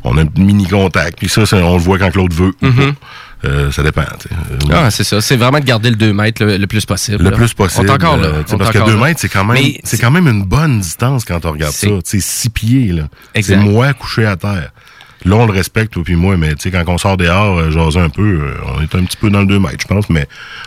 On 0.04 0.16
a 0.16 0.22
un 0.22 0.28
mini 0.38 0.68
contact, 0.68 1.18
puis 1.18 1.28
ça, 1.28 1.46
ça, 1.46 1.56
on 1.56 1.74
le 1.74 1.82
voit 1.82 1.98
quand 1.98 2.10
Claude 2.12 2.32
veut 2.32 2.54
ou 2.62 2.66
Mhm. 2.66 2.94
Euh, 3.44 3.72
ça 3.72 3.82
dépend. 3.82 4.02
Euh, 4.02 4.56
Ah, 4.72 4.90
c'est 4.90 5.04
ça. 5.04 5.20
C'est 5.20 5.36
vraiment 5.36 5.58
de 5.58 5.64
garder 5.64 5.90
le 5.90 5.96
2 5.96 6.12
mètres 6.12 6.44
le, 6.44 6.56
le 6.58 6.66
plus 6.66 6.86
possible. 6.86 7.22
le 7.24 7.30
là. 7.30 7.36
plus 7.36 7.52
possible. 7.54 7.90
On 7.90 7.94
encore 7.94 8.16
là. 8.16 8.26
euh, 8.28 8.42
On 8.50 8.54
est 8.54 8.58
parce 8.58 8.70
que 8.70 8.78
encore 8.78 8.88
2 8.88 8.94
là. 8.96 9.04
mètres, 9.06 9.20
c'est 9.20 9.28
quand 9.28 9.44
même 9.44 9.64
c'est 9.84 9.98
quand 9.98 10.10
même 10.12 10.28
une 10.28 10.44
bonne 10.44 10.80
distance 10.80 11.24
quand 11.24 11.44
on 11.44 11.52
regarde 11.52 11.72
ça. 11.72 11.86
C'est- 11.88 12.00
C'est 12.04 12.20
six 12.20 12.50
pieds, 12.50 12.92
là. 12.92 13.08
C'est 13.40 13.56
moi 13.56 13.92
couché 13.94 14.26
à 14.26 14.36
terre. 14.36 14.70
Là, 15.24 15.36
on 15.36 15.46
le 15.46 15.52
respecte, 15.52 15.92
toi 15.92 16.02
puis 16.04 16.14
moi, 16.16 16.36
mais 16.36 16.54
tu 16.54 16.62
sais, 16.62 16.70
quand 16.70 16.84
on 16.88 16.98
sort 16.98 17.16
dehors, 17.16 17.58
euh, 17.58 17.70
jaser 17.70 18.00
un 18.00 18.08
peu, 18.08 18.22
euh, 18.22 18.54
on 18.76 18.82
est 18.82 18.94
un 18.94 19.04
petit 19.04 19.16
peu 19.16 19.30
dans 19.30 19.40
le 19.40 19.46
2 19.46 19.58
mètres, 19.58 19.78
je 19.82 19.86
pense, 19.86 20.08
mais 20.10 20.26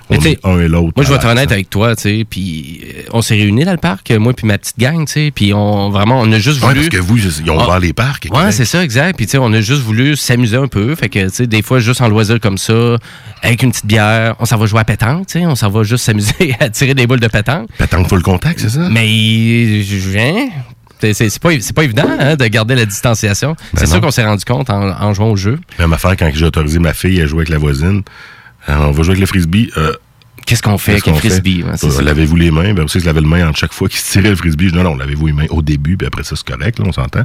on 0.09 0.17
Mais 0.19 0.31
est 0.31 0.45
un 0.45 0.59
et 0.59 0.67
l'autre. 0.67 0.93
Moi, 0.95 1.03
je 1.05 1.09
vais 1.09 1.15
être 1.15 1.25
honnête 1.27 1.51
avec 1.51 1.69
toi, 1.69 1.95
tu 1.95 2.03
sais, 2.03 2.25
puis 2.29 2.81
euh, 2.85 3.01
on 3.11 3.21
s'est 3.21 3.35
réunis 3.35 3.65
dans 3.65 3.71
le 3.71 3.77
parc, 3.77 4.11
moi 4.11 4.33
puis 4.33 4.47
ma 4.47 4.57
petite 4.57 4.77
gang, 4.79 5.05
tu 5.05 5.11
sais, 5.13 5.31
puis 5.33 5.53
on 5.53 5.89
vraiment, 5.89 6.19
on 6.21 6.31
a 6.31 6.39
juste 6.39 6.61
Ouais, 6.61 6.69
voulu... 6.69 6.79
parce 6.81 6.89
que 6.89 6.97
vous, 6.97 7.17
ils 7.17 7.51
ont 7.51 7.59
Ah. 7.59 7.79
les 7.79 7.93
parcs. 7.93 8.27
Ouais, 8.31 8.51
c'est 8.51 8.65
ça, 8.65 8.83
exact. 8.83 9.17
Puis, 9.17 9.25
tu 9.25 9.31
sais, 9.31 9.37
on 9.37 9.51
a 9.53 9.61
juste 9.61 9.81
voulu 9.81 10.15
s'amuser 10.15 10.57
un 10.57 10.67
peu. 10.67 10.95
Fait 10.95 11.09
que, 11.09 11.19
tu 11.25 11.29
sais, 11.29 11.47
des 11.47 11.61
fois, 11.61 11.79
juste 11.79 12.01
en 12.01 12.07
loisir 12.07 12.39
comme 12.39 12.57
ça, 12.57 12.97
avec 13.41 13.61
une 13.63 13.71
petite 13.71 13.85
bière, 13.85 14.35
on 14.39 14.45
s'en 14.45 14.57
va 14.57 14.65
jouer 14.65 14.79
à 14.79 14.83
pétanque, 14.85 15.27
tu 15.27 15.39
sais, 15.39 15.45
on 15.45 15.55
s'en 15.55 15.69
va 15.69 15.83
juste 15.83 16.05
s'amuser 16.05 16.55
à 16.59 16.69
tirer 16.69 16.93
des 16.93 17.05
boules 17.07 17.19
de 17.19 17.27
pétanque. 17.27 17.67
Pétanque 17.77 18.07
full 18.07 18.21
contact, 18.21 18.59
c'est 18.59 18.69
ça? 18.69 18.87
Mais, 18.89 19.81
je 19.83 20.09
viens. 20.09 20.47
C'est 21.01 21.13
c'est 21.13 21.39
pas, 21.41 21.49
c'est 21.59 21.73
pas 21.75 21.83
évident 21.83 22.07
hein, 22.19 22.35
de 22.35 22.45
garder 22.47 22.75
la 22.75 22.85
distanciation. 22.85 23.55
c'est 23.73 23.81
Ben 23.81 23.85
ça 23.85 23.95
non. 23.95 24.01
qu'on 24.01 24.11
s'est 24.11 24.25
rendu 24.25 24.45
compte 24.45 24.69
en, 24.69 24.89
en 24.89 25.13
jouant 25.13 25.29
au 25.29 25.35
jeu. 25.35 25.59
Même 25.79 25.93
affaire 25.93 26.15
quand 26.17 26.29
j'ai 26.33 26.45
autorisé 26.45 26.79
ma 26.79 26.93
fille 26.93 27.21
à 27.21 27.25
jouer 27.27 27.39
avec 27.39 27.49
la 27.49 27.57
voisine. 27.57 28.01
Euh, 28.69 28.75
on 28.79 28.91
va 28.91 29.03
jouer 29.03 29.11
avec 29.11 29.19
le 29.21 29.25
frisbee. 29.27 29.71
Euh, 29.77 29.93
Qu'est-ce 30.45 30.61
qu'on 30.61 30.77
fait 30.77 30.91
avec 30.93 31.07
un 31.07 31.11
qu'on 31.13 31.17
frisbee? 31.17 31.63
Ouais, 31.63 31.71
Euh, 31.83 32.01
lavez-vous 32.01 32.35
les 32.35 32.51
mains? 32.51 32.73
Ben 32.73 32.83
aussi, 32.83 32.99
je 32.99 33.05
lavais 33.05 33.21
le 33.21 33.27
main 33.27 33.47
entre 33.47 33.57
chaque 33.57 33.73
fois 33.73 33.89
qu'il 33.89 33.99
se 33.99 34.11
tirait 34.11 34.29
le 34.29 34.35
frisbee. 34.35 34.65
Je 34.65 34.69
dis 34.71 34.75
non, 34.77 34.83
non, 34.83 34.95
lavez-vous 34.95 35.27
les 35.27 35.33
mains 35.33 35.45
au 35.49 35.61
début, 35.61 35.97
puis 35.97 36.05
après 36.07 36.23
ça, 36.23 36.35
c'est 36.35 36.45
correct, 36.47 36.77
là, 36.79 36.85
on 36.87 36.91
s'entend. 36.91 37.23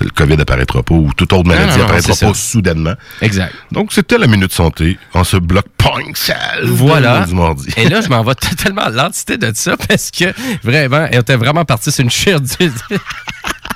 Le 0.00 0.08
COVID 0.10 0.40
apparaîtra 0.40 0.82
pas 0.82 0.94
ou 0.94 1.12
toute 1.14 1.32
autre 1.34 1.46
maladie 1.46 1.72
non, 1.72 1.76
non, 1.78 1.84
apparaîtra 1.84 2.14
c'est 2.14 2.26
pas 2.26 2.32
ça. 2.34 2.40
soudainement. 2.40 2.94
Exact. 3.20 3.52
Donc, 3.72 3.92
c'était 3.92 4.16
la 4.16 4.26
Minute 4.26 4.52
Santé 4.52 4.98
en 5.12 5.22
ce 5.24 5.36
bloc 5.36 5.64
punk 5.76 6.16
sale 6.16 6.64
Voilà. 6.64 7.26
du 7.26 7.34
mardi. 7.34 7.68
Et 7.76 7.88
là, 7.88 8.00
je 8.00 8.08
m'en 8.08 8.22
vais 8.24 8.34
totalement 8.40 8.82
à 8.82 8.90
l'entité 8.90 9.36
de 9.36 9.52
ça 9.54 9.76
parce 9.76 10.10
que 10.10 10.32
vraiment, 10.64 11.06
elle 11.10 11.20
était 11.20 11.36
vraiment 11.36 11.64
partie 11.66 11.92
sur 11.92 12.02
une 12.04 12.10
chire 12.10 12.40
du- 12.40 12.48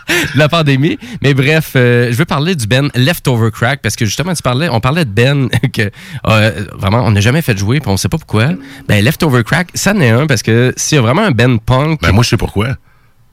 de 0.35 0.39
la 0.39 0.49
pandémie. 0.49 0.99
Mais 1.23 1.35
bref, 1.35 1.73
euh, 1.77 2.09
je 2.13 2.17
veux 2.17 2.25
parler 2.25 2.55
du 2.55 2.67
Ben 2.67 2.91
Leftover 2.95 3.51
Crack 3.51 3.81
parce 3.83 3.97
que 3.97 4.05
justement, 4.05 4.35
tu 4.35 4.43
parlais, 4.43 4.69
on 4.69 4.81
parlait 4.81 5.05
de 5.05 5.11
Ben 5.11 5.49
que 5.73 5.91
euh, 6.29 6.51
vraiment, 6.79 7.03
on 7.05 7.11
n'a 7.11 7.21
jamais 7.21 7.43
fait 7.43 7.57
jouer 7.59 7.81
puis 7.81 7.91
on 7.91 7.97
sait 7.97 8.09
pas 8.09 8.19
pourquoi. 8.19 8.51
Ben, 8.89 9.05
Leftover 9.05 9.43
Crack, 9.45 9.69
ça 9.75 9.93
en 9.93 10.01
est 10.01 10.11
un 10.11 10.27
parce 10.27 10.43
que 10.43 10.73
s'il 10.77 10.97
y 10.97 10.99
a 10.99 11.03
vraiment 11.03 11.23
un 11.23 11.31
Ben 11.33 11.59
punk. 11.59 12.01
Ben, 12.03 12.13
moi, 12.13 12.23
je 12.25 12.31
sais 12.31 12.37
pourquoi. 12.37 12.77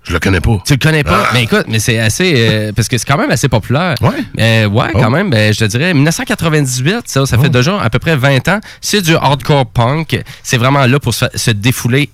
Je 0.06 0.12
le 0.12 0.20
connais 0.20 0.41
pas. 0.41 0.62
Tu 0.66 0.74
le 0.74 0.80
connais 0.80 1.04
pas? 1.06 1.24
Ah. 1.28 1.30
Mais 1.34 1.44
écoute, 1.44 1.64
mais 1.70 1.80
c'est 1.80 1.98
assez. 1.98 2.34
euh, 2.36 2.72
parce 2.76 2.90
que 2.90 2.98
c'est 2.98 3.06
quand 3.06 3.18
même 3.18 3.32
assez 3.32 3.48
populaire. 3.48 3.95
Ouais. 4.02 4.10
Euh, 4.38 4.68
ouais, 4.68 4.88
Oh. 4.94 5.00
quand 5.00 5.10
même. 5.10 5.30
Ben, 5.30 5.54
je 5.54 5.60
te 5.60 5.64
dirais, 5.64 5.94
1998, 5.94 7.04
ça, 7.06 7.26
ça 7.26 7.38
fait 7.38 7.50
déjà 7.50 7.80
à 7.80 7.90
peu 7.90 8.00
près 8.00 8.18
20 8.18 8.45
ans. 8.50 8.60
C'est 8.82 9.02
du 9.02 9.16
hardcore 9.16 9.66
punk. 9.68 10.22
C'est 10.44 10.58
vraiment 10.58 10.86
là 10.86 11.00
pour 11.00 11.14
se, 11.14 11.26
se 11.34 11.52
défouler 11.52 12.10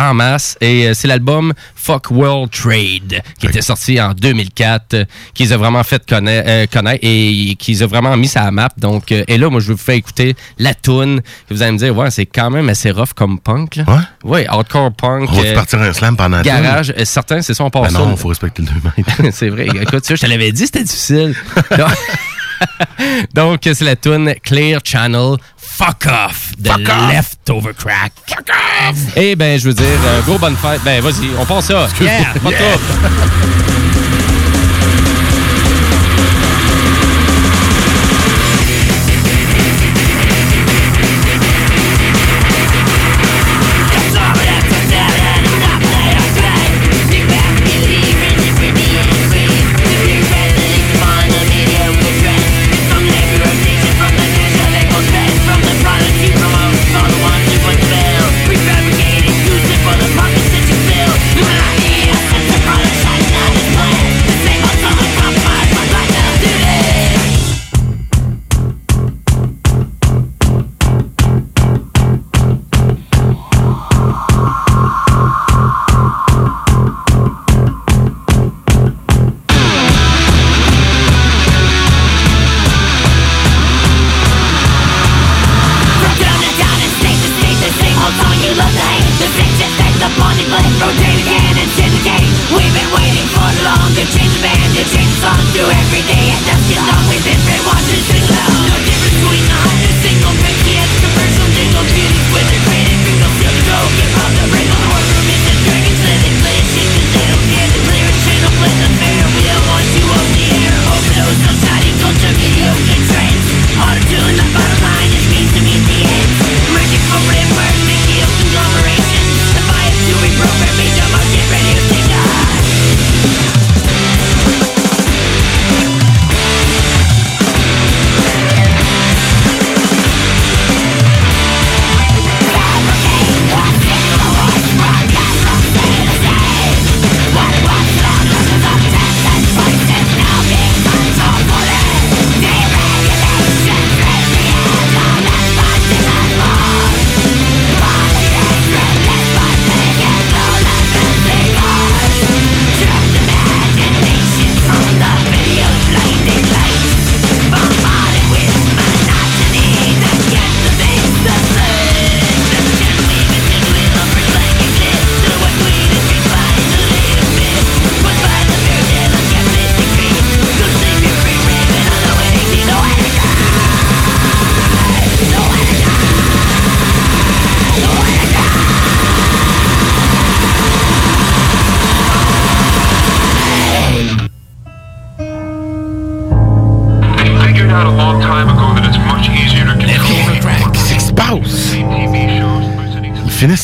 en 0.00 0.14
masse. 0.14 0.56
Et 0.60 0.86
euh, 0.88 0.94
c'est 0.94 1.08
l'album 1.08 1.52
Fuck 1.74 2.10
World 2.10 2.50
Trade 2.50 3.22
qui 3.38 3.46
était 3.46 3.62
sorti 3.62 4.00
en 4.00 4.12
2004, 4.12 4.94
euh, 4.94 5.04
qu'ils 5.34 5.52
ont 5.54 5.58
vraiment 5.58 5.82
fait 5.82 6.04
connaître, 6.08 6.48
euh, 6.48 6.66
connaître 6.66 7.00
et 7.02 7.54
qu'ils 7.58 7.84
ont 7.84 7.86
vraiment 7.86 8.16
mis 8.16 8.28
ça 8.28 8.42
à 8.42 8.44
la 8.46 8.50
map. 8.50 8.68
Donc, 8.76 9.12
euh, 9.12 9.24
et 9.28 9.38
là, 9.38 9.48
moi, 9.50 9.60
je 9.60 9.68
vais 9.68 9.74
vous 9.74 9.78
faire 9.78 9.94
écouter 9.94 10.34
la 10.58 10.74
tune. 10.74 11.20
que 11.48 11.54
Vous 11.54 11.62
allez 11.62 11.72
me 11.72 11.78
dire, 11.78 11.96
ouais, 11.96 12.10
c'est 12.10 12.26
quand 12.26 12.50
même 12.50 12.68
assez 12.68 12.90
rough 12.90 13.12
comme 13.14 13.38
punk. 13.38 13.76
Là. 13.76 13.84
Ouais. 13.88 14.30
Ouais, 14.30 14.46
hardcore 14.46 14.92
punk. 14.92 15.28
On 15.30 15.40
va 15.40 15.48
euh, 15.48 15.54
partir 15.54 15.80
un 15.80 15.92
slam 15.92 16.16
pendant? 16.16 16.42
Garage. 16.42 16.92
Euh, 16.96 17.04
Certains, 17.04 17.42
c'est 17.42 17.54
ça, 17.54 17.64
on 17.64 17.70
passe 17.70 17.92
Ben 17.92 17.98
non, 17.98 18.16
faut 18.16 18.28
respecter 18.28 18.62
le 18.62 18.68
2 18.68 18.74
mètres. 18.96 19.30
c'est 19.36 19.48
vrai. 19.48 19.66
Écoute, 19.82 20.04
ça, 20.04 20.14
je 20.14 20.20
te 20.20 20.26
l'avais 20.26 20.52
dit, 20.52 20.66
c'était 20.66 20.84
difficile. 20.84 21.34
Donc, 21.76 21.88
Donc, 23.34 23.60
c'est 23.62 23.82
la 23.82 23.96
tune 23.96 24.34
Clear 24.42 24.80
Channel 24.84 25.36
Fuck 25.56 26.06
Off 26.06 26.52
de 26.58 26.70
Leftover 27.12 27.72
Crack. 27.76 28.12
Fuck 28.26 28.50
Off! 28.88 28.96
Eh 29.16 29.34
ben, 29.36 29.58
je 29.58 29.68
veux 29.68 29.74
dire, 29.74 29.86
euh, 30.04 30.20
gros 30.22 30.38
bonne 30.38 30.56
fête. 30.56 30.80
Ben, 30.84 31.00
vas-y, 31.02 31.30
on 31.38 31.44
pense 31.44 31.66
ça. 31.66 31.88
Yeah, 32.00 32.34
pas 32.42 32.50
de 32.50 32.54
Yeah. 32.54 32.76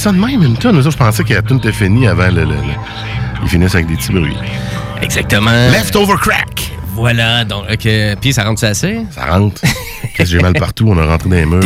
ça 0.06 0.12
de 0.12 0.18
même, 0.24 0.40
une 0.40 0.56
tonne. 0.56 0.80
Je 0.80 0.96
pensais 0.96 1.24
que 1.24 1.34
la 1.34 1.42
tune 1.42 1.56
était 1.56 1.72
finie 1.72 2.06
avant 2.06 2.28
le, 2.28 2.44
le- 2.44 2.50
le- 2.54 3.42
Ils 3.42 3.48
finissent 3.48 3.74
avec 3.74 3.88
des 3.88 3.96
petits 3.96 4.12
bruits. 4.12 4.36
Exactement. 5.02 5.50
Leftover 5.72 6.14
crack. 6.20 6.70
Voilà, 6.94 7.44
donc, 7.44 7.64
ok. 7.72 7.88
Puis 8.20 8.32
ça 8.32 8.44
rentre 8.44 8.62
assez? 8.64 9.00
Ça 9.10 9.26
rentre. 9.26 9.60
Qu'est-ce 9.62 10.16
que 10.16 10.24
j'ai 10.36 10.38
mal 10.38 10.52
partout? 10.52 10.86
On 10.88 10.96
a 10.96 11.04
rentré 11.06 11.28
dans 11.28 11.34
les 11.34 11.44
murs. 11.44 11.60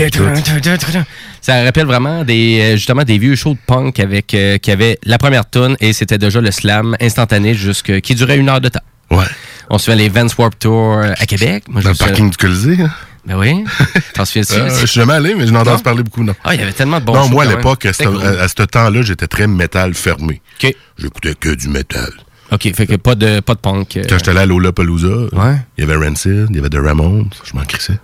Ça 1.43 1.63
rappelle 1.65 1.85
vraiment 1.85 2.25
des 2.25 2.61
euh, 2.61 2.77
justement 2.77 3.03
des 3.05 3.19
vieux 3.19 3.37
shows 3.37 3.53
de 3.53 3.59
punk 3.67 4.01
avec 4.01 4.33
euh, 4.33 4.57
qui 4.57 4.71
avaient 4.71 4.99
la 5.05 5.19
première 5.19 5.49
tune 5.49 5.77
et 5.81 5.93
c'était 5.93 6.19
déjà 6.19 6.41
le 6.41 6.51
slam 6.51 6.97
instantané 7.01 7.53
jusque 7.55 8.01
qui 8.01 8.15
durait 8.15 8.39
une 8.39 8.49
heure 8.49 8.61
de 8.63 8.69
temps. 8.71 8.81
Ouais. 9.11 9.25
On 9.69 9.77
se 9.79 9.91
fait 9.91 9.97
les 9.97 10.09
Vans 10.09 10.27
Warp 10.39 10.59
Tour 10.59 10.99
à 10.99 11.27
Québec. 11.27 11.65
Moi, 11.69 11.83
Dans 11.83 11.91
le 11.91 11.95
parking 11.95 12.31
du 12.31 12.37
Colisée. 12.39 12.79
hein? 12.83 12.91
Ben 13.27 13.37
oui. 13.39 13.65
T'en 14.15 14.25
souviens-tu? 14.25 14.55
Euh, 14.55 14.69
je 14.71 14.87
suis 14.87 15.01
jamais 15.01 15.13
allé, 15.13 15.35
mais 15.35 15.47
je 15.47 15.53
n'en 15.53 15.59
Non? 15.63 15.71
entendu 15.73 15.83
parler 15.83 16.03
beaucoup, 16.03 16.25
non. 16.25 16.35
Ah, 16.45 16.55
il 16.55 16.61
y 16.61 16.63
avait 16.63 16.73
tellement 16.73 17.01
de 17.01 17.05
bons 17.05 17.15
Non, 17.15 17.29
moi, 17.29 17.45
à 17.45 17.47
l'époque, 17.47 17.85
à 17.87 17.93
ce 17.93 17.99
C'était 18.05 18.11
cool. 18.11 18.23
à 18.27 18.49
ce 18.49 18.55
temps-là, 18.63 19.03
j'étais 19.03 19.27
très 19.27 19.47
métal 19.47 19.95
fermé. 19.95 20.41
OK. 20.63 20.75
J'écoutais 20.99 21.35
que 21.35 21.55
du 21.55 21.69
métal. 21.69 22.11
OK, 22.53 22.75
fait 22.75 22.87
que 22.87 22.97
pas 22.97 23.15
de, 23.15 23.41
pas 23.41 23.55
de 23.55 23.61
punk. 23.61 23.97
euh. 23.97 24.03
Quand 24.09 24.17
j'étais 24.19 24.31
allé 24.31 24.41
à 24.41 24.47
Lollapalooza, 24.47 25.09
Ouais. 25.33 25.57
il 25.79 25.85
y 25.87 25.91
avait 25.91 26.05
Rancid, 26.05 26.47
il 26.51 26.57
y 26.57 26.59
avait 26.59 26.69
The 26.71 26.79
Ramones, 26.83 27.31
je 27.45 27.57
m'en 27.57 27.65
crissais. 27.65 27.99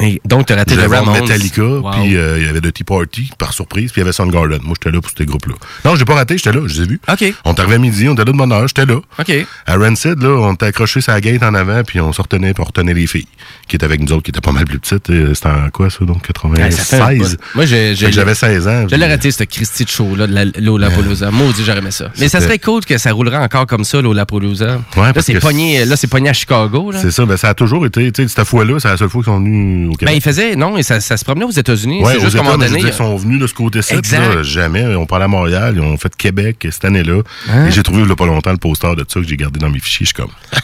Et 0.00 0.20
donc, 0.24 0.46
t'as 0.46 0.56
raté 0.56 0.74
J'allais 0.74 0.88
le 0.88 0.94
Ramones. 0.94 1.20
Metallica, 1.22 1.62
Wow. 1.62 1.90
puis 1.92 2.16
euh, 2.16 2.38
il 2.38 2.46
y 2.46 2.48
avait 2.48 2.60
The 2.60 2.72
Tea 2.72 2.84
Party, 2.84 3.30
par 3.38 3.52
surprise, 3.52 3.92
puis 3.92 4.00
il 4.00 4.04
y 4.04 4.06
avait 4.06 4.12
Soundgarden. 4.12 4.60
Moi, 4.62 4.74
j'étais 4.78 4.94
là 4.94 5.00
pour 5.00 5.10
ces 5.16 5.24
groupes-là. 5.24 5.54
Non, 5.84 5.96
j'ai 5.96 6.04
pas 6.04 6.14
raté, 6.14 6.36
j'étais 6.36 6.52
là, 6.52 6.60
je 6.66 6.74
les 6.74 6.82
ai 6.82 6.86
vus. 6.86 7.00
OK. 7.10 7.34
On 7.44 7.54
est 7.54 7.60
arrivé 7.60 7.74
à 7.76 7.78
midi, 7.78 8.08
on 8.08 8.12
était 8.12 8.24
là 8.24 8.32
de 8.32 8.36
bonne 8.36 8.52
heure, 8.52 8.68
j'étais 8.68 8.86
là. 8.86 8.96
OK. 9.18 9.46
À 9.66 9.76
Rancid, 9.76 10.22
là, 10.22 10.28
on 10.28 10.52
était 10.54 10.66
accroché 10.66 11.00
la 11.08 11.20
gate 11.20 11.42
en 11.42 11.54
avant, 11.54 11.82
puis 11.84 12.00
on 12.00 12.12
se 12.12 12.20
retenait, 12.20 12.52
puis 12.54 12.62
on 12.62 12.66
retenait 12.66 12.94
les 12.94 13.06
filles, 13.06 13.26
qui 13.68 13.76
étaient 13.76 13.84
avec 13.86 14.00
nous 14.00 14.12
autres, 14.12 14.22
qui 14.24 14.30
étaient 14.30 14.40
pas 14.40 14.52
mal 14.52 14.64
plus 14.64 14.78
petites. 14.78 15.08
Et 15.10 15.34
C'était 15.34 15.48
en 15.48 15.70
quoi, 15.70 15.88
ça, 15.90 16.04
donc, 16.04 16.26
Ouais, 16.44 16.70
ça 16.70 16.84
fait 16.84 16.96
un 16.96 16.98
96? 17.08 17.36
bout. 17.36 17.42
Moi, 17.54 17.64
j'avais 17.66 18.34
16 18.34 18.68
ans. 18.68 18.86
Je 18.90 18.96
l'ai 18.96 19.06
raté, 19.06 19.30
ce 19.30 19.44
Christy 19.44 19.84
de 19.84 19.88
show-là 19.90 20.26
de 20.26 20.34
la 20.34 20.44
Lollapalooza. 20.44 21.30
Maudit, 21.30 21.62
j'aurais 21.64 21.78
aimé 21.78 21.90
ça. 21.90 22.10
Mais 22.18 22.28
ça 22.28 22.40
serait 22.40 22.58
cool 22.58 22.84
que 22.84 22.98
ça 22.98 23.12
roulerait 23.12 23.36
encore 23.38 23.66
comme 23.66 23.84
ça, 23.84 24.00
Lollapalooza. 24.02 24.66
là, 24.66 25.12
parce 25.14 25.26
c'est 25.26 25.38
pogné, 25.40 25.84
là, 25.84 25.96
c'est 25.96 26.06
pogné 26.06 26.28
à 26.28 26.32
Chicago. 26.32 26.90
Là. 26.92 26.98
C'est 27.00 27.10
ça, 27.10 27.24
ben, 27.24 27.36
ça 27.36 27.48
a 27.50 27.54
toujours 27.54 27.86
été, 27.86 28.10
tu 28.12 28.22
sais, 28.22 28.28
cette 28.28 28.46
fois-là, 28.46 28.78
c'est 28.80 28.88
la 28.88 28.96
seule 28.96 29.08
fois 29.08 29.22
qu'ils 29.22 29.32
sont 29.32 29.40
venus 29.86 29.94
au 29.94 29.98
Ben, 29.98 30.06
Québec. 30.06 30.14
il 30.16 30.22
faisait, 30.22 30.56
non, 30.56 30.76
et 30.76 30.82
ça, 30.82 31.00
ça 31.00 31.16
se 31.16 31.24
promenait 31.24 31.44
aux 31.46 31.50
États-unis. 31.50 32.02
Ouais, 32.02 32.14
c'est 32.14 32.20
juste 32.20 32.36
donné. 32.36 32.80
ils 32.80 32.92
sont 32.92 33.16
venus 33.16 33.40
de 33.40 33.46
ce 33.46 33.54
côté-ci. 33.54 33.94
Jamais. 34.42 34.82
Ils 34.82 34.96
ont 34.96 35.06
parlé 35.06 35.24
à 35.24 35.28
Montréal, 35.28 35.74
ils 35.76 35.82
ont 35.82 35.96
fait 35.96 36.14
Québec 36.16 36.66
cette 36.70 36.84
année-là. 36.84 37.22
Hein? 37.50 37.66
Et 37.66 37.70
j'ai 37.72 37.82
trouvé 37.82 38.02
il 38.02 38.08
y 38.08 38.12
a 38.12 38.16
pas 38.16 38.26
longtemps 38.26 38.52
le 38.52 38.56
poster 38.58 38.94
de 38.94 39.04
ça 39.08 39.20
que 39.20 39.26
j'ai 39.26 39.36
gardé 39.36 39.58
dans 39.58 39.70
mes 39.70 39.78
fichiers. 39.78 40.06
Je 40.06 40.12
suis 40.12 40.14
comme. 40.14 40.32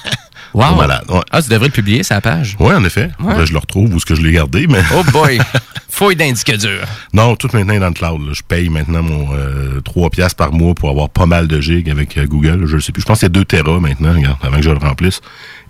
Wow. 0.54 0.64
Pas 0.64 0.74
malade. 0.76 1.04
Ouais. 1.08 1.20
Ah, 1.30 1.40
tu 1.40 1.48
devrais 1.48 1.68
le 1.68 1.72
publier, 1.72 2.02
sa 2.02 2.20
page. 2.20 2.56
Ouais, 2.60 2.74
en 2.74 2.84
effet. 2.84 3.10
Ouais. 3.20 3.38
Là, 3.38 3.46
je 3.46 3.52
le 3.54 3.58
retrouve 3.58 3.94
où 3.94 3.96
est-ce 3.96 4.04
que 4.04 4.14
je 4.14 4.20
l'ai 4.20 4.32
gardé, 4.32 4.66
mais. 4.66 4.82
Oh 4.94 5.02
boy. 5.10 5.38
Fouille 5.88 6.14
d'indique 6.14 6.52
dur. 6.58 6.80
Non, 7.14 7.36
tout 7.36 7.48
maintenant 7.54 7.72
est 7.72 7.78
dans 7.78 7.86
le 7.88 7.94
cloud. 7.94 8.20
là. 8.26 8.32
Je 8.34 8.42
paye 8.46 8.68
maintenant 8.68 9.02
mon 9.02 9.28
euh, 9.34 9.80
3 9.80 10.10
piastres 10.10 10.36
par 10.36 10.52
mois 10.52 10.74
pour 10.74 10.90
avoir 10.90 11.08
pas 11.08 11.24
mal 11.24 11.48
de 11.48 11.58
gigs 11.58 11.88
avec 11.88 12.18
euh, 12.18 12.26
Google. 12.26 12.66
Je 12.66 12.74
le 12.76 12.82
sais 12.82 12.92
plus. 12.92 13.00
Je 13.00 13.06
pense 13.06 13.20
que 13.20 13.26
c'est 13.26 13.32
2 13.32 13.46
Tera 13.46 13.80
maintenant, 13.80 14.12
regarde, 14.12 14.36
avant 14.42 14.56
que 14.58 14.62
je 14.62 14.68
le 14.70 14.76
remplisse. 14.76 15.22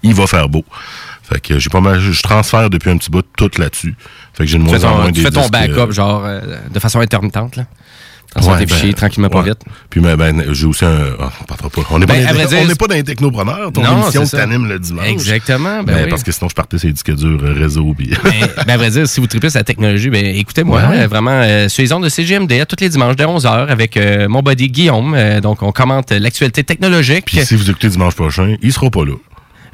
Il 0.02 0.14
va 0.14 0.26
faire 0.26 0.48
beau. 0.48 0.64
Fait 1.22 1.40
que 1.40 1.58
j'ai 1.58 1.70
pas 1.70 1.80
mal. 1.80 2.00
Je 2.00 2.22
transfère 2.22 2.68
depuis 2.70 2.90
un 2.90 2.96
petit 2.96 3.10
bout 3.10 3.24
tout 3.36 3.50
là-dessus. 3.58 3.94
Fait 4.34 4.44
que 4.44 4.50
j'ai 4.50 4.58
de 4.58 4.64
Tu 4.64 4.68
moins 4.68 4.84
en 4.84 4.96
moins 4.96 5.06
tu 5.06 5.12
des 5.12 5.20
fais 5.22 5.30
ton 5.30 5.48
backup, 5.48 5.72
euh, 5.78 5.92
genre, 5.92 6.22
euh, 6.24 6.40
de 6.72 6.78
façon 6.80 7.00
intermittente, 7.00 7.56
là. 7.56 7.64
Transfère 8.34 8.56
tes 8.60 8.64
ben, 8.64 8.74
fichiers 8.74 8.94
tranquillement, 8.94 9.28
pas 9.28 9.42
vite. 9.42 9.58
Puis 9.90 10.00
ben, 10.00 10.16
ben, 10.16 10.42
j'ai 10.54 10.64
aussi 10.64 10.86
un. 10.86 11.00
ah, 11.20 11.30
on 11.42 11.44
parlera 11.44 11.68
pas. 11.68 11.82
On 11.90 11.98
n'est 11.98 12.06
Ben, 12.06 12.26
pas, 12.26 12.32
dans 12.32 12.50
les- 12.50 12.56
on 12.56 12.66
n'est 12.66 12.74
pas 12.74 12.86
dans 12.86 12.94
les 12.94 13.04
technopreneurs. 13.04 13.70
Ton 13.72 13.82
Non, 13.82 14.04
émission 14.04 14.24
t'animes 14.26 14.66
le 14.66 14.78
dimanche. 14.78 15.06
Exactement, 15.06 15.82
ben 15.82 16.04
oui. 16.04 16.08
Parce 16.08 16.22
que 16.22 16.32
sinon, 16.32 16.48
je 16.48 16.54
partais 16.54 16.78
sur 16.78 16.86
les 16.86 16.94
disques 16.94 17.14
durs 17.14 17.38
euh, 17.42 17.52
réseau. 17.52 17.92
Puis... 17.94 18.10
Ben, 18.24 18.30
ben, 18.66 18.72
à 18.72 18.76
vrai 18.78 18.88
dire, 18.90 19.06
si 19.06 19.20
vous 19.20 19.26
tripez 19.26 19.48
la 19.54 19.64
technologie, 19.64 20.08
ben, 20.08 20.24
écoutez-moi, 20.24 20.80
vraiment, 21.08 21.42
sur 21.68 21.82
les 21.82 21.92
ondes 21.92 22.04
de 22.04 22.08
CGMD, 22.08 22.52
à 22.52 22.64
tous 22.64 22.76
les 22.80 22.88
dimanches 22.88 23.16
de 23.16 23.24
11h, 23.24 23.66
avec 23.68 23.98
mon 24.30 24.40
buddy 24.40 24.68
Guillaume. 24.70 25.14
Donc, 25.42 25.62
on 25.62 25.70
commente 25.70 26.10
l'actualité 26.10 26.64
technologique. 26.64 27.26
Puis 27.26 27.44
si 27.44 27.54
vous 27.54 27.68
écoutez 27.68 27.90
dimanche 27.90 28.14
prochain, 28.14 28.56
il 28.62 28.72
sera 28.72 28.88
pas 28.90 29.04
là. 29.04 29.12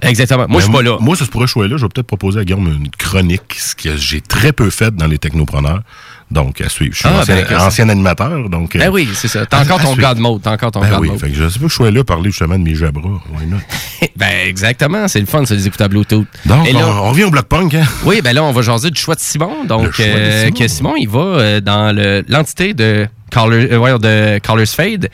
Exactement. 0.02 0.46
Moi, 0.48 0.60
je 0.60 0.66
suis 0.66 0.72
pas 0.72 0.82
là. 0.82 0.96
Moi, 1.00 1.16
ça 1.16 1.24
se 1.24 1.30
pourrait 1.30 1.44
que 1.44 1.48
je 1.48 1.52
sois 1.52 1.68
là. 1.68 1.76
Je 1.76 1.82
vais 1.82 1.88
peut-être 1.88 2.06
proposer 2.06 2.40
à 2.40 2.44
Guillaume 2.44 2.66
une 2.68 2.90
chronique, 2.90 3.56
ce 3.58 3.74
que 3.74 3.96
j'ai 3.96 4.20
très 4.20 4.52
peu 4.52 4.70
fait 4.70 4.94
dans 4.94 5.06
les 5.06 5.18
technopreneurs. 5.18 5.82
Donc, 6.30 6.60
à 6.60 6.68
suivre. 6.68 6.92
Je 6.94 6.98
suis 7.00 7.08
Ah, 7.08 7.20
ancien, 7.22 7.36
ben, 7.36 7.58
ancien 7.58 7.88
animateur. 7.88 8.50
Donc, 8.50 8.76
Ben 8.76 8.88
euh, 8.88 8.90
oui, 8.92 9.08
c'est 9.14 9.28
ça. 9.28 9.46
T'as 9.46 9.62
encore 9.62 9.80
ton 9.80 9.92
suivre. 9.94 10.08
God 10.08 10.18
mode. 10.18 10.42
T'as 10.42 10.52
encore 10.52 10.70
ton 10.72 10.80
Ben 10.80 10.98
oui, 11.00 11.08
mode. 11.08 11.18
fait 11.18 11.30
que 11.30 11.34
je 11.34 11.48
sais 11.48 11.58
pas 11.58 11.64
que 11.64 11.70
je 11.70 11.74
sois 11.74 11.90
là 11.90 12.04
parler 12.04 12.30
justement 12.30 12.58
de 12.58 12.64
mes 12.64 12.74
jabras. 12.74 13.18
Ben, 14.16 14.46
exactement. 14.48 15.08
C'est 15.08 15.20
le 15.20 15.26
fun, 15.26 15.44
ça, 15.46 15.54
les 15.54 15.66
écouteurs 15.66 15.88
Bluetooth. 15.88 16.26
Donc, 16.44 16.66
Et 16.68 16.72
là- 16.72 16.86
on, 16.86 17.10
revient 17.10 17.24
au 17.24 17.30
Block 17.30 17.46
Punk, 17.46 17.74
hein? 17.74 17.84
Oui, 18.04 18.20
ben 18.22 18.32
là, 18.34 18.42
on 18.44 18.52
va 18.52 18.62
jaser 18.62 18.90
du 18.90 19.00
choix 19.00 19.14
de 19.14 19.20
Simon. 19.20 19.64
Donc, 19.64 19.96
de 19.98 20.02
euh, 20.02 20.44
Simon. 20.46 20.56
que 20.58 20.68
Simon, 20.68 20.94
il 20.96 21.08
va 21.08 21.20
euh, 21.20 21.60
dans 21.60 21.94
le- 21.94 22.24
l'entité 22.28 22.74
de, 22.74 23.06
Color, 23.32 23.52
euh, 23.70 23.98
de 23.98 24.40
Colors 24.46 24.66
Fade 24.66 25.08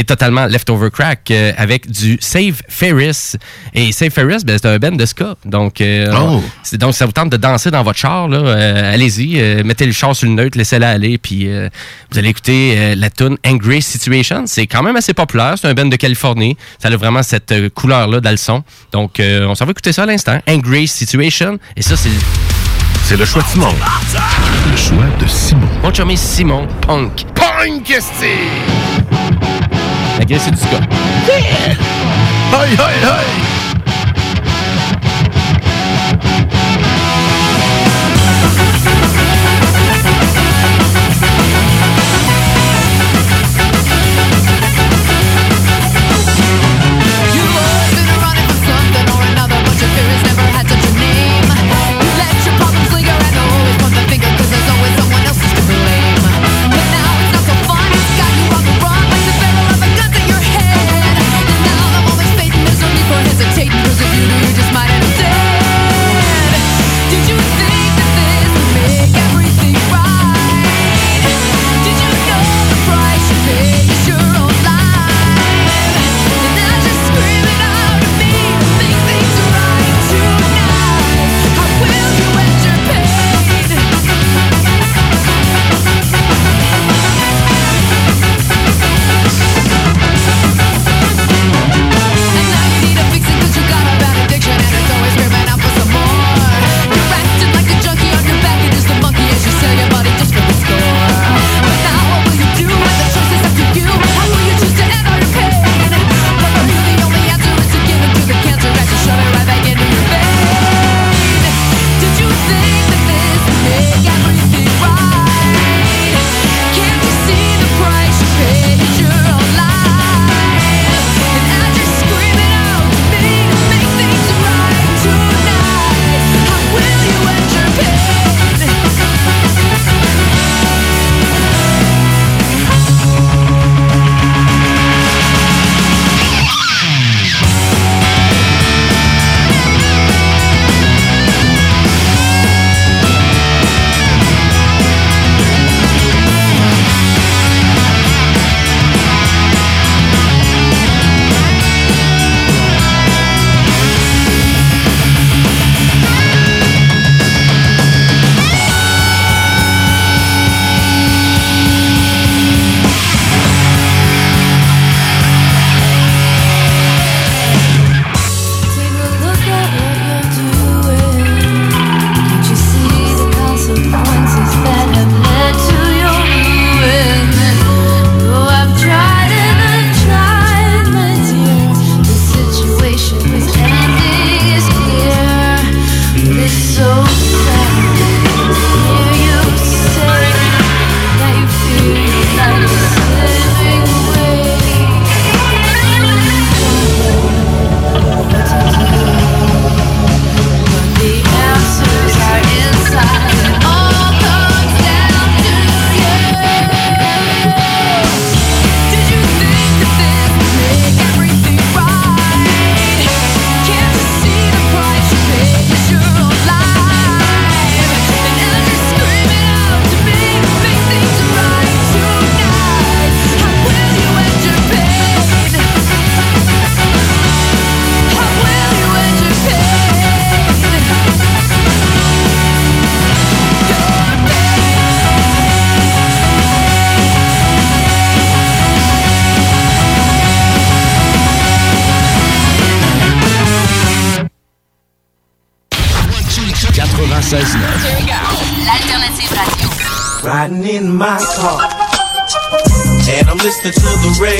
est 0.00 0.04
totalement 0.08 0.46
leftover 0.46 0.90
crack 0.90 1.30
euh, 1.30 1.52
avec 1.56 1.90
du 1.90 2.18
Save 2.20 2.60
Ferris. 2.68 3.32
Et 3.74 3.92
Save 3.92 4.10
Ferris, 4.10 4.42
ben, 4.44 4.58
c'est 4.60 4.68
un 4.68 4.78
band 4.78 4.92
de 4.92 5.06
ska. 5.06 5.34
Donc, 5.44 5.80
euh, 5.80 6.06
Oh. 6.16 6.42
c'est- 6.62 6.76
donc, 6.78 6.94
ça 6.94 7.06
vous 7.06 7.12
tente 7.12 7.30
de 7.30 7.36
danser 7.36 7.70
dans 7.70 7.82
votre 7.82 7.98
char, 7.98 8.28
là, 8.28 8.38
euh, 8.38 8.94
allez-y, 8.94 9.40
euh, 9.40 9.62
mettez 9.64 9.86
le 9.86 9.92
char 9.92 10.14
sur 10.16 10.28
le 10.28 10.34
neutre, 10.34 10.56
laissez-la 10.58 10.90
aller, 10.90 11.18
puis 11.18 11.48
euh, 11.48 11.68
vous 12.10 12.18
allez 12.18 12.28
écouter 12.30 12.74
euh, 12.76 12.94
la 12.96 13.10
tune 13.10 13.36
Angry 13.46 13.82
Situation. 13.82 14.44
C'est 14.46 14.66
quand 14.66 14.82
même 14.82 14.96
assez 14.96 15.14
populaire, 15.14 15.54
c'est 15.60 15.68
un 15.68 15.74
band 15.74 15.86
de 15.86 15.96
Californie. 15.96 16.56
Ça 16.78 16.88
a 16.88 16.96
vraiment 16.96 17.22
cette 17.22 17.52
euh, 17.52 17.68
couleur-là 17.68 18.20
dans 18.20 18.30
le 18.30 18.36
son. 18.36 18.62
Donc, 18.92 19.20
euh, 19.20 19.46
on 19.46 19.54
s'en 19.54 19.64
va 19.64 19.70
écouter 19.72 19.92
ça 19.92 20.02
à 20.04 20.06
l'instant. 20.06 20.38
Angry 20.48 20.88
Situation. 20.88 21.58
Et 21.76 21.82
ça, 21.82 21.96
c'est... 21.96 22.10
C'est 23.04 23.16
le 23.16 23.24
choix 23.24 23.42
de 23.42 23.48
Simon. 23.48 23.74
Le 24.70 24.76
choix 24.76 25.04
de 25.20 25.26
Simon. 25.26 25.66
Mon 25.82 25.92
chumé 25.92 26.16
Simon 26.16 26.68
Punk. 26.86 27.24
Punk, 27.34 27.86
c'est? 27.98 29.69
La 30.20 30.26
gueule, 30.26 30.38
c'est 30.38 30.50
du 30.50 30.58
aïe, 32.76 32.76
aïe! 32.78 33.69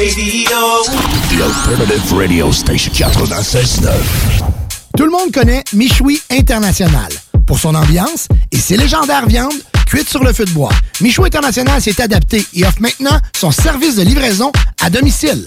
Radio. 0.01 0.83
The 1.29 1.43
Alternative 1.43 2.13
Radio 2.15 2.53
Station 2.53 2.91
96.9. 2.91 3.91
Tout 4.97 5.05
le 5.05 5.11
monde 5.11 5.31
connaît 5.31 5.63
Michoui 5.75 6.23
International 6.31 7.13
pour 7.47 7.59
son 7.59 7.75
ambiance 7.75 8.27
et 8.51 8.57
ses 8.57 8.79
légendaires 8.79 9.27
viandes 9.27 9.53
cuites 9.87 10.09
sur 10.09 10.25
le 10.25 10.33
feu 10.33 10.47
de 10.47 10.53
bois. 10.53 10.73
Michoui 11.03 11.27
International 11.27 11.83
s'est 11.83 12.01
adapté 12.01 12.43
et 12.55 12.65
offre 12.65 12.81
maintenant 12.81 13.19
son 13.37 13.51
service 13.51 13.97
de 13.97 14.03
livraison 14.03 14.53
à 14.83 14.89
domicile. 14.89 15.47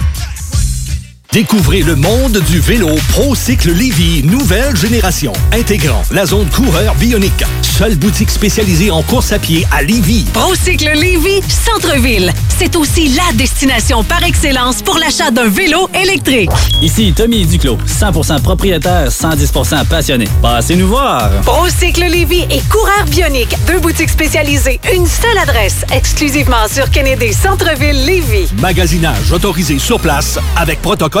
Découvrez 1.31 1.79
le 1.79 1.95
monde 1.95 2.39
du 2.45 2.59
vélo 2.59 2.89
ProCycle 3.07 3.71
Lévy, 3.71 4.21
nouvelle 4.21 4.75
génération, 4.75 5.31
intégrant 5.53 6.01
la 6.11 6.25
zone 6.25 6.49
coureur 6.49 6.93
bionique. 6.95 7.45
Seule 7.61 7.95
boutique 7.95 8.29
spécialisée 8.29 8.91
en 8.91 9.01
course 9.01 9.31
à 9.31 9.39
pied 9.39 9.65
à 9.71 9.81
Lévy. 9.81 10.25
Procycle 10.33 10.91
Lévy, 10.93 11.41
centre-ville. 11.47 12.33
C'est 12.59 12.75
aussi 12.75 13.15
la 13.15 13.31
destination 13.33 14.03
par 14.03 14.21
excellence 14.25 14.81
pour 14.81 14.97
l'achat 14.97 15.31
d'un 15.31 15.47
vélo 15.47 15.89
électrique. 15.95 16.49
Ici 16.81 17.13
Tommy 17.15 17.45
Duclos, 17.45 17.77
100% 17.87 18.41
propriétaire, 18.41 19.07
110% 19.07 19.85
passionné. 19.85 20.27
Passez 20.41 20.75
nous 20.75 20.89
voir. 20.89 21.31
Procycle 21.45 22.01
Lévy 22.01 22.41
et 22.49 22.61
Coureur 22.69 23.05
Bionique, 23.09 23.55
deux 23.67 23.79
boutiques 23.79 24.09
spécialisées, 24.09 24.81
une 24.93 25.07
seule 25.07 25.37
adresse, 25.37 25.85
exclusivement 25.93 26.67
sur 26.69 26.89
Kennedy 26.91 27.33
Centre-ville 27.33 28.05
Lévy. 28.05 28.49
Magasinage 28.59 29.31
autorisé 29.31 29.79
sur 29.79 29.99
place 30.01 30.37
avec 30.57 30.81
protocole 30.81 31.20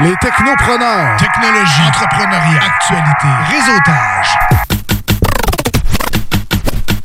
Les 0.00 0.14
technopreneurs. 0.20 1.16
Technologie. 1.16 1.82
Entrepreneuriat. 1.88 2.60
Actualité. 2.62 3.28
Réseautage. 3.50 4.38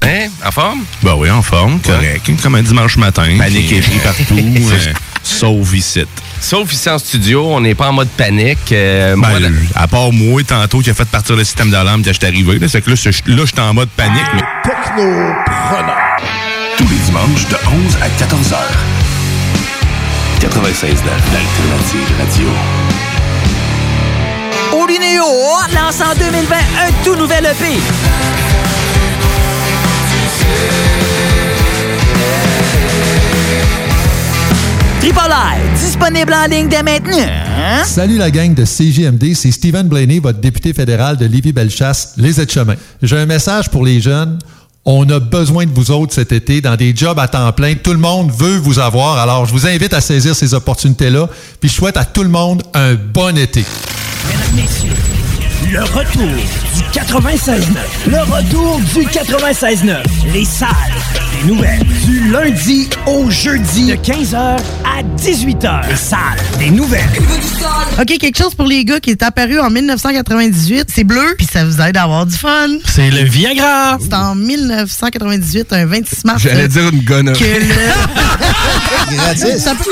Hein? 0.04 0.30
En 0.46 0.52
forme? 0.52 0.82
Ben 1.02 1.14
oui, 1.18 1.32
en 1.32 1.42
forme, 1.42 1.80
correct. 1.80 2.30
Comme 2.44 2.54
un 2.56 2.62
dimanche 2.62 2.98
matin. 2.98 3.26
Panique 3.40 3.72
et 3.72 3.80
rit 3.80 4.00
partout, 4.04 4.38
euh, 4.38 4.94
sauf 5.24 5.74
ici. 5.74 6.06
Sauf 6.40 6.72
ici 6.72 6.88
en 6.90 7.00
studio, 7.00 7.48
on 7.56 7.62
n'est 7.62 7.74
pas 7.74 7.90
en 7.90 7.94
mode 7.94 8.10
panique. 8.10 8.72
Euh, 8.72 9.16
Ben, 9.16 9.40
moi, 9.40 9.50
à 9.76 9.88
part 9.88 10.12
moi, 10.12 10.44
tantôt, 10.44 10.80
qui 10.82 10.92
a 10.92 10.94
fait 10.94 11.08
partir 11.08 11.36
le 11.36 11.44
système 11.44 11.72
d'alarme 11.72 12.04
quand 12.04 12.12
je 12.12 12.18
suis 12.18 12.28
arrivé. 12.28 12.60
Là, 12.60 12.68
c'est 12.68 12.82
que 12.82 12.92
là, 12.92 12.96
je 12.96 13.10
j'étais 13.10 13.60
en 13.62 13.74
mode 13.74 13.90
panique. 13.90 14.22
Mais... 14.36 14.44
Technopreneurs. 14.64 16.18
Tous 16.78 16.88
les 16.88 16.98
dimanches 16.98 17.48
de 17.48 17.56
11 17.88 17.98
à 18.04 18.10
14 18.20 18.54
heures. 18.54 19.03
96 20.44 21.04
l'alternative 21.06 22.12
radio. 22.20 22.50
Olinéo 24.74 25.24
lance 25.74 26.02
en 26.02 26.14
2020 26.20 26.56
un 26.56 27.04
tout 27.06 27.16
nouvel 27.16 27.46
EP. 27.46 27.80
Tripolaire, 35.00 35.62
disponible 35.80 36.34
en 36.34 36.46
ligne 36.48 36.68
dès 36.68 36.84
maintenant. 36.84 37.16
Hein? 37.20 37.84
Salut 37.86 38.18
la 38.18 38.30
gang 38.30 38.54
de 38.54 38.66
CJMD, 38.66 39.34
c'est 39.36 39.52
Stephen 39.52 39.88
Blaney, 39.88 40.20
votre 40.20 40.42
député 40.42 40.74
fédéral 40.74 41.16
de 41.16 41.26
Lévis-Bellechasse, 41.26 42.16
les 42.18 42.42
aides-chemins. 42.42 42.76
J'ai 43.02 43.18
un 43.18 43.26
message 43.26 43.70
pour 43.70 43.86
les 43.86 44.02
jeunes. 44.02 44.40
On 44.86 45.08
a 45.10 45.20
besoin 45.20 45.66
de 45.66 45.72
vous 45.72 45.92
autres 45.92 46.14
cet 46.14 46.34
été 46.34 46.60
dans 46.60 46.76
des 46.76 46.94
jobs 46.94 47.18
à 47.18 47.30
temps 47.30 47.52
plein. 47.54 47.76
Tout 47.76 47.94
le 47.94 48.00
monde 48.00 48.32
veut 48.32 48.58
vous 48.58 48.80
avoir. 48.80 49.18
Alors, 49.18 49.46
je 49.46 49.54
vous 49.54 49.66
invite 49.66 49.94
à 49.94 50.02
saisir 50.02 50.36
ces 50.36 50.54
opportunités-là. 50.54 51.30
Puis 51.62 51.70
je 51.70 51.76
souhaite 51.76 51.96
à 51.96 52.04
tout 52.04 52.24
le 52.24 52.30
monde 52.30 52.64
un 52.74 52.96
bon 52.96 53.38
été. 53.38 53.64
Le 55.72 55.82
retour 55.84 56.24
du 56.24 56.84
96.9. 57.00 57.62
Le 58.08 58.20
retour 58.20 58.80
du 58.94 59.02
96.9. 59.08 59.98
Les 60.34 60.46
salles 60.46 60.70
des 61.42 61.48
nouvelles. 61.48 61.84
Du 62.06 62.30
lundi 62.32 62.90
au 63.08 63.30
jeudi. 63.30 63.88
De 63.88 63.96
15h 63.96 64.36
à 64.38 65.04
18h. 65.18 65.90
Les 65.90 65.96
salles 65.96 66.20
des 66.60 66.70
nouvelles. 66.70 67.02
OK, 68.00 68.06
quelque 68.20 68.38
chose 68.38 68.54
pour 68.56 68.66
les 68.66 68.86
gars 68.86 69.00
qui 69.00 69.12
est 69.12 69.24
apparu 69.24 69.60
en 69.60 69.70
1998. 69.70 70.88
C'est 70.94 71.04
bleu, 71.04 71.36
puis 71.38 71.48
ça 71.52 71.66
vous 71.66 71.80
aide 71.82 71.98
à 71.98 72.04
avoir 72.04 72.26
du 72.26 72.36
fun. 72.36 72.68
C'est 72.86 73.10
le 73.10 73.24
Viagra. 73.24 73.98
C'est 74.02 74.14
en 74.14 74.36
1998, 74.36 75.74
un 75.74 75.86
26 75.86 76.26
mars. 76.26 76.42
J'allais 76.42 76.68
dire 76.68 76.90
une 76.92 77.02
gonne. 77.04 77.34
que 77.34 77.44
le... 77.44 77.76
Gratis. 79.16 79.58
Ça 79.64 79.74
peut- 79.76 79.90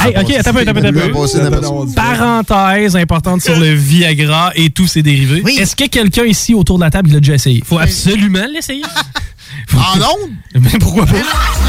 Hey, 0.00 0.14
OK, 0.18 0.30
attends 0.36 0.50
un 0.50 0.52
peu, 0.52 0.60
attends 0.60 0.88
un 0.88 0.92
peu. 0.92 1.92
Parenthèse 1.94 2.96
importante 2.96 3.42
sur 3.42 3.58
le 3.58 3.72
Viagra 3.72 4.52
et 4.54 4.70
tous 4.70 4.86
ses 4.86 5.02
dérivés. 5.02 5.42
Est-ce 5.58 5.76
que 5.76 5.86
quelqu'un 5.86 6.24
ici 6.24 6.54
autour 6.54 6.78
de 6.78 6.84
la 6.84 6.90
table 6.90 7.10
l'a 7.10 7.20
déjà 7.20 7.34
essayé? 7.34 7.62
Faut 7.64 7.78
absolument 7.78 8.46
l'essayer. 8.52 8.82
En 9.74 9.98
ondes? 9.98 10.30
Mais 10.54 10.78
pourquoi 10.80 11.06
pas? 11.06 11.12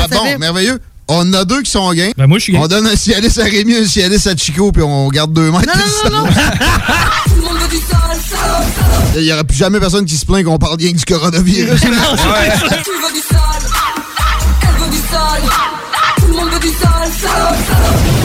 Ah 0.02 0.08
bon, 0.10 0.40
merveilleux. 0.40 0.80
On 1.08 1.20
en 1.20 1.34
a 1.34 1.46
deux 1.46 1.62
qui 1.62 1.72
sont 1.72 1.92
gains. 1.94 2.12
Ben 2.18 2.28
moi, 2.28 2.40
je 2.40 2.44
suis 2.44 2.54
gain. 2.54 2.62
On 2.62 2.68
donne 2.68 2.88
un 2.88 2.96
Cialis 2.96 3.40
à 3.40 3.44
Rémi, 3.44 3.76
un 3.76 3.86
Cialis 3.86 4.28
à 4.28 4.36
Chico, 4.36 4.72
puis 4.72 4.82
on 4.84 5.10
garde 5.10 5.34
deux 5.34 5.52
mètres. 5.52 5.66
Non, 6.06 6.10
non, 6.10 6.24
non, 6.26 6.30
Il 9.16 9.24
n'y 9.24 9.34
aura 9.34 9.44
plus 9.44 9.58
jamais 9.58 9.80
personne 9.80 10.06
qui 10.06 10.16
se 10.16 10.26
plaint 10.26 10.44
qu'on 10.46 10.58
parle 10.58 10.78
bien 10.78 10.92
du 10.92 11.04
coronavirus. 11.04 11.82
Tu 11.82 11.88
veux 11.88 11.94
du 11.94 13.20
sale 13.20 13.42
Elle 14.62 14.84
veut 14.84 14.90
du 14.90 14.98
sale 14.98 15.73
Tout 16.44 16.50
le 16.50 16.56
monde 16.56 16.62
veut 16.62 18.23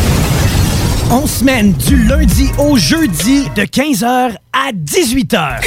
On 1.10 1.26
semaine 1.26 1.72
du 1.72 2.04
lundi 2.04 2.50
au 2.58 2.76
jeudi 2.76 3.48
de 3.56 3.62
15h 3.62 4.34
à 4.52 4.72
18h. 4.72 5.60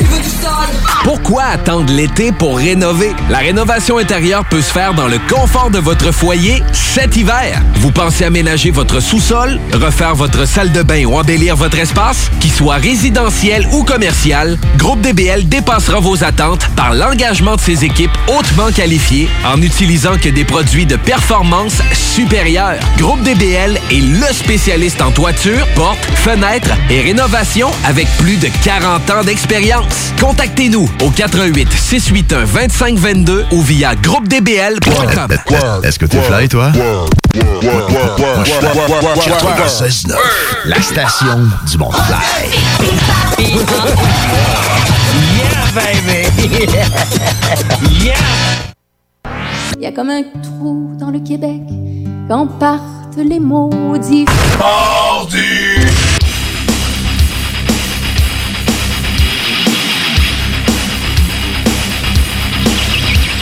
Pourquoi 1.03 1.43
attendre 1.43 1.91
l'été 1.91 2.31
pour 2.31 2.57
rénover? 2.57 3.13
La 3.29 3.39
rénovation 3.39 3.97
intérieure 3.97 4.45
peut 4.45 4.61
se 4.61 4.71
faire 4.71 4.93
dans 4.93 5.07
le 5.07 5.17
confort 5.29 5.71
de 5.71 5.79
votre 5.79 6.11
foyer 6.11 6.61
cet 6.73 7.17
hiver. 7.17 7.59
Vous 7.75 7.91
pensez 7.91 8.25
aménager 8.25 8.69
votre 8.69 8.99
sous-sol, 8.99 9.59
refaire 9.73 10.13
votre 10.13 10.45
salle 10.45 10.71
de 10.71 10.83
bain 10.83 11.05
ou 11.05 11.17
embellir 11.17 11.55
votre 11.55 11.79
espace? 11.79 12.29
Qu'il 12.39 12.51
soit 12.51 12.75
résidentiel 12.75 13.65
ou 13.71 13.83
commercial, 13.83 14.59
Groupe 14.77 15.01
DBL 15.01 15.47
dépassera 15.47 15.99
vos 15.99 16.23
attentes 16.23 16.67
par 16.75 16.93
l'engagement 16.93 17.55
de 17.55 17.61
ses 17.61 17.83
équipes 17.83 18.15
hautement 18.27 18.71
qualifiées 18.71 19.27
en 19.45 19.57
n'utilisant 19.57 20.17
que 20.21 20.29
des 20.29 20.43
produits 20.43 20.85
de 20.85 20.97
performance 20.97 21.81
supérieure. 21.93 22.77
Groupe 22.97 23.23
DBL 23.23 23.79
est 23.89 24.01
le 24.01 24.33
spécialiste 24.33 25.01
en 25.01 25.11
toiture, 25.31 25.65
portes, 25.75 26.03
fenêtres 26.15 26.71
et 26.89 27.01
rénovation 27.01 27.69
avec 27.85 28.07
plus 28.17 28.37
de 28.37 28.47
40 28.63 29.09
ans 29.11 29.23
d'expérience. 29.23 30.11
Contactez-nous 30.19 30.89
au 31.01 31.09
88 31.09 31.71
681 31.71 32.45
2522 32.45 33.45
ou 33.51 33.61
via 33.61 33.95
groupedbl.com. 33.95 35.31
Est-ce 35.83 35.99
que 35.99 36.05
t'es 36.05 36.21
fly, 36.21 36.49
toi? 36.49 36.71
Moi, 36.75 37.07
je 38.43 38.51
suis 39.21 39.31
96.9, 39.31 40.15
la 40.65 40.81
station 40.81 41.49
du 41.69 41.77
monde 41.77 41.95
fly. 41.95 42.49
baby 45.73 46.27
Yeah 48.03 48.15
Il 49.77 49.83
y 49.83 49.85
a 49.85 49.91
comme 49.93 50.09
un 50.09 50.23
trou 50.43 50.95
dans 50.99 51.09
le 51.09 51.19
Québec 51.19 51.61
quand 52.31 52.47
partent 52.47 53.17
les 53.17 53.41
maudits. 53.41 54.25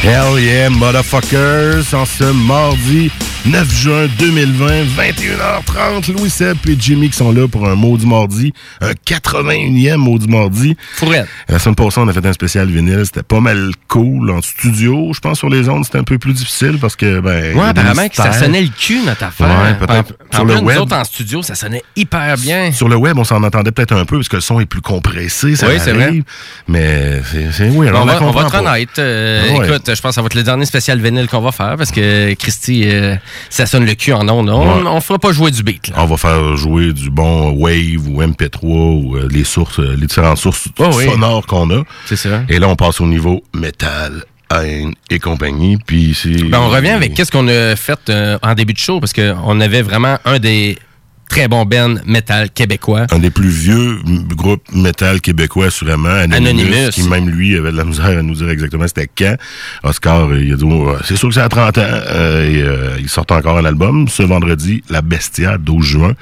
Hell 0.01 0.39
yeah, 0.39 0.69
motherfuckers! 0.71 1.93
En 1.93 2.05
ce 2.05 2.33
mardi 2.33 3.11
9 3.45 3.71
juin 3.73 4.07
2020, 4.19 4.83
21h30, 4.97 6.11
Louis 6.13 6.29
Sepp 6.29 6.57
et 6.67 6.75
Jimmy 6.77 7.09
qui 7.09 7.15
sont 7.17 7.31
là 7.31 7.47
pour 7.47 7.67
un 7.67 7.73
maudit 7.73 8.05
mardi, 8.05 8.53
un 8.81 8.91
81e 8.91 9.95
maudit 9.95 10.27
mardi. 10.27 10.75
Fourette. 10.95 11.27
La 11.47 11.57
semaine 11.57 11.75
passée, 11.75 11.99
on 12.01 12.07
a 12.09 12.13
fait 12.13 12.25
un 12.25 12.33
spécial 12.33 12.67
vinyle, 12.67 13.01
c'était 13.05 13.23
pas 13.23 13.39
mal 13.39 13.71
cool 13.87 14.29
en 14.29 14.41
studio. 14.41 15.11
Je 15.15 15.19
pense 15.21 15.39
sur 15.39 15.49
les 15.49 15.69
ondes, 15.69 15.85
c'était 15.85 15.97
un 15.99 16.03
peu 16.03 16.17
plus 16.17 16.33
difficile 16.33 16.77
parce 16.81 16.97
que, 16.97 17.21
ben... 17.21 17.55
Ouais, 17.55 17.67
apparemment 17.69 18.09
que 18.09 18.15
ça 18.15 18.33
sonnait 18.33 18.61
le 18.61 18.67
cul, 18.77 18.99
notre 19.05 19.23
affaire. 19.23 19.47
Ouais, 19.47 19.87
peut-être. 19.87 20.13
Sur 20.33 20.43
le 20.45 20.53
plus, 20.53 20.61
nous 20.61 20.67
web. 20.67 20.79
autres, 20.81 20.95
en 20.97 21.03
studio, 21.05 21.41
ça 21.41 21.55
sonnait 21.55 21.83
hyper 21.95 22.35
bien. 22.37 22.71
Sur 22.73 22.89
le 22.89 22.97
web, 22.97 23.17
on 23.17 23.23
s'en 23.23 23.41
entendait 23.41 23.71
peut-être 23.71 23.93
un 23.95 24.05
peu 24.05 24.17
parce 24.17 24.27
que 24.29 24.35
le 24.35 24.41
son 24.41 24.59
est 24.59 24.65
plus 24.65 24.81
compressé, 24.81 25.55
ça 25.55 25.67
Oui, 25.69 25.75
c'est 25.79 25.93
vrai. 25.93 26.21
Mais 26.67 27.21
c'est 27.31 27.51
c'est- 27.53 27.69
oui, 27.69 27.87
alors 27.87 28.03
on, 28.03 28.05
va, 28.05 28.21
on 28.21 28.31
va 28.31 28.49
pas. 28.49 28.59
honnête. 28.73 28.99
euh, 28.99 29.57
Ouais. 29.57 29.67
Écoute, 29.69 29.83
je 29.95 30.01
pense 30.01 30.11
que 30.11 30.15
ça 30.15 30.21
va 30.21 30.25
être 30.27 30.35
le 30.35 30.43
dernier 30.43 30.65
spécial 30.65 30.99
vinyle 30.99 31.27
qu'on 31.27 31.39
va 31.41 31.51
faire 31.53 31.75
parce 31.77 31.91
que 31.91 32.33
Christy, 32.33 32.83
euh, 32.85 33.15
ça 33.49 33.65
sonne 33.65 33.85
le 33.85 33.93
cul 33.95 34.13
en 34.13 34.27
ondes. 34.29 34.49
On, 34.49 34.59
Ouais. 34.61 34.83
on 34.87 35.01
fera 35.01 35.19
pas 35.19 35.31
jouer 35.31 35.51
du 35.51 35.63
beat. 35.63 35.89
Là. 35.89 35.95
On 35.99 36.05
va 36.05 36.17
faire 36.17 36.55
jouer 36.57 36.93
du 36.93 37.09
bon 37.09 37.51
Wave 37.51 38.07
ou 38.07 38.21
MP3 38.21 38.59
ou 38.63 39.15
euh, 39.17 39.27
les 39.31 39.43
sources, 39.43 39.79
euh, 39.79 39.95
les 39.99 40.07
différentes 40.07 40.37
sources 40.37 40.67
Oh 40.79 40.89
oui. 40.93 41.05
sonores 41.05 41.45
qu'on 41.45 41.69
a. 41.71 41.83
C'est 42.05 42.15
ça. 42.15 42.41
Et 42.49 42.59
là, 42.59 42.67
on 42.67 42.75
passe 42.75 43.01
au 43.01 43.05
niveau 43.07 43.43
métal, 43.53 44.23
haine 44.53 44.93
et 45.09 45.19
compagnie. 45.19 45.77
Puis. 45.85 46.17
Ben, 46.49 46.59
on 46.59 46.69
revient 46.69 46.89
avec 46.89 47.13
qu'est-ce 47.13 47.31
qu'on 47.31 47.47
a 47.47 47.75
fait 47.75 47.99
euh, 48.09 48.37
en 48.41 48.53
début 48.55 48.73
de 48.73 48.79
show 48.79 48.99
parce 48.99 49.13
qu'on 49.13 49.59
avait 49.59 49.81
vraiment 49.81 50.17
un 50.25 50.39
des 50.39 50.77
très 51.29 51.47
bons 51.47 51.65
bands 51.65 51.95
metal 52.05 52.49
québécois. 52.49 53.07
Un 53.11 53.19
des 53.19 53.29
plus 53.29 53.49
vieux 53.49 53.99
groupes 54.35 54.63
métal 54.73 55.21
québécois, 55.21 55.67
assurément, 55.67 56.09
Anonymous, 56.09 56.49
Anonymous. 56.49 56.89
qui 56.91 57.03
même 57.03 57.29
lui 57.29 57.55
avait 57.55 57.71
de 57.71 57.77
la 57.77 57.85
misère 57.85 58.17
à 58.17 58.21
nous 58.21 58.33
dire 58.35 58.49
exactement 58.49 58.87
c'était 58.87 59.07
quand. 59.07 59.37
Oscar, 59.83 60.29
euh, 60.29 60.43
il 60.43 60.53
a 60.53 60.55
dit, 60.55 60.65
Oh, 60.65 60.95
c'est 61.05 61.15
sûr 61.15 61.29
que 61.29 61.35
c'est 61.35 61.41
à 61.41 61.49
30 61.49 61.77
ans, 61.77 61.81
euh, 61.85 62.49
et 62.49 62.61
euh, 62.61 62.97
il 62.99 63.07
sort 63.07 63.25
encore 63.29 63.57
un 63.57 63.65
album 63.65 64.07
ce 64.07 64.23
vendredi, 64.23 64.83
La 64.89 65.01
Bestia, 65.01 65.57
12 65.57 65.85
juin. 65.85 66.13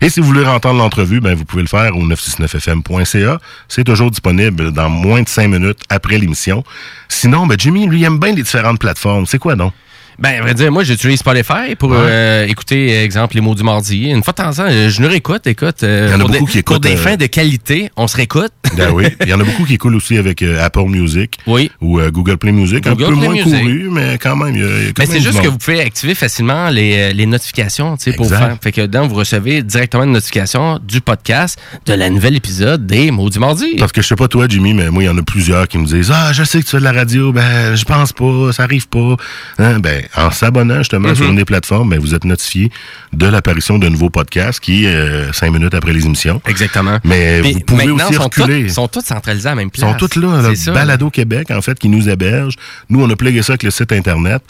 Et 0.00 0.08
si 0.08 0.20
vous 0.20 0.26
voulez 0.26 0.44
entendre 0.44 0.78
l'entrevue, 0.78 1.20
ben, 1.20 1.34
vous 1.34 1.44
pouvez 1.44 1.62
le 1.62 1.68
faire 1.68 1.96
au 1.96 2.04
969fm.ca. 2.06 3.38
C'est 3.68 3.84
toujours 3.84 4.10
disponible 4.10 4.72
dans 4.72 4.88
moins 4.88 5.22
de 5.22 5.28
5 5.28 5.48
minutes 5.48 5.80
après 5.90 6.18
l'émission. 6.18 6.64
Sinon, 7.08 7.46
ben, 7.46 7.56
Jimmy, 7.58 7.86
lui, 7.86 8.02
aime 8.04 8.18
bien 8.18 8.32
les 8.32 8.42
différentes 8.42 8.80
plateformes. 8.80 9.26
C'est 9.26 9.38
quoi, 9.38 9.56
non? 9.56 9.72
Ben, 10.18 10.38
à 10.38 10.42
vrai 10.42 10.54
dire, 10.54 10.70
moi, 10.72 10.84
j'utilise 10.84 11.18
Spotify 11.18 11.74
pour 11.78 11.90
Ouais. 11.90 11.96
euh, 12.00 12.46
écouter, 12.46 13.02
exemple, 13.02 13.34
les 13.34 13.40
mots 13.40 13.54
du 13.54 13.62
mardi. 13.62 14.10
Une 14.10 14.22
fois 14.22 14.32
de 14.32 14.36
temps 14.36 14.48
en 14.50 14.52
temps, 14.52 14.64
euh, 14.68 14.88
je 14.88 15.02
nous 15.02 15.08
réécoute, 15.08 15.46
écoute. 15.46 15.82
euh, 15.82 16.08
Il 16.08 16.12
y 16.12 16.14
en 16.14 16.20
a 16.20 16.22
pour 16.24 16.30
beaucoup 16.30 16.44
des, 16.46 16.52
qui 16.52 16.62
Pour 16.62 16.76
écoutent, 16.76 16.82
des 16.82 16.94
euh, 16.94 16.96
fins 16.96 17.16
de 17.16 17.26
qualité, 17.26 17.90
on 17.96 18.06
se 18.06 18.16
réécoute. 18.16 18.52
Ben 18.76 18.90
oui. 18.92 19.04
Il 19.22 19.28
y 19.28 19.34
en 19.34 19.38
a 19.40 19.44
beaucoup 19.44 19.64
qui 19.64 19.78
coulent 19.78 19.94
aussi 19.94 20.16
avec 20.18 20.42
euh, 20.42 20.64
Apple 20.64 20.86
Music. 20.88 21.38
Oui. 21.46 21.70
Ou 21.80 22.00
euh, 22.00 22.10
Google 22.10 22.38
Play 22.38 22.50
Music. 22.50 22.82
Google 22.82 23.04
un 23.04 23.06
peu 23.08 23.12
Play 23.16 23.24
moins 23.28 23.34
Music. 23.34 23.52
couru, 23.60 23.88
mais 23.90 24.18
quand 24.18 24.34
même, 24.34 24.56
il 24.56 24.60
y 24.60 24.64
a, 24.64 24.66
y 24.66 24.70
a 24.70 24.92
quand 24.92 24.92
Mais 24.98 25.06
c'est 25.06 25.20
juste 25.20 25.40
que 25.40 25.46
vous 25.46 25.58
pouvez 25.58 25.80
activer 25.80 26.14
facilement 26.16 26.70
les, 26.70 26.96
euh, 26.96 27.12
les 27.12 27.26
notifications, 27.26 27.96
tu 27.96 28.10
sais, 28.10 28.16
pour 28.16 28.28
faire. 28.28 28.56
Fait 28.60 28.72
que 28.72 28.80
dedans, 28.80 29.06
vous 29.06 29.14
recevez 29.14 29.62
directement 29.62 30.02
une 30.04 30.12
notification 30.12 30.80
du 30.82 31.00
podcast 31.00 31.58
de 31.86 31.92
la 31.94 32.10
nouvelle 32.10 32.34
épisode 32.34 32.84
des 32.86 33.10
mots 33.12 33.30
du 33.30 33.38
mardi. 33.38 33.76
Parce 33.78 33.92
que 33.92 34.02
je 34.02 34.08
sais 34.08 34.16
pas 34.16 34.26
toi, 34.26 34.46
Jimmy, 34.48 34.74
mais 34.74 34.90
moi, 34.90 35.02
il 35.04 35.06
y 35.06 35.08
en 35.08 35.18
a 35.18 35.22
plusieurs 35.22 35.68
qui 35.68 35.78
me 35.78 35.86
disent 35.86 36.10
Ah, 36.12 36.32
je 36.32 36.42
sais 36.42 36.58
que 36.58 36.64
tu 36.64 36.70
fais 36.72 36.78
de 36.78 36.84
la 36.84 36.92
radio, 36.92 37.32
ben, 37.32 37.76
je 37.76 37.84
pense 37.84 38.12
pas, 38.12 38.50
ça 38.52 38.64
arrive 38.64 38.88
pas. 38.88 39.14
Hein, 39.60 39.78
ben, 39.78 40.02
en 40.16 40.30
s'abonnant 40.30 40.78
justement 40.78 41.08
Mhm. 41.10 41.14
sur 41.14 41.24
une 41.28 41.36
des 41.36 41.44
plateformes, 41.44 41.90
ben, 41.90 41.98
vous 41.98 42.14
êtes 42.14 42.24
notifié 42.24 42.70
de 43.12 43.26
l'apparition 43.26 43.78
d'un 43.78 43.90
nouveau 43.90 44.10
podcast 44.10 44.60
qui 44.60 44.84
est 44.84 44.88
euh, 44.94 45.32
cinq 45.32 45.50
minutes 45.52 45.74
après 45.74 45.92
les 45.92 46.04
émissions. 46.06 46.40
Exactement. 46.46 46.98
Mais 47.04 47.40
Puis 47.42 47.52
vous 47.54 47.60
pouvez 47.60 47.90
aussi 47.90 48.14
sont 48.14 48.22
reculer. 48.24 48.62
toutes- 48.66 48.70
sont 48.74 48.88
toutes 48.88 49.06
centralisées 49.06 49.48
à 49.48 49.52
la 49.52 49.56
même 49.56 49.68
Ils 49.74 49.78
place. 49.80 49.90
sont 49.92 49.96
toutes 49.96 50.16
là, 50.16 50.42
là. 50.42 50.72
Balado 50.72 51.10
Québec, 51.10 51.50
en 51.50 51.60
fait, 51.62 51.78
qui 51.78 51.88
nous 51.88 52.08
héberge. 52.08 52.54
Nous, 52.88 53.02
on 53.02 53.08
a 53.10 53.16
plugué 53.16 53.42
ça 53.42 53.52
avec 53.52 53.62
le 53.62 53.70
site 53.70 53.92
Internet. 53.92 54.42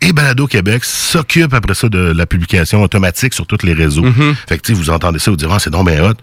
Et 0.00 0.12
Balado 0.12 0.46
Québec 0.46 0.84
s'occupe 0.84 1.52
après 1.54 1.74
ça 1.74 1.88
de 1.88 1.98
la 1.98 2.24
publication 2.26 2.82
automatique 2.82 3.34
sur 3.34 3.46
tous 3.46 3.64
les 3.64 3.72
réseaux. 3.72 4.04
Mhm. 4.04 4.34
Fait 4.48 4.58
que, 4.58 4.72
vous 4.72 4.90
entendez 4.90 5.18
ça, 5.18 5.30
vous 5.32 5.36
direz, 5.36 5.52
ah, 5.54 5.58
c'est 5.58 5.70
donc 5.70 5.88
bien 5.90 6.02
hot. 6.04 6.14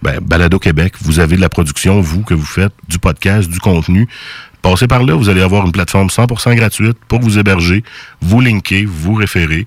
Ben, 0.00 0.20
Balado 0.20 0.58
Québec, 0.60 0.94
vous 1.02 1.18
avez 1.18 1.34
de 1.36 1.40
la 1.40 1.48
production, 1.48 2.00
vous, 2.00 2.22
que 2.22 2.32
vous 2.32 2.46
faites, 2.46 2.72
du 2.88 2.98
podcast, 3.00 3.50
du 3.50 3.58
contenu. 3.58 4.08
Passez 4.70 4.86
par 4.86 5.02
là, 5.02 5.14
vous 5.14 5.30
allez 5.30 5.40
avoir 5.40 5.64
une 5.64 5.72
plateforme 5.72 6.08
100% 6.08 6.54
gratuite 6.54 6.98
pour 7.08 7.20
vous 7.20 7.38
héberger, 7.38 7.82
vous 8.20 8.42
linker, 8.42 8.84
vous 8.86 9.14
référer. 9.14 9.64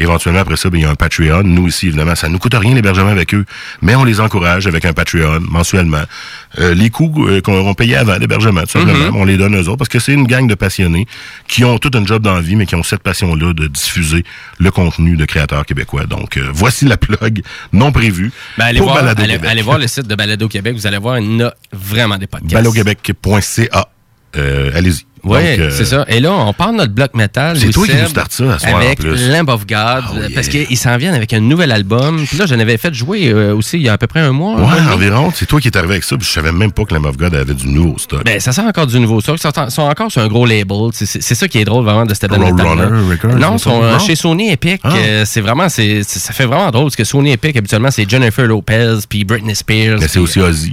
Éventuellement, 0.00 0.40
après 0.40 0.56
ça, 0.56 0.70
ben, 0.70 0.78
il 0.78 0.82
y 0.82 0.84
a 0.84 0.90
un 0.90 0.96
Patreon. 0.96 1.42
Nous 1.44 1.68
ici, 1.68 1.86
évidemment, 1.86 2.16
ça 2.16 2.26
ne 2.26 2.32
nous 2.32 2.40
coûte 2.40 2.54
rien 2.54 2.74
l'hébergement 2.74 3.10
avec 3.10 3.32
eux, 3.32 3.44
mais 3.80 3.94
on 3.94 4.02
les 4.02 4.18
encourage 4.20 4.66
avec 4.66 4.84
un 4.84 4.92
Patreon 4.92 5.38
mensuellement. 5.48 6.02
Euh, 6.58 6.74
les 6.74 6.90
coûts 6.90 7.28
euh, 7.28 7.40
qu'on 7.40 7.72
payés 7.74 7.94
avant 7.96 8.16
l'hébergement, 8.16 8.62
tout 8.62 8.70
simplement, 8.80 9.10
Mhm. 9.10 9.16
on 9.16 9.24
les 9.24 9.36
donne 9.36 9.54
aux 9.54 9.68
autres 9.68 9.76
parce 9.76 9.88
que 9.88 10.00
c'est 10.00 10.14
une 10.14 10.26
gang 10.26 10.48
de 10.48 10.56
passionnés 10.56 11.06
qui 11.46 11.64
ont 11.64 11.78
tout 11.78 11.92
un 11.94 12.04
job 12.04 12.20
dans 12.20 12.34
la 12.34 12.40
vie, 12.40 12.56
mais 12.56 12.66
qui 12.66 12.74
ont 12.74 12.82
cette 12.82 13.04
passion-là 13.04 13.52
de 13.52 13.68
diffuser 13.68 14.24
le 14.58 14.70
contenu 14.72 15.16
de 15.16 15.24
créateurs 15.26 15.64
québécois. 15.64 16.06
Donc, 16.06 16.38
euh, 16.38 16.48
voici 16.52 16.86
la 16.86 16.96
plug 16.96 17.42
non 17.72 17.92
prévue 17.92 18.32
Ben, 18.58 18.64
allez, 18.64 18.78
pour 18.80 18.88
voir, 18.88 19.02
Balado 19.02 19.22
allez, 19.22 19.34
Québec. 19.34 19.48
allez 19.50 19.62
voir 19.62 19.78
le 19.78 19.86
site 19.86 20.08
de 20.08 20.14
Balado 20.16 20.48
Québec, 20.48 20.74
vous 20.74 20.88
allez 20.88 20.98
voir, 20.98 21.20
il 21.20 21.36
y 21.38 21.42
en 21.44 21.46
a 21.46 21.54
vraiment 21.72 22.18
des 22.18 22.26
podcasts. 22.26 22.52
Baloquebec.ca. 22.54 23.86
Euh, 24.36 24.70
Allez-y. 24.74 25.04
Oui, 25.22 25.38
euh, 25.42 25.68
c'est 25.70 25.84
ça. 25.84 26.06
Et 26.08 26.18
là, 26.18 26.32
on 26.32 26.52
parle 26.54 26.72
de 26.72 26.76
notre 26.78 26.94
bloc 26.94 27.14
metal. 27.14 27.58
C'est 27.58 27.70
toi 27.70 27.86
qui 27.86 27.94
nous 27.94 28.06
starte 28.08 28.32
ça, 28.32 28.54
à 28.54 28.58
soir, 28.58 28.76
Avec 28.76 29.00
en 29.00 29.02
plus. 29.02 29.28
Lamb 29.28 29.48
of 29.50 29.66
God. 29.66 30.04
Oh, 30.12 30.16
yeah. 30.16 30.28
Parce 30.34 30.48
qu'ils 30.48 30.76
s'en 30.78 30.96
viennent 30.96 31.14
avec 31.14 31.34
un 31.34 31.40
nouvel 31.40 31.72
album. 31.72 32.24
Puis 32.26 32.38
là, 32.38 32.46
j'en 32.46 32.58
avais 32.58 32.78
fait 32.78 32.94
jouer 32.94 33.28
euh, 33.28 33.54
aussi 33.54 33.76
il 33.76 33.82
y 33.82 33.88
a 33.90 33.92
à 33.92 33.98
peu 33.98 34.06
près 34.06 34.20
un 34.20 34.32
mois. 34.32 34.56
Ouais, 34.56 34.80
environ. 34.94 35.30
C'est 35.34 35.44
toi 35.46 35.60
qui 35.60 35.68
es 35.68 35.76
arrivé 35.76 35.94
avec 35.94 36.04
ça, 36.04 36.16
puis 36.16 36.26
je 36.26 36.32
savais 36.32 36.52
même 36.52 36.72
pas 36.72 36.84
que 36.84 36.94
la 36.94 37.00
of 37.00 37.16
God 37.18 37.34
avait 37.34 37.52
du 37.52 37.68
nouveau 37.68 37.98
stock. 37.98 38.24
Ben, 38.24 38.40
ça 38.40 38.52
sort 38.52 38.64
encore 38.64 38.86
du 38.86 38.98
nouveau 38.98 39.20
stock. 39.20 39.38
Ils 39.44 39.70
sont, 39.70 39.82
encore 39.82 40.10
sur 40.10 40.22
un 40.22 40.28
gros 40.28 40.46
label. 40.46 40.88
C'est- 40.92 41.20
ça 41.34 41.48
qui 41.48 41.58
est 41.58 41.64
drôle 41.64 41.84
vraiment 41.84 42.06
de 42.06 42.14
cette 42.14 42.30
bande 42.30 42.42
Roadrunner 42.42 43.10
Records, 43.10 43.36
Non, 43.36 43.58
sont 43.58 43.82
Non? 43.82 43.98
chez 43.98 44.16
Sony 44.16 44.50
Epic. 44.50 44.80
Ah. 44.84 44.94
euh, 44.96 45.24
c'est 45.26 45.40
vraiment, 45.40 45.68
c'est 45.68 46.02
ça 46.02 46.32
fait 46.32 46.46
vraiment 46.46 46.70
drôle 46.70 46.84
parce 46.84 46.96
que 46.96 47.04
Sony 47.04 47.32
Epic, 47.32 47.56
habituellement, 47.56 47.90
c'est 47.90 48.08
Jennifer 48.08 48.46
Lopez 48.46 49.00
puis 49.08 49.24
Britney 49.24 49.54
Spears. 49.54 49.98
Mais 50.00 50.08
c'est 50.08 50.18
aussi 50.18 50.40
Ozzy. 50.40 50.72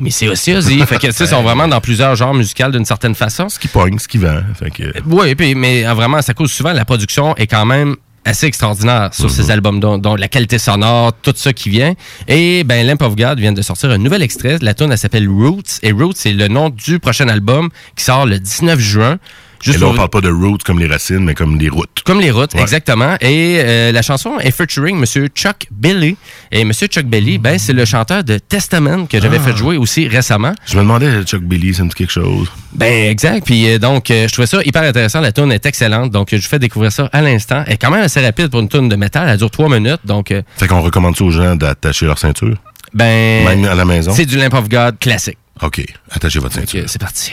Mais 0.00 0.10
c'est 0.10 0.28
aussi 0.28 0.52
Ozzy. 0.54 0.78
fait 0.86 0.96
que, 0.98 1.06
tu 1.08 1.12
sais, 1.12 1.24
ils 1.24 1.28
sont 1.28 1.42
vraiment 1.42 1.66
dans 1.68 1.80
plusieurs 1.80 2.14
genres 2.16 2.34
musicaux 2.34 2.68
d'une 2.70 2.84
certaine 2.84 3.14
façon. 3.14 3.48
Ce 3.48 3.58
qui 3.58 3.68
pogne, 3.68 3.98
ce 3.98 4.06
qui 4.08 4.18
vend. 4.18 4.40
Fait 4.58 4.70
que... 4.70 4.92
Oui, 5.06 5.34
puis, 5.34 5.54
mais 5.54 5.86
euh, 5.86 5.94
vraiment, 5.94 6.22
ça 6.22 6.34
cause 6.34 6.52
souvent 6.52 6.72
la 6.72 6.84
production 6.84 7.34
est 7.36 7.46
quand 7.46 7.66
même 7.66 7.96
assez 8.24 8.46
extraordinaire 8.46 9.10
sur 9.12 9.24
Mhm. 9.24 9.30
ces 9.30 9.50
albums, 9.50 9.80
dont, 9.80 9.96
dont 9.96 10.14
la 10.14 10.28
qualité 10.28 10.58
sonore, 10.58 11.12
tout 11.22 11.32
ça 11.34 11.52
qui 11.52 11.70
vient. 11.70 11.94
Et 12.26 12.62
ben, 12.64 12.86
Lamp 12.86 13.00
of 13.02 13.16
God 13.16 13.40
vient 13.40 13.52
de 13.52 13.62
sortir 13.62 13.90
un 13.90 13.98
nouvel 13.98 14.22
extrait. 14.22 14.58
La 14.60 14.74
tune 14.74 14.92
elle 14.92 14.98
s'appelle 14.98 15.28
Roots. 15.28 15.78
Et 15.82 15.92
Roots, 15.92 16.12
c'est 16.16 16.32
le 16.32 16.48
nom 16.48 16.68
du 16.68 16.98
prochain 16.98 17.28
album 17.28 17.70
qui 17.96 18.04
sort 18.04 18.26
le 18.26 18.38
19 18.38 18.78
juin. 18.78 19.18
Et 19.66 19.72
là, 19.76 19.86
on 19.86 19.94
parle 19.94 20.08
pas 20.10 20.20
de 20.20 20.30
roots 20.30 20.62
comme 20.64 20.78
les 20.78 20.86
racines, 20.86 21.24
mais 21.24 21.34
comme 21.34 21.58
les 21.58 21.68
routes. 21.68 22.02
Comme 22.04 22.20
les 22.20 22.30
routes, 22.30 22.54
Ouais. 22.54 22.60
exactement. 22.62 23.16
Et 23.20 23.56
euh, 23.58 23.92
la 23.92 24.02
chanson 24.02 24.38
est 24.38 24.50
featuring 24.50 24.96
Monsieur 24.98 25.28
Chuck 25.34 25.66
Billy. 25.70 26.16
Et 26.52 26.64
Monsieur 26.64 26.86
Chuck 26.86 27.04
Billy, 27.06 27.38
ben, 27.38 27.58
c'est 27.58 27.72
le 27.72 27.84
chanteur 27.84 28.24
de 28.24 28.38
Testament 28.38 29.06
que 29.06 29.20
j'avais 29.20 29.38
Ah. 29.38 29.46
fait 29.50 29.56
jouer 29.56 29.76
aussi 29.76 30.08
récemment. 30.08 30.52
Je 30.66 30.76
me 30.76 30.82
demandais, 30.82 31.22
Chuck 31.24 31.42
Billy, 31.42 31.74
ça 31.74 31.82
me 31.84 31.88
dit 31.88 31.94
quelque 31.94 32.12
chose? 32.12 32.50
Ben 32.72 33.10
exact. 33.10 33.44
Puis 33.44 33.68
euh, 33.70 33.78
donc, 33.78 34.10
euh, 34.10 34.26
je 34.28 34.32
trouvais 34.32 34.46
ça 34.46 34.58
hyper 34.64 34.82
intéressant. 34.82 35.20
La 35.20 35.32
tune 35.32 35.50
est 35.52 35.64
excellente. 35.66 36.10
Donc, 36.10 36.28
je 36.30 36.36
vous 36.36 36.42
fais 36.42 36.58
découvrir 36.58 36.92
ça 36.92 37.08
à 37.12 37.20
l'instant. 37.22 37.64
Elle 37.66 37.74
est 37.74 37.76
quand 37.78 37.90
même 37.90 38.02
assez 38.02 38.20
rapide 38.24 38.48
pour 38.48 38.60
une 38.60 38.68
tune 38.68 38.88
de 38.88 38.96
métal. 38.96 39.28
Elle 39.28 39.38
dure 39.38 39.50
trois 39.50 39.68
minutes. 39.68 40.00
Donc, 40.04 40.30
euh, 40.30 40.42
Fait 40.56 40.66
qu'on 40.68 40.80
recommande 40.82 41.16
ça 41.16 41.24
aux 41.24 41.30
gens 41.30 41.56
d'attacher 41.56 42.06
leur 42.06 42.18
ceinture? 42.18 42.56
ben. 42.94 43.44
Même 43.44 43.64
à 43.66 43.74
la 43.74 43.84
maison? 43.84 44.12
C'est 44.14 44.24
du 44.26 44.38
Lamp 44.38 44.54
of 44.54 44.68
God 44.68 44.98
classique. 44.98 45.36
OK. 45.62 45.84
Attachez 46.10 46.38
votre 46.38 46.54
ceinture. 46.54 46.84
c'est 46.86 47.00
parti. 47.00 47.32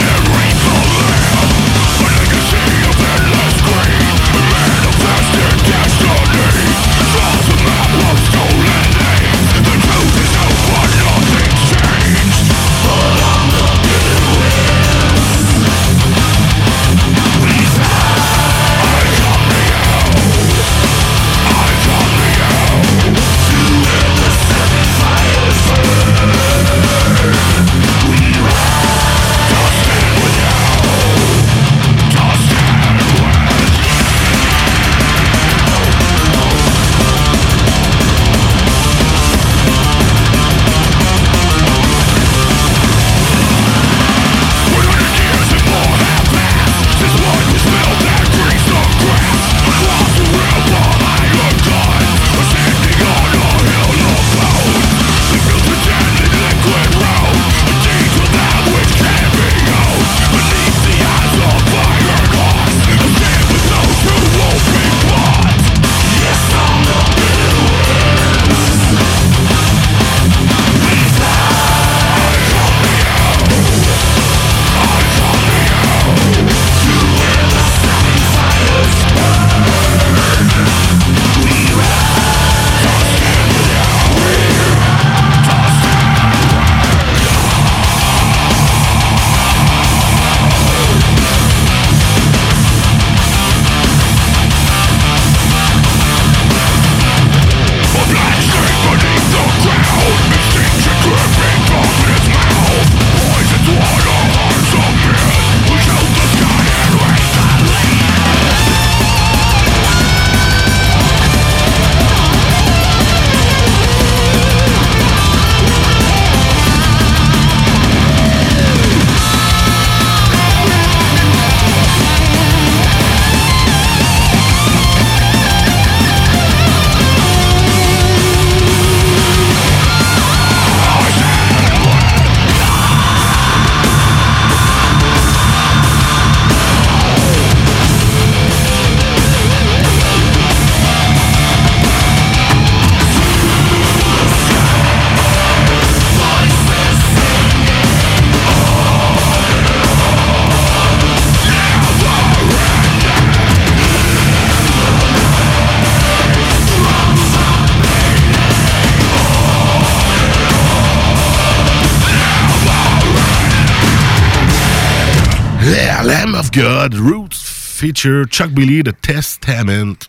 feature 167.91 168.25
Chuck 168.27 168.51
Billy, 168.51 168.83
The 168.83 168.93
Testament. 169.01 170.07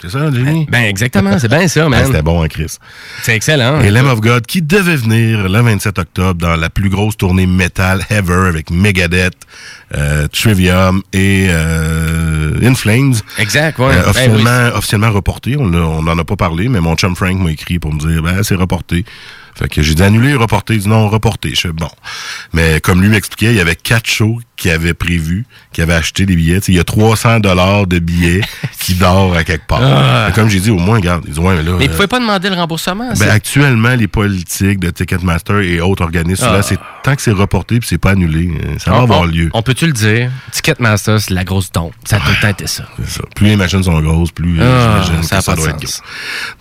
C'est 0.00 0.10
ça, 0.10 0.30
Jimmy? 0.32 0.64
Ben, 0.70 0.84
exactement. 0.84 1.38
C'est 1.40 1.48
bien 1.48 1.66
ça, 1.66 1.88
man. 1.88 2.00
Ah, 2.00 2.06
C'était 2.06 2.22
bon, 2.22 2.40
hein, 2.40 2.46
Chris. 2.46 2.76
C'est 3.22 3.34
excellent. 3.34 3.80
Et 3.80 3.90
Lamb 3.90 4.06
of 4.06 4.20
God, 4.20 4.46
qui 4.46 4.62
devait 4.62 4.94
venir 4.94 5.48
le 5.48 5.60
27 5.60 5.98
octobre 5.98 6.40
dans 6.40 6.54
la 6.54 6.70
plus 6.70 6.88
grosse 6.88 7.16
tournée 7.16 7.46
metal 7.46 8.06
ever 8.08 8.46
avec 8.46 8.70
Megadeth, 8.70 9.34
euh, 9.96 10.28
Trivium 10.28 11.02
et 11.12 11.48
euh, 11.50 12.60
In 12.62 12.76
Flames. 12.76 13.14
Exact, 13.38 13.80
ouais. 13.80 13.86
Euh, 13.86 14.02
Ben 14.02 14.08
officiellement, 14.10 14.76
officiellement 14.76 15.10
reporté. 15.10 15.56
On 15.58 15.66
n'en 15.66 16.18
a 16.18 16.24
pas 16.24 16.36
parlé, 16.36 16.68
mais 16.68 16.80
mon 16.80 16.94
chum 16.94 17.16
Frank 17.16 17.36
m'a 17.40 17.50
écrit 17.50 17.80
pour 17.80 17.92
me 17.92 17.98
dire, 17.98 18.22
ben, 18.22 18.44
c'est 18.44 18.54
reporté. 18.54 19.04
Fait 19.56 19.68
que 19.68 19.82
j'ai 19.82 19.96
dit 19.96 20.02
annulé, 20.04 20.34
reporté. 20.34 20.74
Il 20.74 20.80
dit 20.82 20.88
non, 20.88 21.08
reporté. 21.08 21.52
Je 21.56 21.62
fais 21.62 21.72
bon. 21.72 21.90
Mais 22.52 22.80
comme 22.80 23.02
lui 23.02 23.08
m'expliquait, 23.08 23.50
il 23.52 23.56
y 23.56 23.60
avait 23.60 23.74
quatre 23.74 24.08
shows 24.08 24.38
qui 24.58 24.68
avaient 24.70 24.92
prévu, 24.92 25.46
qui 25.72 25.80
avaient 25.80 25.94
acheté 25.94 26.26
des 26.26 26.36
billets. 26.36 26.58
Il 26.68 26.74
y 26.74 26.78
a 26.80 26.84
300 26.84 27.40
dollars 27.40 27.86
de 27.86 27.98
billets 28.00 28.42
qui 28.80 28.94
dort 28.94 29.34
à 29.34 29.44
quelque 29.44 29.66
part. 29.66 29.80
Ah. 29.82 30.30
Comme 30.34 30.48
j'ai 30.50 30.60
dit, 30.60 30.70
au 30.70 30.78
moins, 30.78 30.96
regarde. 30.96 31.22
Ils 31.26 31.30
disent, 31.32 31.38
ouais, 31.38 31.54
mais 31.56 31.62
là. 31.62 31.76
Mais 31.78 31.86
vous 31.86 31.92
euh, 31.92 31.96
pouvez 31.96 32.08
pas 32.08 32.18
demander 32.20 32.50
le 32.50 32.56
remboursement. 32.56 33.08
ben, 33.18 33.30
actuellement, 33.30 33.94
les 33.94 34.08
politiques 34.08 34.80
de 34.80 34.90
Ticketmaster 34.90 35.60
et 35.60 35.80
autres 35.80 36.02
organismes, 36.02 36.46
Ah. 36.48 36.52
là, 36.54 36.62
c'est 36.62 36.78
tant 37.04 37.14
que 37.14 37.22
c'est 37.22 37.30
reporté 37.32 37.78
puis 37.78 37.88
c'est 37.88 37.98
pas 37.98 38.10
annulé, 38.10 38.50
euh, 38.62 38.74
ça 38.78 38.90
va 38.90 38.98
On- 38.98 39.02
avoir 39.04 39.24
lieu. 39.26 39.48
On 39.54 39.62
peut-tu 39.62 39.86
le 39.86 39.92
dire? 39.92 40.30
Ticketmaster, 40.52 41.20
c'est 41.20 41.32
la 41.32 41.44
grosse 41.44 41.70
tombe. 41.70 41.92
Ça 42.04 42.16
a 42.16 42.18
tout 42.20 42.26
le 42.30 42.40
temps 42.42 42.48
été 42.48 42.66
ça. 42.66 42.84
Plus 43.36 43.46
les 43.46 43.56
machines 43.56 43.82
sont 43.82 43.98
grosses, 44.00 44.32
plus 44.32 44.60
euh, 44.60 44.64
Ah, 44.98 45.02
j'imagine 45.04 45.22
ça 45.22 45.40
ça 45.40 45.54
doit 45.54 45.68
être 45.70 45.76
gros. 45.80 45.92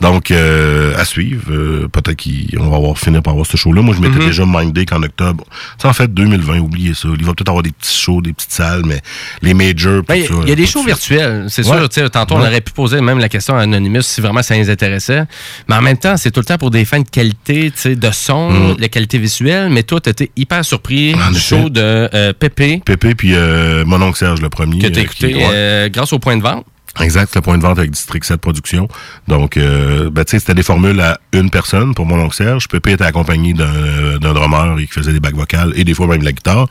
Donc, 0.01 0.31
euh, 0.31 0.95
à 0.97 1.03
suivre. 1.03 1.43
euh, 1.51 1.87
Peut-être 1.91 2.21
qu'on 2.55 2.69
va 2.69 2.77
avoir 2.77 2.97
fini 2.97 3.19
par 3.21 3.31
avoir 3.33 3.47
ce 3.47 3.57
show-là. 3.57 3.81
Moi, 3.81 3.95
je 3.95 4.01
m'étais 4.01 4.19
Mhm. 4.19 4.25
déjà 4.27 4.43
mindé 4.45 4.85
qu'en 4.85 5.01
octobre. 5.01 5.43
Ça, 5.81 5.87
en 5.89 5.93
fait, 5.93 6.13
2020, 6.13 6.59
oubliez 6.59 6.93
ça. 6.93 7.07
Il 7.17 7.25
va 7.25 7.33
peut-être 7.33 7.49
avoir 7.49 7.63
des 7.63 7.71
petits 7.71 7.86
shows, 7.93 8.21
des 8.21 8.33
petites 8.33 8.51
salles, 8.51 8.83
mais 8.85 9.01
les 9.41 9.53
majors, 9.53 10.03
Ben, 10.07 10.23
Il 10.43 10.49
y 10.49 10.51
a 10.51 10.55
des 10.55 10.65
shows 10.65 10.83
virtuels, 10.83 11.45
c'est 11.49 11.65
Ouais. 11.67 11.77
sûr. 11.91 12.09
Tantôt, 12.11 12.35
on 12.35 12.39
aurait 12.39 12.61
pu 12.61 12.71
poser 12.73 13.01
même 13.01 13.19
la 13.19 13.29
question 13.29 13.55
à 13.57 13.61
Anonymous 13.61 14.01
si 14.03 14.21
vraiment 14.21 14.41
ça 14.41 14.55
les 14.55 14.69
intéressait. 14.69 15.23
Mais 15.67 15.75
en 15.75 15.81
même 15.81 15.97
temps, 15.97 16.17
c'est 16.17 16.31
tout 16.31 16.39
le 16.39 16.45
temps 16.45 16.57
pour 16.57 16.71
des 16.71 16.85
fins 16.85 16.99
de 17.01 17.09
qualité, 17.09 17.71
de 17.85 18.11
son, 18.11 18.51
Mm. 18.51 18.75
de 18.77 18.87
qualité 18.87 19.17
visuelle. 19.17 19.69
Mais 19.69 19.83
toi, 19.83 19.99
tu 20.01 20.09
été 20.09 20.31
hyper 20.35 20.63
surpris 20.65 21.15
En 21.15 21.31
du 21.31 21.39
show 21.39 21.69
de 21.69 21.81
euh, 22.13 22.33
Pépé 22.33 22.81
Pépé 22.85 23.15
puis 23.15 23.33
euh, 23.35 23.83
mon 23.85 24.01
oncle 24.01 24.17
Serge, 24.17 24.41
le 24.41 24.49
premier. 24.49 24.79
que 24.79 24.87
tu 24.87 24.99
euh, 24.99 25.03
écouté 25.03 25.27
qui- 25.31 25.35
ouais. 25.37 25.49
euh, 25.51 25.89
grâce 25.89 26.13
au 26.13 26.19
point 26.19 26.37
de 26.37 26.41
vente. 26.43 26.65
Exact, 26.99 27.35
le 27.35 27.41
point 27.41 27.57
de 27.57 27.63
vente 27.63 27.77
avec 27.79 27.91
District 27.91 28.23
7 28.23 28.41
Productions. 28.41 28.87
Donc, 29.27 29.57
euh, 29.57 30.09
ben, 30.09 30.23
tu 30.25 30.31
sais, 30.31 30.39
c'était 30.39 30.53
des 30.53 30.63
formules 30.63 30.99
à 30.99 31.19
une 31.33 31.49
personne 31.49 31.93
pour 31.93 32.05
mon 32.05 32.19
oncle 32.19 32.35
Serge. 32.35 32.67
Pépé 32.67 32.93
était 32.93 33.03
accompagné 33.03 33.53
d'un 33.53 34.17
d'un 34.19 34.33
drummer 34.33 34.79
et 34.79 34.85
qui 34.87 34.93
faisait 34.93 35.13
des 35.13 35.19
bacs 35.19 35.35
vocales 35.35 35.73
et 35.75 35.83
des 35.83 35.93
fois 35.93 36.07
même 36.07 36.19
de 36.19 36.25
la 36.25 36.31
guitare. 36.31 36.67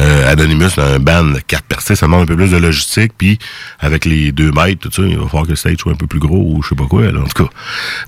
Euh, 0.00 0.30
Anonymous, 0.32 0.78
un 0.78 0.98
band 0.98 1.24
de 1.24 1.40
quatre 1.40 1.64
personnes, 1.64 1.96
ça 1.96 2.06
demande 2.06 2.22
un 2.22 2.26
peu 2.26 2.36
plus 2.36 2.50
de 2.50 2.56
logistique. 2.58 3.12
Puis, 3.16 3.38
avec 3.80 4.04
les 4.04 4.32
deux 4.32 4.50
mètres, 4.52 4.80
tout 4.88 4.90
ça, 4.92 5.02
il 5.08 5.16
va 5.16 5.24
falloir 5.26 5.44
que 5.44 5.50
le 5.50 5.56
stage 5.56 5.76
soit 5.78 5.92
un 5.92 5.96
peu 5.96 6.06
plus 6.06 6.18
gros 6.20 6.36
ou 6.56 6.62
je 6.62 6.68
sais 6.70 6.74
pas 6.74 6.86
quoi, 6.86 7.10
là, 7.10 7.20
en 7.20 7.24
tout 7.24 7.44
cas. 7.44 7.50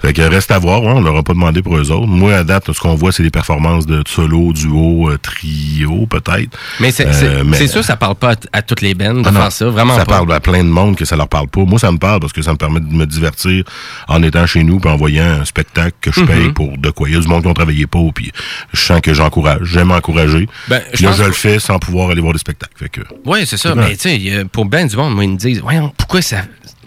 Fait 0.03 0.13
que 0.13 0.23
reste 0.23 0.51
à 0.51 0.59
voir, 0.59 0.81
hein, 0.83 0.95
on 0.97 1.01
n'aura 1.01 1.23
pas 1.23 1.33
demandé 1.33 1.63
pour 1.63 1.77
eux 1.77 1.91
autres. 1.91 2.07
Moi, 2.07 2.35
à 2.35 2.45
date, 2.45 2.71
ce 2.73 2.81
qu'on 2.81 2.95
voit, 2.95 3.13
c'est 3.13 3.23
des 3.23 3.31
performances 3.31 3.87
de 3.87 4.03
solo, 4.07 4.53
duo, 4.53 5.09
euh, 5.11 5.19
trio, 5.19 6.07
peut-être. 6.07 6.57
Mais 6.81 6.91
c'est 6.91 7.07
Euh, 7.07 7.13
c'est- 7.13 7.45
mais- 7.45 7.57
c'est 7.57 7.67
sûr, 7.69 7.83
ça 7.85 7.97
parle 7.97 8.15
pas 8.17 8.33
à, 8.33 8.37
à 8.53 8.63
toutes 8.63 8.81
les 8.83 8.95
bands 8.95 9.15
de 9.15 9.23
ah 9.27 9.33
faire 9.33 9.53
ça. 9.53 9.67
Vraiment 9.71 9.97
ça 9.97 10.05
pas. 10.05 10.17
parle 10.19 10.33
à 10.33 10.41
plein 10.41 10.63
de 10.65 10.69
monde 10.69 10.97
que 10.97 11.05
ça 11.05 11.17
leur 11.17 11.29
parle 11.29 11.46
pas. 11.47 11.65
Moi, 11.65 11.79
ça 11.79 11.91
me 11.93 11.99
parle 11.99 12.21
parce 12.21 12.33
que 12.33 12.43
ça 12.43 12.53
me 12.53 12.57
permet 12.57 12.81
de 12.81 12.93
me 12.93 13.07
divertir 13.07 13.65
en 14.09 14.23
étant 14.23 14.47
chez 14.47 14.63
nous 14.65 14.79
puis 14.81 14.91
en 14.91 14.97
voyant 14.97 15.25
un 15.41 15.45
spectacle 15.45 15.97
que 16.01 16.13
je 16.13 16.21
Mhm. 16.21 16.27
paye 16.27 16.49
pour 16.53 16.77
de 16.79 16.91
quoi. 16.91 17.09
Il 17.09 17.15
y 17.15 17.19
a 17.19 17.21
du 17.21 17.29
monde 17.29 17.43
qui 17.43 17.49
ont 17.49 17.55
travaillé 17.55 17.87
pas 17.87 17.99
puis 18.15 18.33
je 18.73 18.81
sens 18.81 19.01
que 19.01 19.15
j'encourage. 19.15 19.61
J'aime 19.65 19.91
encourager. 19.91 20.49
Ben, 20.69 20.83
je 20.93 20.97
Puis 20.97 21.05
là, 21.05 21.13
je 21.13 21.23
que- 21.23 21.27
le 21.29 21.33
fais 21.33 21.59
sans 21.59 21.79
pouvoir 21.79 22.11
aller 22.11 22.21
voir 22.21 22.33
des 22.33 22.39
spectacles. 22.39 22.73
Fait 22.77 22.89
que, 22.89 23.01
Oui, 23.25 23.47
c'est 23.47 23.57
ça. 23.57 23.75
Mais 23.75 23.97
tu 23.97 24.09
sais, 24.09 24.45
pour 24.53 24.65
ben 24.67 24.87
du 24.87 24.97
monde, 24.97 25.15
moi, 25.15 25.25
ils 25.25 25.31
me 25.31 25.37
disent, 25.37 25.61
voyons, 25.61 25.93
pourquoi 25.97 26.23
ça, 26.23 26.43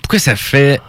pourquoi 0.09 0.19
ça 0.19 0.35
fait. 0.35 0.81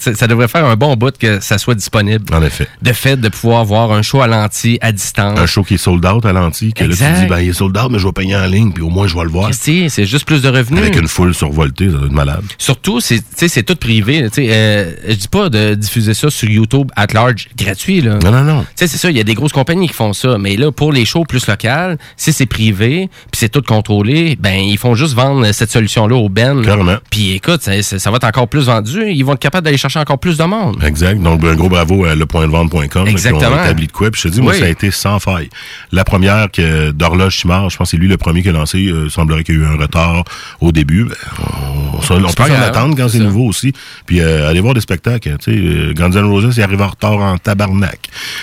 ça, 0.00 0.14
ça 0.14 0.26
devrait 0.26 0.48
faire 0.48 0.64
un 0.64 0.76
bon 0.76 0.94
bout 0.96 1.14
que 1.18 1.40
ça 1.40 1.58
soit 1.58 1.74
disponible? 1.74 2.24
En 2.34 2.40
effet. 2.42 2.66
De 2.80 2.94
fait, 2.94 3.16
de 3.20 3.28
pouvoir 3.28 3.66
voir 3.66 3.92
un 3.92 4.00
show 4.00 4.22
à 4.22 4.26
l'anti 4.26 4.78
à 4.80 4.92
distance. 4.92 5.38
un 5.38 5.44
show 5.44 5.62
qui 5.62 5.74
est 5.74 5.76
sold 5.76 6.06
out 6.06 6.24
à 6.24 6.32
l'anti, 6.32 6.72
que 6.72 6.80
là, 6.84 6.86
tu 6.86 6.92
Exact. 6.92 7.20
dis, 7.20 7.26
ben, 7.26 7.40
il 7.40 7.50
est 7.50 7.52
sold 7.52 7.76
out, 7.76 7.90
mais 7.90 7.98
je 7.98 8.06
vais 8.06 8.12
payer 8.12 8.34
en 8.34 8.46
ligne 8.46 8.72
puis 8.72 8.82
au 8.82 8.88
moins, 8.88 9.06
je 9.06 9.14
vais 9.14 9.24
le 9.24 9.28
voir. 9.28 9.50
Christy, 9.50 9.90
c'est 9.90 10.06
juste 10.06 10.24
plus 10.24 10.40
de 10.40 10.48
revenus. 10.48 10.80
Avec 10.80 10.96
une 10.96 11.06
foule 11.08 11.34
survoltée, 11.34 11.90
ça 11.90 11.96
doit 11.98 12.06
être 12.06 12.12
malade. 12.12 12.44
Surtout, 12.56 13.00
c'est 13.00 13.18
tu 13.18 13.24
sais, 13.36 13.48
c'est 13.48 13.62
tout 13.62 13.76
privé. 13.76 14.26
sais, 14.32 14.46
Euh, 14.48 14.92
je 15.06 15.14
dis 15.14 15.28
pas 15.28 15.50
de 15.50 15.74
diffuser 15.74 16.14
ça 16.14 16.30
sur 16.30 16.48
YouTube 16.48 16.90
at 16.96 17.08
large 17.12 17.48
gratuit. 17.58 18.00
Là. 18.00 18.18
Non, 18.24 18.30
non, 18.30 18.42
non. 18.42 18.60
Tu 18.62 18.66
sais, 18.76 18.86
c'est 18.86 18.96
ça, 18.98 19.10
il 19.10 19.18
y 19.18 19.20
a 19.20 19.24
des 19.24 19.34
grosses 19.34 19.52
compagnies 19.52 19.88
qui 19.88 19.94
font 19.94 20.14
ça. 20.14 20.38
Mais 20.38 20.56
là, 20.56 20.72
pour 20.72 20.92
les 20.94 21.04
shows 21.04 21.24
plus 21.24 21.46
locales, 21.46 21.98
si 22.16 22.32
c'est 22.32 22.46
privé, 22.46 23.10
puis 23.30 23.38
c'est 23.38 23.50
tout 23.50 23.60
contrôlé, 23.60 24.38
ben 24.40 24.54
ils 24.58 24.78
font 24.78 24.94
juste 24.94 25.12
vendre 25.12 25.52
cette 25.52 25.70
solution-là 25.70 26.16
au 26.16 26.30
Ben. 26.30 26.62
Clairement. 26.62 26.96
Puis 27.10 27.32
écoute, 27.32 27.62
ça, 27.62 27.82
ça- 27.82 27.98
ça 27.98 28.10
va 28.10 28.16
être 28.16 28.24
encore 28.24 28.45
plus 28.46 28.66
vendu. 28.66 29.02
Ils 29.10 29.22
vont 29.24 29.32
être 29.34 29.38
capables 29.40 29.64
d'aller 29.64 29.76
chercher 29.76 29.98
encore 29.98 30.18
plus 30.18 30.36
de 30.36 30.44
monde. 30.44 30.82
Exact. 30.84 31.20
Donc, 31.20 31.44
un 31.44 31.54
gros 31.54 31.68
bravo 31.68 32.04
à 32.04 32.14
lepointdevente.com. 32.14 33.06
Exactement. 33.08 33.40
Qui 33.40 33.46
ont 33.46 33.64
établi 33.64 33.86
de 33.86 33.92
quoi. 33.92 34.10
Puis 34.10 34.22
je 34.22 34.28
te 34.28 34.32
dis, 34.34 34.40
moi, 34.40 34.52
Oui. 34.52 34.58
ça 34.60 34.66
a 34.66 34.68
été 34.68 34.90
sans 34.90 35.18
faille. 35.18 35.48
La 35.92 36.04
première 36.04 36.50
que 36.50 36.90
d'horloge 36.90 37.36
Simard, 37.38 37.70
je 37.70 37.76
pense 37.76 37.86
que 37.88 37.90
c'est 37.92 37.96
lui 37.96 38.08
le 38.08 38.16
premier 38.16 38.42
qui 38.42 38.48
a 38.48 38.52
lancé. 38.52 38.86
Euh, 38.86 39.04
Il 39.06 39.10
semblerait 39.10 39.44
qu'il 39.44 39.56
y 39.56 39.58
a 39.58 39.62
eu 39.62 39.66
un 39.66 39.76
retard 39.76 40.24
au 40.60 40.72
début. 40.72 41.04
Ben, 41.04 41.14
on, 41.38 41.96
on- 41.96 41.98
on 41.98 42.00
C'est 42.28 42.36
peut 42.36 42.44
grave, 42.44 42.62
attendre 42.62 42.96
quand 42.96 43.08
c'est 43.08 43.18
nouveau 43.18 43.44
aussi. 43.46 43.72
Puis 44.06 44.20
euh, 44.20 44.48
aller 44.48 44.60
voir 44.60 44.74
des 44.74 44.80
spectacles. 44.80 45.36
Tu 45.38 45.52
sais, 45.52 45.58
euh, 45.58 45.92
Guns 45.94 46.10
N' 46.12 46.24
Roses, 46.24 46.54
il 46.56 46.62
arrive 46.62 46.82
en 46.82 46.88
retard 46.88 47.18
en 47.18 47.38
tabarnak. 47.38 47.98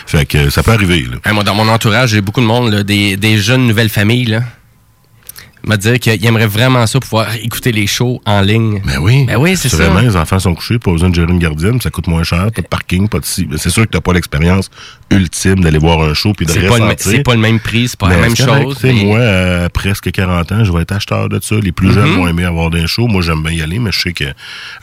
Fait 0.06 0.26
que 0.26 0.38
euh, 0.38 0.50
ça 0.50 0.64
peut 0.64 0.72
arriver. 0.72 1.02
Là. 1.10 1.18
Hey, 1.26 1.34
moi, 1.34 1.44
dans 1.44 1.56
mon 1.56 1.68
entourage, 1.68 2.10
j'ai 2.12 2.22
beaucoup 2.22 2.42
de 2.42 2.46
monde, 2.46 2.72
là, 2.72 2.84
des, 2.84 3.18
des 3.18 3.38
jeunes 3.38 3.68
nouvelles 3.68 3.90
familles. 3.90 4.26
Là. 4.26 4.42
Me 5.66 5.78
dire 5.78 5.98
qu'ils 6.00 6.26
aimeraient 6.26 6.46
vraiment 6.48 6.86
ça 6.88 7.00
pouvoir 7.00 7.28
écouter 7.36 7.72
les 7.72 7.88
shows 7.88 8.22
en 8.26 8.42
ligne. 8.42 8.82
Ben 8.86 8.98
oui. 9.00 9.24
Ben 9.26 9.38
oui, 9.38 9.56
c'est 9.56 9.70
ça. 9.70 9.78
Vraiment, 9.78 10.02
les 10.02 10.16
enfants 10.18 10.38
sont 10.40 10.54
couchés, 10.56 10.78
pas 10.78 10.92
besoin 10.92 11.10
de 11.10 11.16
gérer 11.16 11.32
une 11.32 11.40
gardienne, 11.40 11.80
ça 11.80 11.90
coûte 11.90 12.08
moins 12.08 12.24
cher, 12.24 12.52
pas 12.54 12.62
de 12.62 12.68
parking, 12.68 13.08
pas 13.08 13.20
de 13.20 13.26
ci. 13.26 13.48
Mais 13.50 13.58
C'est 13.58 13.70
sûr 13.70 13.84
que 13.84 13.92
t'as 13.92 14.02
pas 14.02 14.12
l'expérience 14.12 14.70
ultime 15.10 15.62
d'aller 15.64 15.78
voir 15.78 16.02
un 16.02 16.14
show 16.14 16.34
puis 16.34 16.46
de 16.46 16.52
C'est 16.52 16.68
pas, 16.68 16.78
le, 16.80 16.84
ressentir. 16.84 17.12
c'est 17.12 17.24
pas 17.24 17.34
le 17.36 17.40
même 17.40 17.60
prix, 17.62 17.88
c'est 17.88 17.98
pas 18.00 18.10
la 18.10 18.16
Mais 18.18 18.22
même 18.24 18.36
chose. 18.36 18.78
Mais- 18.84 18.92
Moi, 18.94 19.70
presque 19.70 20.12
40 20.12 20.52
ans, 20.52 20.64
je 20.66 20.72
vais 20.74 20.82
être 20.82 20.92
acheteur 20.92 21.30
de 21.30 21.40
ça. 21.42 21.56
Les 21.56 21.72
plus 21.72 21.94
jeunes 21.94 22.10
Mhm. 22.10 22.16
vont 22.18 22.28
aimer 22.28 22.44
avoir 22.46 22.70
des 22.70 22.86
shows. 22.88 23.08
Moi, 23.08 23.22
j'aime 23.22 23.42
bien 23.42 23.54
y 23.54 23.62
aller, 23.62 23.80
mais 23.80 23.92
je 23.94 24.02
sais 24.02 24.14
que 24.14 24.26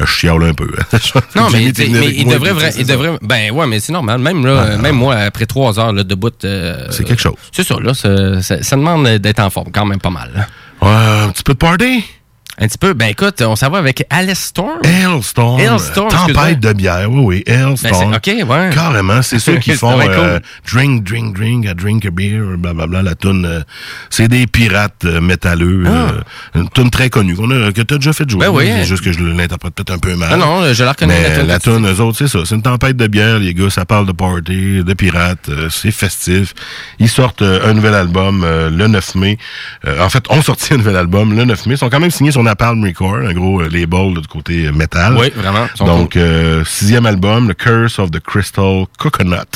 je 0.01 0.07
chiale 0.07 0.43
un 0.43 0.55
peu. 0.55 0.70
Non, 1.36 1.48
mais, 1.51 1.59
mais 1.59 2.12
il 2.16 2.27
devrait, 2.27 2.73
il 2.78 2.86
devrait. 2.86 3.19
Ben 3.23 3.51
ouais, 3.51 3.66
mais 3.66 3.81
c'est 3.81 3.93
normal. 3.93 4.19
Même 4.19 4.47
là, 4.47 4.52
euh, 4.52 4.78
même 4.78 4.97
moi, 4.97 5.16
après 5.16 5.47
trois 5.47 5.78
heures 5.78 5.93
là, 5.93 6.02
de 6.05 6.15
bout. 6.15 6.32
euh, 6.44 6.86
C'est 6.90 7.05
quelque 7.05 7.20
chose. 7.23 7.35
C'est 7.52 7.65
ça, 7.66 7.77
là. 7.81 7.93
Ça, 7.94 8.40
ça- 8.43 8.62
ça 8.62 8.77
demande 8.77 9.07
d'être 9.19 9.40
en 9.40 9.51
forme 9.51 9.70
quand 9.73 9.85
même 9.86 10.01
pas 10.01 10.11
mal. 10.11 10.31
là. 10.35 10.47
Ouais, 10.82 10.89
un 10.89 11.31
petit 11.31 11.43
peu 11.43 11.52
de 11.52 11.59
party? 11.59 12.05
Un 12.59 12.66
petit 12.68 12.77
peu. 12.78 12.93
Ben 12.93 13.06
écoute, 13.09 13.40
on 13.40 13.56
s'en 13.56 13.70
va 13.70 13.78
avec 13.78 14.05
Alice 14.10 14.39
Storm. 14.39 14.81
Hailstorm. 14.85 15.59
Hailstorm. 15.60 16.09
Tempête 16.10 16.60
de 16.60 16.72
bière, 16.74 17.10
oui, 17.10 17.22
oui. 17.24 17.43
Hailstorm. 17.47 18.10
Ben, 18.10 18.16
OK, 18.18 18.48
ouais. 18.51 18.70
Carrément, 18.74 19.22
c'est 19.22 19.39
ceux 19.39 19.56
qui 19.56 19.72
font 19.74 19.98
être 20.01 20.10
euh, 20.18 20.39
cool. 20.40 20.70
drink, 20.70 21.05
drink, 21.05 21.36
drink, 21.36 21.64
I 21.64 21.74
drink 21.74 22.05
a 22.05 22.10
beer, 22.10 22.59
blablabla, 22.59 23.01
la 23.02 23.14
toune. 23.14 23.47
euh, 23.47 23.60
c'est 24.10 24.28
des 24.28 24.47
pirates 24.47 25.05
euh, 25.06 25.22
métalleux. 25.22 25.85
euh, 25.86 26.20
une 26.55 26.68
toune 26.68 26.90
très 26.90 27.09
connue 27.09 27.35
qu'on 27.35 27.51
a, 27.51 27.72
que 27.72 27.81
tu 27.81 27.94
as 27.94 27.97
déjà 27.98 28.12
fait 28.12 28.28
jouer. 28.28 28.44
Ah. 28.47 28.51
Ben 28.51 28.56
oui. 28.59 28.66
C'est 28.68 28.85
juste 28.85 29.05
que 29.05 29.12
je 29.12 29.20
l'interprète 29.24 29.74
peut-être 29.74 29.93
un 29.93 29.98
peu 29.98 30.14
mal. 30.16 30.28
Ah 30.32 30.36
non, 30.36 30.70
je 30.74 30.85
la 30.85 30.90
reconnais, 30.93 31.39
Mais 31.39 31.44
la 31.44 31.59
toune. 31.60 31.86
eux 31.86 32.01
autres, 32.01 32.18
c'est 32.18 32.28
ça. 32.28 32.40
C'est 32.44 32.56
une 32.56 32.62
tempête 32.62 32.97
de 32.98 33.06
bière, 33.06 33.39
les 33.39 33.55
gars. 33.55 33.70
Ça 33.70 33.86
parle 33.86 34.05
de 34.06 34.12
party, 34.12 34.85
de 34.85 34.93
pirates. 34.94 35.48
c'est 35.70 35.93
festif. 35.93 36.52
Ils 36.98 37.09
sortent 37.09 37.43
un 37.43 37.72
nouvel 37.72 37.94
album 37.94 38.44
le 38.44 38.86
9 38.86 39.14
mai. 39.14 39.39
En 39.98 40.10
fait, 40.10 40.24
ont 40.28 40.43
sorti 40.43 40.74
un 40.74 40.77
nouvel 40.77 40.97
album 40.97 41.35
le 41.35 41.44
9 41.47 41.66
mai. 41.66 41.74
Ils 41.74 41.78
sont 41.78 41.89
quand 41.89 42.01
même 42.01 42.10
signés 42.10 42.32
sur 42.32 42.43
Napalm 42.51 42.85
Record, 42.85 43.14
un 43.28 43.32
gros 43.32 43.60
euh, 43.62 43.68
label 43.68 44.14
du 44.20 44.27
côté 44.27 44.66
euh, 44.66 44.72
métal. 44.72 45.16
Oui, 45.16 45.31
vraiment. 45.36 45.68
Donc, 45.78 46.16
euh, 46.16 46.64
sixième 46.64 47.06
album, 47.06 47.48
The 47.48 47.56
Curse 47.56 48.01
of 48.01 48.10
the 48.10 48.18
Crystal 48.18 48.86
Coconut. 48.98 49.47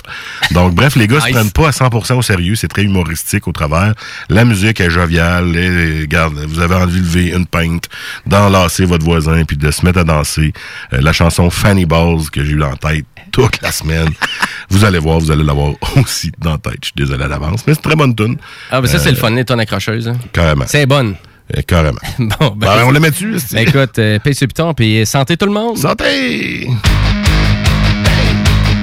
Donc, 0.52 0.74
bref, 0.76 0.94
les 0.94 1.08
gars 1.08 1.18
se 1.18 1.26
Nice. 1.26 1.34
prennent 1.34 1.50
pas 1.50 1.68
à 1.68 1.70
100% 1.72 2.14
au 2.18 2.22
sérieux. 2.22 2.54
C'est 2.54 2.68
très 2.68 2.84
humoristique 2.84 3.48
au 3.48 3.52
travers. 3.52 3.94
La 4.28 4.44
musique 4.44 4.80
est 4.80 4.90
joviale. 4.90 5.56
Et, 5.56 6.02
regarde, 6.02 6.34
vous 6.46 6.60
avez 6.60 6.76
envie 6.76 7.00
de 7.00 7.04
lever 7.04 7.30
une 7.34 7.46
pinte, 7.46 7.88
d'enlacer 8.26 8.84
votre 8.84 9.04
voisin 9.04 9.42
puis 9.44 9.56
de 9.56 9.70
se 9.72 9.84
mettre 9.84 9.98
à 9.98 10.04
danser. 10.04 10.52
Euh, 10.92 11.00
la 11.00 11.12
chanson 11.12 11.50
Fanny 11.50 11.86
Balls 11.86 12.30
que 12.30 12.44
j'ai 12.44 12.52
eu 12.52 12.62
en 12.62 12.76
tête 12.76 13.06
toute 13.32 13.60
la 13.60 13.72
semaine. 13.72 14.10
vous 14.70 14.84
allez 14.84 15.00
voir, 15.00 15.18
vous 15.18 15.32
allez 15.32 15.42
l'avoir 15.42 15.72
aussi 15.96 16.30
dans 16.38 16.52
la 16.52 16.58
tête. 16.58 16.78
Je 16.82 16.86
suis 16.86 16.94
désolé 16.96 17.24
à 17.24 17.28
l'avance, 17.28 17.64
mais 17.66 17.74
c'est 17.74 17.82
très 17.82 17.96
bonne 17.96 18.14
tune. 18.14 18.36
Ah, 18.70 18.80
ben 18.80 18.86
ça, 18.86 19.00
c'est 19.00 19.10
le 19.10 19.16
fun, 19.16 19.30
les 19.30 19.44
tonnes 19.44 19.58
accrocheuses. 19.58 20.06
hein. 20.06 20.16
Carrément. 20.32 20.64
C'est 20.68 20.86
bonne. 20.86 21.16
Euh, 21.52 21.60
carrément. 21.66 21.98
Bon, 22.18 22.50
ben, 22.56 22.66
Ben, 22.68 22.84
on 22.86 22.90
la 22.92 23.00
met 23.00 23.10
dessus, 23.10 23.36
Ben, 23.52 23.68
écoute, 23.68 23.98
euh, 23.98 24.18
paye 24.18 24.34
sur 24.34 24.44
le 24.44 24.48
piton, 24.48 24.72
puis 24.74 25.04
santé 25.04 25.36
tout 25.36 25.46
le 25.46 25.52
monde. 25.52 25.76
Santé! 25.76 26.68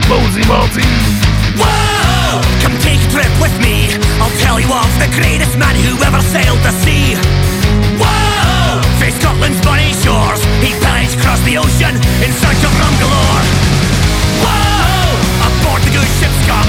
Mosey, 0.07 0.43
Mosey! 0.47 0.83
Whoa! 1.57 2.41
Come 2.61 2.77
take 2.83 2.99
a 3.01 3.09
trip 3.09 3.31
with 3.41 3.55
me. 3.61 3.87
I'll 4.21 4.29
tell 4.43 4.59
you 4.59 4.67
of 4.69 4.91
the 4.99 5.07
greatest 5.17 5.57
man 5.57 5.75
who 5.75 5.95
ever 6.03 6.21
sailed 6.21 6.59
the 6.63 6.71
sea. 6.83 7.15
Whoa! 7.97 8.81
Face 8.99 9.15
Scotland's 9.19 9.59
bonny 9.65 9.93
shores. 10.03 10.43
He 10.61 10.73
pillaged 10.83 11.17
across 11.19 11.39
the 11.41 11.57
ocean 11.57 11.95
in 12.21 12.31
search 12.31 12.61
of 12.61 12.71
rum 12.79 12.93
galore. 13.01 13.41
Whoa! 14.43 15.17
Aboard 15.47 15.81
the 15.87 15.91
good 15.97 16.09
ship 16.19 16.33
scum, 16.45 16.67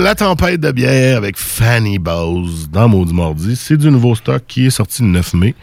La 0.00 0.14
tempête 0.14 0.60
de 0.60 0.72
bière 0.72 1.18
avec 1.18 1.36
Fanny 1.36 1.98
Bowes 1.98 2.70
dans 2.72 2.88
Maudit 2.88 3.12
Mardi. 3.12 3.54
C'est 3.54 3.76
du 3.76 3.90
nouveau 3.90 4.14
stock 4.14 4.42
qui 4.48 4.64
est 4.64 4.70
sorti 4.70 5.02
le 5.02 5.08
9 5.08 5.34
mai 5.34 5.54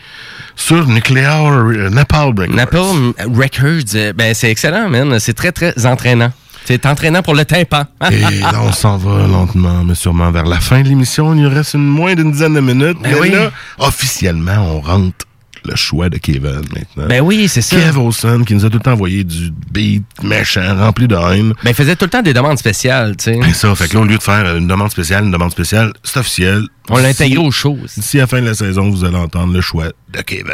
sur 0.55 0.87
Nuclear 0.87 1.53
euh, 1.53 1.89
Napalm 1.89 2.37
Records. 2.37 2.55
Napalm 2.55 3.13
Records, 3.17 3.95
euh, 3.95 4.13
ben 4.13 4.35
c'est 4.35 4.51
excellent, 4.51 4.89
man. 4.89 5.19
C'est 5.19 5.33
très, 5.33 5.51
très 5.51 5.87
entraînant. 5.87 6.31
C'est 6.65 6.85
entraînant 6.85 7.23
pour 7.23 7.33
le 7.33 7.45
tympan. 7.45 7.85
Et 8.11 8.19
là, 8.19 8.61
on 8.61 8.71
s'en 8.71 8.97
va 8.97 9.25
lentement, 9.25 9.83
mais 9.83 9.95
sûrement 9.95 10.29
vers 10.29 10.45
la 10.45 10.59
fin 10.59 10.81
de 10.83 10.87
l'émission. 10.87 11.33
Il 11.33 11.41
nous 11.41 11.49
reste 11.49 11.73
une, 11.73 11.87
moins 11.87 12.13
d'une 12.13 12.31
dizaine 12.31 12.53
de 12.53 12.59
minutes. 12.59 12.99
Ben 13.01 13.13
mais 13.13 13.19
oui. 13.19 13.31
là, 13.31 13.51
officiellement, 13.79 14.75
on 14.75 14.81
rentre 14.81 15.25
le 15.67 15.75
choix 15.75 16.09
de 16.09 16.17
Kevin 16.17 16.61
maintenant. 16.73 17.07
Ben 17.07 17.21
oui, 17.21 17.47
c'est 17.47 17.61
ça. 17.61 17.75
Kev 17.75 17.97
Olsen 17.99 18.45
qui 18.45 18.55
nous 18.55 18.65
a 18.65 18.69
tout 18.69 18.77
le 18.77 18.83
temps 18.83 18.93
envoyé 18.93 19.23
du 19.23 19.51
beat 19.71 20.03
méchant, 20.23 20.75
rempli 20.77 21.07
de 21.07 21.15
haine. 21.15 21.53
Ben, 21.63 21.71
il 21.71 21.73
faisait 21.73 21.95
tout 21.95 22.05
le 22.05 22.11
temps 22.11 22.21
des 22.21 22.33
demandes 22.33 22.57
spéciales, 22.57 23.15
tu 23.17 23.25
sais. 23.25 23.39
C'est 23.43 23.53
ça. 23.53 23.75
Fait 23.75 23.87
que 23.87 23.95
là, 23.95 24.01
au 24.01 24.05
lieu 24.05 24.17
de 24.17 24.23
faire 24.23 24.55
une 24.55 24.67
demande 24.67 24.91
spéciale, 24.91 25.25
une 25.25 25.31
demande 25.31 25.51
spéciale, 25.51 25.93
c'est 26.03 26.19
officiel. 26.19 26.63
On 26.89 26.97
l'a 26.97 27.09
intégré 27.09 27.37
aux 27.37 27.51
choses. 27.51 27.95
D'ici 27.95 28.17
la 28.17 28.27
fin 28.27 28.41
de 28.41 28.47
la 28.47 28.53
saison, 28.53 28.89
vous 28.89 29.03
allez 29.03 29.17
entendre 29.17 29.53
le 29.53 29.61
choix 29.61 29.87
de 30.13 30.21
Kevin. 30.21 30.53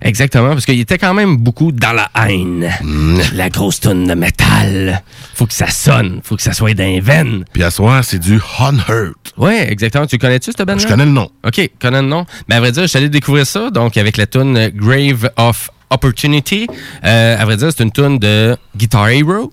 Exactement, 0.00 0.50
parce 0.50 0.64
qu'il 0.64 0.80
était 0.80 0.98
quand 0.98 1.12
même 1.14 1.36
beaucoup 1.36 1.72
dans 1.72 1.92
la 1.92 2.10
haine. 2.26 2.70
Mm. 2.82 3.20
La 3.34 3.50
grosse 3.50 3.80
tonne 3.80 4.06
de 4.06 4.14
métal. 4.14 5.02
Faut 5.34 5.46
que 5.46 5.52
ça 5.52 5.68
sonne, 5.68 6.20
faut 6.22 6.36
que 6.36 6.42
ça 6.42 6.52
soit 6.52 6.74
d'un 6.74 7.00
veine. 7.00 7.44
Puis 7.52 7.62
à 7.62 7.70
soir, 7.70 8.02
c'est 8.04 8.18
du 8.18 8.40
Unhurt. 8.58 9.34
Ouais, 9.36 9.70
exactement. 9.70 10.06
Tu 10.06 10.18
connais-tu 10.18 10.52
cette 10.56 10.66
band 10.66 10.78
Je 10.78 10.86
connais 10.86 11.04
le 11.04 11.10
nom. 11.10 11.28
OK, 11.46 11.70
connais 11.80 12.00
le 12.00 12.08
nom. 12.08 12.24
Mais 12.48 12.54
à 12.54 12.60
vrai 12.60 12.72
dire, 12.72 12.82
je 12.82 12.88
suis 12.88 12.98
allé 12.98 13.08
découvrir 13.08 13.46
ça, 13.46 13.70
donc 13.70 13.96
avec 13.96 14.16
la 14.16 14.26
tune 14.26 14.70
Grave 14.74 15.30
of 15.36 15.70
Opportunity. 15.90 16.66
Euh, 17.04 17.36
à 17.38 17.44
vrai 17.44 17.56
dire, 17.56 17.70
c'est 17.76 17.82
une 17.82 17.92
tune 17.92 18.18
de 18.18 18.56
Guitar 18.76 19.08
Hero. 19.08 19.52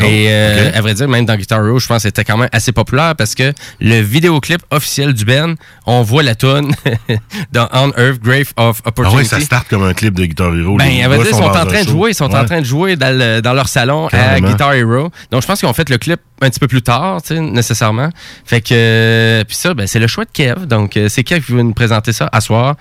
Et 0.00 0.26
euh, 0.28 0.70
à 0.74 0.80
vrai 0.80 0.94
dire, 0.94 1.08
même 1.08 1.24
dans 1.24 1.36
Guitar 1.36 1.64
Hero, 1.64 1.78
je 1.78 1.86
pense 1.86 1.98
que 1.98 2.08
c'était 2.08 2.24
quand 2.24 2.36
même 2.36 2.48
assez 2.52 2.72
populaire 2.72 3.14
parce 3.14 3.34
que 3.36 3.52
le 3.80 4.00
vidéoclip 4.00 4.60
officiel 4.70 5.12
du 5.14 5.24
band, 5.24 5.54
on 5.86 6.02
voit 6.02 6.22
la 6.24 6.34
tune 6.34 6.74
dans 7.52 7.68
On 7.72 7.90
Earth, 7.96 8.20
Grave 8.20 8.52
of 8.56 8.80
Ah 8.84 8.88
Opportunity. 8.88 9.16
ouais, 9.18 9.24
ça 9.24 9.40
start 9.40 9.68
comme 9.68 9.84
un 9.84 9.94
clip 9.94 10.14
de 10.14 10.24
Guitar 10.24 10.54
Hero. 10.54 10.76
Ben, 10.76 11.00
à 11.04 11.08
vrai 11.08 11.18
dire, 11.18 11.26
ils 11.30 11.34
sont 11.36 11.42
en 11.44 11.64
train 11.66 11.82
de 11.84 11.88
jouer, 11.88 12.10
ils 12.10 12.14
sont 12.14 12.34
en 12.34 12.44
train 12.44 12.60
de 12.60 12.66
jouer 12.66 12.96
dans, 12.96 13.16
le- 13.16 13.40
dans 13.40 13.52
leur 13.52 13.68
salon 13.68 14.08
Carrément. 14.08 14.46
à 14.48 14.50
Guitar 14.50 14.72
Hero. 14.74 15.10
Donc, 15.30 15.42
je 15.42 15.46
pense 15.46 15.60
qu'ils 15.60 15.68
ont 15.68 15.72
fait 15.74 15.88
le 15.88 15.98
clip 15.98 16.20
un 16.40 16.50
petit 16.50 16.60
peu 16.60 16.66
plus 16.68 16.82
tard, 16.82 17.20
nécessairement. 17.30 18.10
Fait 18.44 18.60
que, 18.60 18.74
euh, 18.74 19.44
puis 19.44 19.56
ça, 19.56 19.74
ben, 19.74 19.86
c'est 19.86 20.00
le 20.00 20.06
choix 20.08 20.24
de 20.24 20.30
Kev. 20.32 20.66
Donc, 20.66 20.96
euh, 20.96 21.08
c'est 21.08 21.22
Kev 21.22 21.40
qui 21.44 21.52
veut 21.52 21.62
nous 21.62 21.72
présenter 21.72 22.12
ça 22.12 22.28
à 22.32 22.40
soir 22.40 22.74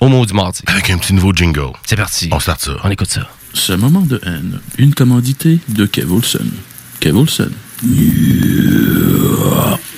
au 0.00 0.08
mot 0.08 0.24
du 0.24 0.32
mardi. 0.32 0.62
Avec 0.66 0.88
un 0.90 0.96
petit 0.98 1.12
nouveau 1.12 1.32
jingle. 1.34 1.72
C'est 1.84 1.96
parti. 1.96 2.28
On 2.32 2.40
start 2.40 2.60
ça. 2.60 2.72
On 2.84 2.90
écoute 2.90 3.10
ça. 3.10 3.22
Ce 3.54 3.72
moment 3.72 4.02
de 4.02 4.20
haine, 4.24 4.60
une 4.78 4.94
commandité 4.94 5.58
de 5.68 5.86
Kev 5.86 6.12
Olsen. 6.12 6.50
Kev. 7.00 7.16
Thank 7.80 9.97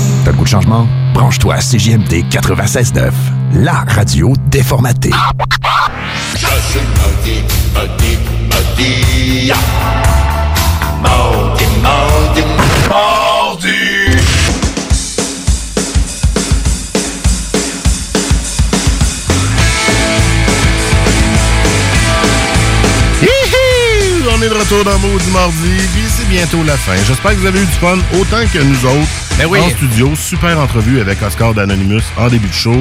T'as 0.23 0.31
le 0.31 0.37
goût 0.37 0.43
de 0.43 0.49
changement? 0.49 0.87
Branche-toi 1.13 1.55
à 1.55 1.59
CJMD 1.59 2.25
96.9, 2.29 3.11
la 3.55 3.83
radio 3.87 4.33
déformatée. 4.49 5.09
On 24.33 24.43
est 24.43 24.49
de 24.49 24.53
retour 24.55 24.83
dans 24.83 24.97
Maudit 24.97 25.29
Mardi, 25.31 25.77
puis 25.93 26.03
c'est 26.07 26.27
bientôt 26.27 26.63
la 26.63 26.75
fin. 26.75 26.95
J'espère 27.05 27.31
que 27.31 27.37
vous 27.37 27.45
avez 27.45 27.61
eu 27.61 27.65
du 27.65 27.71
fun 27.73 27.97
autant 28.19 28.43
que 28.51 28.57
nous 28.59 28.85
autres. 28.85 29.30
Ben. 29.49 29.63
En 29.63 29.69
studio, 29.69 30.15
super 30.15 30.59
entrevue 30.59 31.01
avec 31.01 31.21
Oscar 31.23 31.53
d'Anonymous 31.55 32.03
en 32.15 32.27
début 32.27 32.47
de 32.47 32.53
show. 32.53 32.75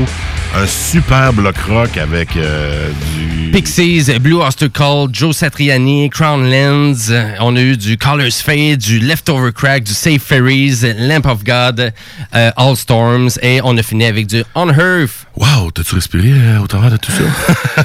Un 0.57 0.67
super 0.67 1.33
bloc 1.33 1.57
rock 1.69 1.97
avec 1.97 2.37
euh, 2.37 2.91
du... 3.17 3.51
Pixies, 3.53 4.11
Blue 4.21 4.35
Oyster 4.37 4.69
Cult, 4.69 5.11
Joe 5.15 5.35
Satriani, 5.37 6.11
Crown 6.11 6.51
Lens. 6.51 7.09
euh, 7.11 7.31
On 7.41 7.55
a 7.57 7.61
eu 7.61 7.77
du 7.77 7.97
Colors 7.97 8.33
Fade, 8.33 8.79
du 8.79 8.99
Leftover 8.99 9.53
Crack, 9.53 9.85
du 9.85 9.93
Safe 9.93 10.21
Ferries, 10.23 10.81
Lamp 10.99 11.27
of 11.27 11.45
God, 11.45 11.93
euh, 12.35 12.51
All 12.57 12.77
Storms. 12.77 13.31
Et 13.43 13.61
on 13.63 13.77
a 13.79 13.83
fini 13.83 14.05
avec 14.05 14.27
du 14.27 14.43
On 14.57 14.69
Earth. 14.69 15.27
Wow, 15.37 15.71
t'as-tu 15.73 15.95
respiré 15.95 16.33
euh, 16.33 16.59
au 16.59 16.67
travers 16.67 16.91
de 16.91 16.97
tout 16.97 17.13
ça? 17.13 17.83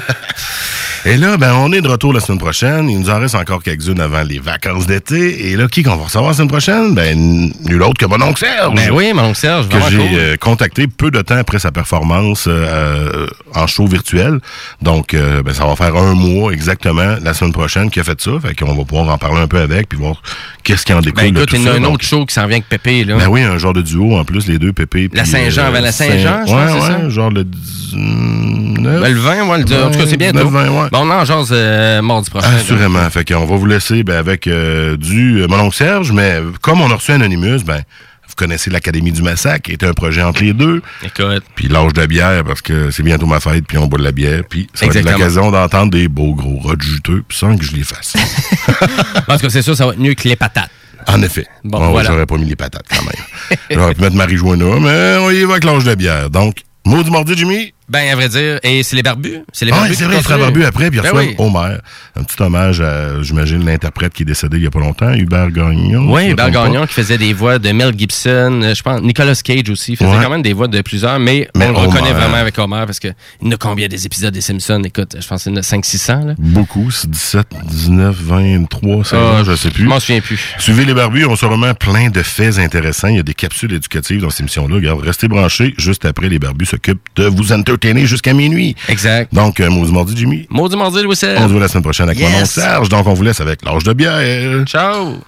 Et 1.04 1.16
là, 1.18 1.36
ben, 1.36 1.54
on 1.54 1.72
est 1.72 1.80
de 1.82 1.86
retour 1.88 2.12
la 2.12 2.18
semaine 2.18 2.40
prochaine. 2.40 2.90
Il 2.90 2.98
nous 2.98 3.10
en 3.10 3.20
reste 3.20 3.36
encore 3.36 3.62
quelques-unes 3.62 4.00
avant 4.00 4.24
les 4.24 4.40
vacances 4.40 4.88
d'été. 4.88 5.50
Et 5.52 5.56
là, 5.56 5.68
qui 5.68 5.84
qu'on 5.84 5.94
va 5.94 6.04
recevoir 6.04 6.30
la 6.32 6.36
semaine 6.36 6.48
prochaine? 6.48 6.94
Ben, 6.96 7.16
nul 7.64 7.80
autre 7.84 7.94
que 8.00 8.06
mon 8.06 8.20
oncle 8.20 8.40
Serge. 8.40 8.74
Ben 8.74 8.90
oui, 8.92 9.12
mon 9.14 9.22
oncle 9.26 9.38
Serge, 9.38 9.68
Que 9.68 9.76
j'ai 9.88 9.96
cool. 9.98 10.38
contacté 10.40 10.88
peu 10.88 11.12
de 11.12 11.22
temps 11.22 11.36
après 11.36 11.60
sa 11.60 11.70
performance 11.70 12.48
euh, 12.56 13.26
en 13.54 13.66
show 13.66 13.86
virtuel. 13.86 14.40
Donc, 14.82 15.14
euh, 15.14 15.42
ben, 15.42 15.52
ça 15.54 15.66
va 15.66 15.76
faire 15.76 15.96
un 15.96 16.14
mois 16.14 16.52
exactement 16.52 17.16
la 17.22 17.34
semaine 17.34 17.52
prochaine 17.52 17.90
qu'il 17.90 18.00
a 18.00 18.04
fait 18.04 18.20
ça. 18.20 18.32
Fait 18.42 18.54
qu'on 18.54 18.74
va 18.74 18.84
pouvoir 18.84 19.08
en 19.08 19.18
parler 19.18 19.40
un 19.40 19.48
peu 19.48 19.58
avec 19.58 19.88
puis 19.88 19.98
voir 19.98 20.22
qu'est-ce 20.62 20.84
qui 20.84 20.92
en 20.92 21.00
découle 21.00 21.22
Ben 21.24 21.32
de 21.34 21.38
écoute, 21.38 21.50
tout 21.50 21.56
il 21.56 21.62
y 21.64 21.68
a 21.68 21.72
un 21.74 21.80
Donc, 21.80 21.94
autre 21.94 22.04
show 22.04 22.24
qui 22.26 22.34
s'en 22.34 22.46
vient 22.46 22.56
avec 22.56 22.68
Pépé, 22.68 23.04
là. 23.04 23.16
ben 23.16 23.28
oui, 23.28 23.42
un 23.42 23.58
genre 23.58 23.72
de 23.72 23.82
duo 23.82 24.16
en 24.16 24.24
plus, 24.24 24.46
les 24.48 24.58
deux, 24.58 24.72
Pépé. 24.72 25.08
La 25.12 25.24
Saint-Jean 25.24 25.66
avant 25.66 25.80
la 25.80 25.92
Saint-Jean, 25.92 26.46
je 26.46 26.52
ouais, 26.54 26.66
pense, 26.66 26.84
c'est 26.86 26.92
ouais, 26.92 27.00
ça? 27.02 27.08
genre 27.08 27.30
le 27.30 27.44
19. 27.44 29.00
Ben, 29.02 29.12
le 29.12 29.18
20, 29.18 29.48
ouais, 29.48 29.58
le, 29.58 29.84
en 29.84 29.90
tout 29.90 29.98
cas, 29.98 30.06
c'est 30.06 30.16
bientôt. 30.16 30.44
19, 30.44 30.52
20, 30.52 30.82
ouais. 30.82 30.88
Bon, 30.92 30.98
on 31.00 31.10
en 31.10 31.24
jase 31.24 31.48
euh, 31.52 32.02
mardi 32.02 32.30
prochain. 32.30 32.50
là. 32.50 32.56
Assurément. 32.56 33.10
Fait 33.10 33.24
qu'on 33.24 33.44
va 33.46 33.56
vous 33.56 33.66
laisser 33.66 34.02
ben, 34.02 34.16
avec 34.16 34.46
euh, 34.46 34.96
du 34.96 35.40
euh, 35.42 35.46
mon 35.48 35.58
oncle 35.60 35.76
Serge, 35.76 36.12
mais 36.12 36.40
comme 36.62 36.80
on 36.80 36.90
a 36.90 36.94
reçu 36.94 37.12
Anonymous, 37.12 37.62
ben 37.64 37.80
vous 38.28 38.34
connaissez 38.34 38.70
l'Académie 38.70 39.12
du 39.12 39.22
Massacre, 39.22 39.62
qui 39.62 39.72
est 39.72 39.84
un 39.84 39.92
projet 39.92 40.22
entre 40.22 40.42
les 40.42 40.52
deux. 40.52 40.82
Écoute. 41.02 41.44
Puis 41.54 41.68
l'âge 41.68 41.92
de 41.92 42.06
bière, 42.06 42.44
parce 42.44 42.60
que 42.60 42.90
c'est 42.90 43.02
bientôt 43.02 43.26
ma 43.26 43.40
fête, 43.40 43.66
puis 43.66 43.78
on 43.78 43.86
boit 43.86 43.98
de 43.98 44.04
la 44.04 44.12
bière, 44.12 44.42
puis 44.48 44.68
ça 44.74 44.86
va 44.86 44.98
être 44.98 45.10
l'occasion 45.10 45.50
d'entendre 45.50 45.90
des 45.92 46.08
beaux 46.08 46.34
gros 46.34 46.58
rods 46.58 46.74
juteux, 46.80 47.22
puis 47.26 47.38
sans 47.38 47.56
que 47.56 47.64
je 47.64 47.72
les 47.72 47.84
fasse. 47.84 48.14
Tout 48.66 49.38
cas, 49.38 49.50
c'est 49.50 49.62
sûr, 49.62 49.76
ça 49.76 49.86
va 49.86 49.92
être 49.92 50.00
mieux 50.00 50.14
que 50.14 50.28
les 50.28 50.36
patates. 50.36 50.70
En 51.08 51.22
effet. 51.22 51.46
Bon, 51.62 51.90
voilà. 51.90 52.10
J'aurais 52.10 52.26
pas 52.26 52.36
mis 52.36 52.46
les 52.46 52.56
patates 52.56 52.86
quand 52.90 53.04
même. 53.04 53.58
J'aurais 53.70 53.94
pu 53.94 54.00
mettre 54.00 54.16
Marie-Joana, 54.16 54.80
mais 54.80 55.16
on 55.20 55.30
y 55.30 55.44
va 55.44 55.52
avec 55.52 55.64
l'âge 55.64 55.84
de 55.84 55.94
bière. 55.94 56.30
Donc, 56.30 56.62
mot 56.84 57.02
du 57.02 57.10
mardi, 57.10 57.36
Jimmy? 57.36 57.72
Ben, 57.88 58.08
à 58.10 58.16
vrai 58.16 58.28
dire, 58.28 58.58
et 58.64 58.82
c'est 58.82 58.96
les 58.96 59.02
barbus. 59.04 59.38
C'est 59.52 59.64
les 59.64 59.70
Ah, 59.72 59.76
barbus 59.76 59.90
oui, 59.90 59.96
c'est 59.96 60.04
vrai, 60.06 60.16
il 60.18 60.22
sera 60.22 60.34
continuent. 60.34 60.44
barbu 60.52 60.64
après, 60.64 60.90
puis 60.90 61.00
Ben 61.00 61.10
oui. 61.14 61.34
Homer. 61.38 61.76
Un 62.18 62.24
petit 62.24 62.42
hommage 62.42 62.80
à, 62.80 63.22
j'imagine, 63.22 63.64
l'interprète 63.64 64.12
qui 64.12 64.22
est 64.22 64.26
décédé 64.26 64.56
il 64.56 64.64
y 64.64 64.66
a 64.66 64.70
pas 64.70 64.80
longtemps, 64.80 65.12
Hubert 65.14 65.50
Gagnon. 65.52 66.12
Oui, 66.12 66.30
Hubert 66.30 66.46
pas. 66.46 66.50
Gagnon 66.50 66.84
qui 66.86 66.94
faisait 66.94 67.16
des 67.18 67.32
voix 67.32 67.60
de 67.60 67.70
Mel 67.70 67.94
Gibson, 67.96 68.60
euh, 68.64 68.74
je 68.74 68.82
pense, 68.82 69.00
Nicolas 69.02 69.34
Cage 69.36 69.70
aussi, 69.70 69.94
faisait 69.94 70.10
Ouais. 70.10 70.16
quand 70.20 70.30
même 70.30 70.42
des 70.42 70.52
voix 70.52 70.66
de 70.66 70.80
plusieurs, 70.80 71.20
mais, 71.20 71.48
Mais 71.54 71.66
on 71.66 71.72
le 71.72 71.76
reconnaît 71.78 72.12
vraiment 72.12 72.36
avec 72.38 72.58
Homer 72.58 72.82
parce 72.86 72.98
que 72.98 73.08
il 73.40 73.46
y 73.46 73.48
en 73.50 73.52
a 73.52 73.56
combien 73.56 73.86
des 73.86 74.04
épisodes 74.04 74.34
des 74.34 74.40
Simpsons? 74.40 74.82
Écoute, 74.84 75.14
je 75.20 75.26
pense 75.28 75.44
qu'il 75.44 75.52
y 75.52 75.54
en 75.54 75.58
a 75.58 75.62
500-600, 75.62 76.26
là. 76.26 76.34
Beaucoup, 76.38 76.90
c'est 76.90 77.08
17, 77.08 77.46
19, 77.68 78.16
23, 78.20 79.04
ça, 79.04 79.16
Ah, 79.38 79.42
je 79.46 79.54
sais 79.54 79.70
plus. 79.70 79.84
Je 79.84 79.88
m'en 79.88 80.00
souviens 80.00 80.20
plus. 80.20 80.54
Suivez 80.58 80.84
les 80.84 80.94
barbus, 80.94 81.24
on 81.26 81.36
sera 81.36 81.54
vraiment 81.54 81.74
plein 81.74 82.08
de 82.10 82.22
faits 82.24 82.58
intéressants. 82.58 83.08
Il 83.08 83.16
y 83.16 83.20
a 83.20 83.22
des 83.22 83.34
capsules 83.34 83.72
éducatives 83.72 84.22
dans 84.22 84.30
cette 84.30 84.40
émission-là. 84.40 84.74
Regarde, 84.74 85.00
restez 85.02 85.28
branchés. 85.28 85.72
Juste 85.78 86.04
après, 86.04 86.28
les 86.28 86.40
barbus 86.40 86.66
s'occupent 86.66 86.98
de 87.14 87.26
vous 87.26 87.52
entertainer 87.52 87.75
jusqu'à 88.06 88.32
minuit. 88.32 88.74
Exact. 88.88 89.32
Donc, 89.34 89.60
euh, 89.60 89.68
maudit 89.70 89.92
mardi, 89.92 90.14
Jimmy. 90.16 90.46
Maudit 90.50 90.76
mardi, 90.76 91.02
Louis 91.02 91.16
On 91.22 91.48
se 91.48 91.52
voit 91.52 91.60
la 91.60 91.68
semaine 91.68 91.82
prochaine 91.82 92.08
avec 92.08 92.20
Yes. 92.20 92.32
mon 92.32 92.44
Serge. 92.46 92.88
Donc, 92.88 93.06
on 93.06 93.14
vous 93.14 93.22
laisse 93.22 93.40
avec 93.40 93.64
l'âge 93.64 93.82
de 93.84 93.92
bière. 93.92 94.64
Ciao! 94.66 95.18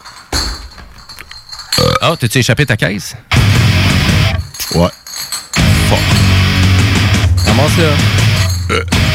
Oh, 2.02 2.16
t'as-tu 2.18 2.38
échappé 2.38 2.66
ta 2.66 2.76
caisse? 2.76 3.14
Ouais. 4.74 4.88
Comment 7.46 7.68
ça? 7.68 7.82
Nous 8.70 9.07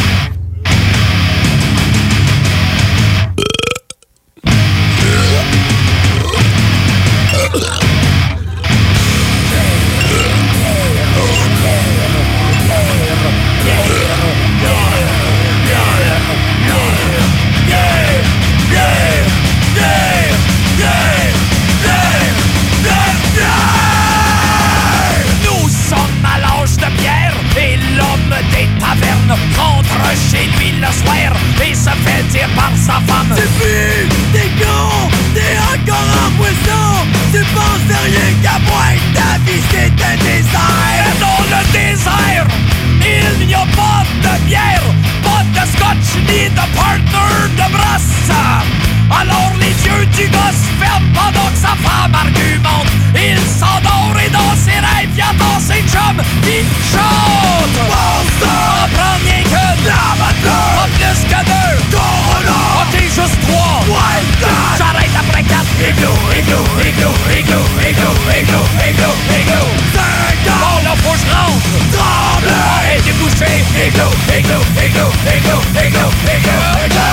sa 32.83 32.99
femme 33.07 33.31
Tu 33.35 33.47
pues, 33.59 34.07
t'es 34.33 34.49
con, 34.59 35.09
t'es 35.33 35.55
encore 35.73 36.09
en 36.23 36.31
poisson, 36.37 36.87
tu 37.31 37.39
penses 37.55 37.85
de 37.87 37.97
rien 38.07 38.29
qu'à 38.43 38.59
boire, 38.67 38.99
ta 39.13 39.37
vie 39.45 39.61
c'est 39.71 39.93
un 40.09 40.17
désert. 40.17 41.03
Et 41.07 41.19
dans 41.19 41.43
le 41.53 41.61
désert, 41.71 42.47
il 43.39 43.47
n'y 43.47 43.53
a 43.55 43.65
pas 43.79 44.03
de 44.25 44.45
bière, 44.45 44.83
pas 45.23 45.43
de 45.55 45.63
scotch 45.73 46.09
ni 46.27 46.49
de 46.49 46.65
partner 46.75 47.33
de 47.59 47.71
brasse. 47.71 48.13
Alors 49.09 49.53
les 49.59 49.75
yeux 49.85 50.05
du 50.17 50.27
gosse 50.27 50.63
ferment 50.79 51.07
pendant 51.13 51.49
que 51.51 51.57
sa 51.57 51.75
femme 51.85 52.13
argumente. 52.13 52.91
Il 53.15 53.39
s'endort 53.39 54.17
et 54.25 54.29
dans 54.29 54.55
ses 54.57 54.79
rêves, 54.79 55.09
il 55.15 55.21
attend 55.21 55.59
ses 55.59 55.81
chums 55.89 56.23
qui 56.41 56.59
chantent. 56.91 57.42
Églou, 66.81 67.13
églou, 67.29 67.63
églou, 67.81 67.83
églou, 67.87 68.13
églou, 68.37 68.63
églou, 68.87 69.13
églou. 69.39 69.65
Cinq 69.93 70.51
ans. 70.51 70.61
Bon, 70.61 70.83
là, 70.83 70.93
faut 71.03 71.13
que 71.13 71.19
je 71.19 71.29
rentre. 71.33 71.73
Tremble. 71.93 72.49
Arrête 72.49 73.05
de 73.05 73.13
boucher. 73.13 73.63
Églou, 73.85 74.09
églou, 74.33 74.61
églou, 74.81 75.09
églou, 75.33 75.59
églou, 75.77 76.09
églou, 76.33 77.12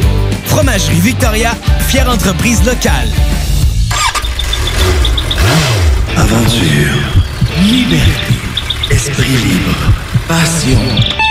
Fromagerie 0.51 0.99
Victoria, 0.99 1.55
fière 1.87 2.09
entreprise 2.09 2.61
locale. 2.65 3.07
Aventure, 6.17 6.97
liberté, 7.61 8.33
esprit 8.89 9.29
libre, 9.29 9.93
passion. 10.27 11.30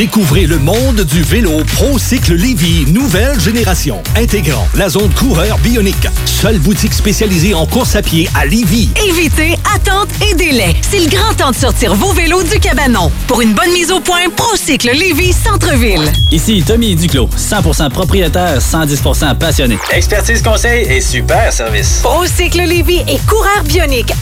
Découvrez 0.00 0.46
le 0.46 0.58
monde 0.58 1.02
du 1.02 1.22
vélo 1.22 1.62
ProCycle 1.76 2.32
Lévy, 2.32 2.90
nouvelle 2.90 3.38
génération, 3.38 4.02
intégrant 4.16 4.66
la 4.74 4.88
zone 4.88 5.12
coureur 5.12 5.58
bionique. 5.58 6.08
Seule 6.24 6.58
boutique 6.58 6.94
spécialisée 6.94 7.52
en 7.52 7.66
course 7.66 7.96
à 7.96 8.00
pied 8.00 8.26
à 8.34 8.46
Lévy. 8.46 8.88
Évitez 9.06 9.58
attente 9.76 10.08
et 10.26 10.32
délai. 10.32 10.74
C'est 10.80 11.00
le 11.00 11.10
grand 11.10 11.34
temps 11.34 11.50
de 11.50 11.56
sortir 11.56 11.94
vos 11.94 12.14
vélos 12.14 12.44
du 12.44 12.58
cabanon. 12.58 13.12
Pour 13.26 13.42
une 13.42 13.52
bonne 13.52 13.70
mise 13.74 13.90
au 13.90 14.00
point, 14.00 14.30
Procycle 14.34 14.90
Lévis 14.90 15.34
Centre-ville. 15.34 16.10
Ici 16.30 16.64
Tommy 16.66 16.96
Duclos, 16.96 17.28
100% 17.36 17.90
propriétaire, 17.90 18.58
110% 18.58 19.36
passionné. 19.36 19.76
Expertise 19.92 20.40
conseil 20.40 20.86
et 20.90 21.02
super 21.02 21.52
service. 21.52 22.00
Procycle 22.02 22.62
Lévis 22.62 23.02
et 23.06 23.18
coureur 23.28 23.62
bionique. 23.64 24.14